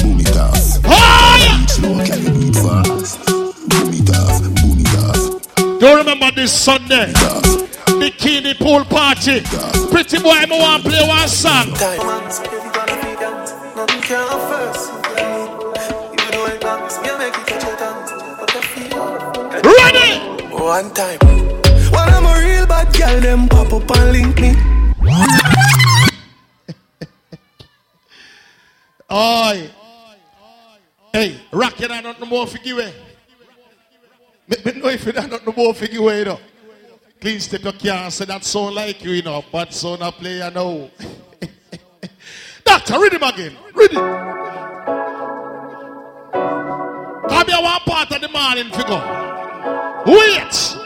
[0.00, 0.80] Boom it off.
[0.82, 1.66] Fire!
[1.66, 3.26] Slow, can you beat fast?
[3.26, 5.80] Boom it off, boom it off.
[5.80, 7.12] Don't remember this Sunday.
[7.98, 9.40] Bikini pool party.
[9.90, 11.70] Pretty boy, I want to play one song.
[13.74, 14.92] Nothing can first.
[16.14, 18.04] You know it comes, you make it touch your tongue.
[18.38, 19.02] What I feel.
[19.82, 20.10] Ready?
[20.54, 21.18] One time.
[21.90, 24.54] When I'm a real bad girl, them pop up and link me.
[29.14, 29.70] Oi.
[31.12, 32.92] Hey, rock you not no more figure way.
[34.48, 36.40] Me, know if you not no more figure way, you know.
[37.20, 39.44] Clean step you can't say that sound like you, you know.
[39.52, 40.90] But sound a player now.
[42.64, 43.56] Doctor, read him again.
[43.72, 43.96] Read it.
[47.28, 49.00] Come here one part of the morning figure.
[50.06, 50.76] Wait.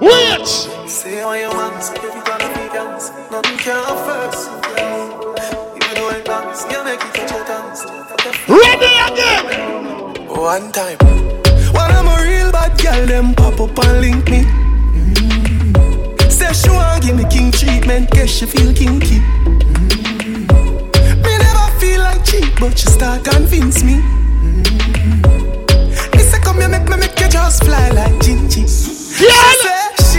[0.00, 0.48] Wait.
[0.88, 4.69] Say all your man, so if you gonna be dance, nothing can first.
[8.50, 10.26] Ready again.
[10.26, 10.98] One time.
[11.70, 14.42] When I'm a real bad girl, them pop up and link me.
[14.42, 16.30] Mm.
[16.30, 19.20] Say she want give me king treatment, guess she feel kinky.
[19.20, 20.48] Mm.
[21.22, 24.00] Me never feel like cheap, but she start convince me.
[24.42, 26.16] Mm.
[26.16, 28.66] Me say come here, make me make you just fly like Gingy.
[29.16, 30.09] She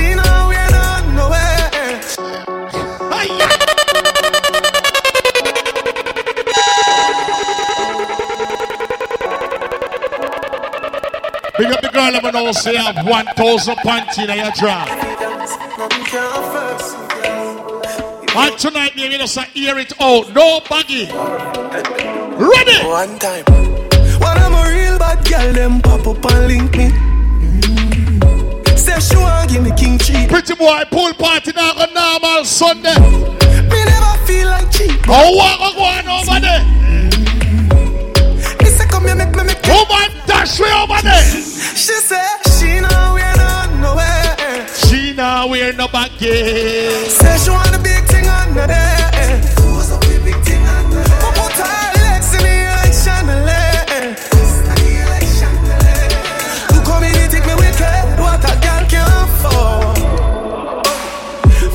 [11.61, 14.87] Big up the girl, I'm gonna say have 1,000 panty in your drop.
[15.77, 16.97] Nothing can first.
[18.23, 20.33] You And tonight, we just hear it out.
[20.33, 21.05] No baggy.
[22.41, 22.77] Ready?
[22.81, 23.45] One time.
[23.45, 26.89] When I'm a real bad girl, them pop up and link me.
[27.45, 28.75] Mm.
[28.75, 30.29] Say she want give me king cheap.
[30.31, 32.97] Pretty boy, pool party now on normal Sunday.
[33.69, 34.99] Me never feel like cheap.
[35.07, 36.65] Oh, what go on over there?
[38.63, 41.50] Me say come here, make me make Oh, my dash way over there.
[41.75, 42.27] She say
[42.59, 44.67] she know we're not nowhere.
[44.67, 46.89] She now wear no baggy.
[47.09, 49.41] Say she want a big thing under there.
[49.73, 51.31] What's a big thing under there?
[51.37, 54.15] Put her legs in the air like chandelier.
[56.73, 58.19] You come in and take me wicked.
[58.19, 59.97] What a girl can afford.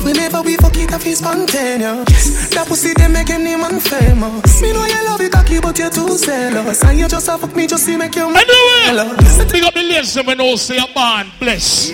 [0.05, 2.26] Whenever we fuck it, I feel spontaneous.
[2.67, 4.61] Pussy they make any man famous.
[4.61, 6.83] Me know you love it cocky, but you're too zealous.
[6.83, 9.15] And you just a fuck me just to make you Anyway,
[9.51, 11.91] big up the ladies when you say a man bless.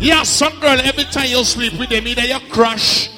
[0.00, 3.10] Yeah, some girl every time you sleep with them, either you crash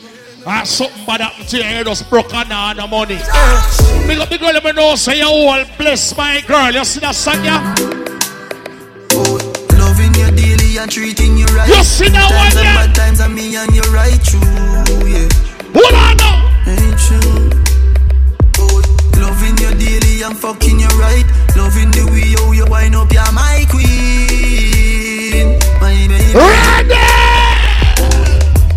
[0.46, 3.16] or something bad happen to you, you just broke on the money.
[4.06, 6.70] Big up the girl when you say you all bless my girl.
[6.72, 7.74] You see that song, yeah?
[9.12, 9.38] Oh,
[9.78, 11.68] loving you daily and treating you right.
[11.68, 12.92] You see that one, yeah?
[12.92, 14.40] Times and me and you right true,
[15.08, 15.28] yeah.
[15.74, 16.36] Hold on now.
[16.66, 17.50] Ain't true.
[18.58, 18.82] Oh,
[19.18, 21.24] loving you daily and fucking you right.
[21.56, 26.34] Loving the way how you wind up, you're my queen, my baby.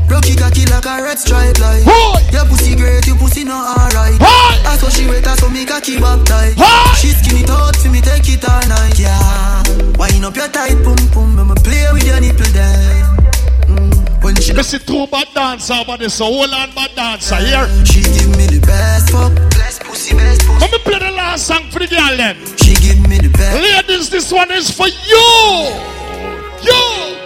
[0.10, 1.86] Rocky cocky like a red stripe light.
[2.32, 4.20] Your pussy great, your pussy not alright.
[4.64, 6.60] That's what she wait, that's what me cocky baptized.
[6.98, 9.64] She skinny thought for me take it all night, yeah.
[9.98, 13.13] Wind up your tight pum pum, I'ma play with your nipple there.
[14.24, 17.68] When she This is two bad dancer, but it's a whole lot bad dancer here.
[17.84, 20.60] She give me the best fuck, best pussy, best pussy.
[20.62, 22.40] Let me play the last song for the girl then.
[22.56, 23.60] She give me the best.
[23.60, 25.28] Ladies, this one is for you.
[26.64, 27.20] You.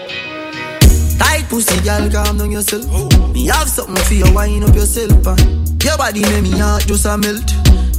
[1.22, 2.90] Tight pussy, girl, calm down yourself.
[3.32, 5.28] Me have something for you, wind up yourself.
[5.28, 7.46] And your body make me heart just a melt.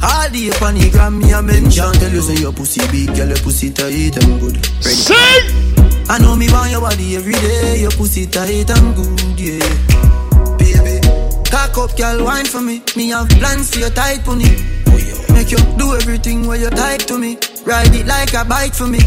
[0.03, 1.93] All the gram, me a mention.
[2.03, 4.57] Tell you say your pussy big, girl, your pussy tight and good.
[4.83, 4.91] Ready?
[4.91, 5.78] Sing!
[6.11, 7.81] I know me want your body every day.
[7.81, 9.61] Your pussy tight and good, yeah.
[10.57, 11.01] Baby,
[11.51, 12.83] cock up, girl, wine for me.
[12.97, 14.49] Me have plans for your tight pony.
[15.35, 17.37] Make you do everything where you're tight to me.
[17.65, 19.01] Ride it like a bike for me.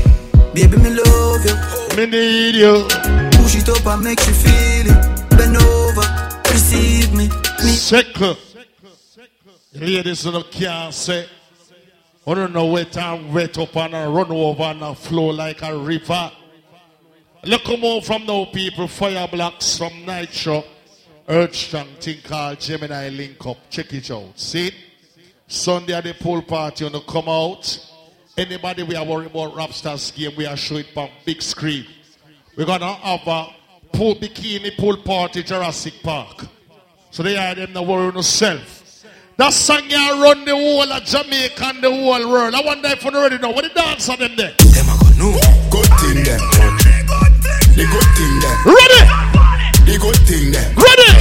[0.53, 1.55] Baby, me love you.
[1.97, 2.85] Me need you.
[3.33, 5.29] Push it up and make you feel it.
[5.31, 6.07] Bend over,
[6.51, 7.27] receive me.
[7.63, 7.71] Me.
[7.71, 8.37] Second.
[9.73, 11.27] Ladies who can't say.
[12.27, 15.63] I don't know wet and wet up and a run over and a flow like
[15.63, 16.31] a river.
[17.43, 20.63] Look more from now people, fire blocks from Nitro.
[21.27, 23.57] Earth strong thing called Gemini Link Up.
[23.71, 24.39] Check it out.
[24.39, 24.71] See?
[25.47, 27.79] Sunday at the pool party on the come out.
[28.37, 31.87] Anybody we are worried about Raptors game, we are show it on big screen.
[32.55, 33.47] We're gonna have a
[33.91, 36.45] pool bikini pool party Jurassic Park.
[37.09, 39.03] So they are them the worry yourself.
[39.37, 42.53] That song you run the whole of Jamaica and the whole world.
[42.53, 44.53] I wonder if you already know what the dance on them there.
[44.59, 46.50] Good thing them.
[47.81, 48.57] The good thing them.
[48.77, 49.01] Ready?
[49.89, 50.69] The good thing them.
[50.77, 51.11] Ready?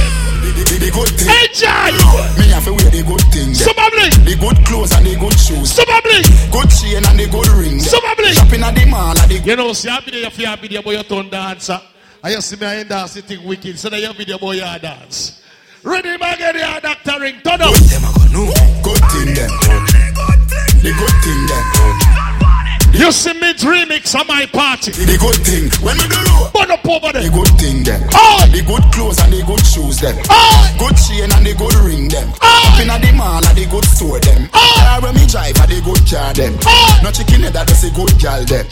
[0.45, 1.25] The, the, the good thing.
[1.25, 1.89] Hey, Jai!
[2.37, 3.65] Me have to wear the good thing them.
[3.65, 4.13] Somebody.
[4.21, 5.73] The good clothes and the good shoes.
[5.73, 6.21] Somebody.
[6.53, 7.81] Good chain and the good ring.
[7.81, 7.89] them.
[7.89, 8.37] Somebody.
[8.37, 11.01] Shopping at the mall at the You know, see, I video for your video boy,
[11.01, 11.81] you turn dancer.
[12.21, 13.79] I just see me in dance, you think wicked.
[13.79, 15.41] So that your video boy, you dance.
[15.81, 17.41] Ready, man, get your doctor ring.
[17.41, 17.73] Turn up.
[18.85, 19.49] good thing them.
[20.77, 22.40] The good thing them.
[22.91, 24.91] You see me remix on my party.
[24.91, 25.71] The good thing.
[25.79, 26.51] When we do low.
[26.51, 27.23] Burn up over there.
[27.23, 28.03] The good thing them.
[28.13, 28.43] Oh.
[28.51, 30.15] The good clothes and the good shoes them.
[30.27, 30.67] Oh.
[30.75, 32.27] Good chain and the good ring them.
[32.43, 32.47] Oh.
[32.67, 34.51] Shopping at the mall at the good store them.
[34.51, 36.53] Car when me drive at the good car them.
[36.67, 36.99] Oh.
[36.99, 38.67] No chicken head that does a good gal them.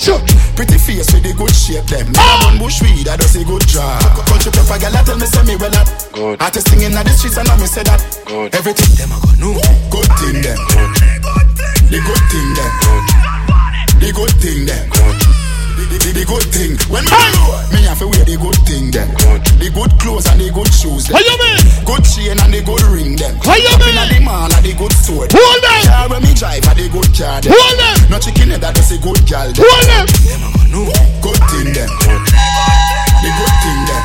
[0.55, 2.11] Pretty face with the good shape them.
[2.13, 2.51] Oh.
[2.51, 4.03] One bush weed that does a good job.
[4.27, 5.87] Country proper gal that tell me say me well that.
[6.11, 6.37] Good.
[6.43, 8.03] Artist singing at the streets and I me say that.
[8.27, 8.51] Good.
[8.51, 9.55] Everything them I go know.
[9.87, 10.59] Good thing them.
[11.87, 13.58] The good thing them.
[13.99, 14.89] The good thing them.
[14.89, 16.75] The, the, the good thing.
[16.91, 17.43] When me do
[17.75, 19.09] me have to wear the good thing them.
[19.59, 21.15] The good clothes and the good shoes them.
[21.15, 21.59] What you mean?
[21.87, 23.35] Good chain and the good ring them.
[23.43, 24.03] What you Shopping mean?
[24.03, 25.27] at the mall at the good store.
[25.27, 25.35] them.
[25.39, 25.81] Hold them.
[25.87, 27.51] Car when me drive at the good car them.
[27.55, 27.97] Hold them.
[28.11, 29.63] No chicken head that does a good gal them.
[29.63, 30.05] Hold them.
[31.23, 31.89] Good thing them.
[33.23, 34.03] The good thing them.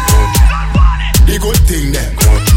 [1.26, 2.53] The good thing them.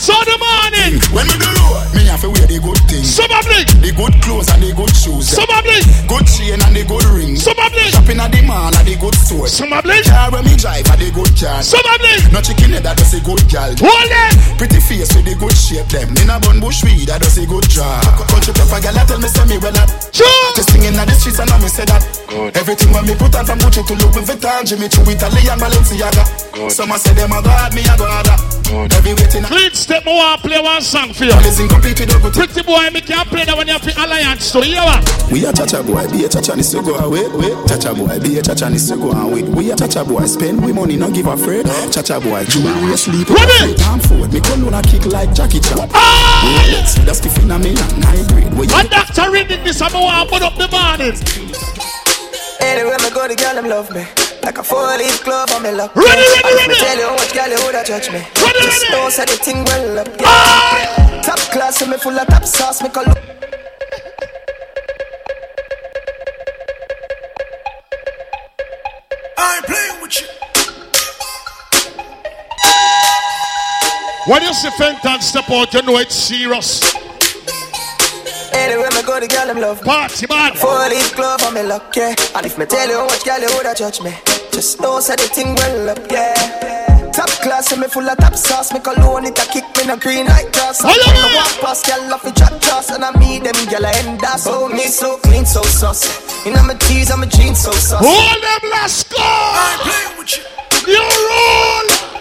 [0.00, 0.92] Dance on the morning.
[1.12, 3.04] When we do low, me have to wear the good thing.
[3.04, 3.68] Somebody.
[3.84, 5.28] The good clothes and the good shoes.
[5.28, 5.44] them.
[5.44, 5.76] Somebody.
[6.08, 7.36] Good chain and the good ring.
[7.36, 7.84] Somebody.
[7.92, 9.44] Shopping at the mall at the good store.
[9.44, 10.00] Somebody.
[10.08, 11.60] Car when me drive at the good car.
[11.60, 12.16] Somebody.
[12.32, 13.76] No chicken head that does a good gal.
[13.76, 14.32] Hold them.
[14.56, 16.16] Pretty face with the good shape them.
[16.16, 18.00] In a bun bush weed that does a good job.
[18.24, 19.92] Country proper gal that tell me say me well that.
[20.16, 20.48] Sure.
[20.56, 22.00] Just singing at the streets and I me say that.
[22.24, 22.56] Good.
[22.56, 26.24] Everything when me put on from Gucci to Louis Vuitton, Jimmy Choo, Italian, Balenciaga.
[26.56, 26.72] Good.
[26.72, 28.50] Some a say them a god, me a god.
[28.70, 31.34] Clean step, I want to play one song for you.
[32.30, 34.46] Pretty boy, me can't play that when you have the alliance.
[34.46, 34.86] So, you know
[35.32, 37.26] We are chacha boy, be a chacha ni go away.
[37.34, 39.42] Wait, chacha boy, be a chacha ni go away.
[39.42, 41.66] We are chacha boy, spend we money, not give a fred.
[41.90, 43.28] Chacha boy, jewelry sleep.
[43.30, 43.74] Ready?
[43.74, 45.90] Time forward, me come on a kick like Jackie Chan.
[45.92, 46.70] Ah!
[46.70, 47.90] Let's see that's the phenomenon.
[48.06, 48.54] High grade.
[48.54, 51.18] Where you And doctor reading this, I'm going to put up the morning.
[52.62, 54.29] Anywhere me go, the girl them love me.
[54.42, 55.94] Like a four-leaf glove on me luck.
[55.94, 56.68] Ready, ready, And if ready.
[56.68, 58.20] Me tell you how much girl you woulda judge me.
[58.42, 58.92] Ready, Just ready.
[58.94, 60.08] know say the thing well up.
[60.20, 61.20] Yeah.
[61.22, 62.82] Top class, so me full of top sauce.
[62.82, 63.18] Me call up.
[69.38, 70.26] I ain't playing with you.
[74.32, 76.80] When you see Fenton step out, you know it's serious.
[78.52, 79.86] Anywhere me go, the girl them love me.
[79.86, 80.54] Party man.
[80.54, 82.14] Four-leaf glove on me luck, yeah.
[82.34, 84.12] And if me tell you how much girl you woulda judge me.
[84.52, 87.10] Just know say the thing well up, yeah.
[87.12, 88.72] Top class, so me full of top sauce.
[88.72, 90.82] Me cologne it a kick me no green like grass.
[90.82, 93.92] I wanna walk past girl off the chat toss, and I meet them girl I
[93.98, 94.40] end up.
[94.46, 96.08] Oh, me so clean, so saucy.
[96.48, 98.06] You know my tees, I'm a jeans, so saucy.
[98.06, 99.16] Hold them, let's go.
[99.18, 100.92] I ain't playing with you.
[100.92, 102.19] You roll.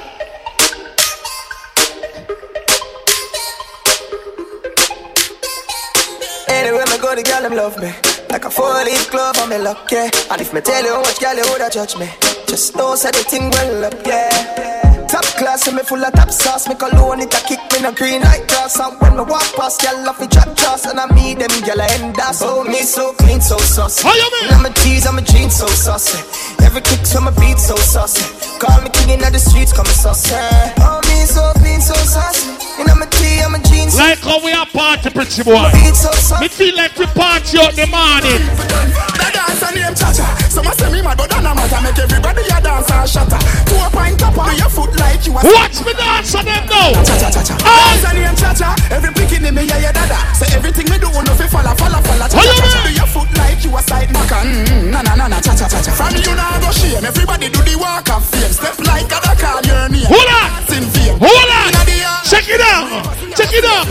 [6.59, 7.91] Anywhere me go, the girl them love me.
[8.29, 10.11] Like a four-leaf glove on me luck, yeah.
[10.29, 12.07] And if me tell you how much girl you woulda judge me,
[12.47, 15.07] just know say the thing well up, yeah.
[15.07, 16.67] Top class, so me full of top sauce.
[16.67, 18.77] Me cologne it a kick me no green like grass.
[18.77, 21.87] And when me walk past, girl off the chat toss, and I meet them I
[21.95, 22.35] end up.
[22.41, 24.03] Oh, me so clean, so saucy.
[24.03, 24.51] How you mean?
[24.51, 26.19] And I'm a tease, I'm a jeans, so saucy.
[26.61, 28.21] Every kick to my beat, so saucy.
[28.59, 30.35] Call me king in the streets, call me saucy.
[30.83, 32.58] Oh, me so clean, so saucy.
[32.79, 35.69] And I'm a tee, I'm a jeans, Like how we are party, pretty boy.
[35.73, 36.41] beat, so saucy.
[36.41, 39.18] Me feel like we party out the morning.
[39.19, 40.25] The dancer named Chacha.
[40.47, 41.79] Some a say me mad, but that no matter.
[41.83, 43.39] Make everybody a dance and shatter.
[43.67, 45.41] Two a pint up on your foot like you a.
[45.43, 47.03] Watch me dance on them now.
[47.03, 47.55] Cha cha cha cha.
[47.59, 48.69] Dancer named Chacha.
[48.89, 50.19] Every pick in me yeah yeah dada.
[50.35, 52.27] Say everything me do no fi follow follow follow.
[52.31, 52.87] Cha-cha-cha-cha mean?
[52.87, 54.39] Do your foot like you a side knocker.
[54.39, 55.37] Mm, na na na na.
[55.43, 55.91] Cha cha cha cha.
[55.91, 57.03] From you now go shame.
[57.03, 58.51] Everybody do the walk of fame.
[58.51, 60.07] Step like a call your name.
[60.07, 60.47] Hold on.
[60.63, 61.17] Dance in fame.
[61.19, 61.75] Hold on.
[61.75, 62.13] Inna.
[62.29, 62.87] Check it out.
[63.35, 63.85] Check it out.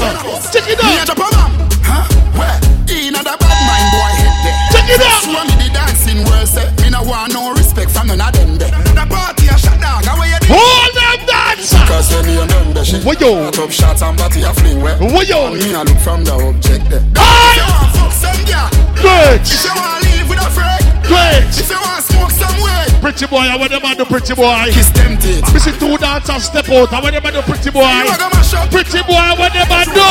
[0.53, 1.78] Check it out.
[4.99, 5.11] It.
[5.23, 8.59] Show me the dancing world say Me no want no respect from none of them.
[8.59, 10.03] The party a shut down.
[10.05, 10.39] How you?
[10.51, 11.75] Hold them dance.
[11.89, 13.51] Cause when you done the shit What yo?
[13.51, 15.51] Top shots and body a fling where What yo?
[15.51, 18.69] Me a look from the object there you want fuck some girl
[19.01, 19.41] Good.
[19.41, 20.78] If you want leave with a friend
[21.09, 21.49] Great.
[21.57, 24.69] If you want smoke some way Pretty boy, I want them do pretty boy.
[24.71, 26.93] Kiss them teeth Me see two dancers step out.
[26.93, 27.89] I want them do pretty boy.
[27.89, 30.11] You a go mash up Pretty boy, I want them to do.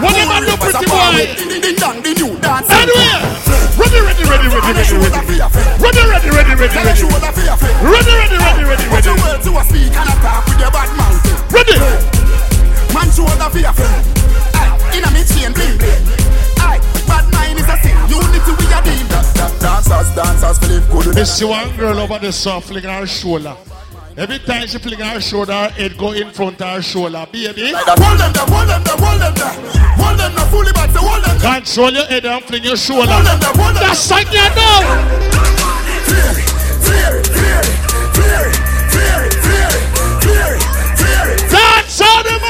[0.00, 1.28] What them a do, pretty boy?
[1.36, 3.20] Ding dong, the new dance Anyway.
[3.76, 5.36] Ready, ready, ready, ready, ready, ready.
[5.76, 7.04] Ready, ready, ready, ready, ready.
[7.84, 9.28] Ready, ready, ready, ready, Put your ready.
[9.28, 11.20] words to a speak and a talk with your bad mouth
[11.52, 11.76] Ready.
[12.96, 14.04] Man shoulder for your friend
[14.56, 16.04] Aye, Inna me chain bling bling
[16.60, 17.51] Aye, bad mind
[17.84, 19.08] is a sin Unity we a deal
[19.60, 23.56] Dancers, dancers, Philip good Me see one girl over the soft fling her shoulder.
[24.16, 27.26] Every time she fling her shoulder, her head go in front of her shoulder.
[27.32, 29.54] Baby, Hold them there, hold them there, hold them there.
[29.96, 31.54] Hold them there, fully back, say hold them there.
[31.54, 33.10] control your head and fling your shoulder.
[33.10, 34.82] Hold them there, hold them That's something you know.
[36.04, 36.48] Clear it,
[36.84, 37.78] clear it, clear it,
[38.12, 38.56] clear it,
[38.92, 39.72] clear it, it,
[41.00, 42.41] it, it, That's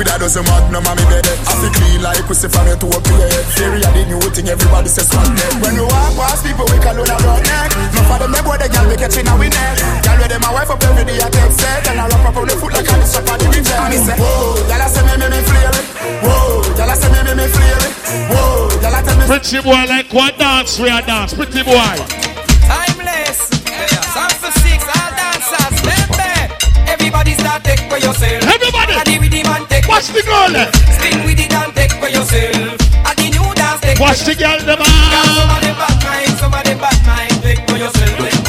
[0.00, 2.88] With a dozen magnum on me bed I feel clean like pussy from your toe
[2.88, 6.16] to your head Theory of the new thing, everybody says one neck When we walk
[6.16, 8.88] past people, we call on a rock neck No for them, they boy, the girl,
[8.88, 11.52] we catching a we neck Girl, with them, my wife up every day, I take
[11.52, 13.76] set And I wrap up on the foot like I just up on the reject
[13.76, 15.86] And me say, whoa, girl, I say me, me, me, flare it
[16.24, 17.92] Whoa, girl, I say me, me, me, flare it
[18.32, 21.36] Whoa, girl, I tell me Pretty boy like what dance we are dance.
[21.36, 21.92] Pretty boy.
[22.64, 23.52] Timeless.
[24.16, 26.48] Song for six, all dancers, them there.
[26.88, 28.16] Everybody start take for yourself.
[28.16, 28.39] Everybody.
[30.00, 30.72] Watch the girl.
[30.96, 32.56] Spin with it and take for yourself.
[33.04, 34.00] And the new dance take.
[34.00, 34.86] Watch the girl them Girl,
[35.36, 37.42] Some of them bad mind, some of them bad mind.
[37.42, 38.39] Take for yourself,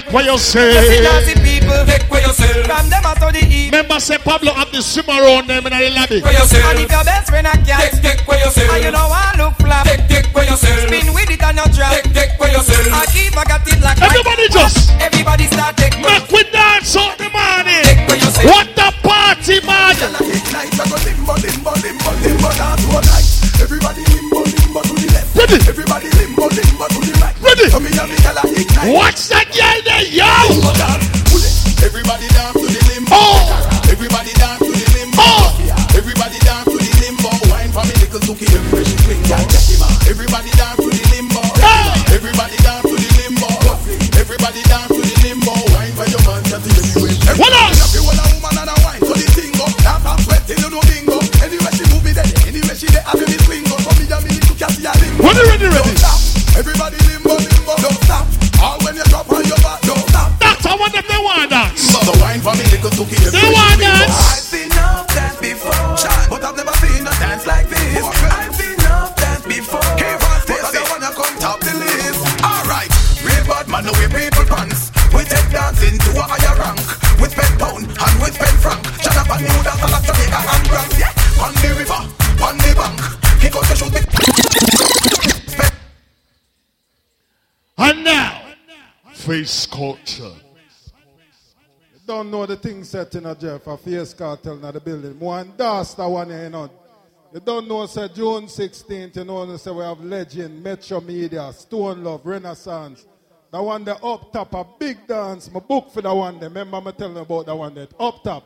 [0.00, 1.34] people, Take what you you see say.
[1.42, 2.66] people, take for yourself.
[2.66, 3.72] From them out to the east.
[3.72, 6.20] Remember say Pablo have the swim around them in the lobby.
[6.20, 6.64] for yourself.
[6.70, 8.70] And if your best friend a cat, take, take for yourself.
[8.70, 10.86] And you know I look flap, take, take for yourself.
[10.86, 12.86] Spin with it and you drop, take, take for yourself.
[12.92, 16.94] I keep I got it like Everybody just everybody start take for make we dance
[16.96, 17.82] all the morning.
[17.82, 18.46] Take for yourself.
[18.46, 19.94] What the party man?
[19.98, 22.38] Everybody limbo, limbo to the left Ready?
[23.58, 26.17] Everybody limbo, limbo to the right Ready?
[27.78, 30.26] Watch that girl there, yo?
[31.86, 33.14] Everybody down to the limbo.
[33.14, 33.80] Oh.
[33.88, 35.22] Everybody down to the limbo.
[35.22, 35.54] Oh.
[35.94, 37.30] Everybody down to the limbo.
[37.48, 38.77] Wine for me, little zuki.
[62.98, 64.10] Tookie them They want dance.
[64.10, 65.94] I've seen enough dance before,
[66.30, 68.02] but I've never seen a dance like this.
[68.02, 72.20] I've seen enough dance before, but I don't wanna come top the list.
[72.42, 72.90] Alright,
[73.22, 74.90] real bad man, no way people pants.
[75.14, 76.82] We take dancing to a higher rank.
[77.22, 78.82] We spend pound and we spend franc.
[78.98, 80.94] Shut up and new dance like Jamaica and France.
[80.98, 82.02] Yeah, on the river,
[82.42, 82.98] on the bank.
[83.38, 84.02] Kick out the shoot me.
[87.78, 88.42] And now,
[89.14, 90.47] face culture.
[92.08, 95.20] You don't know the thing set in a Jeff, a face cartel in the building.
[95.20, 96.70] One dust that one here, you know.
[97.34, 102.02] You don't know, say June 16th, you know, say we have Legend, Metro Media, Stone
[102.02, 103.04] Love, Renaissance.
[103.52, 105.50] The one that up top, a big dance.
[105.50, 106.48] My book for the one there.
[106.48, 108.42] Remember me telling you about the one that up top.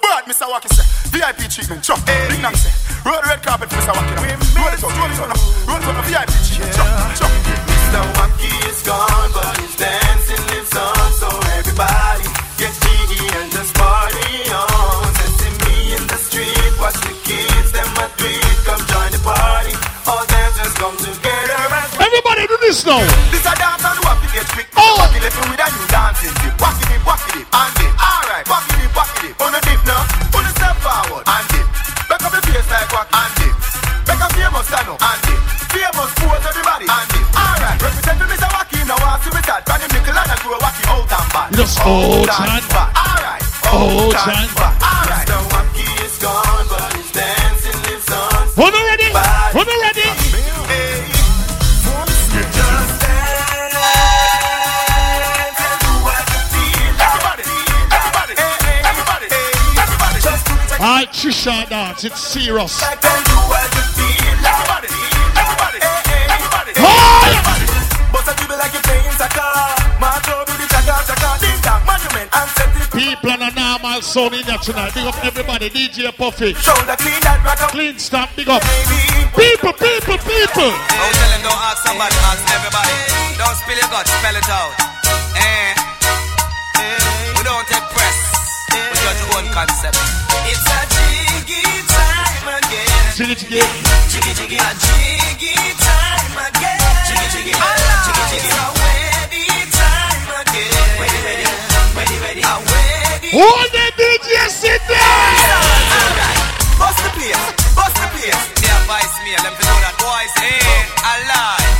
[0.00, 0.48] Bad, Mr.
[0.48, 1.10] Wacky say.
[1.10, 1.98] VIP treatment, chop.
[2.06, 2.72] Big Nang say.
[3.04, 3.92] Roll red carpet for Mr.
[3.92, 4.22] Wacky now.
[4.56, 5.68] Roll it out, roll it out now.
[5.68, 6.08] Roll it out now.
[6.08, 6.88] VIP treatment, chop,
[7.20, 7.30] chop.
[7.68, 8.00] Mr.
[8.16, 10.51] Wacky is gone, but his dancing lives on.
[10.51, 10.51] So
[11.72, 12.28] everybody
[12.60, 15.08] get jiggy and just party on.
[15.16, 17.88] Sesame in the street, watch the kids, them
[18.20, 18.44] tweet.
[18.68, 19.72] Come join the party.
[20.04, 23.00] All dancers come together and Everybody do this now.
[23.32, 23.96] This a dance and
[24.36, 24.68] get quick.
[24.76, 25.00] Oh.
[25.00, 26.54] Wacky left with a new dancing tip.
[26.60, 27.92] Wacky dip, wacky dip, and dip.
[27.96, 29.40] Alright, wacky dip, wacky dip.
[29.40, 30.04] On the dip now,
[30.36, 31.66] on the step forward, and dip.
[32.08, 33.56] Back up the face like wacky, and dip.
[34.04, 35.40] Back up famous stand up, and dip.
[35.72, 37.12] Famous pose everybody, and.
[37.32, 38.48] Alright, represent me Mr.
[38.52, 39.00] Wacky now.
[39.00, 39.64] I see me that.
[39.64, 40.71] Brand new nickel and I grow wacky out and back.
[41.54, 42.96] Just old and back.
[42.96, 44.80] Alright, Old and back.
[44.80, 45.36] Alright, Mr.
[45.52, 48.48] Wacky is gone, but his dancing lives on.
[48.56, 49.08] Who not ready?
[49.52, 50.08] Who not ready?
[60.80, 62.80] Alright, Trisha dance, it's serious.
[62.80, 63.42] People
[72.94, 74.92] on a normal sound in there tonight.
[74.92, 76.52] Big up everybody, DJ Puffy.
[76.52, 77.72] Shoulder clean that rock up.
[77.72, 78.60] Klean Stamp, big up.
[79.32, 80.68] People, people, people.
[80.68, 82.92] Don't tell them, don't ask somebody, ask everybody.
[83.40, 84.72] Don't spill your guts, spell it out.
[85.40, 85.72] Eh.
[87.32, 88.18] We don't take press.
[88.76, 89.96] We judge your own concept.
[90.44, 92.92] It's a jiggy time again.
[93.16, 93.64] Jiggy, jiggy.
[94.12, 94.58] Jiggy, jiggy.
[94.60, 96.80] A jiggy time again.
[97.08, 97.54] Jiggy, jiggy.
[97.56, 98.52] Jiggy, jiggy.
[98.52, 101.00] It's a ready time again.
[101.00, 101.41] Ready, ready.
[101.92, 102.40] Ready, ready.
[102.40, 103.30] A ready.
[103.36, 106.32] Hold the DJ, sit down.
[106.80, 107.44] Bust the place,
[107.76, 108.42] bust the place.
[108.64, 111.72] They advise me, let me know that boys ain't alive.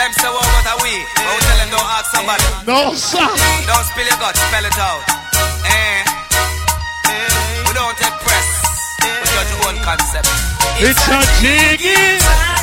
[0.00, 0.96] Them say what what are we?
[0.96, 2.46] Don't tell them, don't ask somebody.
[2.64, 3.20] No, sir.
[3.68, 5.02] Don't spill your guts, spell it out.
[5.60, 5.68] Eh?
[5.68, 6.00] Eh?
[7.04, 7.20] Eh?
[7.20, 7.68] eh.
[7.68, 8.48] We don't take press.
[9.04, 10.28] We judge own concept.
[10.80, 12.59] It's a jiggy.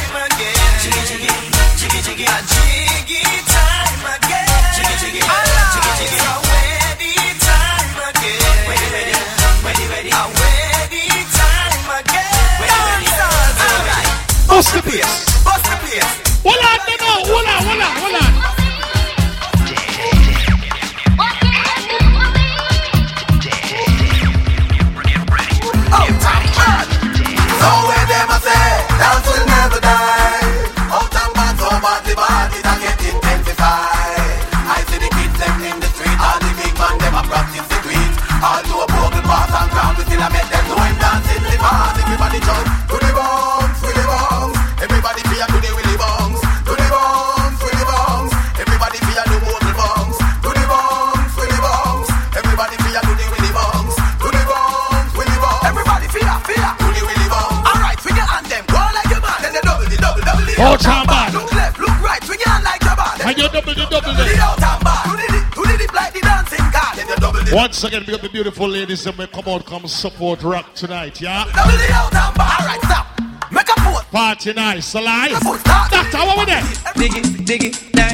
[69.97, 71.43] Support rock tonight, yeah?
[71.55, 72.59] double, the out and back.
[72.61, 73.51] Alright, stop.
[73.51, 74.03] Make a pose.
[74.13, 75.41] Party nice, alive.
[75.41, 76.61] Doctor, what we there?
[76.93, 78.13] Dig it, dig it, die.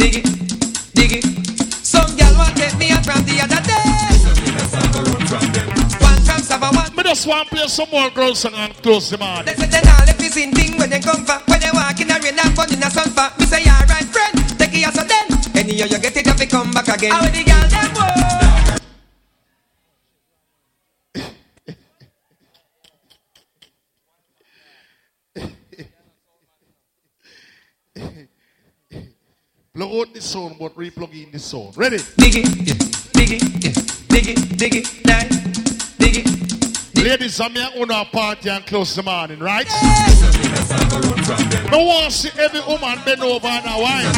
[0.00, 0.24] Dig it,
[0.96, 1.24] dig it.
[1.84, 3.84] Some girl want take me out from the other day.
[6.00, 6.96] One from Saba, one.
[6.96, 9.44] Me just want to play some more girls song and close the man.
[9.44, 11.36] They say they not left this in thing when they come for.
[11.52, 13.28] When they walk in the rain and fun in the sun for.
[13.38, 15.28] Me say, alright, friend, take it as a then.
[15.52, 17.12] Anyhow you get it, if you come back again.
[17.12, 17.28] How
[31.54, 31.72] soul.
[31.76, 31.98] Ready?
[32.16, 32.50] Dig it,
[33.14, 33.42] dig it,
[34.10, 35.30] dig it, dig it, that,
[36.02, 36.26] dig it.
[36.98, 39.68] Ladies, I'm here on our party and close the morning, right?
[41.70, 44.10] No one see every woman bend over and a wine.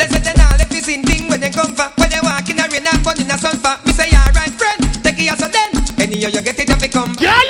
[0.00, 1.96] They say they not left this in thing when they come back.
[1.96, 3.78] When they walk in the rain and burn in the sun for.
[3.86, 5.70] Me say, alright, friend, take it as a den.
[6.00, 7.14] Anyhow, you get it, you become.
[7.20, 7.49] Yeah.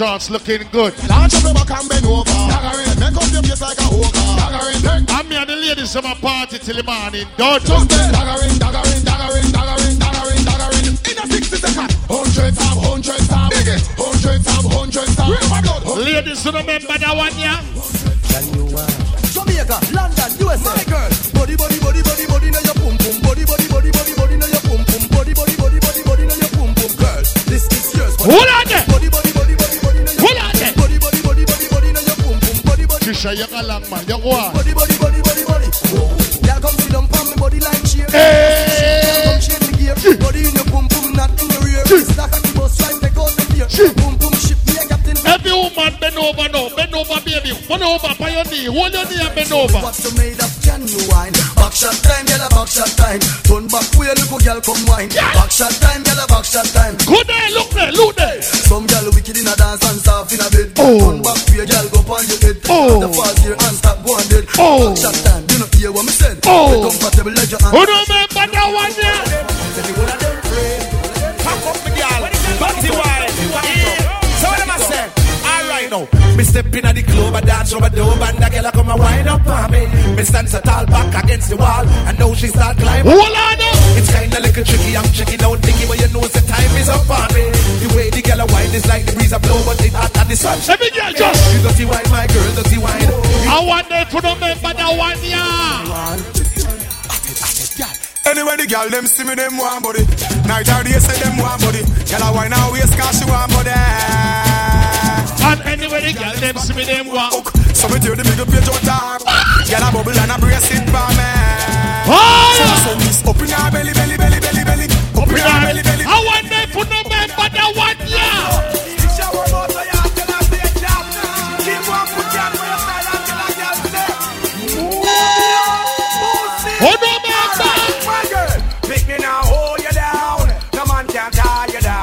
[0.00, 0.94] Our looking good.
[1.08, 2.24] Launch up your back and bend over.
[2.96, 5.12] Make up your face like a hooker.
[5.12, 7.26] I'm me and the ladies in my party till the morning.
[7.36, 7.60] Done.
[7.60, 8.14] just then.
[8.14, 10.86] Daggering, daggering, daggering, daggering, daggering, daggering.
[11.10, 11.92] In a 60 second.
[12.08, 13.50] Hundred tab, hundred tab.
[13.50, 13.82] Dig it.
[13.98, 15.28] Hundred tab, hundred tab.
[15.28, 15.82] Real my blood.
[15.98, 17.60] Ladies, you remember that one, yeah?
[19.32, 20.72] Jamaica, London, USA.
[20.72, 23.16] My girl, body, body, body, body, body, now your pum pum.
[23.20, 25.02] Body, body, body, body, body, now your pum pum.
[25.12, 26.92] Body, body, body, body, body, now your pum pum.
[27.00, 28.14] Girl, this is yours.
[28.20, 28.51] Hold
[33.72, 34.00] Trisha, you got long man.
[34.08, 34.52] You go on.
[34.52, 35.68] body, body, body, body, body.
[36.44, 38.06] Y'all come sit down from me body like cheer.
[38.10, 39.24] Hey.
[39.24, 39.94] Come shake the gear.
[40.18, 41.84] Body in your pum pum, not in your rear.
[41.84, 43.66] Stack at the bus, try take out the fear.
[43.96, 45.16] Pum pum ship, me a captain.
[45.26, 46.68] Every woman bend over now.
[46.76, 47.52] Bend over, baby.
[47.68, 48.68] Bend over by your knee.
[48.68, 49.80] Hold your knee and bend over.
[49.80, 50.52] What's you made of?
[50.62, 51.32] Can you wine?
[51.56, 53.20] Back shot time, a back shot time.
[53.48, 55.08] Turn back way, look gyal come wine.
[55.08, 56.96] Back shot time, a back shot time.
[57.08, 57.31] Good
[62.82, 62.98] Oh.
[62.98, 64.42] The fast here and stop go on dead.
[64.58, 64.90] Oh.
[64.90, 66.42] Back shot time, you know hear what me said.
[66.50, 66.90] Oh.
[66.90, 67.78] Get comfortable like your hand.
[67.78, 69.22] Who don't remember that one, yeah?
[71.46, 73.30] Pack up the girl, wine.
[74.34, 75.10] So what am I saying?
[75.46, 78.48] All right now, me step in at the club, I dance over the and the
[78.50, 79.86] girl a come and wind up on me.
[80.18, 83.06] Me stand so tall back against the wall, and now she start climbing.
[83.06, 83.94] Hold on now.
[83.94, 87.06] It's kinda little tricky, I'm checking out thinking, but you know the time is up
[87.06, 87.30] on me.
[87.30, 87.31] The
[88.72, 90.36] the girl a wine is like the breeze a blow, but it hot at the
[90.36, 90.58] sun.
[90.68, 91.52] Every girl just.
[91.52, 93.10] You dirty wine, my girl, dirty wine.
[93.48, 96.16] I want them to remember that one, yeah.
[98.24, 100.06] Anyway, the girl them see me, them want body.
[100.46, 101.82] Night or day say them want body.
[102.08, 103.74] Girl a wine and waist 'cause she want body.
[105.42, 107.52] And anyway, the girl them see me, them walk.
[107.74, 109.20] So me tear the middle page out top.
[109.68, 111.28] Girl a bubble and a brace it for me.
[112.08, 112.56] Oh!
[112.56, 114.11] So I send this up in her belly, belly, belly, belly,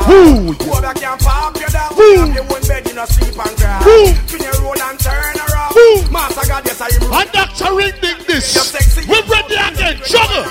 [0.10, 0.58] tie you down.
[0.58, 0.66] Who?
[0.66, 1.94] Whoever can pop you down.
[1.94, 2.18] Who?
[2.18, 3.80] Have your own bed, you no sleep and cry.
[3.84, 4.08] Who?
[4.28, 5.74] Spin your roll and turn around.
[5.74, 6.12] Who?
[6.12, 7.14] Master God, yes, I am.
[7.14, 7.76] And Dr.
[7.76, 8.56] Ring ding this.
[9.08, 10.02] We're ready again.
[10.06, 10.46] Juggle.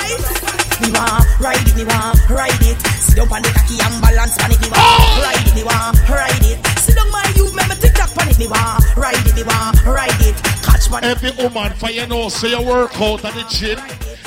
[0.78, 2.78] Me want ride it, me want ride it.
[3.02, 5.26] Sit down on the cocky and balance on it, me want oh.
[5.26, 6.58] ride it, me want ride it.
[6.78, 9.42] Sit down my youth, me me tick tock on it, me want ride it, me
[9.42, 10.36] want ride it.
[10.62, 11.02] Catch man.
[11.02, 13.78] Every woman for you know, so you work out at the gym.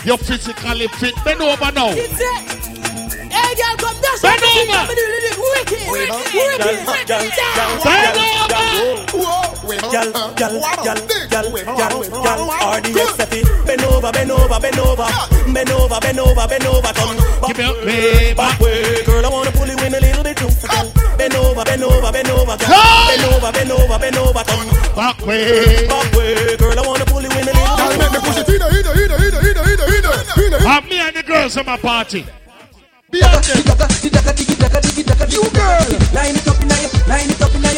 [0.03, 1.15] You're physically fit.
[1.23, 1.89] Bend over now.
[1.89, 2.60] Hey,
[9.91, 10.97] Gal, gal, gal,
[11.29, 12.41] gal, gal, gal,
[12.75, 13.65] RDSFE.
[13.65, 15.07] Bend over, bend girl, bend over,
[15.53, 16.93] bend over, bend over, bend over.
[16.93, 19.03] Come back way, back way.
[19.05, 20.49] Girl, I wanna pull you in a little bit too.
[21.17, 24.43] Bend over, bend girl, bend over, bend over, bend over, bend over.
[24.43, 26.57] Come back way, back way.
[26.57, 27.77] Girl, I wanna pull you in a little bit.
[27.77, 30.15] Girl, make me push it, hit it, hit it, hit girl, hit it, hit it,
[30.35, 30.89] hit it.
[30.89, 32.25] Me and the girls at my party.
[35.31, 35.79] You girl,
[36.13, 36.67] line it up in
[37.07, 37.70] line it up in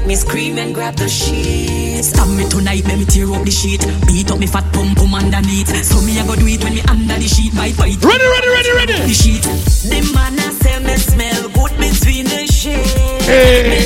[0.00, 2.08] let me scream and grab the sheets.
[2.08, 3.84] Stab me tonight, let me tear up the sheet.
[4.06, 5.68] Beat up me fat pum pum underneath.
[5.84, 7.54] So me I go do it when me under the sheet.
[7.54, 8.02] Bite bite.
[8.02, 8.98] Ready, ready, ready, ready.
[9.06, 9.42] The sheet.
[9.42, 13.26] The man I say me smell good between the sheets.
[13.26, 13.79] Hey.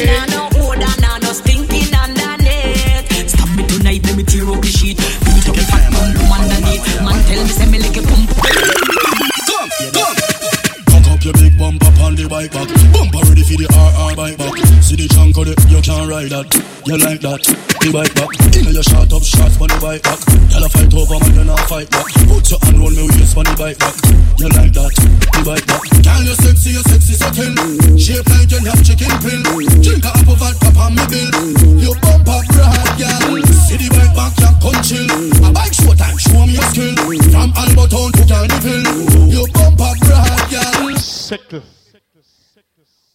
[17.94, 18.26] Bike back.
[18.26, 18.74] You that.
[18.74, 20.18] You shot up shots on the bike back.
[20.50, 22.10] Y'all a fight over man, you not fight back.
[22.26, 23.94] Put your hand round me waist on the bike back.
[24.34, 24.90] You like that?
[25.30, 25.86] The bike back.
[26.02, 27.54] Girl, you sexy, you sexy, so kill.
[27.94, 28.58] Shape like you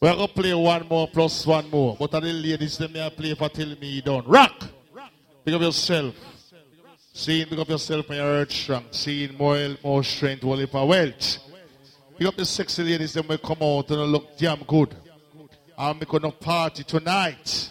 [0.02, 1.98] We're gonna play one more plus one more.
[2.00, 4.24] But the ladies, them may play for till me done.
[4.26, 4.64] Rock!
[5.44, 6.16] Pick up yourself.
[7.12, 8.86] Seeing pick up yourself and your strong.
[8.92, 11.40] Seeing more, more strength, will for wealth.
[12.18, 14.96] Pick up the sexy ladies, them will come out and look damn good.
[15.78, 17.70] I'm gonna party tonight.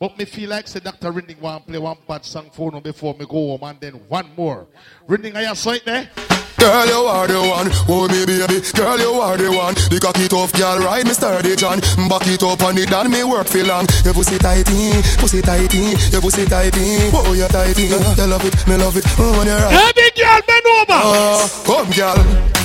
[0.00, 1.12] But me feel like say Dr.
[1.12, 4.30] Rinding want play one bad song for me before me go home and then one
[4.34, 4.66] more.
[5.06, 6.08] Rinding, are you sight there?
[6.56, 8.64] Girl, you are the one, oh me baby.
[8.72, 9.74] Girl, you are the one.
[9.92, 11.80] The cocky tough girl, ride me sturdy John.
[12.08, 13.84] Back it up on it, done me work for long.
[14.02, 17.12] Your pussy tighty, pussy tighty, your pussy tighty.
[17.12, 17.84] Oh, you tighty.
[17.92, 19.04] You love it, me love it.
[19.20, 19.84] Oh, when you're right.
[19.84, 20.96] Every girl, bend over.
[20.96, 22.59] Uh, come, girl.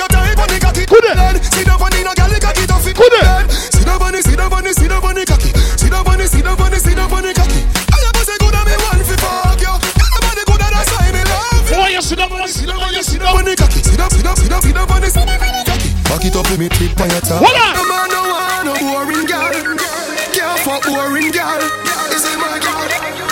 [0.00, 0.88] Your time on the cocky.
[0.88, 1.44] Could it?
[1.44, 2.88] Sit down on the no girl, the cocky tough.
[2.88, 3.52] Could it?
[3.52, 5.52] Sit down the, on the, on the cocky.
[5.52, 7.60] On the, on the, on the cocky.
[7.92, 9.76] I pussy good and me want fi fuck you.
[10.24, 11.84] Body good and that's why me love you.
[11.92, 13.36] You sit down, sit down, you sit down.
[13.36, 13.84] on the cocky.
[13.84, 15.92] Sit down on the, sit down on the cocky.
[16.08, 17.44] Back it up, me tip on your top.
[17.44, 18.24] No man, no
[18.64, 19.28] no boring.
[19.28, 21.28] Care for boring.
[21.28, 22.56] Is it my?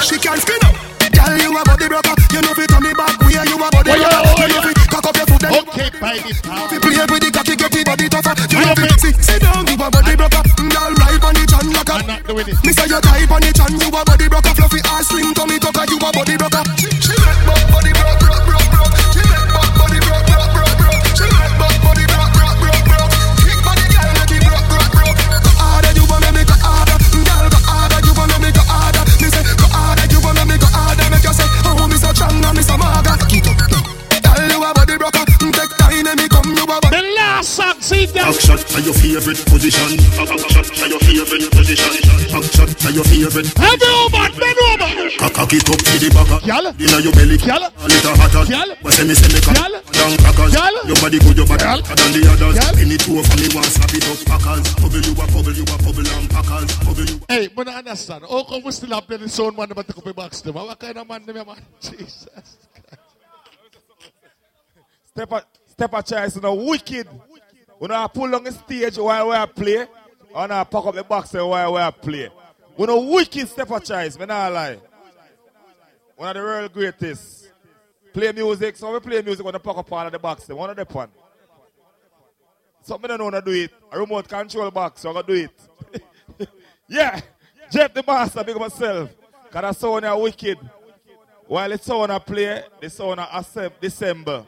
[0.05, 0.77] She can spin up.
[1.17, 2.13] Girl, you a body broker.
[2.29, 4.53] You know fit on the back where you a body Oh, broker.
[4.53, 4.78] You know.
[5.01, 5.41] Cock up your foot.
[5.43, 6.69] then Okay, by the power.
[6.69, 8.35] Fi play with the cocky, get the body tougher.
[8.51, 10.43] You know fit sit, sit down, you a body broker.
[10.59, 11.97] Girl, mm, ride on the chan like a.
[12.67, 14.53] Me say you type on the chan, you a body broker.
[14.55, 16.63] Fluffy ass slim tummy tucker, you a body broker.
[16.79, 17.15] She
[17.47, 17.58] make
[38.07, 38.25] last song, see that.
[38.25, 39.97] Back shot to your favorite position.
[40.15, 41.93] Back shot to your favorite position.
[42.31, 43.49] Back shot to your favorite.
[43.59, 44.91] Every woman, bend over.
[45.19, 46.31] Cock cock it up to the back.
[46.47, 46.67] Gyal.
[46.79, 47.39] Inna your belly.
[47.39, 47.65] Gyal.
[47.67, 48.45] A little hotter.
[48.47, 48.71] Gyal.
[48.83, 49.57] But say me say me cock.
[49.57, 49.75] Gyal.
[49.91, 50.53] Down crackers.
[50.55, 50.75] Gyal.
[50.87, 51.81] Your body good, your body Gyal.
[51.83, 52.55] hotter than the others.
[52.55, 52.73] Gyal.
[52.79, 54.67] Spin it over me one slap it up packers.
[54.79, 56.71] Bubble you a bubble you a bubble and packers.
[56.87, 57.19] Bubble you.
[57.29, 58.25] Hey, but I understand.
[58.29, 60.55] How come we still have plenty sound man about to come box them?
[60.55, 61.59] What kind of man them, man?
[61.81, 62.59] Jesus.
[65.19, 67.09] Step a, step a choice, you know, wicked.
[67.81, 69.87] We know pull on the stage while we are play.
[70.35, 72.31] Or now pack up the box while we are play.
[72.77, 74.79] We know wicked step a choice, me not lie.
[76.17, 77.51] One of the real greatest.
[78.13, 80.49] Play music, so we play music when we pack up all of the box.
[80.49, 81.09] One of the one.
[82.83, 83.71] Something I don't know how to do it.
[83.93, 85.49] A remote control box, so I gotta do
[86.41, 86.49] it.
[86.89, 87.21] yeah.
[87.71, 89.11] Jeff the master, big myself.
[89.51, 90.59] Cause that sound are wicked.
[91.47, 94.45] While the sound I play, the sound are assemb- December.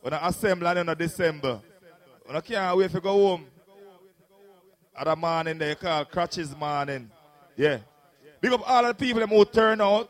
[0.00, 1.60] When I assemble and in December.
[2.32, 3.46] When I can't wait to go home.
[4.96, 7.10] Other morning they call Crutches man morning.
[7.58, 7.80] Yeah.
[8.40, 10.08] Big up all the people who turn out.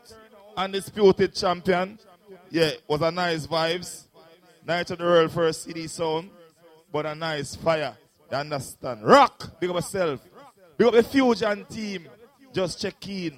[0.55, 1.99] Undisputed champion.
[2.49, 4.05] Yeah, was a nice vibes.
[4.65, 6.29] Night of the world first CD sound.
[6.93, 7.97] But a nice fire.
[8.31, 9.03] You understand?
[9.03, 9.59] Rock.
[9.59, 10.21] Big up yourself.
[10.77, 12.07] Big up the Fusion team.
[12.53, 13.37] Just check in.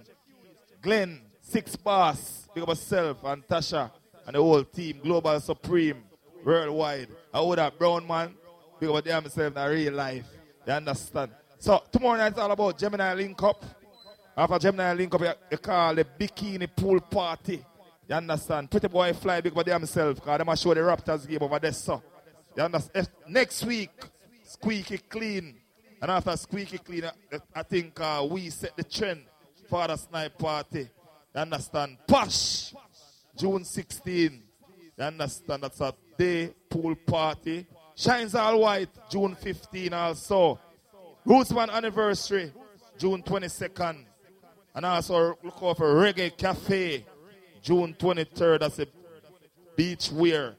[0.80, 2.48] Glenn, Six Boss.
[2.54, 3.90] Big up yourself and Tasha
[4.28, 5.00] and the whole team.
[5.02, 6.04] Global Supreme.
[6.44, 7.08] Worldwide.
[7.34, 8.36] I would have brown man.
[8.82, 10.26] Up them myself in real life.
[10.68, 11.32] You understand?
[11.60, 13.64] So tomorrow night it's all about Gemini Link Up.
[14.38, 17.64] After Gemini Link Up, you, call the bikini pool party.
[18.08, 18.70] You understand?
[18.70, 21.72] Pretty boy fly big about themselves because they show the Raptors game over there.
[21.72, 22.04] So
[22.56, 23.10] you understand?
[23.28, 23.92] Next week,
[24.44, 25.56] squeaky clean.
[26.02, 29.24] And after squeaky clean, I, I think uh, we set the trend
[29.70, 30.90] for the snipe party.
[31.34, 31.98] You understand?
[32.08, 32.74] Posh,
[33.36, 34.44] June 16.
[34.98, 35.64] You understand?
[35.64, 37.66] That's a day pool party.
[37.96, 40.60] Shines all white, June 15 also.
[41.26, 42.52] Rootsman anniversary,
[42.98, 44.06] June 22nd.
[44.76, 47.06] And also look out for Reggae Cafe,
[47.62, 48.60] June 23rd.
[48.60, 48.88] That's a
[49.76, 50.56] beach wear.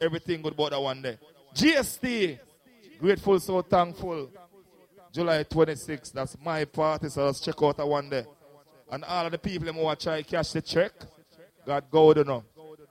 [0.00, 1.18] Everything good about that one day.
[1.54, 2.38] GST,
[2.98, 4.30] grateful, so thankful.
[5.12, 8.24] July 26th, that's my party, so let's check out that one day.
[8.90, 10.92] And all of the people who want to try cash the check,
[11.66, 12.44] God go you know.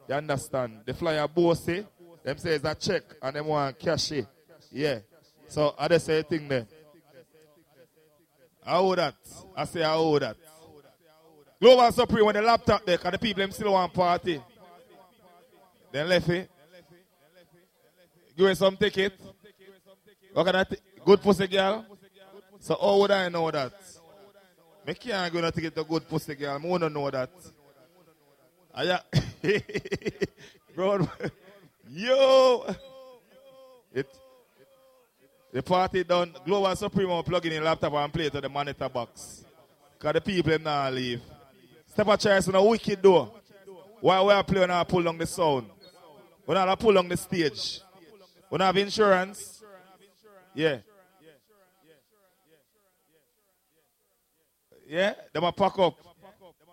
[0.08, 0.82] You understand?
[0.86, 1.86] The flyer bossy,
[2.28, 4.28] them say it's a check and them want cash it.
[4.70, 5.00] Yeah.
[5.48, 6.68] So I just say thing there.
[8.66, 9.16] I owe that.
[9.56, 10.36] I say I owe that.
[11.62, 14.44] Global Supreme when the laptop there, cause the people them still want party.
[15.90, 16.52] Then left it.
[18.36, 19.14] Give me some ticket.
[20.34, 20.76] What can I t-
[21.06, 21.86] good pussy girl?
[22.60, 23.72] So how would I know that?
[24.86, 26.60] Me can't go to get a good pussy girl.
[26.62, 27.30] I want to know that.
[28.76, 29.00] Ah, yeah.
[30.76, 31.08] Bro,
[31.90, 32.66] yo.
[33.94, 34.08] It,
[35.52, 36.36] the party done.
[36.46, 39.46] Global Supreme plug in the laptop and play to the monitor box.
[39.98, 41.22] Because the people them now leave.
[41.88, 43.34] Step a chair in a wicked door.
[44.02, 45.70] While we are playing, I pull on the sound.
[46.46, 47.82] We not pull on the stage.
[48.50, 49.64] We not have insurance.
[50.54, 50.78] Yeah.
[54.88, 55.96] Yeah, them a pack up.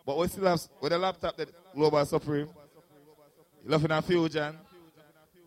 [0.07, 2.49] But we still have with the laptop that Global Supreme.
[3.65, 4.57] You laughing at Fusion.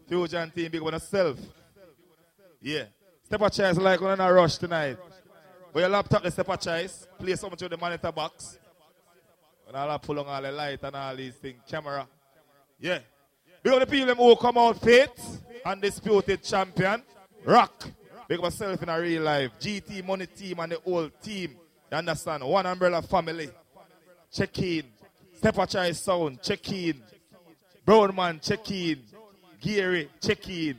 [0.08, 1.38] Fusion team big one yourself.
[2.62, 2.86] Yeah.
[3.24, 4.98] Step a choice like on a rush tonight.
[5.74, 7.06] With your laptop the step a choice.
[7.20, 8.58] Play something to the monitor box.
[9.68, 11.62] And I'll pull on all the light and all these things.
[11.70, 12.08] Camera.
[12.80, 13.00] Yeah.
[13.62, 15.20] Big up the people who come out fit.
[15.66, 17.04] Undisputed champion.
[17.44, 17.84] Rock.
[18.30, 19.52] Big myself in a real life.
[19.60, 21.58] GT Money team and the whole team.
[21.92, 22.44] You understand?
[22.44, 23.50] One umbrella family.
[24.32, 24.86] Check in.
[25.36, 26.42] Step a choice sound.
[26.42, 27.04] Check in.
[27.86, 29.02] Brown man, check in.
[29.60, 30.78] Gary, check in.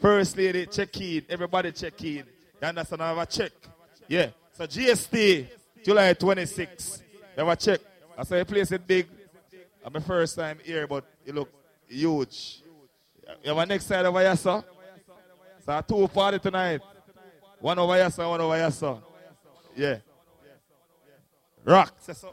[0.00, 1.24] First lady, check in.
[1.28, 2.24] Everybody check in.
[2.60, 3.02] You understand?
[3.02, 3.52] I have a check.
[4.06, 4.30] Yeah.
[4.52, 5.46] So GST,
[5.84, 7.02] July 26.
[7.36, 7.80] You have a check.
[8.16, 9.06] I say place it big.
[9.84, 11.48] I'm my first time here, but it look
[11.88, 12.62] huge.
[13.42, 14.62] You have a next side over here, sir?
[15.64, 16.80] So two party tonight.
[17.60, 18.98] One over here, sir, one over here, sir.
[19.76, 19.98] Yeah.
[21.64, 21.94] Rock.
[22.00, 22.32] So.